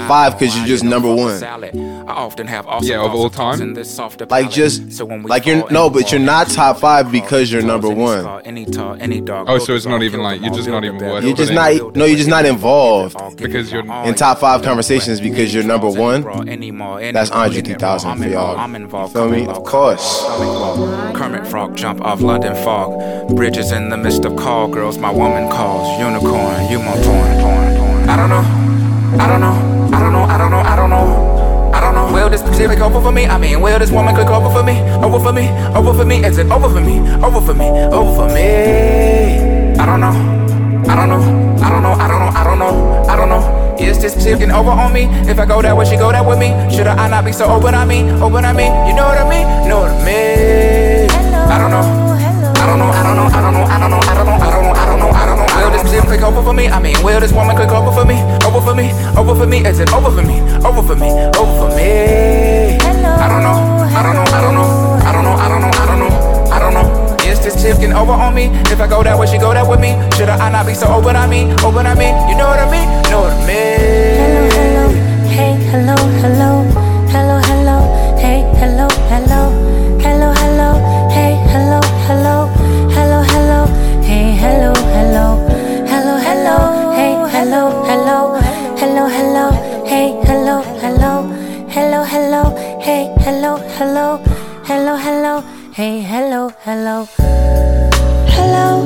five 0.07 0.33
because 0.33 0.55
you're 0.57 0.67
just 0.67 0.83
number 0.83 1.13
one. 1.13 1.43
I 1.43 2.13
often 2.13 2.47
have 2.47 2.67
also 2.67 2.87
Yeah, 2.87 3.05
of 3.05 3.13
all 3.13 3.29
time? 3.29 3.75
Like 4.29 4.51
just 4.51 4.91
so 4.93 5.05
when 5.05 5.23
we 5.23 5.29
like 5.29 5.45
you're 5.45 5.69
no, 5.71 5.89
but 5.89 6.11
you're 6.11 6.21
not 6.21 6.49
top 6.49 6.79
five 6.79 7.11
because 7.11 7.51
you're 7.51 7.61
number 7.61 7.89
one. 7.89 8.41
any 8.45 8.65
tall, 8.65 8.97
any 8.99 9.21
dog. 9.21 9.47
Oh, 9.49 9.57
so 9.57 9.75
it's 9.75 9.85
not 9.85 10.03
even 10.03 10.21
like 10.21 10.41
you're 10.41 10.53
just 10.53 10.69
not 10.69 10.83
even 10.83 10.97
worth 10.97 11.16
You're 11.21 11.35
just 11.35 11.53
not 11.53 11.95
no, 11.95 12.05
you're 12.05 12.17
just 12.17 12.29
not 12.29 12.45
involved 12.45 13.17
because 13.37 13.71
you're 13.71 13.85
in 14.05 14.15
top 14.15 14.39
five 14.39 14.61
conversations 14.63 15.19
because 15.21 15.53
you're 15.53 15.63
number 15.63 15.89
one. 15.89 16.21
That's 17.13 17.31
Andre 17.31 17.61
3000 17.61 18.17
for 18.17 18.27
y'all. 18.27 18.69
You 18.69 19.07
feel 19.07 19.29
me? 19.29 19.45
Of 19.47 19.63
course. 19.63 20.23
Kermit 21.15 21.47
Frog 21.47 21.75
jump 21.75 22.01
off 22.01 22.21
London 22.21 22.55
fog. 22.63 23.35
Bridges 23.35 23.71
in 23.71 23.89
the 23.89 23.97
midst 23.97 24.25
of 24.25 24.35
call 24.35 24.67
girls. 24.67 24.97
My 24.97 25.11
woman 25.11 25.49
calls 25.49 25.99
unicorn. 25.99 26.69
You 26.69 26.79
my 26.79 26.93
porn, 27.03 27.39
porn, 27.41 27.77
porn. 27.77 28.09
I 28.09 28.15
don't 28.15 28.29
know. 28.29 28.67
I 29.19 29.27
don't 29.27 29.41
know. 29.41 29.95
I 29.95 29.99
don't 29.99 30.13
know. 30.13 30.23
I 30.23 30.37
don't 30.37 30.51
know. 30.51 30.59
I 30.59 30.75
don't 30.75 30.89
know. 30.89 31.71
I 31.73 31.79
don't 31.79 31.93
know. 31.93 32.11
Will 32.13 32.29
this 32.29 32.41
specific 32.41 32.79
over 32.79 33.01
for 33.01 33.11
me? 33.11 33.25
I 33.25 33.37
mean, 33.37 33.61
will 33.61 33.77
this 33.79 33.91
woman 33.91 34.15
click 34.15 34.27
over 34.27 34.49
for 34.49 34.63
me? 34.63 34.79
Over 35.03 35.19
for 35.19 35.33
me? 35.33 35.49
Over 35.75 35.93
for 35.93 36.05
me? 36.05 36.23
Is 36.25 36.37
it 36.37 36.47
over 36.51 36.69
for 36.69 36.81
me? 36.81 36.99
Over 37.23 37.41
for 37.41 37.53
me? 37.53 37.65
Over 37.69 38.15
for 38.15 38.33
me? 38.33 39.77
I 39.79 39.85
don't 39.85 39.99
know 39.99 40.36
don't 40.97 41.09
know, 41.09 41.21
I 41.61 41.69
don't 41.69 41.83
know, 41.83 41.93
I 41.93 42.07
don't 42.07 42.19
know, 42.19 42.31
I 42.33 42.43
don't 42.43 42.59
know, 42.59 43.05
I 43.07 43.15
don't 43.15 43.29
know. 43.29 43.77
Is 43.77 44.01
this 44.01 44.15
taking 44.23 44.49
over 44.49 44.71
on 44.71 44.91
me? 44.91 45.03
If 45.29 45.37
I 45.37 45.45
go 45.45 45.61
that 45.61 45.77
way, 45.77 45.85
she 45.85 45.95
go 45.95 46.11
that 46.11 46.25
with 46.25 46.39
me. 46.39 46.49
Should 46.73 46.87
I 46.87 47.07
not 47.07 47.23
be 47.23 47.31
so 47.31 47.45
open 47.45 47.75
on 47.75 47.87
me? 47.87 48.01
Open 48.17 48.43
on 48.43 48.55
me? 48.55 48.65
You 48.89 48.95
know 48.97 49.05
what 49.05 49.21
I 49.21 49.29
mean? 49.29 49.45
Know 49.69 49.81
what 49.81 49.91
I 49.91 50.03
mean? 50.03 51.09
I 51.51 51.57
don't 51.59 51.69
know. 51.69 52.07
I 52.57 52.65
don't 52.65 52.79
know, 52.79 52.89
I 52.89 53.03
don't 53.03 53.15
know, 53.15 53.27
I 53.29 53.41
don't 53.41 53.53
know, 53.53 53.63
I 53.63 53.79
don't 53.79 53.91
know, 53.91 53.99
I 54.01 54.13
don't 54.17 54.25
know, 54.25 54.33
I 54.33 54.51
don't 54.51 54.63
know, 54.63 54.73
I 54.73 54.85
don't 54.85 54.99
know, 54.99 55.09
I 55.13 55.25
don't 55.25 55.37
know. 55.37 55.47
Will 55.61 55.71
this 55.71 55.83
bitch 55.87 56.05
click 56.07 56.21
over 56.21 56.41
for 56.41 56.53
me? 56.53 56.67
I 56.67 56.81
mean, 56.81 57.01
will 57.03 57.19
this 57.19 57.31
woman 57.31 57.55
click 57.55 57.69
over 57.69 57.91
for 57.93 58.03
me? 58.03 58.17
Over 58.43 58.59
for 58.59 58.75
me? 58.75 58.91
Over 59.15 59.35
for 59.35 59.45
me? 59.45 59.65
Is 59.65 59.79
it 59.79 59.93
over 59.93 60.11
for 60.11 60.23
me? 60.25 60.41
Over 60.65 60.81
for 60.81 60.95
me? 60.95 61.09
Over 61.37 61.69
for 61.69 61.69
me? 61.77 62.75
I 62.81 63.29
don't 63.29 63.43
know, 63.43 63.55
I 63.93 64.03
don't 64.03 64.15
know, 64.15 64.25
I 64.25 64.41
don't 64.41 64.55
know, 64.55 64.67
I 65.05 65.11
don't 65.13 65.23
know, 65.23 65.35
I 65.37 65.47
don't 65.47 65.61
know. 65.61 65.76
This 67.47 67.61
shifting 67.61 67.93
over 67.93 68.11
on 68.11 68.35
me? 68.35 68.47
If 68.67 68.81
I 68.81 68.87
go 68.87 69.01
that 69.03 69.17
way, 69.17 69.25
she 69.25 69.37
go 69.37 69.53
that 69.53 69.65
with 69.65 69.79
me. 69.79 69.95
Should 70.17 70.27
I 70.27 70.51
not 70.51 70.65
be 70.67 70.73
so 70.73 70.87
open 70.91 71.15
on 71.15 71.29
me? 71.29 71.47
Open 71.63 71.87
on 71.87 71.97
me? 71.97 72.11
You 72.27 72.35
know 72.35 72.43
what 72.51 72.59
I 72.59 72.67
mean? 72.67 72.83
Know 73.07 73.23
what 73.23 73.31
I 73.31 73.47
mean? 73.47 74.91
Hey, 75.31 75.55
hello, 75.71 75.95
hello, 76.19 76.67
hello, 77.07 77.39
hello, 77.47 77.77
hey, 78.19 78.43
hello, 78.59 78.87
hello, 79.07 79.47
hello, 80.03 80.35
hello, 80.35 80.75
hey, 81.07 81.39
hello, 81.47 81.79
hello, 82.03 82.51
hello, 82.91 83.23
hello, 83.31 83.63
hey, 84.03 84.35
hello, 84.35 84.73
hello, 84.91 85.39
hello, 85.87 86.19
hello, 86.27 86.59
hey, 86.99 87.15
hello, 87.31 87.63
hello, 87.87 88.35
hello, 88.75 89.07
hello, 89.07 89.47
hey, 89.87 90.19
hello, 90.27 90.57
hello, 90.83 91.23
hello, 91.71 92.03
hello, 92.03 92.43
hey, 92.83 93.07
hello, 93.23 93.55
hello, 93.79 94.19
hello, 94.67 94.97
hello, 94.97 95.56
hey, 95.77 96.01
hello, 96.01 96.49
hello, 96.65 97.07
hello, 98.35 98.81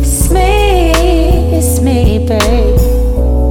it's 0.00 0.28
me, 0.32 0.90
it's 1.56 1.80
me, 1.80 2.26
babe. 2.26 2.76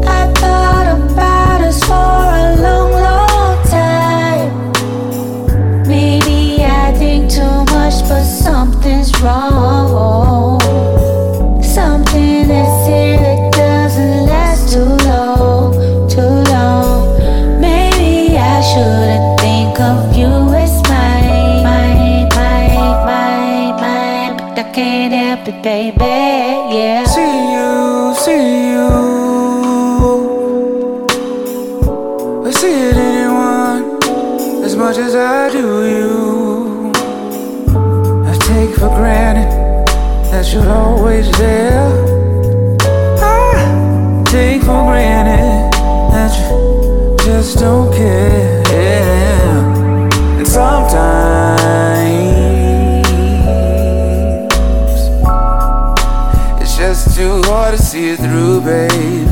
I 0.05 0.29
thought 0.41 0.87
about 0.99 1.61
us 1.61 1.81
for 1.85 1.93
a 1.93 2.57
long, 2.65 2.91
long 2.91 3.55
time. 3.69 4.51
Maybe 5.87 6.65
I 6.65 6.91
think 6.99 7.31
too 7.31 7.63
much, 7.73 8.03
but 8.09 8.25
something's 8.25 9.17
wrong. 9.21 9.54
It, 25.47 25.61
baby. 25.63 25.97
Yeah. 25.99 27.03
See 27.05 27.53
you, 27.53 28.15
see 28.15 28.71
you. 28.71 28.87
I 32.45 32.51
see 32.51 32.73
it 32.89 32.95
anyone 32.95 34.03
as 34.63 34.75
much 34.75 34.97
as 34.97 35.15
I 35.15 35.49
do 35.51 35.85
you. 35.85 36.91
I 38.25 38.33
take 38.49 38.75
for 38.75 38.89
granted 38.89 39.51
that 40.31 40.51
you're 40.53 40.69
always 40.69 41.29
there. 41.37 41.89
I 43.21 44.23
take 44.27 44.61
for 44.61 44.83
granted 44.89 45.71
that 46.13 46.31
you 46.39 47.17
just 47.25 47.59
see 47.59 48.44
it 58.67 59.24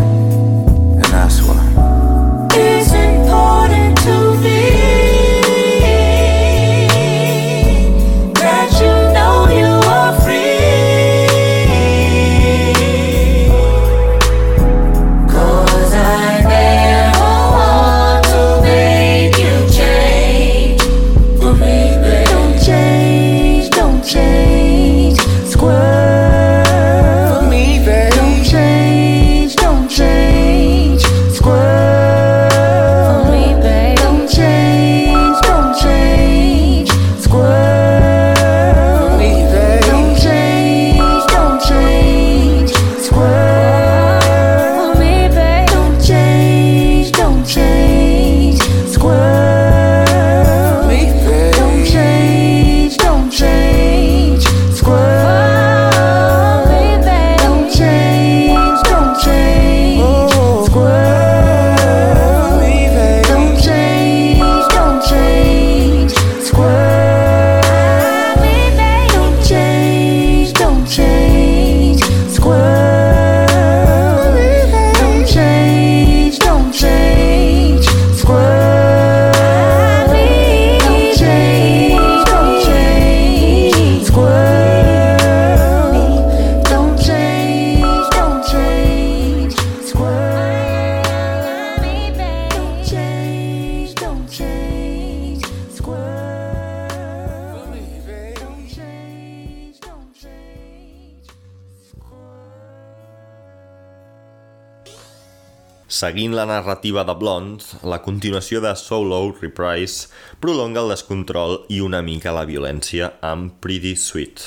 Seguint 106.03 106.33
la 106.35 106.43
narrativa 106.43 107.05
de 107.07 107.13
Blonde, 107.15 107.63
la 107.87 108.01
continuació 108.03 108.59
de 108.59 108.73
Solo 108.75 109.19
Reprise 109.37 110.09
prolonga 110.43 110.81
el 110.81 110.89
descontrol 110.91 111.61
i 111.71 111.77
una 111.79 112.01
mica 112.03 112.33
la 112.35 112.43
violència 112.49 113.07
amb 113.23 113.53
Pretty 113.63 113.93
Sweet. 113.95 114.43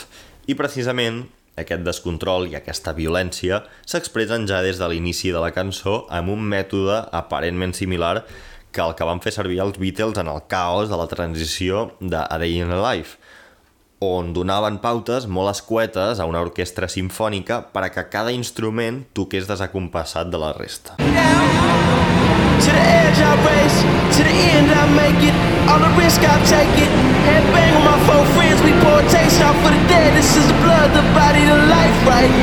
I 0.52 0.56
precisament 0.58 1.22
aquest 1.56 1.86
descontrol 1.86 2.44
i 2.50 2.58
aquesta 2.58 2.92
violència 2.98 3.62
s'expressen 3.88 4.44
ja 4.50 4.60
des 4.66 4.76
de 4.76 4.90
l'inici 4.92 5.32
de 5.32 5.40
la 5.40 5.48
cançó 5.56 6.02
amb 6.12 6.34
un 6.34 6.44
mètode 6.44 6.98
aparentment 7.22 7.72
similar 7.78 8.26
que 8.68 8.84
el 8.84 8.92
que 8.92 9.08
van 9.08 9.24
fer 9.24 9.32
servir 9.32 9.62
els 9.64 9.80
Beatles 9.80 10.20
en 10.20 10.28
el 10.28 10.44
caos 10.52 10.92
de 10.92 11.00
la 11.00 11.08
transició 11.08 11.86
de 12.02 12.20
A 12.20 12.36
Day 12.36 12.60
in 12.60 12.76
a 12.76 12.82
Life, 12.84 13.16
on 14.18 14.32
donaven 14.36 14.78
pautes 14.82 15.26
molt 15.26 15.50
escuetes 15.52 16.20
a 16.20 16.26
una 16.30 16.42
orquestra 16.44 16.88
simfònica 16.88 17.60
per 17.72 17.86
a 17.86 17.90
que 17.94 18.06
cada 18.12 18.32
instrument 18.34 19.02
toqués 19.16 19.48
desacompassat 19.50 20.30
de 20.30 20.40
la 20.40 20.52
resta. 20.56 20.96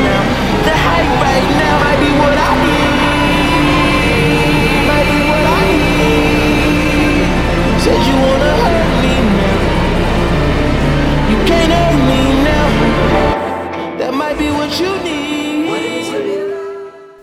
Now. 0.04 0.22
The 0.68 0.76
hype 0.86 1.14
right 1.24 1.48
now 1.60 1.76
might 1.84 2.00
be 2.00 2.12
what 2.20 2.38
I 2.38 2.52
need. 2.66 3.03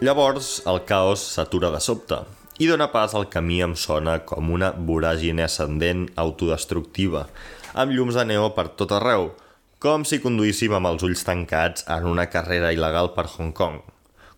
Llavors, 0.00 0.62
el 0.64 0.78
caos 0.88 1.20
s'atura 1.34 1.68
de 1.68 1.78
sobte 1.84 2.22
i 2.56 2.64
dona 2.70 2.86
pas 2.88 3.12
al 3.12 3.26
camí 3.28 3.58
em 3.60 3.74
sona 3.76 4.14
com 4.24 4.48
una 4.54 4.70
voràgine 4.72 5.44
ascendent 5.44 6.06
autodestructiva, 6.22 7.26
amb 7.76 7.92
llums 7.92 8.16
de 8.16 8.24
neó 8.30 8.46
per 8.56 8.70
tot 8.80 8.94
arreu, 8.96 9.26
com 9.76 10.06
si 10.08 10.22
conduíssim 10.24 10.72
amb 10.72 10.88
els 10.88 11.04
ulls 11.04 11.24
tancats 11.28 11.84
en 11.96 12.08
una 12.08 12.24
carrera 12.32 12.72
il·legal 12.72 13.12
per 13.12 13.26
Hong 13.34 13.52
Kong, 13.58 13.76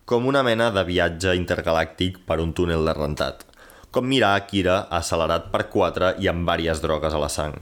com 0.03 0.27
una 0.27 0.43
mena 0.43 0.67
de 0.75 0.83
viatge 0.89 1.31
intergalàctic 1.39 2.19
per 2.27 2.41
un 2.43 2.51
túnel 2.51 2.83
de 2.83 2.97
rentat, 2.99 3.47
com 3.87 4.07
mirar 4.11 4.33
Akira 4.41 4.81
accelerat 4.99 5.47
per 5.55 5.69
4 5.71 6.17
i 6.19 6.27
amb 6.31 6.43
vàries 6.43 6.83
drogues 6.83 7.15
a 7.15 7.23
la 7.23 7.31
sang. 7.31 7.55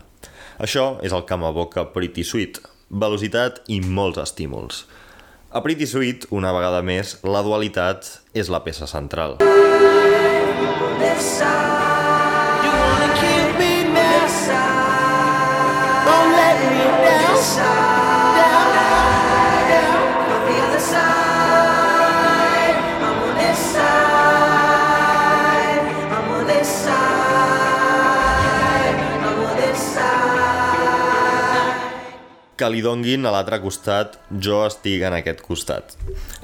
Això 0.58 0.96
és 1.06 1.14
el 1.14 1.28
que 1.30 1.38
m'evoca 1.38 1.86
Pretty 1.94 2.26
Sweet, 2.26 2.64
velocitat 2.90 3.62
i 3.70 3.78
molts 3.86 4.18
estímuls. 4.26 4.88
A 5.54 5.60
Pretty 5.62 5.86
Sweet, 5.86 6.30
una 6.32 6.54
vegada 6.56 6.80
més, 6.80 7.18
la 7.28 7.42
dualitat 7.44 8.08
és 8.32 8.48
la 8.48 8.62
peça 8.64 8.88
central. 8.88 9.36
You 17.52 17.81
Que 32.62 32.68
li 32.70 32.84
donguin 32.86 33.26
a 33.26 33.32
l'altre 33.34 33.58
costat, 33.58 34.20
jo 34.46 34.60
estic 34.68 35.02
en 35.08 35.16
aquest 35.18 35.40
costat. 35.42 35.96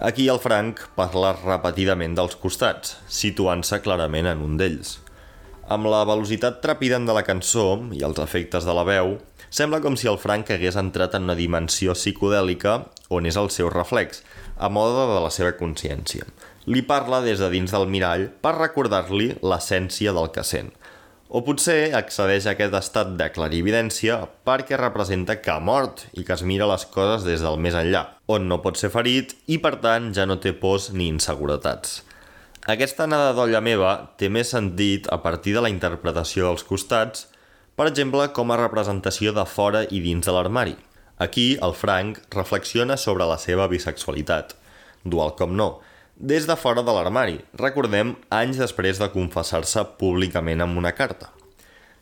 Aquí 0.02 0.24
el 0.34 0.40
Frank 0.42 0.80
parla 0.98 1.36
repetidament 1.36 2.16
dels 2.18 2.34
costats, 2.42 2.96
situant-se 3.06 3.78
clarament 3.86 4.26
en 4.32 4.42
un 4.42 4.56
d'ells. 4.58 4.96
Amb 5.70 5.86
la 5.94 6.00
velocitat 6.10 6.58
trepidant 6.64 7.06
de 7.06 7.14
la 7.14 7.22
cançó 7.28 7.68
i 7.94 8.02
els 8.08 8.18
efectes 8.24 8.66
de 8.66 8.74
la 8.74 8.88
veu, 8.88 9.20
sembla 9.54 9.78
com 9.84 9.94
si 9.94 10.10
el 10.10 10.18
Frank 10.18 10.50
hagués 10.56 10.82
entrat 10.82 11.14
en 11.14 11.30
una 11.30 11.38
dimensió 11.38 11.94
psicodèlica 11.94 12.80
on 13.14 13.30
és 13.30 13.38
el 13.38 13.54
seu 13.54 13.70
reflex, 13.70 14.24
a 14.58 14.74
mode 14.74 15.06
de 15.14 15.22
la 15.22 15.30
seva 15.30 15.54
consciència. 15.62 16.26
Li 16.66 16.82
parla 16.82 17.22
des 17.22 17.46
de 17.46 17.52
dins 17.54 17.78
del 17.78 17.86
mirall 17.86 18.32
per 18.42 18.58
recordar-li 18.58 19.36
l'essència 19.46 20.18
del 20.18 20.34
que 20.34 20.42
sent. 20.42 20.74
O 21.28 21.42
potser 21.44 21.92
accedeix 21.92 22.46
a 22.48 22.54
aquest 22.54 22.76
estat 22.78 23.10
de 23.20 23.26
clarividència 23.36 24.16
perquè 24.48 24.78
representa 24.80 25.36
que 25.44 25.52
ha 25.52 25.60
mort 25.60 26.06
i 26.16 26.24
que 26.24 26.32
es 26.38 26.44
mira 26.48 26.70
les 26.70 26.86
coses 26.88 27.26
des 27.28 27.42
del 27.44 27.60
més 27.60 27.76
enllà, 27.76 28.04
on 28.32 28.48
no 28.48 28.62
pot 28.64 28.80
ser 28.80 28.94
ferit 28.94 29.34
i 29.52 29.58
per 29.60 29.74
tant 29.84 30.14
ja 30.16 30.24
no 30.24 30.38
té 30.40 30.54
pors 30.56 30.88
ni 30.96 31.10
inseguretats. 31.12 31.98
Aquesta 32.72 33.04
anada 33.04 33.34
d'olla 33.36 33.60
meva 33.60 33.92
té 34.16 34.30
més 34.32 34.54
sentit 34.56 35.12
a 35.12 35.20
partir 35.26 35.58
de 35.58 35.66
la 35.66 35.72
interpretació 35.74 36.48
dels 36.48 36.64
costats, 36.64 37.28
per 37.76 37.90
exemple, 37.92 38.30
com 38.32 38.52
a 38.52 38.62
representació 38.64 39.36
de 39.36 39.44
fora 39.46 39.84
i 39.92 40.00
dins 40.00 40.24
de 40.24 40.32
l'armari. 40.32 40.78
Aquí, 41.20 41.58
el 41.60 41.76
Frank 41.76 42.24
reflexiona 42.32 42.96
sobre 42.96 43.28
la 43.28 43.36
seva 43.38 43.68
bisexualitat. 43.68 44.56
Dual 45.04 45.36
com 45.36 45.60
no, 45.60 45.70
des 46.18 46.48
de 46.50 46.56
fora 46.58 46.82
de 46.82 46.94
l'armari, 46.94 47.38
recordem 47.62 48.16
anys 48.34 48.58
després 48.58 48.98
de 48.98 49.10
confessar-se 49.14 49.84
públicament 50.00 50.64
amb 50.66 50.80
una 50.82 50.96
carta. 50.98 51.30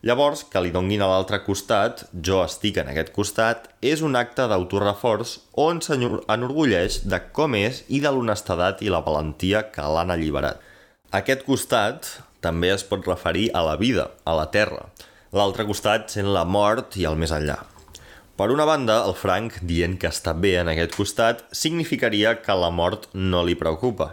Llavors, 0.06 0.46
que 0.48 0.62
li 0.62 0.72
donguin 0.72 1.02
a 1.02 1.10
l'altre 1.10 1.42
costat, 1.44 2.06
jo 2.14 2.40
estic 2.46 2.78
en 2.78 2.92
aquest 2.94 3.12
costat, 3.12 3.68
és 3.82 4.04
un 4.06 4.16
acte 4.16 4.46
d'autoreforç 4.48 5.36
on 5.60 5.82
s'enorgulleix 5.82 7.02
de 7.10 7.20
com 7.36 7.58
és 7.60 7.84
i 7.90 8.00
de 8.00 8.14
l'honestedat 8.14 8.86
i 8.86 8.94
la 8.94 9.04
valentia 9.04 9.66
que 9.76 9.84
l'han 9.84 10.14
alliberat. 10.14 10.62
Aquest 11.12 11.44
costat 11.44 12.08
també 12.40 12.72
es 12.72 12.88
pot 12.88 13.04
referir 13.10 13.50
a 13.54 13.66
la 13.68 13.76
vida, 13.82 14.12
a 14.24 14.38
la 14.38 14.48
terra. 14.54 14.92
L'altre 15.34 15.66
costat 15.68 16.08
sent 16.14 16.32
la 16.32 16.46
mort 16.46 16.96
i 16.96 17.10
el 17.10 17.18
més 17.20 17.34
enllà. 17.36 17.75
Per 18.36 18.50
una 18.52 18.66
banda, 18.68 18.98
el 19.08 19.14
Frank, 19.16 19.62
dient 19.64 19.94
que 19.96 20.10
està 20.12 20.34
bé 20.36 20.58
en 20.60 20.68
aquest 20.68 20.98
costat, 21.00 21.46
significaria 21.56 22.34
que 22.44 22.58
la 22.60 22.68
mort 22.68 23.06
no 23.16 23.46
li 23.48 23.54
preocupa, 23.56 24.10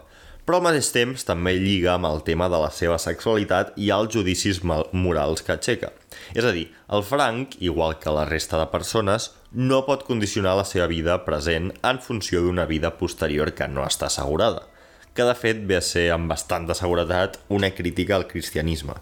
però 0.46 0.60
al 0.60 0.66
mateix 0.68 0.92
temps 0.94 1.26
també 1.26 1.56
lliga 1.58 1.96
amb 1.96 2.06
el 2.06 2.22
tema 2.22 2.46
de 2.52 2.60
la 2.62 2.68
seva 2.70 3.00
sexualitat 3.02 3.72
i 3.82 3.90
els 3.90 4.14
judicis 4.14 4.60
morals 4.62 5.42
que 5.42 5.56
aixeca. 5.56 5.90
És 6.38 6.46
a 6.46 6.52
dir, 6.54 6.68
el 6.94 7.02
Frank, 7.02 7.56
igual 7.58 7.98
que 7.98 8.14
la 8.14 8.28
resta 8.30 8.62
de 8.62 8.68
persones, 8.70 9.32
no 9.50 9.82
pot 9.90 10.06
condicionar 10.06 10.54
la 10.54 10.68
seva 10.70 10.86
vida 10.86 11.18
present 11.26 11.72
en 11.82 11.98
funció 11.98 12.44
d'una 12.46 12.68
vida 12.70 12.94
posterior 13.02 13.50
que 13.58 13.66
no 13.66 13.82
està 13.82 14.06
assegurada, 14.06 14.68
que 15.18 15.26
de 15.26 15.34
fet 15.34 15.66
ve 15.66 15.80
a 15.80 15.84
ser 15.84 16.12
amb 16.14 16.30
bastanta 16.30 16.78
seguretat 16.78 17.40
una 17.50 17.74
crítica 17.74 18.14
al 18.16 18.30
cristianisme, 18.30 18.94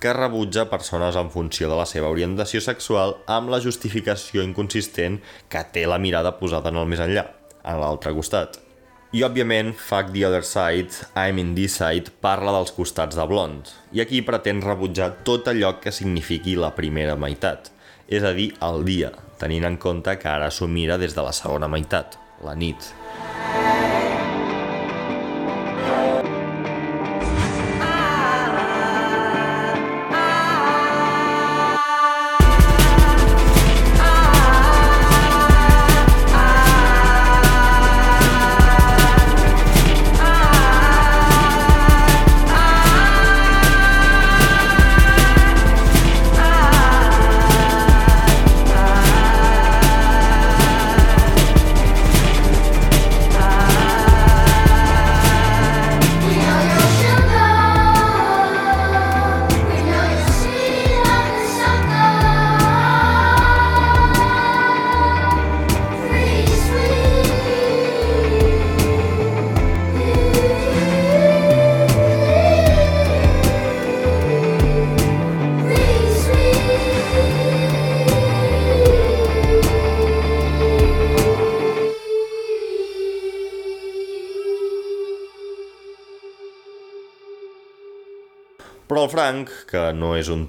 que 0.00 0.12
rebutja 0.12 0.68
persones 0.70 1.16
en 1.16 1.30
funció 1.30 1.70
de 1.70 1.78
la 1.78 1.86
seva 1.88 2.10
orientació 2.12 2.60
sexual 2.64 3.16
amb 3.30 3.50
la 3.52 3.60
justificació 3.64 4.44
inconsistent 4.44 5.20
que 5.52 5.64
té 5.72 5.86
la 5.88 5.98
mirada 6.02 6.36
posada 6.40 6.72
en 6.72 6.82
el 6.82 6.88
més 6.90 7.02
enllà, 7.02 7.26
a 7.64 7.76
l'altre 7.80 8.12
costat. 8.16 8.60
I, 9.16 9.22
òbviament, 9.24 9.70
Fuck 9.78 10.10
the 10.12 10.26
Other 10.28 10.42
Side, 10.44 11.06
I'm 11.14 11.38
in 11.40 11.54
this 11.56 11.78
side, 11.78 12.12
parla 12.20 12.52
dels 12.56 12.74
costats 12.76 13.16
de 13.16 13.24
Blond, 13.30 13.70
i 13.96 14.02
aquí 14.02 14.20
pretén 14.26 14.60
rebutjar 14.64 15.12
tot 15.24 15.48
allò 15.48 15.76
que 15.80 15.94
signifiqui 15.94 16.58
la 16.58 16.74
primera 16.76 17.16
meitat, 17.16 17.70
és 18.10 18.26
a 18.26 18.34
dir, 18.36 18.50
el 18.66 18.84
dia, 18.84 19.14
tenint 19.40 19.70
en 19.70 19.80
compte 19.80 20.18
que 20.20 20.30
ara 20.30 20.50
s'ho 20.52 20.68
mira 20.68 21.00
des 21.00 21.16
de 21.16 21.24
la 21.24 21.34
segona 21.36 21.70
meitat, 21.70 22.18
la 22.44 22.58
nit. 22.58 22.92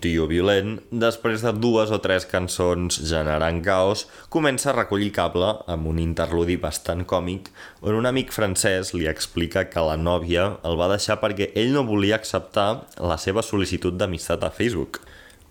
Tio 0.03 0.25
violent, 0.29 0.77
després 0.91 1.43
de 1.45 1.51
dues 1.55 1.91
o 1.93 1.99
tres 2.03 2.25
cançons 2.29 2.99
generant 3.09 3.61
caos, 3.65 4.05
comença 4.33 4.71
a 4.71 4.75
recollir 4.77 5.11
cable 5.15 5.49
amb 5.67 5.89
un 5.91 6.01
interludi 6.03 6.57
bastant 6.61 7.05
còmic 7.09 7.51
on 7.81 7.97
un 7.99 8.09
amic 8.09 8.33
francès 8.35 8.93
li 8.95 9.09
explica 9.09 9.67
que 9.71 9.83
la 9.83 9.97
nòvia 9.99 10.49
el 10.67 10.79
va 10.79 10.89
deixar 10.93 11.19
perquè 11.21 11.51
ell 11.55 11.73
no 11.75 11.85
volia 11.87 12.19
acceptar 12.19 12.67
la 12.97 13.17
seva 13.21 13.45
sol·licitud 13.45 13.97
d'amistat 13.97 14.43
a 14.43 14.51
Facebook. 14.51 15.01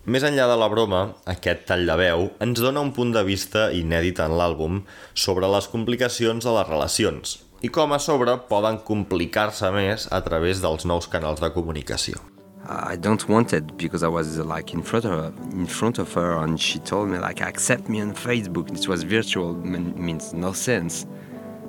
Més 0.07 0.23
enllà 0.23 0.45
de 0.47 0.55
la 0.61 0.69
broma, 0.71 1.01
aquest 1.27 1.65
tall 1.67 1.83
de 1.89 1.97
veu 1.99 2.29
ens 2.45 2.63
dona 2.63 2.85
un 2.85 2.93
punt 2.95 3.11
de 3.17 3.25
vista 3.27 3.73
inèdit 3.75 4.23
en 4.23 4.37
l'àlbum 4.39 4.85
sobre 5.15 5.51
les 5.51 5.67
complicacions 5.73 6.47
de 6.47 6.55
les 6.61 6.71
relacions 6.71 7.41
i 7.67 7.73
com 7.73 7.93
a 7.97 7.99
sobre 8.03 8.37
poden 8.51 8.79
complicar-se 8.87 9.73
més 9.75 10.07
a 10.13 10.23
través 10.29 10.63
dels 10.63 10.87
nous 10.87 11.11
canals 11.11 11.43
de 11.43 11.53
comunicació. 11.59 12.36
I 12.69 12.97
don't 12.97 13.29
want 13.29 13.53
it 13.53 13.77
because 13.77 14.03
I 14.03 14.09
was 14.09 14.39
like 14.39 14.75
in 14.75 14.83
front 14.83 15.05
of 15.05 15.13
her, 15.13 15.33
in 15.53 15.67
front 15.67 15.99
of 15.99 16.13
her, 16.15 16.43
and 16.43 16.61
she 16.61 16.81
told 16.81 17.09
me 17.09 17.19
like 17.19 17.41
accept 17.41 17.89
me 17.89 18.01
on 18.01 18.13
Facebook. 18.13 18.77
It 18.77 18.89
was 18.89 19.05
virtual, 19.05 19.55
means 19.55 20.33
no 20.35 20.53
sense. 20.53 21.07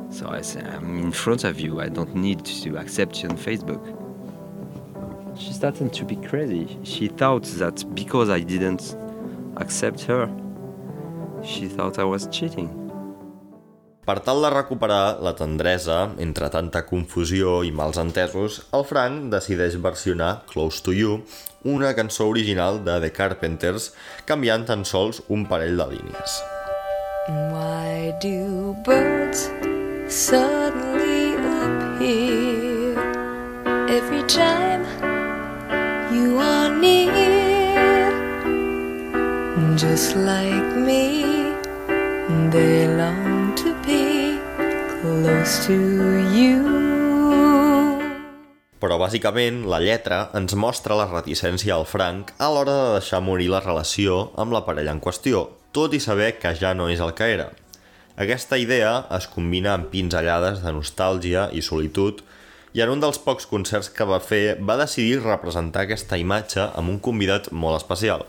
So 0.09 0.27
I 0.29 0.41
said 0.41 0.65
I'm 0.67 0.97
in 0.97 1.11
front 1.11 1.43
of 1.43 1.59
you. 1.59 1.81
I 1.81 1.89
don't 1.89 2.15
need 2.15 2.43
to 2.45 2.77
accept 2.77 3.21
you 3.21 3.29
on 3.29 3.37
Facebook. 3.37 3.83
She 5.37 5.53
started 5.53 5.93
to 5.93 6.03
be 6.03 6.15
crazy. 6.15 6.79
She 6.83 7.09
thought 7.09 7.43
that 7.43 7.85
because 7.93 8.31
I 8.31 8.39
didn't 8.39 8.95
accept 9.57 10.01
her, 10.03 10.27
she 11.43 11.67
thought 11.67 11.99
I 11.99 12.05
was 12.05 12.27
cheating. 12.27 12.86
Per 14.07 14.21
tal 14.23 14.39
de 14.39 14.49
recuperar 14.53 15.17
la 15.19 15.34
tendresa 15.35 15.97
entre 16.23 16.47
tanta 16.47 16.85
confusió 16.88 17.57
i 17.67 17.73
mals 17.75 17.97
entesos, 17.99 18.61
el 18.77 18.85
Frank 18.88 19.25
decideix 19.34 19.75
versionar 19.84 20.29
Close 20.47 20.79
to 20.85 20.93
You, 20.95 21.17
una 21.67 21.89
cançó 21.97 22.29
original 22.31 22.79
de 22.85 22.95
The 23.03 23.11
Carpenters, 23.11 23.89
canviant 24.29 24.63
tan 24.69 24.88
sols 24.88 25.19
un 25.27 25.43
parell 25.51 25.75
de 25.84 25.89
línies. 25.91 26.38
Why 27.51 28.15
do 28.23 28.77
birds 28.88 29.49
suddenly 30.07 31.35
appear 31.67 32.95
every 33.91 34.23
time 34.31 34.88
you 36.15 36.39
are 36.39 36.71
near? 36.71 38.13
Just 39.75 40.15
like 40.15 40.79
me, 40.79 41.51
they 42.55 42.88
long 42.88 43.36
to 43.57 43.73
be 43.85 44.38
close 45.01 45.65
to 45.65 45.73
you. 46.29 46.61
Però 48.77 48.99
bàsicament 49.01 49.63
la 49.65 49.79
lletra 49.81 50.27
ens 50.38 50.53
mostra 50.53 50.97
la 50.99 51.07
reticència 51.09 51.73
al 51.73 51.88
Frank 51.89 52.35
a 52.38 52.51
l'hora 52.53 52.75
de 52.77 52.91
deixar 52.99 53.23
morir 53.25 53.49
la 53.49 53.63
relació 53.63 54.27
amb 54.38 54.53
la 54.53 54.61
parella 54.67 54.93
en 54.93 55.01
qüestió, 55.01 55.47
tot 55.73 55.97
i 55.97 56.01
saber 56.03 56.35
que 56.38 56.53
ja 56.59 56.75
no 56.77 56.91
és 56.93 57.01
el 57.01 57.15
que 57.17 57.31
era. 57.34 57.49
Aquesta 58.17 58.61
idea 58.61 58.93
es 59.17 59.25
combina 59.34 59.73
amb 59.73 59.89
pinzellades 59.89 60.61
de 60.61 60.73
nostàlgia 60.77 61.49
i 61.53 61.65
solitud 61.65 62.21
i 62.77 62.85
en 62.85 62.93
un 62.93 63.01
dels 63.01 63.17
pocs 63.17 63.49
concerts 63.49 63.89
que 63.89 64.05
va 64.05 64.21
fer 64.21 64.59
va 64.61 64.77
decidir 64.77 65.23
representar 65.25 65.88
aquesta 65.88 66.21
imatge 66.21 66.69
amb 66.77 66.93
un 66.93 67.01
convidat 67.01 67.49
molt 67.51 67.81
especial. 67.81 68.27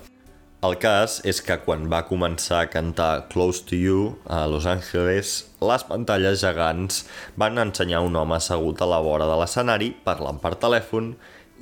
El 0.59 0.75
cas 0.83 1.21
és 1.31 1.39
que 1.47 1.55
quan 1.63 1.85
va 1.87 2.01
començar 2.09 2.65
a 2.65 2.69
cantar 2.71 3.29
Close 3.31 3.63
to 3.69 3.77
You 3.79 3.99
a 4.27 4.41
Los 4.51 4.65
Angeles, 4.67 5.45
les 5.63 5.85
pantalles 5.87 6.41
gegants 6.43 7.05
van 7.39 7.61
ensenyar 7.63 8.01
un 8.03 8.17
home 8.19 8.35
assegut 8.35 8.81
a 8.83 8.89
la 8.91 8.99
vora 8.99 9.29
de 9.31 9.37
l'escenari 9.39 9.93
parlant 10.03 10.41
per 10.43 10.57
telèfon 10.59 11.13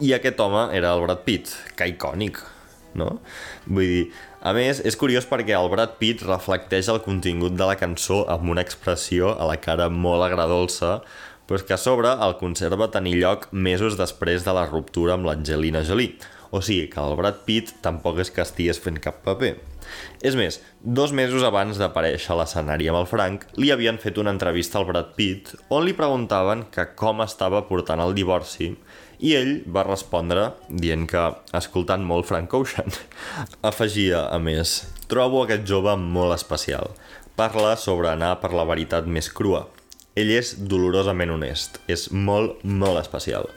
i 0.00 0.14
aquest 0.16 0.40
home 0.40 0.62
era 0.78 0.94
el 0.96 1.04
Brad 1.04 1.20
Pitt, 1.26 1.52
que 1.76 1.90
icònic, 1.92 2.40
no? 2.96 3.18
Vull 3.66 3.90
dir, 3.90 4.06
a 4.40 4.54
més, 4.56 4.80
és 4.80 4.96
curiós 4.96 5.28
perquè 5.28 5.52
el 5.58 5.68
Brad 5.74 5.98
Pitt 6.00 6.24
reflecteix 6.24 6.88
el 6.88 7.02
contingut 7.04 7.52
de 7.52 7.68
la 7.68 7.76
cançó 7.76 8.22
amb 8.32 8.48
una 8.54 8.64
expressió 8.64 9.34
a 9.36 9.50
la 9.50 9.58
cara 9.60 9.90
molt 9.92 10.24
agradolça, 10.24 11.02
però 11.44 11.60
és 11.60 11.66
que 11.68 11.76
a 11.76 11.80
sobre 11.84 12.16
el 12.16 12.38
concert 12.40 12.80
va 12.80 12.88
tenir 12.96 13.18
lloc 13.20 13.44
mesos 13.52 14.00
després 14.00 14.48
de 14.48 14.56
la 14.56 14.64
ruptura 14.72 15.18
amb 15.20 15.28
l'Angelina 15.28 15.84
Jolie, 15.84 16.16
o 16.50 16.60
sigui 16.62 16.90
que 16.92 17.02
el 17.02 17.16
Brad 17.18 17.42
Pitt 17.46 17.72
tampoc 17.84 18.20
és 18.22 18.30
que 18.32 18.44
estigués 18.44 18.80
fent 18.82 19.00
cap 19.02 19.22
paper. 19.24 19.54
És 20.26 20.34
més, 20.38 20.58
dos 20.82 21.12
mesos 21.14 21.44
abans 21.46 21.78
d'aparèixer 21.78 22.32
a 22.34 22.40
l'escenari 22.40 22.88
amb 22.90 23.00
el 23.02 23.08
Frank, 23.10 23.46
li 23.60 23.70
havien 23.74 24.00
fet 24.02 24.18
una 24.18 24.32
entrevista 24.34 24.80
al 24.80 24.88
Brad 24.88 25.14
Pitt 25.18 25.54
on 25.70 25.86
li 25.86 25.94
preguntaven 25.96 26.66
que 26.74 26.88
com 26.98 27.22
estava 27.24 27.64
portant 27.68 28.02
el 28.02 28.16
divorci 28.16 28.72
i 29.18 29.32
ell 29.36 29.52
va 29.72 29.86
respondre 29.86 30.50
dient 30.68 31.06
que 31.08 31.22
escoltant 31.56 32.04
molt 32.04 32.28
Frank 32.28 32.52
Ocean. 32.58 32.92
Afegia, 33.70 34.26
a 34.28 34.38
més, 34.42 34.82
trobo 35.08 35.44
aquest 35.44 35.64
jove 35.68 35.96
molt 36.00 36.36
especial. 36.36 36.92
Parla 37.36 37.76
sobre 37.80 38.10
anar 38.12 38.36
per 38.42 38.52
la 38.56 38.66
veritat 38.68 39.08
més 39.08 39.28
crua. 39.32 39.66
Ell 40.16 40.32
és 40.32 40.54
dolorosament 40.56 41.34
honest, 41.34 41.80
és 41.92 42.08
molt, 42.12 42.62
molt 42.64 43.00
especial. 43.02 43.50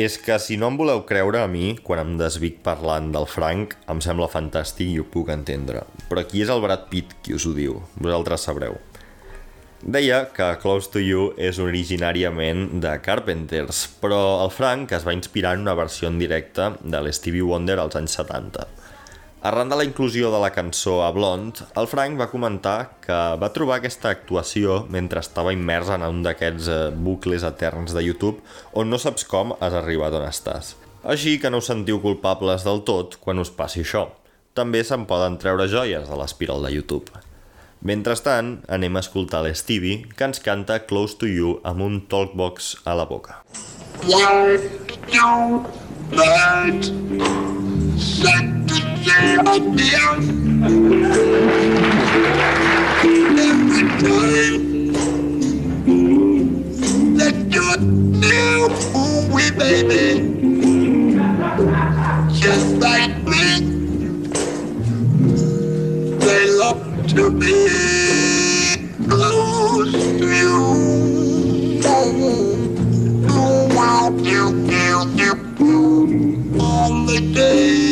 És 0.00 0.14
que 0.16 0.38
si 0.40 0.56
no 0.56 0.70
em 0.72 0.76
voleu 0.80 1.02
creure 1.04 1.42
a 1.42 1.48
mi, 1.52 1.74
quan 1.84 2.00
em 2.00 2.14
desvic 2.16 2.62
parlant 2.64 3.10
del 3.12 3.26
Frank, 3.28 3.74
em 3.92 3.98
sembla 4.00 4.30
fantàstic 4.32 4.88
i 4.88 4.96
ho 5.02 5.04
puc 5.04 5.28
entendre. 5.34 5.82
Però 6.08 6.22
qui 6.24 6.40
és 6.40 6.52
el 6.52 6.62
Brad 6.64 6.86
Pitt 6.88 7.12
qui 7.20 7.36
us 7.36 7.44
ho 7.44 7.52
diu? 7.52 7.76
Vosaltres 8.00 8.48
sabreu. 8.48 8.78
Deia 9.82 10.22
que 10.32 10.46
Close 10.62 10.88
to 10.94 11.02
You 11.02 11.32
és 11.36 11.60
originàriament 11.60 12.78
de 12.80 12.94
Carpenters, 13.04 13.82
però 14.00 14.40
el 14.46 14.52
Frank 14.54 14.94
es 14.96 15.04
va 15.04 15.12
inspirar 15.12 15.56
en 15.58 15.66
una 15.66 15.74
versió 15.76 16.08
en 16.08 16.20
directe 16.22 16.70
de 16.80 17.02
l'Stevie 17.02 17.44
Wonder 17.44 17.76
als 17.82 17.98
anys 17.98 18.16
70. 18.16 18.64
Arran 19.42 19.66
de 19.68 19.74
la 19.74 19.82
inclusió 19.82 20.30
de 20.30 20.38
la 20.38 20.52
cançó 20.54 21.02
a 21.02 21.10
Blonde, 21.10 21.64
el 21.74 21.88
Frank 21.90 22.14
va 22.20 22.28
comentar 22.30 23.02
que 23.02 23.16
va 23.42 23.48
trobar 23.50 23.80
aquesta 23.80 24.12
actuació 24.14 24.86
mentre 24.86 25.18
estava 25.18 25.50
immers 25.50 25.90
en 25.90 26.06
un 26.06 26.22
d'aquests 26.22 26.68
eh, 26.70 26.94
bucles 26.94 27.42
eterns 27.42 27.90
de 27.90 28.06
YouTube 28.06 28.38
on 28.78 28.86
no 28.86 29.02
saps 29.02 29.26
com 29.26 29.50
has 29.58 29.74
arribat 29.74 30.14
on 30.14 30.22
estàs. 30.28 30.78
Així 31.02 31.42
que 31.42 31.50
no 31.50 31.58
us 31.58 31.66
sentiu 31.72 31.98
culpables 31.98 32.62
del 32.62 32.86
tot 32.86 33.18
quan 33.18 33.42
us 33.42 33.50
passi 33.50 33.82
això. 33.82 34.14
També 34.54 34.86
se'n 34.86 35.10
poden 35.10 35.34
treure 35.42 35.66
joies 35.66 36.06
de 36.06 36.22
l'espiral 36.22 36.62
de 36.62 36.70
YouTube. 36.76 37.10
Mentrestant, 37.82 38.62
anem 38.70 38.94
a 38.94 39.02
escoltar 39.02 39.42
l'Stevie, 39.42 40.06
que 40.14 40.30
ens 40.30 40.38
canta 40.38 40.86
Close 40.86 41.18
to 41.18 41.26
You 41.26 41.58
amb 41.66 41.82
un 41.82 42.06
talkbox 42.06 42.86
a 42.86 42.94
la 42.94 43.10
boca. 43.10 43.42
Like 44.06 44.70
me, 47.08 47.18
they 48.22 48.61
love 66.58 67.06
to 67.08 67.30
be 67.30 67.66
close 69.08 69.92
to 69.92 70.26
you. 70.40 70.58
On 76.60 77.06
the 77.06 77.20
day 77.34 77.91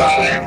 Bye. 0.00 0.40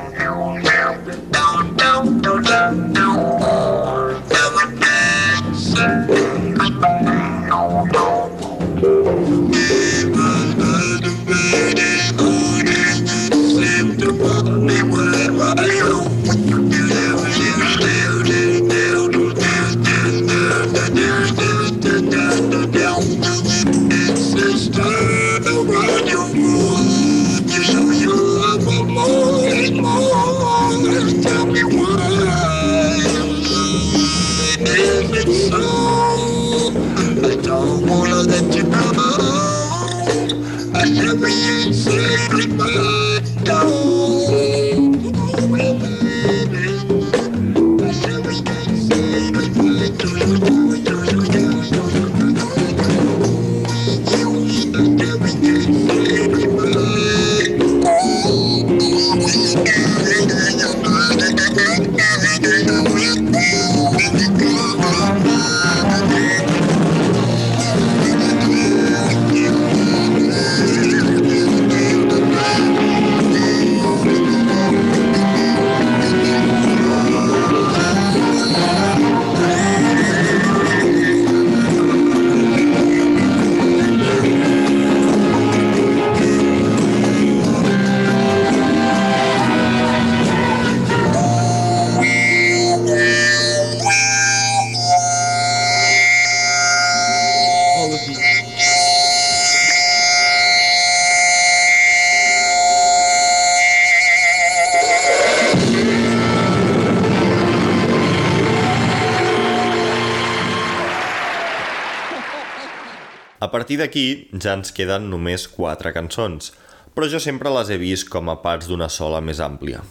Partir 113.53 113.77
d'aquí 113.77 114.07
ja 114.34 114.55
ens 114.57 114.73
queden 114.73 115.11
només 115.11 115.45
quatre 115.45 115.93
cançons, 115.93 116.49
però 116.93 117.05
jo 117.09 117.19
sempre 117.21 117.51
les 117.53 117.69
he 117.69 117.77
vist 117.81 118.09
com 118.09 118.31
a 118.31 118.39
parts 118.41 118.69
d'una 118.69 118.89
sola 118.89 119.21
més 119.21 119.41
àmplia. 119.43 119.84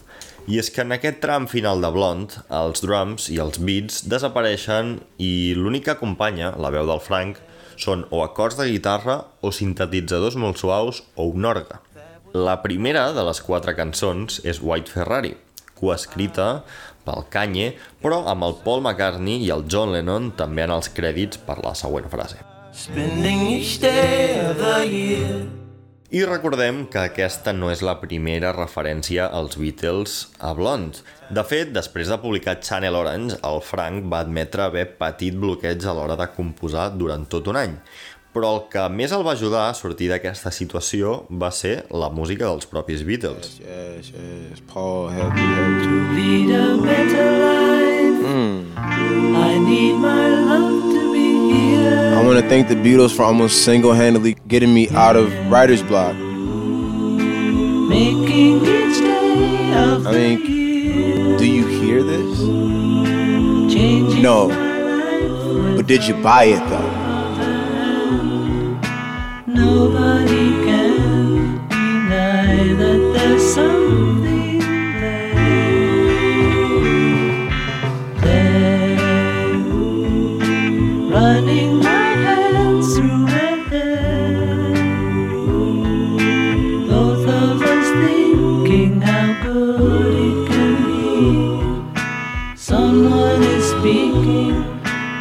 I 0.50 0.58
és 0.58 0.72
que 0.74 0.82
en 0.82 0.90
aquest 0.96 1.20
tram 1.22 1.46
final 1.46 1.78
de 1.82 1.90
Blonde, 1.94 2.42
els 2.50 2.82
drums 2.82 3.28
i 3.30 3.38
els 3.38 3.60
beats 3.62 4.02
desapareixen 4.10 4.96
i 5.22 5.54
l'únic 5.54 5.86
que 5.86 5.94
acompanya, 5.94 6.50
la 6.58 6.72
veu 6.74 6.88
del 6.90 7.02
Frank, 7.02 7.38
són 7.78 8.02
o 8.10 8.24
acords 8.26 8.58
de 8.58 8.66
guitarra 8.72 9.20
o 9.40 9.52
sintetitzadors 9.54 10.34
molt 10.38 10.58
suaus 10.58 11.04
o 11.14 11.28
un 11.30 11.46
orgue. 11.46 11.78
La 12.34 12.58
primera 12.64 13.10
de 13.14 13.22
les 13.28 13.42
quatre 13.46 13.76
cançons 13.78 14.40
és 14.42 14.62
White 14.62 14.90
Ferrari, 14.90 15.36
coescrita 15.78 16.64
pel 17.06 17.26
Kanye, 17.30 17.74
però 18.02 18.24
amb 18.30 18.48
el 18.48 18.58
Paul 18.66 18.82
McCartney 18.82 19.44
i 19.46 19.52
el 19.54 19.68
John 19.70 19.94
Lennon 19.94 20.32
també 20.38 20.66
en 20.66 20.74
els 20.78 20.90
crèdits 20.90 21.38
per 21.46 21.60
la 21.62 21.76
següent 21.78 22.10
frase. 22.10 22.51
Spending 22.72 23.40
each 23.48 23.80
day 23.80 24.40
of 24.40 24.56
the 24.56 24.86
year. 24.88 25.46
I 26.10 26.22
recordem 26.24 26.86
que 26.88 27.02
aquesta 27.04 27.52
no 27.52 27.68
és 27.72 27.82
la 27.84 27.98
primera 28.00 28.50
referència 28.56 29.26
als 29.28 29.58
Beatles 29.60 30.14
a 30.40 30.54
Blonde. 30.56 31.04
De 31.28 31.44
fet, 31.44 31.68
després 31.72 32.08
de 32.08 32.16
publicar 32.20 32.58
Channel 32.64 32.96
Orange, 32.96 33.36
el 33.44 33.60
Frank 33.64 34.08
va 34.12 34.22
admetre 34.24 34.64
haver 34.64 34.86
patit 34.96 35.36
bloqueig 35.36 35.84
a 35.84 35.92
l'hora 35.96 36.16
de 36.16 36.28
composar 36.32 36.90
durant 36.96 37.28
tot 37.28 37.52
un 37.52 37.60
any. 37.60 37.76
Però 38.32 38.54
el 38.56 38.62
que 38.72 38.86
més 38.88 39.12
el 39.12 39.24
va 39.26 39.36
ajudar 39.36 39.66
a 39.68 39.76
sortir 39.76 40.08
d'aquesta 40.08 40.52
situació 40.52 41.26
va 41.28 41.52
ser 41.52 41.74
la 41.92 42.08
música 42.08 42.48
dels 42.48 42.68
propis 42.72 43.04
Beatles. 43.04 43.58
Yes, 43.60 44.12
yes. 44.16 44.64
Paul, 44.72 45.10
help 45.12 45.36
me, 45.36 45.44
help 45.60 45.84
To 45.84 46.00
lead 46.16 46.56
a 46.56 46.66
better 46.80 47.28
life, 47.44 48.24
I 49.36 49.60
need 49.60 50.00
my 50.00 50.28
love 50.48 50.92
to. 50.92 51.01
I 51.52 52.22
want 52.24 52.38
to 52.38 52.48
thank 52.48 52.68
the 52.68 52.74
Beatles 52.74 53.14
for 53.14 53.22
almost 53.22 53.64
single-handedly 53.64 54.36
getting 54.48 54.72
me 54.72 54.88
out 54.90 55.16
of 55.16 55.32
writer's 55.50 55.82
block. 55.82 56.14
Making 57.88 58.58
each 58.58 58.98
day 58.98 59.72
of 59.74 60.06
I 60.06 60.12
mean, 60.12 61.36
do 61.36 61.46
you 61.46 61.66
hear 61.66 62.02
this? 62.02 62.40
No. 64.22 64.48
But 65.76 65.86
did 65.86 66.06
you 66.06 66.14
buy 66.22 66.44
it 66.44 66.62
though? 66.68 66.90
Nobody 69.46 70.50
can 70.64 71.58
deny 71.68 72.72
that 72.74 73.12
there's 73.14 73.54
something 73.54 73.81
running 81.12 81.76
my 81.78 82.08
hands 82.24 82.96
through 82.96 83.26
her 83.26 83.56
hair. 83.68 84.72
Both 86.88 87.28
of 87.28 87.60
us 87.60 87.88
thinking 88.00 89.00
how 89.02 89.28
good 89.44 90.14
it 90.28 90.38
can 90.48 90.74
be. 90.88 92.56
Someone 92.56 93.42
is 93.42 93.64
speaking, 93.76 94.56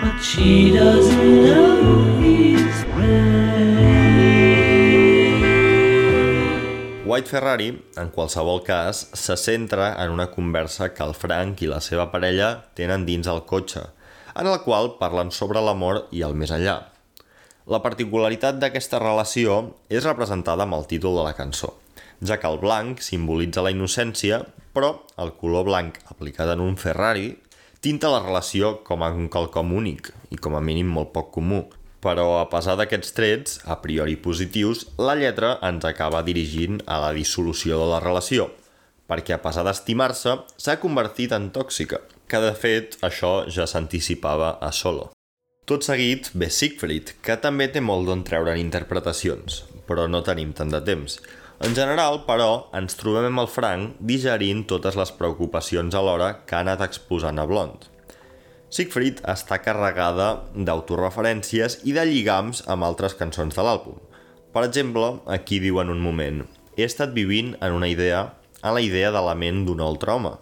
but 0.01 0.17
she 0.23 0.71
doesn't 0.71 1.45
know 1.45 1.75
he's. 2.21 2.69
White 7.11 7.27
Ferrari, 7.27 7.75
en 7.97 8.09
qualsevol 8.09 8.63
cas, 8.63 9.09
se 9.13 9.35
centra 9.35 9.97
en 9.99 10.11
una 10.11 10.31
conversa 10.31 10.93
que 10.93 11.03
el 11.03 11.13
Frank 11.13 11.59
i 11.61 11.67
la 11.67 11.81
seva 11.83 12.05
parella 12.13 12.53
tenen 12.73 13.03
dins 13.05 13.27
el 13.27 13.43
cotxe– 13.43 13.83
en 14.35 14.47
el 14.47 14.59
qual 14.65 14.95
parlen 14.99 15.31
sobre 15.35 15.61
l'amor 15.63 16.05
i 16.11 16.23
el 16.27 16.35
més 16.37 16.53
enllà. 16.55 16.77
La 17.71 17.81
particularitat 17.83 18.57
d'aquesta 18.61 18.99
relació 18.99 19.61
és 19.89 20.07
representada 20.07 20.65
amb 20.65 20.75
el 20.79 20.87
títol 20.89 21.19
de 21.19 21.27
la 21.27 21.35
cançó, 21.37 21.75
ja 22.25 22.39
que 22.41 22.49
el 22.49 22.59
blanc 22.61 23.03
simbolitza 23.05 23.63
la 23.65 23.71
innocència, 23.73 24.41
però 24.73 24.95
el 25.21 25.35
color 25.39 25.67
blanc 25.67 25.99
aplicat 26.09 26.51
en 26.55 26.63
un 26.63 26.77
Ferrari 26.79 27.35
tinta 27.81 28.09
la 28.13 28.21
relació 28.23 28.79
com 28.87 29.03
a 29.03 29.11
un 29.13 29.29
quelcom 29.33 29.71
únic 29.73 30.11
i 30.29 30.37
com 30.37 30.57
a 30.57 30.61
mínim 30.61 30.89
molt 30.89 31.13
poc 31.15 31.31
comú, 31.37 31.63
però 32.01 32.39
a 32.39 32.47
pesar 32.49 32.75
d'aquests 32.79 33.13
trets, 33.17 33.59
a 33.65 33.77
priori 33.81 34.17
positius, 34.17 34.87
la 34.97 35.15
lletra 35.17 35.55
ens 35.65 35.85
acaba 35.85 36.23
dirigint 36.25 36.81
a 36.85 36.97
la 37.03 37.11
dissolució 37.13 37.77
de 37.81 37.87
la 37.93 38.01
relació, 38.01 38.49
perquè 39.09 39.35
a 39.35 39.41
pesar 39.43 39.65
d'estimar-se, 39.67 40.37
s'ha 40.57 40.79
convertit 40.81 41.33
en 41.37 41.49
tòxica, 41.53 41.99
que 42.31 42.39
de 42.39 42.53
fet 42.55 42.95
això 43.03 43.41
ja 43.51 43.65
s'anticipava 43.67 44.53
a 44.63 44.71
Solo. 44.71 45.09
Tot 45.67 45.83
seguit 45.83 46.29
ve 46.33 46.47
Siegfried, 46.47 47.17
que 47.21 47.35
també 47.43 47.67
té 47.67 47.83
molt 47.83 48.07
d'on 48.07 48.23
treure 48.27 48.53
en 48.55 48.61
interpretacions, 48.61 49.61
però 49.87 50.07
no 50.07 50.23
tenim 50.23 50.53
tant 50.55 50.71
de 50.71 50.79
temps. 50.87 51.19
En 51.61 51.75
general, 51.77 52.23
però, 52.25 52.71
ens 52.73 52.95
trobem 52.97 53.27
amb 53.29 53.43
el 53.43 53.49
Frank 53.51 53.99
digerint 53.99 54.63
totes 54.69 54.95
les 54.97 55.11
preocupacions 55.19 55.93
alhora 55.93 56.31
que 56.47 56.55
ha 56.55 56.63
anat 56.65 56.81
exposant 56.87 57.37
a 57.37 57.45
Blond. 57.49 57.85
Siegfried 58.71 59.19
està 59.27 59.59
carregada 59.59 60.29
d'autoreferències 60.55 61.81
i 61.83 61.93
de 61.93 62.07
lligams 62.07 62.63
amb 62.71 62.87
altres 62.87 63.17
cançons 63.19 63.53
de 63.57 63.65
l'àlbum. 63.67 63.99
Per 64.55 64.63
exemple, 64.63 65.17
aquí 65.27 65.59
diu 65.59 65.83
en 65.83 65.91
un 65.91 65.99
moment 65.99 66.45
«He 66.77 66.87
estat 66.87 67.11
vivint 67.13 67.53
en 67.59 67.75
una 67.75 67.91
idea, 67.91 68.23
en 68.63 68.73
la 68.73 68.81
idea 68.81 69.11
de 69.11 69.21
la 69.27 69.35
ment 69.35 69.65
d'un 69.67 69.83
altre 69.83 70.15
home», 70.15 70.33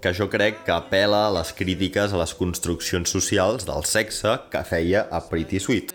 que 0.00 0.12
jo 0.16 0.26
crec 0.32 0.64
que 0.64 0.72
apela 0.74 1.26
a 1.26 1.32
les 1.34 1.52
crítiques 1.56 2.12
a 2.12 2.20
les 2.20 2.32
construccions 2.34 3.10
socials 3.12 3.66
del 3.68 3.84
sexe 3.84 4.38
que 4.52 4.62
feia 4.64 5.06
a 5.12 5.20
Pretty 5.28 5.60
Sweet. 5.60 5.94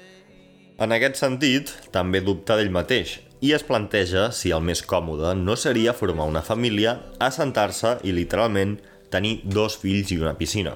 En 0.77 0.91
aquest 0.91 1.18
sentit, 1.22 1.72
també 1.95 2.22
dubta 2.22 2.57
d'ell 2.60 2.73
mateix 2.73 3.19
i 3.45 3.52
es 3.56 3.65
planteja 3.68 4.30
si 4.34 4.52
el 4.56 4.64
més 4.64 4.82
còmode 4.86 5.34
no 5.38 5.56
seria 5.60 5.94
formar 5.94 6.26
una 6.30 6.41
família, 6.45 6.95
assentar-se 7.19 7.98
i, 8.03 8.14
literalment, 8.15 8.77
tenir 9.11 9.40
dos 9.44 9.77
fills 9.82 10.14
i 10.14 10.19
una 10.22 10.36
piscina. 10.40 10.76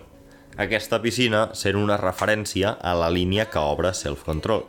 Aquesta 0.60 0.99
piscina 1.01 1.47
sent 1.56 1.80
una 1.80 1.97
referència 1.97 2.76
a 2.81 2.93
la 2.97 3.07
línia 3.10 3.47
que 3.49 3.61
obre 3.64 3.93
Self-Control. 3.95 4.65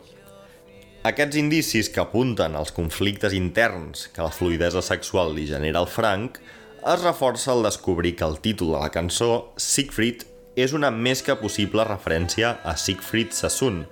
Aquests 1.09 1.37
indicis 1.39 1.89
que 1.89 2.01
apunten 2.03 2.55
als 2.55 2.71
conflictes 2.71 3.33
interns 3.33 4.05
que 4.13 4.23
la 4.23 4.31
fluidesa 4.31 4.83
sexual 4.85 5.33
li 5.35 5.47
genera 5.49 5.81
al 5.81 5.89
Frank 5.89 6.37
es 6.81 7.03
reforça 7.03 7.51
al 7.51 7.61
descobrir 7.63 8.15
que 8.15 8.25
el 8.25 8.39
títol 8.41 8.73
de 8.73 8.79
la 8.79 8.89
cançó, 8.89 9.53
Siegfried, 9.57 10.25
és 10.57 10.73
una 10.73 10.89
més 10.91 11.21
que 11.23 11.37
possible 11.37 11.85
referència 11.85 12.55
a 12.65 12.73
Siegfried 12.75 13.35
Sassoon, 13.37 13.85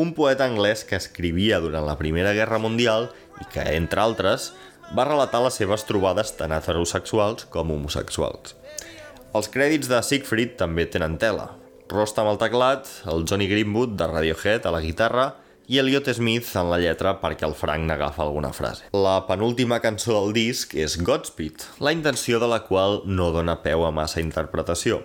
un 0.00 0.14
poeta 0.16 0.46
anglès 0.48 0.82
que 0.88 0.96
escrivia 0.96 1.60
durant 1.60 1.84
la 1.86 1.98
Primera 2.00 2.32
Guerra 2.32 2.58
Mundial 2.58 3.10
i 3.42 3.46
que, 3.52 3.66
entre 3.76 4.00
altres, 4.00 4.50
va 4.96 5.06
relatar 5.06 5.42
les 5.44 5.60
seves 5.60 5.84
trobades 5.86 6.32
tant 6.38 6.54
heterosexuals 6.56 7.46
com 7.52 7.74
homosexuals. 7.76 8.56
Els 9.36 9.50
crèdits 9.52 9.90
de 9.90 10.00
Siegfried 10.02 10.56
també 10.58 10.88
tenen 10.90 11.18
tela. 11.20 11.52
Rostam 11.90 12.26
al 12.30 12.40
teclat, 12.40 12.88
el 13.10 13.26
Johnny 13.28 13.50
Greenwood 13.50 13.94
de 14.00 14.08
Radiohead 14.08 14.66
a 14.66 14.74
la 14.74 14.82
guitarra 14.82 15.28
i 15.70 15.78
Elliot 15.78 16.08
Smith 16.10 16.48
en 16.58 16.66
la 16.66 16.80
lletra 16.82 17.12
perquè 17.22 17.46
el 17.46 17.54
Frank 17.54 17.84
n'agafa 17.86 18.24
alguna 18.24 18.50
frase. 18.50 18.88
La 18.90 19.20
penúltima 19.28 19.78
cançó 19.78 20.16
del 20.16 20.32
disc 20.34 20.74
és 20.74 20.96
Godspeed, 20.98 21.62
la 21.78 21.92
intenció 21.94 22.40
de 22.42 22.48
la 22.50 22.64
qual 22.66 23.04
no 23.06 23.28
dona 23.30 23.60
peu 23.62 23.84
a 23.86 23.92
massa 23.94 24.18
interpretació. 24.18 24.98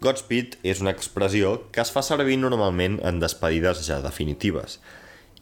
Godspeed 0.00 0.56
és 0.64 0.80
una 0.80 0.94
expressió 0.96 1.58
que 1.76 1.84
es 1.84 1.92
fa 1.92 2.00
servir 2.00 2.38
normalment 2.40 3.02
en 3.04 3.20
despedides 3.20 3.84
ja 3.84 4.00
definitives 4.00 4.80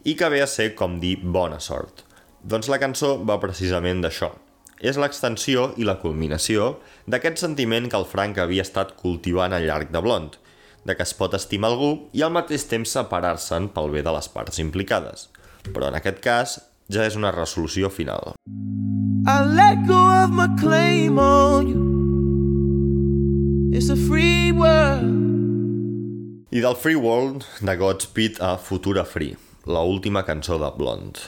i 0.03 0.17
que 0.19 0.27
ve 0.33 0.43
a 0.43 0.51
ser 0.51 0.73
com 0.75 0.99
dir 0.99 1.15
bona 1.23 1.63
sort. 1.63 2.03
Doncs 2.43 2.67
la 2.67 2.81
cançó 2.81 3.15
va 3.23 3.39
precisament 3.39 4.03
d'això, 4.03 4.33
és 4.83 4.99
l'extensió 4.99 5.69
i 5.79 5.87
la 5.87 5.99
culminació 6.03 6.73
d'aquest 7.07 7.39
sentiment 7.39 7.87
que 7.87 7.99
el 8.03 8.09
Frank 8.09 8.43
havia 8.43 8.67
estat 8.67 8.97
cultivant 8.99 9.55
al 9.55 9.63
llarg 9.69 9.95
de 9.95 10.03
Blond, 10.03 10.40
de 10.85 10.95
que 10.97 11.05
es 11.05 11.13
pot 11.17 11.33
estimar 11.37 11.71
algú 11.71 11.91
i 12.17 12.23
al 12.25 12.33
mateix 12.33 12.65
temps 12.69 12.93
separar-se'n 12.97 13.69
pel 13.75 13.91
bé 13.93 14.01
de 14.05 14.13
les 14.15 14.29
parts 14.33 14.59
implicades. 14.63 15.29
Però 15.69 15.91
en 15.91 15.97
aquest 15.99 16.19
cas 16.23 16.57
ja 16.91 17.05
és 17.05 17.15
una 17.19 17.31
resolució 17.35 17.89
final. 17.93 18.33
I 19.27 19.37
let 19.45 19.85
go 19.87 20.01
of 20.23 20.33
my 20.33 20.49
claim 20.59 21.19
on 21.21 21.67
you. 21.69 21.83
It's 23.77 23.89
a 23.89 23.95
free 23.95 24.51
world. 24.51 25.21
I 26.51 26.59
del 26.59 26.75
Free 26.75 26.99
World 26.99 27.45
de 27.61 27.77
Godspeed 27.79 28.41
a 28.43 28.57
Futura 28.57 29.05
Free, 29.05 29.37
la 29.65 29.85
última 29.87 30.25
cançó 30.25 30.57
de 30.59 30.67
Blond. 30.75 31.21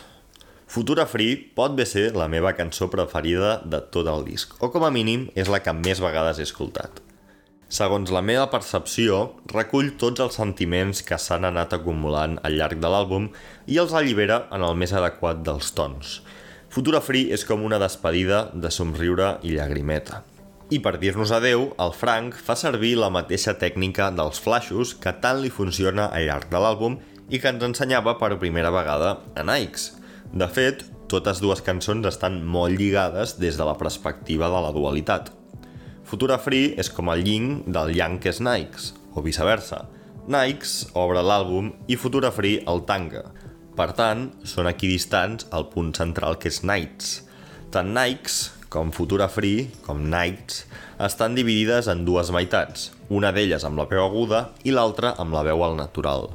Futura 0.68 1.06
Free 1.08 1.38
pot 1.56 1.78
bé 1.78 1.86
ser 1.88 2.10
la 2.18 2.28
meva 2.28 2.52
cançó 2.58 2.90
preferida 2.92 3.62
de 3.64 3.80
tot 3.94 4.10
el 4.12 4.26
disc, 4.28 4.58
o 4.60 4.68
com 4.74 4.84
a 4.84 4.92
mínim 4.92 5.30
és 5.40 5.48
la 5.48 5.62
que 5.64 5.72
més 5.78 6.04
vegades 6.04 6.42
he 6.42 6.48
escoltat. 6.50 7.00
Segons 7.74 8.12
la 8.14 8.22
meva 8.22 8.52
percepció, 8.52 9.32
recull 9.50 9.88
tots 9.98 10.22
els 10.22 10.36
sentiments 10.38 11.00
que 11.08 11.18
s'han 11.18 11.48
anat 11.48 11.72
acumulant 11.74 12.36
al 12.45 12.54
llarg 12.60 12.78
de 12.84 12.91
l'àlbum 12.94 13.32
i 13.66 13.80
els 13.82 13.95
allibera 13.98 14.44
en 14.54 14.62
el 14.68 14.78
més 14.78 14.94
adequat 14.94 15.41
dels 15.48 15.72
tons. 15.74 16.20
Futura 16.70 17.02
Free 17.02 17.34
és 17.34 17.48
com 17.50 17.66
una 17.66 17.82
despedida 17.82 18.44
de 18.54 18.70
somriure 18.70 19.40
i 19.41 19.56
llagrimeta. 19.58 20.22
I 20.70 20.84
per 20.86 21.00
dir-nos 21.02 21.34
adeu, 21.34 21.72
el 21.82 21.98
Frank 21.98 22.38
fa 22.38 22.54
servir 22.54 22.94
la 23.02 23.10
mateixa 23.10 23.58
tècnica 23.58 24.12
dels 24.14 24.38
flashes 24.45 24.94
que 24.94 25.18
tant 25.26 25.41
li 25.41 25.50
funciona 25.50 26.12
al 26.14 26.30
llarg 26.30 26.54
de 26.54 26.62
l'àlbum 26.62 27.02
i 27.34 27.41
que 27.41 27.50
ens 27.58 27.70
ensenyava 27.74 28.20
per 28.22 28.36
primera 28.38 28.70
vegada 28.70 29.16
a 29.34 29.50
Nikes. 29.50 29.95
De 30.30 30.45
fet, 30.45 30.86
totes 31.10 31.41
dues 31.41 31.66
cançons 31.66 32.06
estan 32.06 32.44
molt 32.45 32.78
lligades 32.78 33.40
des 33.41 33.58
de 33.58 33.66
la 33.66 33.80
perspectiva 33.82 34.54
de 34.54 34.62
la 34.62 34.78
dualitat. 34.78 35.40
Futura 36.14 36.35
Free 36.38 36.76
és 36.77 36.91
com 36.94 37.07
el 37.10 37.23
yin 37.26 37.45
del 37.73 37.95
Yankees 37.98 38.38
Nikes, 38.45 38.91
o 39.18 39.23
viceversa. 39.26 39.80
Nikes 40.30 40.73
obre 40.94 41.23
l'àlbum 41.26 41.72
i 41.90 41.98
Futura 41.98 42.30
Free 42.30 42.60
el 42.69 42.84
tanca. 42.85 43.23
Per 43.73 43.88
tant, 43.98 44.27
són 44.45 44.69
equidistants 44.69 45.48
al 45.49 45.65
punt 45.72 45.90
central 45.98 46.38
que 46.38 46.52
és 46.53 46.61
Nights. 46.61 47.15
Tant 47.73 47.90
Nikes 47.98 48.38
com 48.69 48.94
Futura 48.94 49.26
Free, 49.26 49.65
com 49.88 50.06
Nights, 50.14 50.68
estan 51.02 51.34
dividides 51.34 51.90
en 51.90 52.06
dues 52.06 52.30
meitats, 52.30 52.91
una 53.10 53.34
d'elles 53.34 53.65
amb 53.65 53.81
la 53.81 53.90
veu 53.90 54.06
aguda 54.06 54.52
i 54.61 54.77
l'altra 54.77 55.15
amb 55.18 55.34
la 55.34 55.41
veu 55.49 55.65
al 55.65 55.73
natural. 55.81 56.30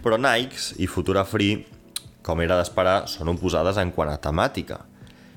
Però 0.00 0.16
Nikes 0.16 0.78
i 0.80 0.88
Futura 0.88 1.28
Free, 1.28 1.60
com 2.24 2.40
era 2.40 2.56
d'esperar, 2.56 3.02
són 3.04 3.36
oposades 3.36 3.84
en 3.84 3.92
quant 3.92 4.16
a 4.16 4.16
temàtica. 4.16 4.86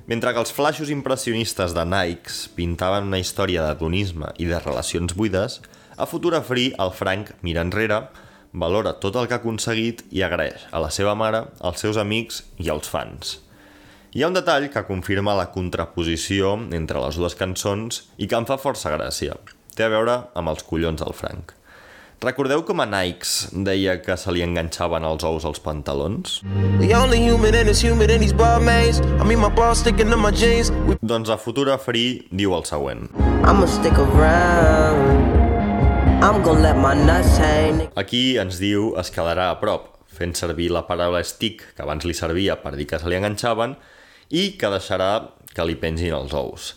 Mentre 0.04 0.34
que 0.36 0.42
els 0.42 0.52
flaixos 0.52 0.90
impressionistes 0.92 1.72
de 1.72 1.82
Nikes 1.88 2.42
pintaven 2.52 3.06
una 3.08 3.20
història 3.22 3.62
d'adonisme 3.64 4.34
i 4.36 4.44
de 4.50 4.58
relacions 4.60 5.14
buides, 5.16 5.62
a 5.96 6.04
Futura 6.04 6.42
Free 6.44 6.74
el 6.84 6.92
Frank 6.92 7.30
mira 7.46 7.62
enrere, 7.64 8.02
valora 8.52 8.92
tot 9.00 9.16
el 9.16 9.30
que 9.30 9.38
ha 9.38 9.40
aconseguit 9.40 10.04
i 10.12 10.20
agraeix 10.26 10.66
a 10.76 10.82
la 10.84 10.92
seva 10.92 11.16
mare, 11.16 11.46
als 11.64 11.80
seus 11.80 11.96
amics 11.96 12.42
i 12.60 12.68
als 12.68 12.92
fans. 12.92 13.38
Hi 14.12 14.22
ha 14.22 14.28
un 14.28 14.36
detall 14.36 14.68
que 14.70 14.84
confirma 14.86 15.38
la 15.40 15.48
contraposició 15.56 16.52
entre 16.76 17.00
les 17.00 17.16
dues 17.16 17.34
cançons 17.40 18.04
i 18.20 18.28
que 18.28 18.36
em 18.36 18.44
fa 18.46 18.60
força 18.60 18.92
gràcia. 18.92 19.40
Té 19.74 19.88
a 19.88 19.92
veure 19.96 20.20
amb 20.36 20.52
els 20.52 20.68
collons 20.68 21.00
del 21.00 21.16
Frank. 21.16 21.56
Recordeu 22.24 22.62
com 22.64 22.80
a 22.80 22.86
Nikes 22.88 23.50
deia 23.66 23.98
que 24.00 24.14
se 24.16 24.32
li 24.32 24.40
enganxaven 24.40 25.04
els 25.04 25.26
ous 25.28 25.44
als 25.44 25.58
pantalons? 25.60 26.38
Doncs 31.04 31.28
a 31.28 31.36
Futura 31.36 31.76
Free 31.76 32.22
diu 32.32 32.54
el 32.56 32.64
següent. 32.64 33.10
Aquí 38.00 38.22
ens 38.40 38.56
diu 38.62 38.94
es 39.02 39.12
quedarà 39.12 39.50
a 39.52 39.58
prop, 39.60 39.90
fent 40.08 40.32
servir 40.38 40.70
la 40.72 40.86
paraula 40.88 41.20
stick, 41.28 41.60
que 41.76 41.84
abans 41.84 42.08
li 42.08 42.16
servia 42.16 42.56
per 42.62 42.72
dir 42.78 42.88
que 42.88 43.02
se 43.02 43.10
li 43.10 43.20
enganxaven, 43.20 43.76
i 44.32 44.54
que 44.56 44.72
deixarà 44.72 45.10
que 45.52 45.68
li 45.68 45.76
pengin 45.76 46.16
els 46.16 46.32
ous. 46.32 46.72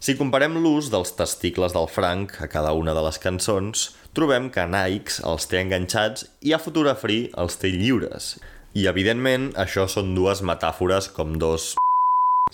Si 0.00 0.12
comparem 0.14 0.58
l'ús 0.60 0.90
dels 0.92 1.14
testicles 1.16 1.72
del 1.72 1.88
Frank 1.88 2.36
a 2.44 2.46
cada 2.52 2.74
una 2.76 2.92
de 2.94 3.00
les 3.02 3.16
cançons, 3.18 3.88
trobem 4.16 4.46
que 4.48 4.64
Nikes 4.64 5.18
els 5.28 5.44
té 5.50 5.60
enganxats 5.60 6.24
i 6.40 6.54
a 6.56 6.60
Futura 6.62 6.94
Free 6.96 7.28
els 7.36 7.58
té 7.60 7.68
lliures. 7.74 8.36
I, 8.72 8.86
evidentment, 8.88 9.50
això 9.60 9.84
són 9.88 10.14
dues 10.16 10.40
metàfores 10.40 11.10
com 11.12 11.36
dos... 11.40 11.74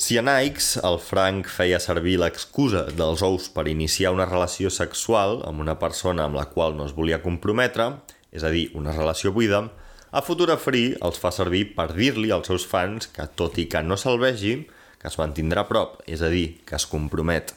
Si 0.01 0.17
a 0.19 0.25
Nikes 0.25 0.75
el 0.83 0.99
Frank 1.05 1.47
feia 1.53 1.79
servir 1.83 2.17
l'excusa 2.19 2.87
dels 2.99 3.23
ous 3.23 3.47
per 3.55 3.69
iniciar 3.71 4.15
una 4.15 4.27
relació 4.27 4.73
sexual 4.73 5.43
amb 5.47 5.63
una 5.63 5.77
persona 5.79 6.27
amb 6.27 6.41
la 6.41 6.49
qual 6.51 6.75
no 6.79 6.89
es 6.89 6.97
volia 6.97 7.21
comprometre, 7.23 7.91
és 8.33 8.43
a 8.43 8.51
dir, 8.51 8.71
una 8.75 8.97
relació 8.97 9.31
buida, 9.37 9.67
a 10.11 10.25
Futura 10.25 10.59
Free 10.59 10.97
els 10.99 11.21
fa 11.21 11.31
servir 11.31 11.67
per 11.77 11.93
dir-li 11.95 12.33
als 12.35 12.51
seus 12.51 12.67
fans 12.67 13.07
que, 13.13 13.29
tot 13.39 13.61
i 13.63 13.69
que 13.71 13.85
no 13.87 14.01
se'l 14.01 14.19
vegi, 14.21 14.59
que 14.99 15.11
es 15.13 15.19
mantindrà 15.21 15.63
a 15.63 15.71
prop, 15.71 16.01
és 16.11 16.25
a 16.25 16.33
dir, 16.33 16.49
que 16.67 16.81
es 16.81 16.89
compromet. 16.91 17.55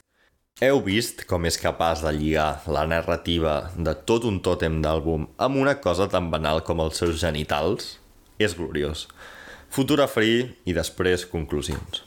Heu 0.56 0.78
vist 0.80 1.18
com 1.28 1.44
és 1.44 1.58
capaç 1.60 2.00
de 2.00 2.14
lligar 2.16 2.62
la 2.72 2.86
narrativa 2.88 3.56
de 3.76 3.92
tot 4.08 4.24
un 4.24 4.38
tòtem 4.46 4.78
d'àlbum 4.80 5.26
amb 5.46 5.60
una 5.60 5.74
cosa 5.84 6.06
tan 6.08 6.30
banal 6.32 6.62
com 6.64 6.80
els 6.80 6.96
seus 7.02 7.20
genitals? 7.20 7.98
És 8.40 8.56
gloriós. 8.56 9.04
Futura 9.68 10.08
Free 10.08 10.48
i 10.64 10.72
després 10.72 11.28
conclusions. 11.28 12.05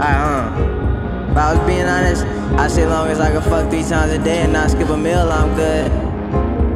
Alright, 0.00 0.16
uh. 0.16 1.30
If 1.30 1.36
I 1.36 1.54
was 1.54 1.66
being 1.66 1.84
honest, 1.84 2.24
I 2.58 2.68
say 2.68 2.86
long 2.86 3.08
as 3.08 3.20
I 3.20 3.30
can 3.30 3.42
fuck 3.42 3.68
three 3.68 3.82
times 3.82 4.12
a 4.12 4.18
day 4.18 4.38
and 4.38 4.52
not 4.54 4.70
skip 4.70 4.88
a 4.88 4.96
meal, 4.96 5.30
I'm 5.30 5.54
good. 5.54 5.90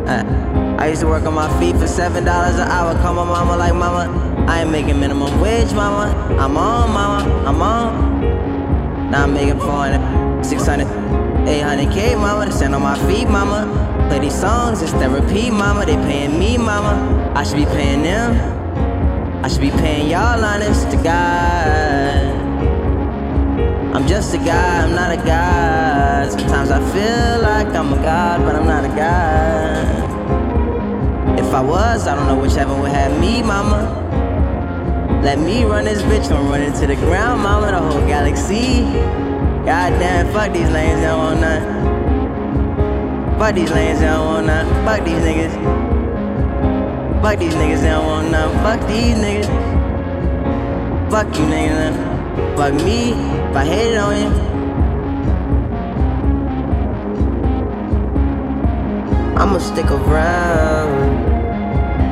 Uh, 0.07 0.77
I 0.79 0.89
used 0.89 1.01
to 1.01 1.07
work 1.07 1.25
on 1.25 1.33
my 1.33 1.49
feet 1.59 1.75
for 1.77 1.87
seven 1.87 2.25
dollars 2.27 2.57
an 2.57 2.69
hour. 2.69 2.95
Call 3.01 3.15
my 3.15 3.25
mama 3.25 3.57
like 3.57 3.75
mama. 3.75 4.45
I 4.47 4.61
ain't 4.61 4.71
making 4.71 5.01
minimum 5.01 5.41
wage, 5.41 5.73
mama. 5.73 6.13
I'm 6.39 6.59
on, 6.59 6.91
mama. 6.93 7.49
I'm 7.49 7.63
on. 7.63 9.11
Now 9.11 9.23
I'm 9.23 9.33
making 9.33 9.59
400, 9.59 10.45
600, 10.45 10.87
800k, 10.87 12.17
mama. 12.19 12.45
To 12.45 12.53
stand 12.53 12.75
on 12.75 12.83
my 12.83 12.99
feet, 13.09 13.27
mama. 13.27 13.65
Play 14.11 14.19
these 14.19 14.39
songs, 14.39 14.83
it's 14.83 14.93
therapy, 14.93 15.51
mama. 15.51 15.87
They 15.87 15.97
paying 15.97 16.39
me, 16.39 16.59
mama. 16.59 17.33
I 17.35 17.43
should 17.43 17.57
be 17.57 17.65
paying 17.65 18.03
them. 18.03 18.37
I 19.43 19.49
should 19.49 19.63
be 19.63 19.71
paying 19.71 20.11
y'all, 20.11 20.45
honest 20.45 20.91
to 20.91 20.97
God. 20.99 22.04
I'm 23.95 24.09
just 24.09 24.35
a 24.35 24.39
guy, 24.39 24.83
I'm 24.83 24.93
not 24.93 25.12
a 25.12 25.16
god. 25.16 26.33
Sometimes 26.33 26.71
I 26.73 26.81
feel 26.93 27.43
like 27.43 27.69
I'm 27.69 27.93
a 27.93 27.97
god, 27.97 28.41
but 28.45 28.57
I'm 28.57 28.66
not 28.66 28.85
a 28.85 28.89
god. 28.89 29.85
If 31.39 31.55
I 31.55 31.61
was, 31.61 32.09
I 32.09 32.16
don't 32.16 32.27
know 32.27 32.35
which 32.35 32.55
heaven 32.55 32.81
would 32.81 32.91
have 32.91 33.21
me, 33.21 33.41
mama. 33.41 34.03
Let 35.23 35.39
me 35.39 35.62
run 35.62 35.85
this 35.85 36.03
bitch, 36.03 36.29
don't 36.29 36.49
run 36.49 36.62
into 36.62 36.89
the 36.89 36.97
ground, 36.97 37.43
mama. 37.43 37.69
The 37.71 37.79
whole 37.79 38.05
galaxy. 38.09 38.83
Goddamn, 39.65 40.33
fuck 40.33 40.53
these 40.53 40.71
lanes, 40.71 41.01
don't 41.01 41.19
want 41.19 41.41
none. 41.41 41.62
Fuck 43.39 43.55
these 43.55 43.71
lanes, 43.71 44.01
don't 44.01 44.27
want 44.27 44.47
none. 44.49 44.66
Fuck 44.85 45.05
these 45.05 45.23
niggas. 45.23 45.55
Fuck 47.23 47.39
these 47.39 47.55
niggas, 47.55 47.81
they 47.81 47.91
don't 47.91 48.07
want 48.07 48.31
none. 48.33 48.53
Fuck 48.65 48.89
these 48.89 49.16
niggas. 49.16 49.49
Fuck 51.11 51.29
you, 51.39 51.47
niggas. 51.47 51.95
Fuck 52.57 52.75
me, 52.85 53.15
if 53.55 53.61
I 53.61 53.65
hated 53.67 53.99
on 53.99 54.17
you. 54.21 54.31
I'ma 59.39 59.59
stick 59.59 59.89
around. 59.93 61.15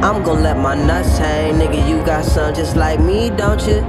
I'm 0.04 0.22
gonna 0.22 0.40
let 0.40 0.58
my 0.58 0.76
nuts 0.76 1.18
hang, 1.18 1.54
nigga. 1.54 1.88
You 1.88 1.96
got 2.06 2.24
some 2.24 2.54
just 2.54 2.76
like 2.76 3.00
me, 3.00 3.30
don't 3.30 3.60
you? 3.66 3.80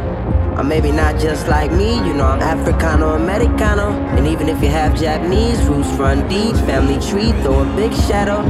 Or 0.58 0.64
maybe 0.64 0.92
not 0.92 1.20
just 1.20 1.48
like 1.48 1.72
me, 1.72 1.98
you 1.98 2.14
know 2.16 2.26
I'm 2.26 2.40
Africano 2.40 3.16
Americano. 3.16 3.92
And 4.18 4.26
even 4.26 4.50
if 4.50 4.60
you 4.64 4.70
have 4.70 5.00
Japanese 5.00 5.64
roots, 5.68 5.90
run 5.90 6.28
deep, 6.28 6.56
family 6.66 7.00
tree, 7.08 7.34
throw 7.44 7.60
a 7.60 7.76
big 7.76 7.94
shadow. 7.94 8.42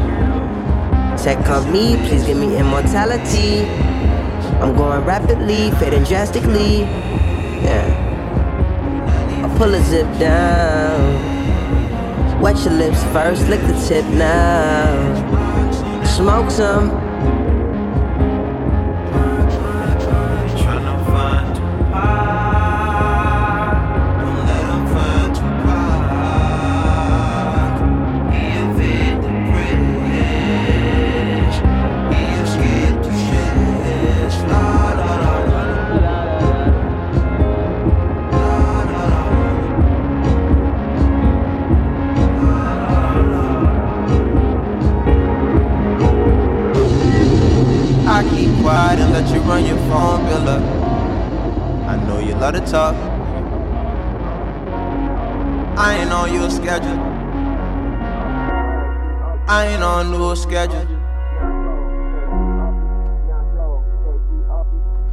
Tech 1.18 1.44
company, 1.44 1.98
please 2.08 2.24
give 2.24 2.38
me 2.38 2.56
immortality. 2.56 3.66
I'm 4.62 4.74
going 4.78 5.04
rapidly, 5.04 5.72
fading 5.72 6.06
drastically. 6.06 6.84
Yeah. 7.68 7.93
Pull 9.58 9.76
a 9.76 9.82
zip 9.84 10.08
down. 10.20 11.32
Wet 12.42 12.58
your 12.66 12.74
lips 12.74 13.04
first, 13.14 13.48
lick 13.48 13.62
the 13.62 13.74
tip 13.88 14.06
now. 14.06 16.04
Smoke 16.04 16.52
some. 16.52 17.13
Schedule. 56.64 57.00
I 59.50 59.68
ain't 59.68 59.84
on 59.84 60.12
no 60.12 60.34
schedule. 60.34 60.88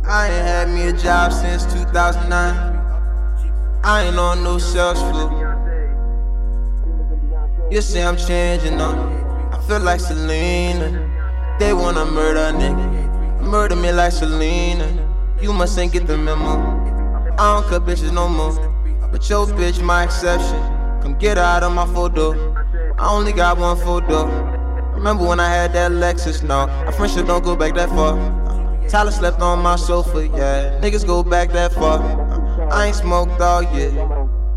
I 0.07 0.29
ain't 0.29 0.47
had 0.47 0.69
me 0.69 0.89
a 0.89 0.93
job 0.93 1.33
since 1.33 1.65
2009. 1.73 2.31
I 3.83 4.05
ain't 4.05 4.17
on 4.17 4.45
no 4.45 4.59
sales 4.59 5.01
floor. 5.01 5.31
You 7.71 7.81
say 7.81 8.05
I'm 8.05 8.17
changing 8.17 8.81
up. 8.81 8.97
I 9.53 9.61
feel 9.67 9.81
like 9.81 9.99
Selena. 9.99 10.89
They 11.59 11.73
wanna 11.73 12.05
murder 12.05 12.41
a 12.41 12.53
nigga. 12.53 13.41
Murder 13.43 13.75
me 13.75 13.91
like 13.91 14.13
Selena. 14.13 14.87
You 15.43 15.53
must 15.53 15.77
ain't 15.79 15.93
get 15.93 16.07
the 16.07 16.17
memo. 16.17 16.55
I 17.39 17.55
don't 17.55 17.67
cut 17.69 17.85
bitches 17.87 18.13
no 18.13 18.29
more. 18.29 18.55
But 19.11 19.29
your 19.29 19.47
bitch, 19.47 19.83
my 19.83 20.05
exception. 20.05 20.70
Come 21.03 21.19
get 21.19 21.39
out 21.39 21.63
of 21.63 21.73
my 21.73 21.87
photo. 21.87 22.55
I 22.99 23.11
only 23.11 23.33
got 23.33 23.59
one 23.59 23.77
photo. 23.79 24.27
Remember 24.95 25.27
when 25.27 25.41
I 25.41 25.49
had 25.49 25.73
that 25.73 25.93
Lexus? 25.93 26.43
No, 26.43 26.69
our 26.69 26.93
friendship 26.93 27.27
don't 27.27 27.43
go 27.43 27.57
back 27.57 27.75
that 27.75 27.89
far. 27.89 28.17
Tyler 28.89 29.11
slept 29.11 29.41
on 29.41 29.61
my 29.61 29.77
sofa, 29.77 30.27
yeah. 30.29 30.79
Niggas 30.81 31.07
go 31.07 31.23
back 31.23 31.51
that 31.53 31.73
far. 31.73 32.01
I 32.73 32.87
ain't 32.87 32.97
smoked 32.97 33.41
all 33.41 33.63
yet. 33.63 33.93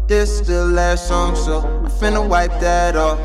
This 0.07 0.41
the 0.41 0.65
last 0.65 1.07
song, 1.07 1.36
so 1.36 1.60
I'm 1.60 1.86
finna 1.86 2.28
wipe 2.28 2.52
that 2.60 2.95
off. 2.95 3.20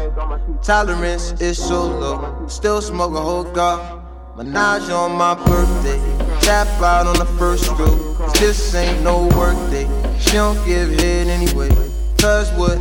Tolerance 0.63 1.33
is 1.41 1.59
so 1.59 1.87
low. 1.87 2.47
Still 2.47 2.81
smoking 2.81 3.17
whole 3.17 3.45
god. 3.45 4.05
Menage 4.37 4.89
on 4.91 5.13
my 5.19 5.35
birthday. 5.35 5.99
Tap 6.41 6.69
out 6.81 7.07
on 7.07 7.19
the 7.19 7.27
first 7.39 7.65
stroke. 7.65 8.35
This 8.35 8.75
ain't 8.75 9.03
no 9.03 9.27
work 9.37 9.57
day. 9.71 9.89
She 10.21 10.33
don't 10.33 10.65
give 10.65 10.91
head 10.91 11.27
anyway. 11.27 11.71
Cause 12.19 12.51
what 12.53 12.79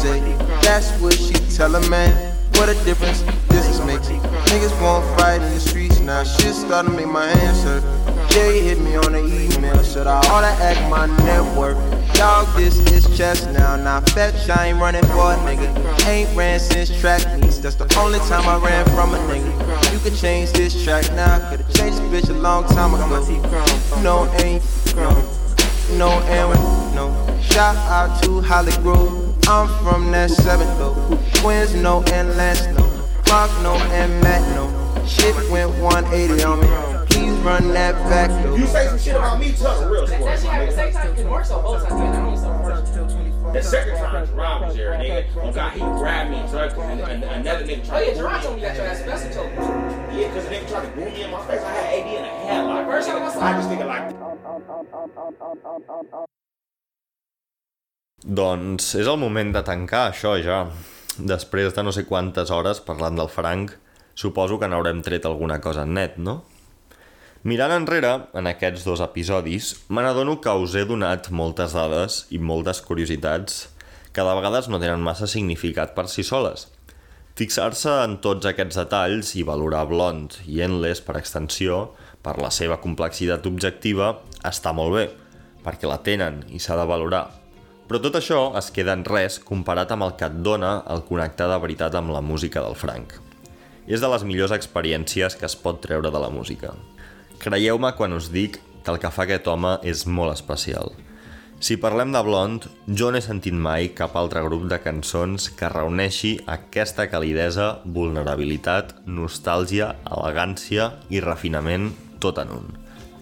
say. 0.00 0.20
That's 0.62 0.90
what 1.00 1.12
she 1.12 1.34
tell 1.54 1.74
a 1.74 1.90
man. 1.90 2.12
What 2.54 2.68
a 2.68 2.74
difference 2.84 3.22
this 3.48 3.66
is 3.68 3.84
makes. 3.84 4.08
Niggas 4.08 4.74
won't 4.80 5.04
fight 5.18 5.42
in 5.42 5.52
the 5.52 5.60
streets 5.60 6.00
now. 6.00 6.24
Shit 6.24 6.54
starting 6.54 6.92
to 6.92 6.96
make 6.96 7.06
my 7.06 7.28
hurt. 7.28 7.84
Jay 8.30 8.62
hit 8.62 8.80
me 8.80 8.96
on 8.96 9.12
the 9.12 9.20
email. 9.20 9.76
Said 9.84 10.06
I 10.06 10.18
oughta 10.32 10.52
act 10.62 10.80
my 10.90 11.06
network. 11.24 11.76
Dog, 12.14 12.46
this 12.56 12.78
is 12.92 13.04
chess 13.16 13.44
now. 13.46 13.76
Now 13.76 14.00
fetch, 14.00 14.48
I 14.48 14.68
ain't 14.68 14.80
running 14.80 15.04
for 15.06 15.32
a 15.32 15.36
nigga. 15.44 15.68
Ain't 16.06 16.34
ran 16.34 16.60
since 16.60 16.88
track 17.00 17.20
meets. 17.38 17.58
That's 17.58 17.76
the 17.76 17.88
only 17.98 18.20
time 18.20 18.48
I 18.48 18.56
ran 18.56 18.84
from 18.96 19.14
a 19.14 19.18
nigga. 19.28 19.92
You 19.92 19.98
could 19.98 20.16
change 20.16 20.52
this 20.52 20.82
track 20.82 21.04
now. 21.12 21.50
Could've 21.50 21.74
changed 21.74 21.98
this 21.98 22.24
bitch 22.24 22.30
a 22.30 22.38
long 22.38 22.64
time 22.68 22.94
ago. 22.94 23.06
No, 24.02 24.32
ain't 24.40 24.62
grown. 24.94 25.22
No, 25.98 26.08
and 26.24 26.94
no. 26.94 27.12
Shout 27.42 27.76
out 27.76 28.22
to 28.22 28.40
Holly 28.40 28.72
Grove. 28.82 29.29
I'm 29.50 29.66
from 29.82 30.12
that 30.12 30.30
seven 30.30 30.68
though. 30.78 30.94
Twins, 31.34 31.74
no, 31.74 32.04
and 32.12 32.36
Lance, 32.36 32.64
no. 32.68 32.86
Mark, 33.28 33.50
no, 33.62 33.74
and 33.90 34.22
Matt, 34.22 34.42
no. 34.54 34.70
Shit 35.04 35.34
went 35.50 35.70
180 35.82 36.44
on 36.44 36.60
me. 36.60 36.68
Please 37.10 37.32
run 37.40 37.72
that 37.72 37.94
back 38.08 38.30
though. 38.44 38.54
You 38.54 38.64
say 38.68 38.86
some 38.86 38.96
shit 38.98 39.16
about 39.16 39.40
me, 39.40 39.50
tell 39.50 39.90
real 39.90 40.06
story. 40.06 40.22
The 43.52 43.60
second 43.60 43.96
time 43.96 44.24
Jerron 44.28 44.60
was 44.66 44.76
there, 44.76 44.92
nigga, 44.92 45.26
oh 45.42 45.50
God, 45.52 45.72
he 45.72 45.80
grabbed 45.80 46.30
me, 46.30 46.40
drugged 46.48 46.76
me, 46.76 46.82
and, 46.84 47.00
and 47.00 47.24
another 47.24 47.64
nigga 47.66 47.84
tried 47.84 47.98
Oh 47.98 48.02
yeah, 48.06 48.14
to 48.14 48.20
Jerron 48.20 48.40
told 48.42 48.54
me 48.54 48.54
me. 48.54 48.60
you 48.62 48.68
got 48.68 48.76
your 48.76 48.86
ass 48.86 49.02
bested 49.02 49.32
told 49.32 49.50
me. 49.50 49.56
Yeah, 49.56 50.28
because 50.28 50.44
the 50.44 50.50
nigga 50.54 50.68
tried 50.70 50.84
to 50.84 50.90
boot 50.94 51.12
me 51.12 51.22
in 51.24 51.30
my 51.32 51.40
face. 51.48 51.60
I 51.60 51.72
had 51.72 51.86
AD 51.98 52.06
in 52.06 52.24
a 52.24 52.28
headlock. 52.28 52.86
First 52.86 53.08
time 53.08 53.22
I 53.24 53.28
saw 53.32 53.40
I 53.40 53.42
him. 53.50 53.56
just 53.58 53.68
nigga 53.70 53.86
like 53.86 54.14
Doncs 58.20 58.98
és 59.00 59.08
el 59.08 59.16
moment 59.16 59.48
de 59.54 59.62
tancar 59.64 60.10
això 60.10 60.34
ja. 60.44 60.66
Després 61.16 61.72
de 61.72 61.82
no 61.82 61.92
sé 61.92 62.04
quantes 62.04 62.50
hores 62.52 62.82
parlant 62.84 63.16
del 63.16 63.30
Frank, 63.32 63.72
suposo 64.12 64.58
que 64.60 64.68
n'haurem 64.68 65.00
tret 65.00 65.24
alguna 65.24 65.56
cosa 65.64 65.86
en 65.88 65.94
net, 65.96 66.18
no? 66.20 66.42
Mirant 67.48 67.72
enrere, 67.72 68.10
en 68.36 68.50
aquests 68.50 68.84
dos 68.84 69.00
episodis, 69.00 69.70
me 69.88 70.04
n'adono 70.04 70.36
que 70.44 70.52
us 70.52 70.76
he 70.76 70.84
donat 70.84 71.30
moltes 71.32 71.72
dades 71.72 72.26
i 72.28 72.36
moltes 72.36 72.84
curiositats 72.84 73.70
que 74.12 74.20
de 74.20 74.36
vegades 74.36 74.68
no 74.68 74.82
tenen 74.84 75.00
massa 75.00 75.24
significat 75.24 75.96
per 75.96 76.04
si 76.12 76.20
soles. 76.20 76.68
Fixar-se 77.40 78.02
en 78.04 78.20
tots 78.20 78.44
aquests 78.44 78.82
detalls 78.82 79.32
i 79.40 79.48
valorar 79.48 79.86
Blond 79.88 80.42
i 80.44 80.60
Endless 80.60 81.00
per 81.00 81.16
extensió, 81.16 81.86
per 82.20 82.36
la 82.36 82.52
seva 82.52 82.82
complexitat 82.84 83.48
objectiva, 83.48 84.18
està 84.44 84.76
molt 84.76 84.98
bé, 84.98 85.10
perquè 85.64 85.88
la 85.88 86.02
tenen 86.04 86.44
i 86.52 86.60
s'ha 86.60 86.76
de 86.76 86.84
valorar. 86.84 87.39
Però 87.90 87.98
tot 87.98 88.14
això 88.14 88.52
es 88.54 88.68
queda 88.70 88.92
en 88.94 89.00
res 89.02 89.40
comparat 89.42 89.90
amb 89.90 90.04
el 90.06 90.12
que 90.14 90.28
et 90.30 90.34
dona 90.46 90.76
el 90.94 91.00
connectar 91.08 91.48
de 91.50 91.56
veritat 91.58 91.96
amb 91.98 92.12
la 92.14 92.20
música 92.22 92.62
del 92.62 92.76
Frank. 92.78 93.16
És 93.90 93.98
de 93.98 94.06
les 94.12 94.22
millors 94.22 94.52
experiències 94.54 95.34
que 95.34 95.48
es 95.48 95.56
pot 95.58 95.80
treure 95.82 96.12
de 96.14 96.20
la 96.22 96.28
música. 96.30 96.70
Creieu-me 97.42 97.90
quan 97.98 98.14
us 98.14 98.28
dic 98.30 98.60
que 98.84 98.92
el 98.94 99.00
que 99.02 99.10
fa 99.10 99.24
aquest 99.24 99.50
home 99.50 99.72
és 99.82 100.04
molt 100.06 100.30
especial. 100.36 100.94
Si 101.58 101.80
parlem 101.82 102.14
de 102.14 102.22
Blond, 102.22 102.68
jo 102.86 103.10
no 103.10 103.18
he 103.18 103.24
sentit 103.26 103.58
mai 103.58 103.90
cap 103.98 104.14
altre 104.14 104.44
grup 104.46 104.68
de 104.70 104.78
cançons 104.84 105.48
que 105.58 105.72
reuneixi 105.74 106.36
aquesta 106.46 107.08
calidesa, 107.10 107.80
vulnerabilitat, 107.98 109.00
nostàlgia, 109.18 109.96
elegància 110.06 110.92
i 111.10 111.26
refinament 111.26 111.90
tot 112.22 112.38
en 112.38 112.54
un. 112.60 112.70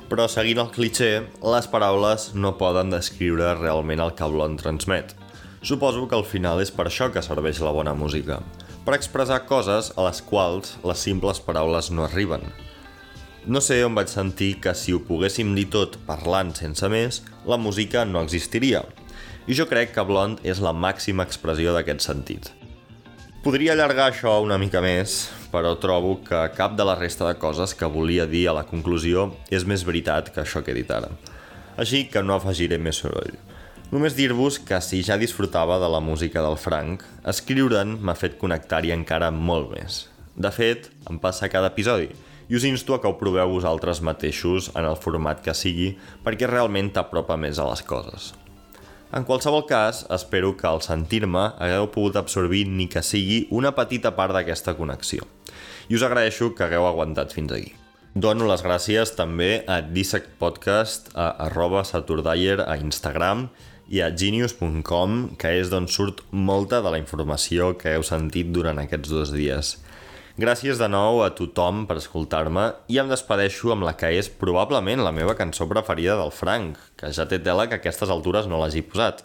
Però 0.08 0.24
seguint 0.24 0.62
el 0.62 0.70
cliché, 0.72 1.08
les 1.52 1.66
paraules 1.68 2.30
no 2.32 2.54
poden 2.56 2.88
descriure 2.88 3.50
realment 3.58 4.00
el 4.00 4.14
que 4.16 4.28
Blond 4.32 4.56
transmet. 4.62 5.12
Suposo 5.60 6.06
que 6.08 6.16
al 6.16 6.24
final 6.24 6.62
és 6.62 6.72
per 6.72 6.86
això 6.88 7.10
que 7.12 7.20
serveix 7.20 7.60
la 7.60 7.74
bona 7.76 7.92
música, 7.92 8.38
per 8.86 8.94
expressar 8.96 9.42
coses 9.50 9.90
a 9.96 10.06
les 10.06 10.22
quals 10.24 10.78
les 10.88 11.04
simples 11.04 11.42
paraules 11.44 11.90
no 11.92 12.06
arriben. 12.06 12.46
No 13.44 13.60
sé 13.60 13.82
on 13.84 13.98
vaig 13.98 14.08
sentir 14.08 14.54
que 14.64 14.72
si 14.72 14.96
ho 14.96 15.02
poguéssim 15.04 15.52
dir 15.58 15.68
tot 15.74 16.00
parlant 16.08 16.54
sense 16.56 16.88
més, 16.88 17.20
la 17.44 17.60
música 17.60 18.06
no 18.08 18.24
existiria. 18.24 18.86
I 19.44 19.60
jo 19.60 19.68
crec 19.68 19.92
que 19.92 20.08
Blond 20.08 20.40
és 20.40 20.64
la 20.64 20.72
màxima 20.72 21.28
expressió 21.28 21.76
d'aquest 21.76 22.08
sentit. 22.08 22.57
Podria 23.38 23.70
allargar 23.76 24.08
això 24.10 24.32
una 24.42 24.56
mica 24.58 24.80
més, 24.82 25.28
però 25.52 25.76
trobo 25.78 26.16
que 26.26 26.40
cap 26.56 26.72
de 26.74 26.82
la 26.82 26.96
resta 26.98 27.28
de 27.28 27.36
coses 27.38 27.70
que 27.78 27.86
volia 27.86 28.24
dir 28.26 28.48
a 28.50 28.54
la 28.56 28.64
conclusió 28.66 29.28
és 29.54 29.62
més 29.62 29.84
veritat 29.86 30.32
que 30.34 30.42
això 30.42 30.64
que 30.66 30.72
he 30.74 30.78
dit 30.80 30.90
ara. 30.90 31.12
Així 31.78 32.08
que 32.10 32.18
no 32.26 32.34
afegiré 32.34 32.80
més 32.82 32.98
soroll. 32.98 33.36
Només 33.92 34.18
dir-vos 34.18 34.58
que 34.58 34.80
si 34.82 35.04
ja 35.06 35.20
disfrutava 35.22 35.78
de 35.78 35.86
la 35.86 36.00
música 36.02 36.42
del 36.42 36.58
Frank, 36.58 37.04
escriure'n 37.30 37.94
m'ha 38.02 38.16
fet 38.18 38.34
connectar-hi 38.42 38.90
encara 38.96 39.30
molt 39.30 39.70
més. 39.70 40.00
De 40.34 40.50
fet, 40.50 40.90
em 41.06 41.22
passa 41.22 41.48
cada 41.48 41.70
episodi, 41.70 42.10
i 42.50 42.58
us 42.58 42.66
insto 42.66 42.98
a 42.98 43.00
que 43.00 43.06
ho 43.06 43.20
proveu 43.22 43.54
vosaltres 43.54 44.02
mateixos 44.02 44.72
en 44.74 44.82
el 44.82 44.98
format 44.98 45.46
que 45.46 45.54
sigui 45.54 45.92
perquè 46.26 46.50
realment 46.50 46.90
t'apropa 46.90 47.38
més 47.38 47.62
a 47.62 47.70
les 47.70 47.86
coses. 47.86 48.32
En 49.08 49.24
qualsevol 49.24 49.62
cas, 49.64 50.02
espero 50.12 50.50
que 50.60 50.66
al 50.68 50.82
sentir-me 50.84 51.46
hagueu 51.56 51.86
pogut 51.94 52.18
absorbir 52.20 52.66
ni 52.68 52.90
que 52.92 53.00
sigui 53.00 53.46
una 53.56 53.70
petita 53.72 54.12
part 54.18 54.34
d'aquesta 54.36 54.74
connexió. 54.76 55.24
I 55.88 55.96
us 55.96 56.04
agraeixo 56.04 56.50
que 56.52 56.66
hagueu 56.66 56.84
aguantat 56.84 57.32
fins 57.32 57.54
aquí. 57.56 57.72
Dono 58.12 58.44
les 58.50 58.60
gràcies 58.66 59.14
també 59.16 59.62
a 59.64 59.80
Dissect 59.80 60.36
Podcast, 60.36 61.08
a 61.16 61.30
arroba 61.46 61.86
Saturdayer 61.88 62.58
a 62.66 62.76
Instagram 62.76 63.46
i 63.88 64.02
a 64.04 64.10
genius.com, 64.12 65.16
que 65.40 65.54
és 65.56 65.72
d'on 65.72 65.88
surt 65.88 66.20
molta 66.28 66.82
de 66.84 66.92
la 66.92 67.00
informació 67.00 67.72
que 67.80 67.96
heu 67.96 68.04
sentit 68.04 68.52
durant 68.52 68.76
aquests 68.82 69.08
dos 69.08 69.32
dies. 69.32 69.78
Gràcies 70.38 70.78
de 70.78 70.86
nou 70.86 71.16
a 71.24 71.32
tothom 71.34 71.80
per 71.90 71.96
escoltar-me 71.98 72.68
i 72.94 73.00
em 73.02 73.08
despedeixo 73.10 73.72
amb 73.74 73.82
la 73.88 73.96
que 73.98 74.12
és 74.14 74.28
probablement 74.42 75.02
la 75.02 75.10
meva 75.16 75.34
cançó 75.34 75.66
preferida 75.66 76.14
del 76.20 76.30
Frank, 76.30 76.78
que 76.94 77.10
ja 77.16 77.26
té 77.26 77.40
tela 77.42 77.66
que 77.66 77.74
a 77.74 77.82
aquestes 77.82 78.12
altures 78.14 78.46
no 78.46 78.60
l'hagi 78.60 78.84
posat, 78.86 79.24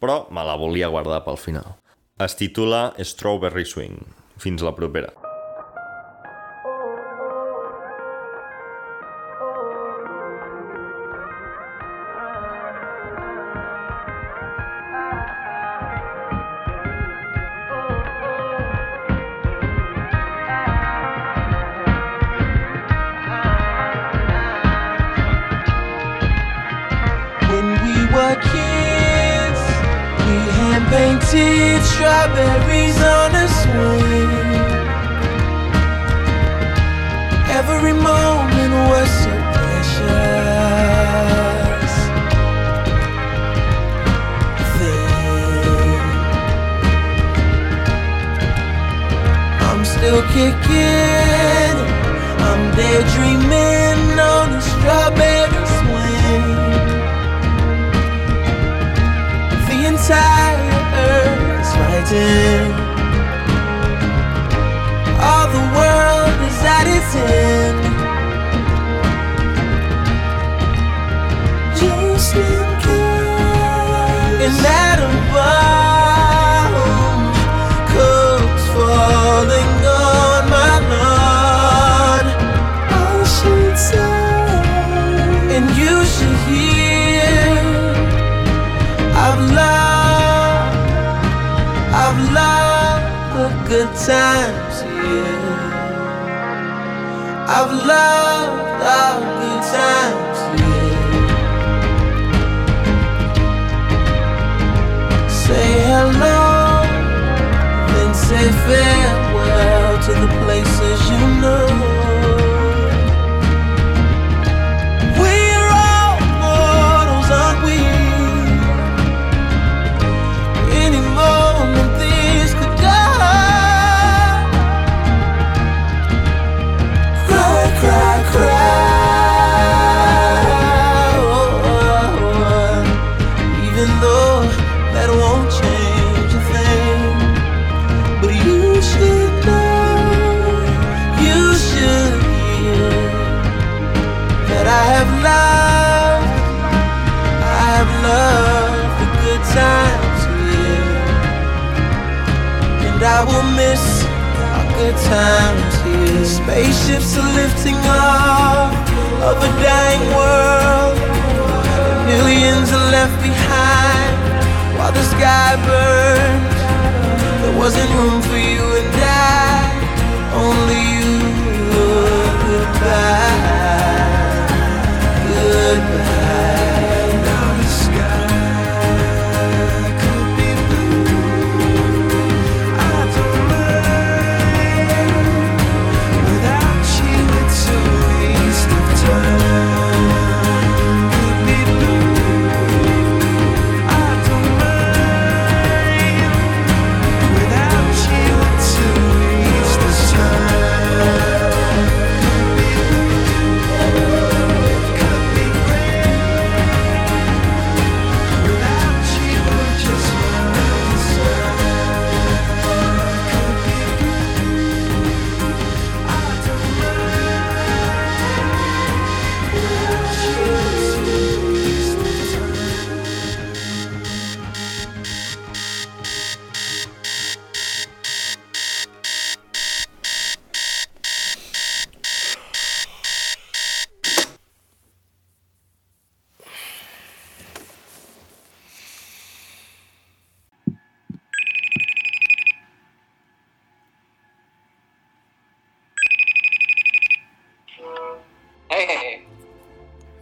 però 0.00 0.22
me 0.32 0.46
la 0.48 0.56
volia 0.56 0.88
guardar 0.88 1.20
pel 1.28 1.36
final. 1.36 1.76
Es 2.16 2.38
titula 2.40 2.94
Strawberry 2.96 3.68
Swing. 3.68 4.00
Fins 4.40 4.64
la 4.64 4.72
propera. 4.72 5.12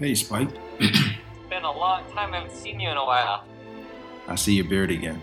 Hey, 0.03 0.17
Spike. 0.17 0.49
it's 0.81 0.99
been 1.49 1.63
a 1.63 1.71
long 1.71 2.03
time. 2.11 2.35
I 2.35 2.39
haven't 2.39 2.57
seen 2.57 2.81
you 2.81 2.89
in 2.89 2.97
a 2.97 3.05
while. 3.05 3.45
I 4.27 4.35
see 4.35 4.55
your 4.55 4.65
beard 4.65 4.91
again. 4.91 5.23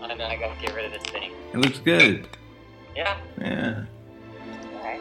I 0.00 0.14
know 0.14 0.24
I 0.24 0.36
gotta 0.36 0.58
get 0.62 0.74
rid 0.74 0.86
of 0.86 0.92
this 0.92 1.02
thing. 1.12 1.30
It 1.52 1.58
looks 1.58 1.78
good. 1.78 2.26
Yeah. 2.96 3.18
Yeah. 3.38 3.84
Alright. 4.76 5.00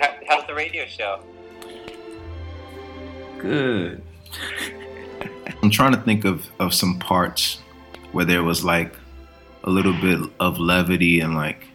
How, 0.00 0.14
how's 0.26 0.46
the 0.46 0.54
radio 0.54 0.86
show? 0.86 1.22
Good. 3.36 4.02
I'm 5.62 5.68
trying 5.68 5.92
to 5.92 6.00
think 6.00 6.24
of, 6.24 6.48
of 6.58 6.72
some 6.72 6.98
parts 6.98 7.58
where 8.12 8.24
there 8.24 8.42
was 8.42 8.64
like 8.64 8.96
a 9.64 9.70
little 9.70 9.92
bit 9.92 10.18
of 10.40 10.58
levity 10.58 11.20
and 11.20 11.34
like 11.34 11.66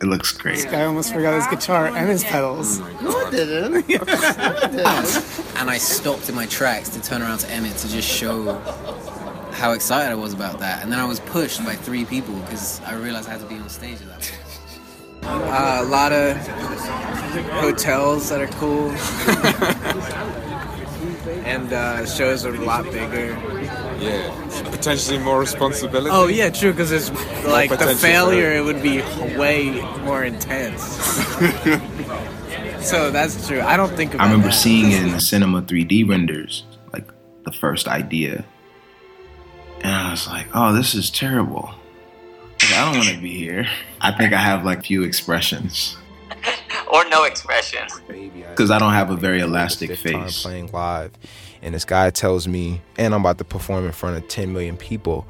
it 0.00 0.06
looks 0.06 0.32
great. 0.32 0.56
This 0.56 0.64
guy 0.64 0.84
almost 0.84 1.12
forgot 1.12 1.34
his 1.34 1.46
guitar 1.46 1.88
and 1.88 2.08
his 2.08 2.24
pedals. 2.24 2.78
No, 3.02 3.10
I 3.10 3.30
didn't. 3.30 3.90
and 5.56 5.70
I 5.70 5.76
stopped 5.78 6.28
in 6.28 6.34
my 6.34 6.46
tracks 6.46 6.88
to 6.90 7.02
turn 7.02 7.22
around 7.22 7.38
to 7.38 7.50
Emmett 7.50 7.76
to 7.78 7.88
just 7.88 8.08
show 8.08 8.54
how 9.52 9.72
excited 9.72 10.10
I 10.10 10.14
was 10.14 10.32
about 10.32 10.58
that. 10.60 10.82
And 10.82 10.90
then 10.90 10.98
I 10.98 11.04
was 11.04 11.20
pushed 11.20 11.62
by 11.64 11.74
three 11.74 12.04
people 12.06 12.34
because 12.40 12.80
I 12.82 12.94
realized 12.94 13.28
I 13.28 13.32
had 13.32 13.40
to 13.40 13.46
be 13.46 13.56
on 13.56 13.68
stage 13.68 14.00
at 14.00 14.08
that 14.08 14.32
point. 14.32 14.46
Uh, 15.22 15.80
a 15.82 15.84
lot 15.84 16.12
of 16.12 16.36
hotels 17.60 18.30
that 18.30 18.40
are 18.40 18.46
cool. 18.58 18.90
and 21.44 21.72
uh, 21.72 22.06
shows 22.06 22.44
are 22.44 22.54
a 22.54 22.60
lot 22.60 22.84
bigger. 22.84 23.30
Yeah, 23.98 24.48
potentially 24.80 25.18
more 25.18 25.38
responsibility. 25.38 26.10
Oh 26.10 26.26
yeah, 26.26 26.48
true. 26.48 26.72
Because 26.72 26.90
it's 26.90 27.10
like 27.44 27.70
the 27.70 27.94
failure, 27.94 28.52
it. 28.52 28.58
it 28.58 28.64
would 28.64 28.82
be 28.82 29.02
way 29.36 29.70
more 30.04 30.24
intense. 30.24 30.82
so 32.80 33.10
that's 33.10 33.46
true. 33.46 33.60
I 33.60 33.76
don't 33.76 33.94
think 33.94 34.14
about 34.14 34.24
I 34.24 34.30
remember 34.30 34.48
that. 34.48 34.54
seeing 34.54 34.90
it 34.92 35.02
in 35.02 35.12
the 35.12 35.20
cinema 35.20 35.62
3D 35.62 36.08
renders, 36.08 36.64
like 36.92 37.06
the 37.44 37.52
first 37.52 37.88
idea. 37.88 38.44
And 39.82 39.92
I 39.92 40.10
was 40.10 40.26
like, 40.26 40.46
oh, 40.54 40.72
this 40.72 40.94
is 40.94 41.10
terrible. 41.10 41.70
Like, 42.60 42.72
I 42.72 42.84
don't 42.86 42.96
want 42.96 43.08
to 43.08 43.20
be 43.20 43.34
here. 43.34 43.66
I 44.00 44.12
think 44.12 44.32
I 44.32 44.38
have 44.38 44.64
like 44.64 44.84
few 44.84 45.02
expressions 45.02 45.96
Or 46.92 47.08
no 47.08 47.24
expression. 47.24 47.86
because 48.08 48.70
I 48.70 48.78
don't 48.78 48.92
have 48.92 49.10
a 49.10 49.16
very 49.16 49.40
elastic 49.40 49.96
face. 49.96 50.42
Playing 50.42 50.70
live, 50.72 51.12
and 51.62 51.74
this 51.74 51.84
guy 51.84 52.10
tells 52.10 52.48
me, 52.48 52.80
and 52.98 53.14
I'm 53.14 53.20
about 53.20 53.38
to 53.38 53.44
perform 53.44 53.84
in 53.86 53.92
front 53.92 54.16
of 54.16 54.28
10 54.28 54.52
million 54.52 54.76
people, 54.76 55.26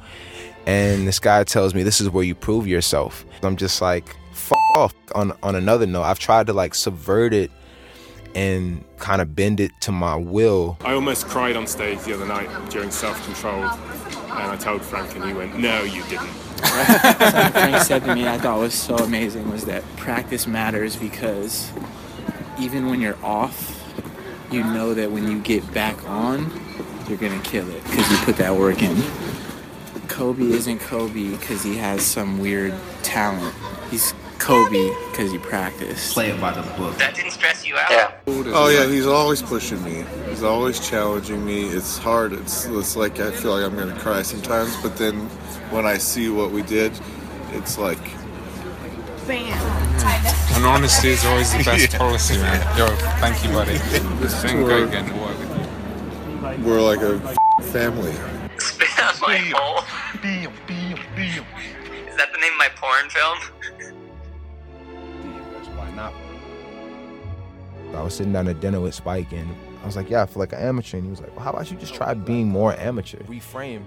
and 0.66 1.06
this 1.06 1.18
guy 1.18 1.44
tells 1.44 1.74
me 1.74 1.82
this 1.82 2.00
is 2.00 2.10
where 2.10 2.24
you 2.24 2.34
prove 2.34 2.66
yourself. 2.66 3.24
I'm 3.42 3.56
just 3.56 3.80
like, 3.80 4.16
F- 4.32 4.52
off. 4.76 4.94
On 5.14 5.32
on 5.42 5.54
another 5.54 5.86
note, 5.86 6.02
I've 6.02 6.18
tried 6.18 6.46
to 6.46 6.52
like 6.52 6.74
subvert 6.74 7.34
it 7.34 7.50
and 8.34 8.84
kind 8.98 9.20
of 9.20 9.34
bend 9.34 9.58
it 9.58 9.72
to 9.80 9.92
my 9.92 10.14
will. 10.14 10.78
I 10.84 10.94
almost 10.94 11.26
cried 11.26 11.56
on 11.56 11.66
stage 11.66 11.98
the 12.00 12.14
other 12.14 12.26
night 12.26 12.48
during 12.70 12.90
Self 12.90 13.22
Control, 13.24 13.64
and 13.64 14.32
I 14.32 14.56
told 14.56 14.82
Frank, 14.82 15.14
and 15.16 15.24
he 15.24 15.32
went, 15.32 15.58
"No, 15.58 15.82
you 15.82 16.02
didn't." 16.04 16.30
Something 16.64 17.52
Frank 17.52 17.82
said 17.82 18.04
to 18.04 18.14
me 18.14 18.28
I 18.28 18.38
thought 18.38 18.58
was 18.58 18.74
so 18.74 18.96
amazing 18.96 19.50
was 19.50 19.64
that 19.64 19.82
practice 19.96 20.46
matters 20.46 20.94
because 20.94 21.70
even 22.60 22.88
when 22.88 23.00
you're 23.00 23.18
off, 23.24 23.79
you 24.50 24.64
know 24.64 24.94
that 24.94 25.10
when 25.10 25.30
you 25.30 25.38
get 25.40 25.72
back 25.72 25.96
on, 26.08 26.50
you're 27.08 27.18
gonna 27.18 27.40
kill 27.42 27.68
it 27.68 27.82
because 27.84 28.10
you 28.10 28.16
put 28.18 28.36
that 28.36 28.54
work 28.54 28.82
in. 28.82 28.96
Kobe 30.08 30.42
isn't 30.42 30.80
Kobe 30.80 31.30
because 31.30 31.62
he 31.62 31.76
has 31.76 32.02
some 32.04 32.38
weird 32.38 32.74
talent. 33.02 33.54
He's 33.90 34.12
Kobe 34.38 34.92
because 35.10 35.30
he 35.30 35.38
practiced. 35.38 36.14
Play 36.14 36.30
it 36.30 36.40
by 36.40 36.52
the 36.52 36.62
book. 36.76 36.96
That 36.98 37.14
didn't 37.14 37.30
stress 37.30 37.64
you 37.66 37.76
out? 37.76 37.90
Yeah. 37.90 38.12
Oh 38.26 38.68
yeah, 38.68 38.86
he's 38.86 39.06
always 39.06 39.42
pushing 39.42 39.82
me. 39.84 40.04
He's 40.28 40.42
always 40.42 40.80
challenging 40.80 41.44
me. 41.44 41.64
It's 41.64 41.98
hard. 41.98 42.32
It's 42.32 42.66
it's 42.66 42.96
like 42.96 43.20
I 43.20 43.30
feel 43.30 43.52
like 43.52 43.64
I'm 43.64 43.76
gonna 43.76 43.98
cry 44.00 44.22
sometimes, 44.22 44.76
but 44.82 44.96
then 44.96 45.14
when 45.70 45.86
I 45.86 45.98
see 45.98 46.28
what 46.30 46.50
we 46.50 46.62
did, 46.62 46.92
it's 47.52 47.78
like 47.78 47.98
And 49.28 50.64
honesty 50.66 51.08
is 51.10 51.24
always 51.24 51.52
the 51.52 51.62
best 51.64 51.92
Yeah. 51.92 51.98
policy, 51.98 52.36
man. 52.38 52.60
Yo, 52.78 52.86
thank 53.20 53.42
you, 53.44 53.50
buddy. 53.50 53.72
This 54.18 54.42
Doing 54.42 54.56
tour- 54.58 54.80
great 54.86 54.90
getting 54.90 55.10
to 55.14 55.20
work 55.20 55.38
with 55.38 56.58
you. 56.58 56.64
we're 56.64 56.80
like 56.80 57.00
a 57.00 57.18
family. 57.70 58.12
Spit 58.58 58.88
out 58.98 59.20
my 59.20 59.36
hole. 59.54 59.84
Is 60.22 62.16
that 62.16 62.32
the 62.32 62.38
name 62.38 62.52
of 62.52 62.58
my 62.58 62.68
porn 62.76 63.08
film? 63.10 63.38
Why 65.76 65.90
not? 65.92 66.12
I 67.96 68.02
was 68.02 68.14
sitting 68.14 68.32
down 68.32 68.48
at 68.48 68.60
dinner 68.60 68.80
with 68.80 68.94
Spike, 68.94 69.32
and 69.32 69.48
I 69.82 69.86
was 69.86 69.96
like, 69.96 70.10
"Yeah, 70.10 70.22
I 70.22 70.26
feel 70.26 70.40
like 70.40 70.52
an 70.52 70.60
amateur." 70.60 70.96
And 70.98 71.06
he 71.06 71.10
was 71.10 71.20
like, 71.20 71.34
"Well, 71.34 71.44
how 71.44 71.50
about 71.50 71.70
you 71.70 71.76
just 71.76 71.94
try 71.94 72.14
being 72.14 72.48
more 72.48 72.74
amateur? 72.78 73.18
Reframe, 73.24 73.82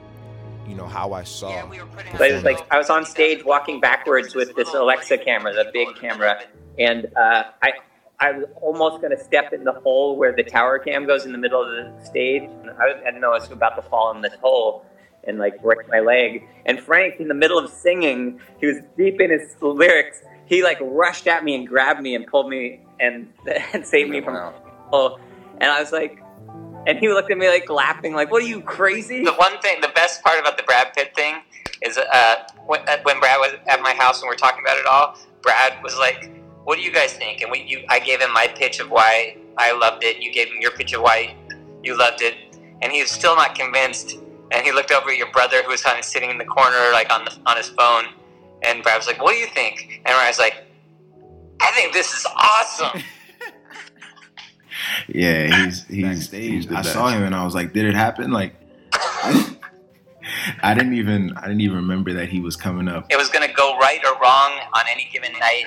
you 0.67 0.75
know, 0.75 0.87
how 0.87 1.13
I 1.13 1.23
saw." 1.23 1.67
But 2.17 2.29
it 2.29 2.33
was 2.33 2.43
like 2.43 2.59
I 2.71 2.77
was 2.77 2.89
on 2.89 3.05
stage 3.05 3.43
walking 3.43 3.79
backwards 3.79 4.35
with 4.35 4.55
this 4.55 4.73
Alexa 4.73 5.19
camera, 5.19 5.53
the 5.53 5.69
big 5.73 5.95
camera, 5.95 6.41
and 6.77 7.07
uh, 7.15 7.43
I 7.61 7.73
I 8.19 8.31
was 8.31 8.45
almost 8.61 9.01
going 9.01 9.15
to 9.15 9.21
step 9.21 9.51
in 9.51 9.65
the 9.65 9.73
hole 9.73 10.15
where 10.15 10.33
the 10.33 10.43
tower 10.43 10.79
cam 10.79 11.05
goes 11.05 11.25
in 11.25 11.33
the 11.33 11.37
middle 11.37 11.61
of 11.61 11.69
the 11.69 12.05
stage. 12.05 12.43
And 12.43 12.69
I, 12.69 12.85
was, 12.85 13.01
I 13.01 13.05
didn't 13.05 13.19
know 13.19 13.31
I 13.31 13.39
was 13.39 13.51
about 13.51 13.75
to 13.75 13.81
fall 13.81 14.15
in 14.15 14.21
this 14.21 14.33
hole 14.41 14.85
and 15.25 15.39
like 15.39 15.61
break 15.61 15.89
my 15.89 15.99
leg. 15.99 16.47
And 16.65 16.79
Frank, 16.79 17.19
in 17.19 17.27
the 17.27 17.33
middle 17.33 17.57
of 17.57 17.69
singing, 17.69 18.39
he 18.59 18.67
was 18.67 18.77
deep 18.97 19.19
in 19.19 19.29
his 19.29 19.55
lyrics. 19.61 20.21
He 20.45 20.63
like 20.63 20.77
rushed 20.81 21.27
at 21.27 21.43
me 21.43 21.55
and 21.55 21.67
grabbed 21.67 22.01
me 22.01 22.15
and 22.15 22.25
pulled 22.25 22.49
me 22.49 22.81
and 22.99 23.27
and 23.73 23.85
saved 23.85 24.09
me 24.09 24.21
from. 24.21 24.53
Oh, 24.93 25.19
and 25.59 25.69
I 25.69 25.81
was 25.81 25.91
like, 25.91 26.22
and 26.85 26.99
he 26.99 27.09
looked 27.09 27.31
at 27.31 27.37
me 27.37 27.47
like 27.47 27.69
laughing, 27.69 28.13
like, 28.13 28.31
"What 28.31 28.43
are 28.43 28.47
you 28.47 28.61
crazy?" 28.61 29.23
The 29.23 29.33
one 29.33 29.59
thing, 29.59 29.81
the 29.81 29.89
best 29.89 30.23
part 30.23 30.39
about 30.39 30.57
the 30.57 30.63
Brad 30.63 30.93
Pitt 30.93 31.15
thing 31.15 31.35
is 31.81 31.97
uh, 31.97 32.35
when, 32.65 32.81
uh, 32.87 32.97
when 33.03 33.19
Brad 33.19 33.39
was 33.39 33.53
at 33.67 33.81
my 33.81 33.93
house 33.93 34.21
and 34.21 34.29
we 34.29 34.33
are 34.33 34.37
talking 34.37 34.63
about 34.63 34.77
it 34.77 34.85
all. 34.85 35.17
Brad 35.41 35.81
was 35.83 35.97
like, 35.97 36.31
"What 36.63 36.75
do 36.75 36.81
you 36.81 36.91
guys 36.91 37.13
think?" 37.13 37.41
And 37.41 37.51
we, 37.51 37.61
you, 37.61 37.85
I 37.89 37.99
gave 37.99 38.21
him 38.21 38.33
my 38.33 38.47
pitch 38.47 38.79
of 38.79 38.89
why 38.89 39.37
I 39.57 39.71
loved 39.71 40.03
it. 40.03 40.17
You 40.17 40.31
gave 40.31 40.47
him 40.47 40.57
your 40.59 40.71
pitch 40.71 40.93
of 40.93 41.01
why 41.01 41.35
you 41.81 41.97
loved 41.97 42.21
it, 42.21 42.35
and 42.81 42.91
he 42.91 43.01
was 43.01 43.11
still 43.11 43.35
not 43.35 43.55
convinced. 43.55 44.17
And 44.51 44.63
he 44.63 44.71
looked 44.71 44.91
over 44.91 45.09
at 45.09 45.17
your 45.17 45.31
brother, 45.31 45.63
who 45.63 45.69
was 45.69 45.81
kind 45.81 45.97
of 45.97 46.05
sitting 46.05 46.29
in 46.29 46.37
the 46.37 46.45
corner, 46.45 46.91
like 46.91 47.11
on 47.11 47.25
the, 47.25 47.35
on 47.45 47.57
his 47.57 47.69
phone. 47.69 48.05
And 48.61 48.83
Brad 48.83 48.97
was 48.97 49.07
like, 49.07 49.21
"What 49.21 49.31
do 49.33 49.37
you 49.37 49.47
think?" 49.47 50.01
And 50.05 50.15
I 50.15 50.27
was 50.27 50.37
like, 50.37 50.65
"I 51.61 51.71
think 51.71 51.93
this 51.93 52.13
is 52.13 52.25
awesome." 52.35 53.01
Yeah, 55.07 55.65
he's 55.65 55.85
he's. 55.87 56.03
Backstage, 56.03 56.67
the 56.67 56.77
I 56.77 56.81
saw 56.81 57.09
him 57.09 57.23
and 57.23 57.35
I 57.35 57.43
was 57.45 57.55
like, 57.55 57.73
did 57.73 57.85
it 57.85 57.95
happen? 57.95 58.31
Like, 58.31 58.55
I 60.61 60.73
didn't 60.73 60.95
even 60.95 61.33
I 61.37 61.41
didn't 61.41 61.61
even 61.61 61.77
remember 61.77 62.13
that 62.13 62.29
he 62.29 62.39
was 62.39 62.55
coming 62.55 62.87
up. 62.87 63.11
It 63.11 63.17
was 63.17 63.29
going 63.29 63.47
to 63.47 63.53
go 63.53 63.77
right 63.77 63.99
or 64.05 64.19
wrong 64.19 64.59
on 64.73 64.83
any 64.89 65.07
given 65.11 65.31
night. 65.39 65.65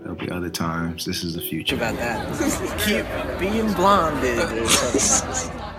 There'll 0.00 0.16
be 0.16 0.30
other 0.30 0.50
times. 0.50 1.04
This 1.04 1.22
is 1.22 1.34
the 1.34 1.40
future. 1.40 1.76
About 1.76 1.96
that. 1.96 3.38
Keep 3.38 3.38
being 3.38 3.72
blonded. 3.74 4.38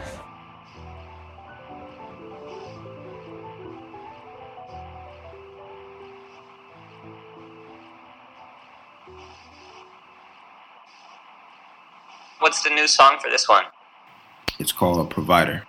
What's 12.44 12.62
the 12.62 12.72
new 12.72 12.88
song 12.88 13.20
for 13.22 13.30
this 13.32 13.48
one? 13.48 13.64
It's 14.60 14.74
called 14.74 15.00
A 15.00 15.10
Provider. 15.10 15.64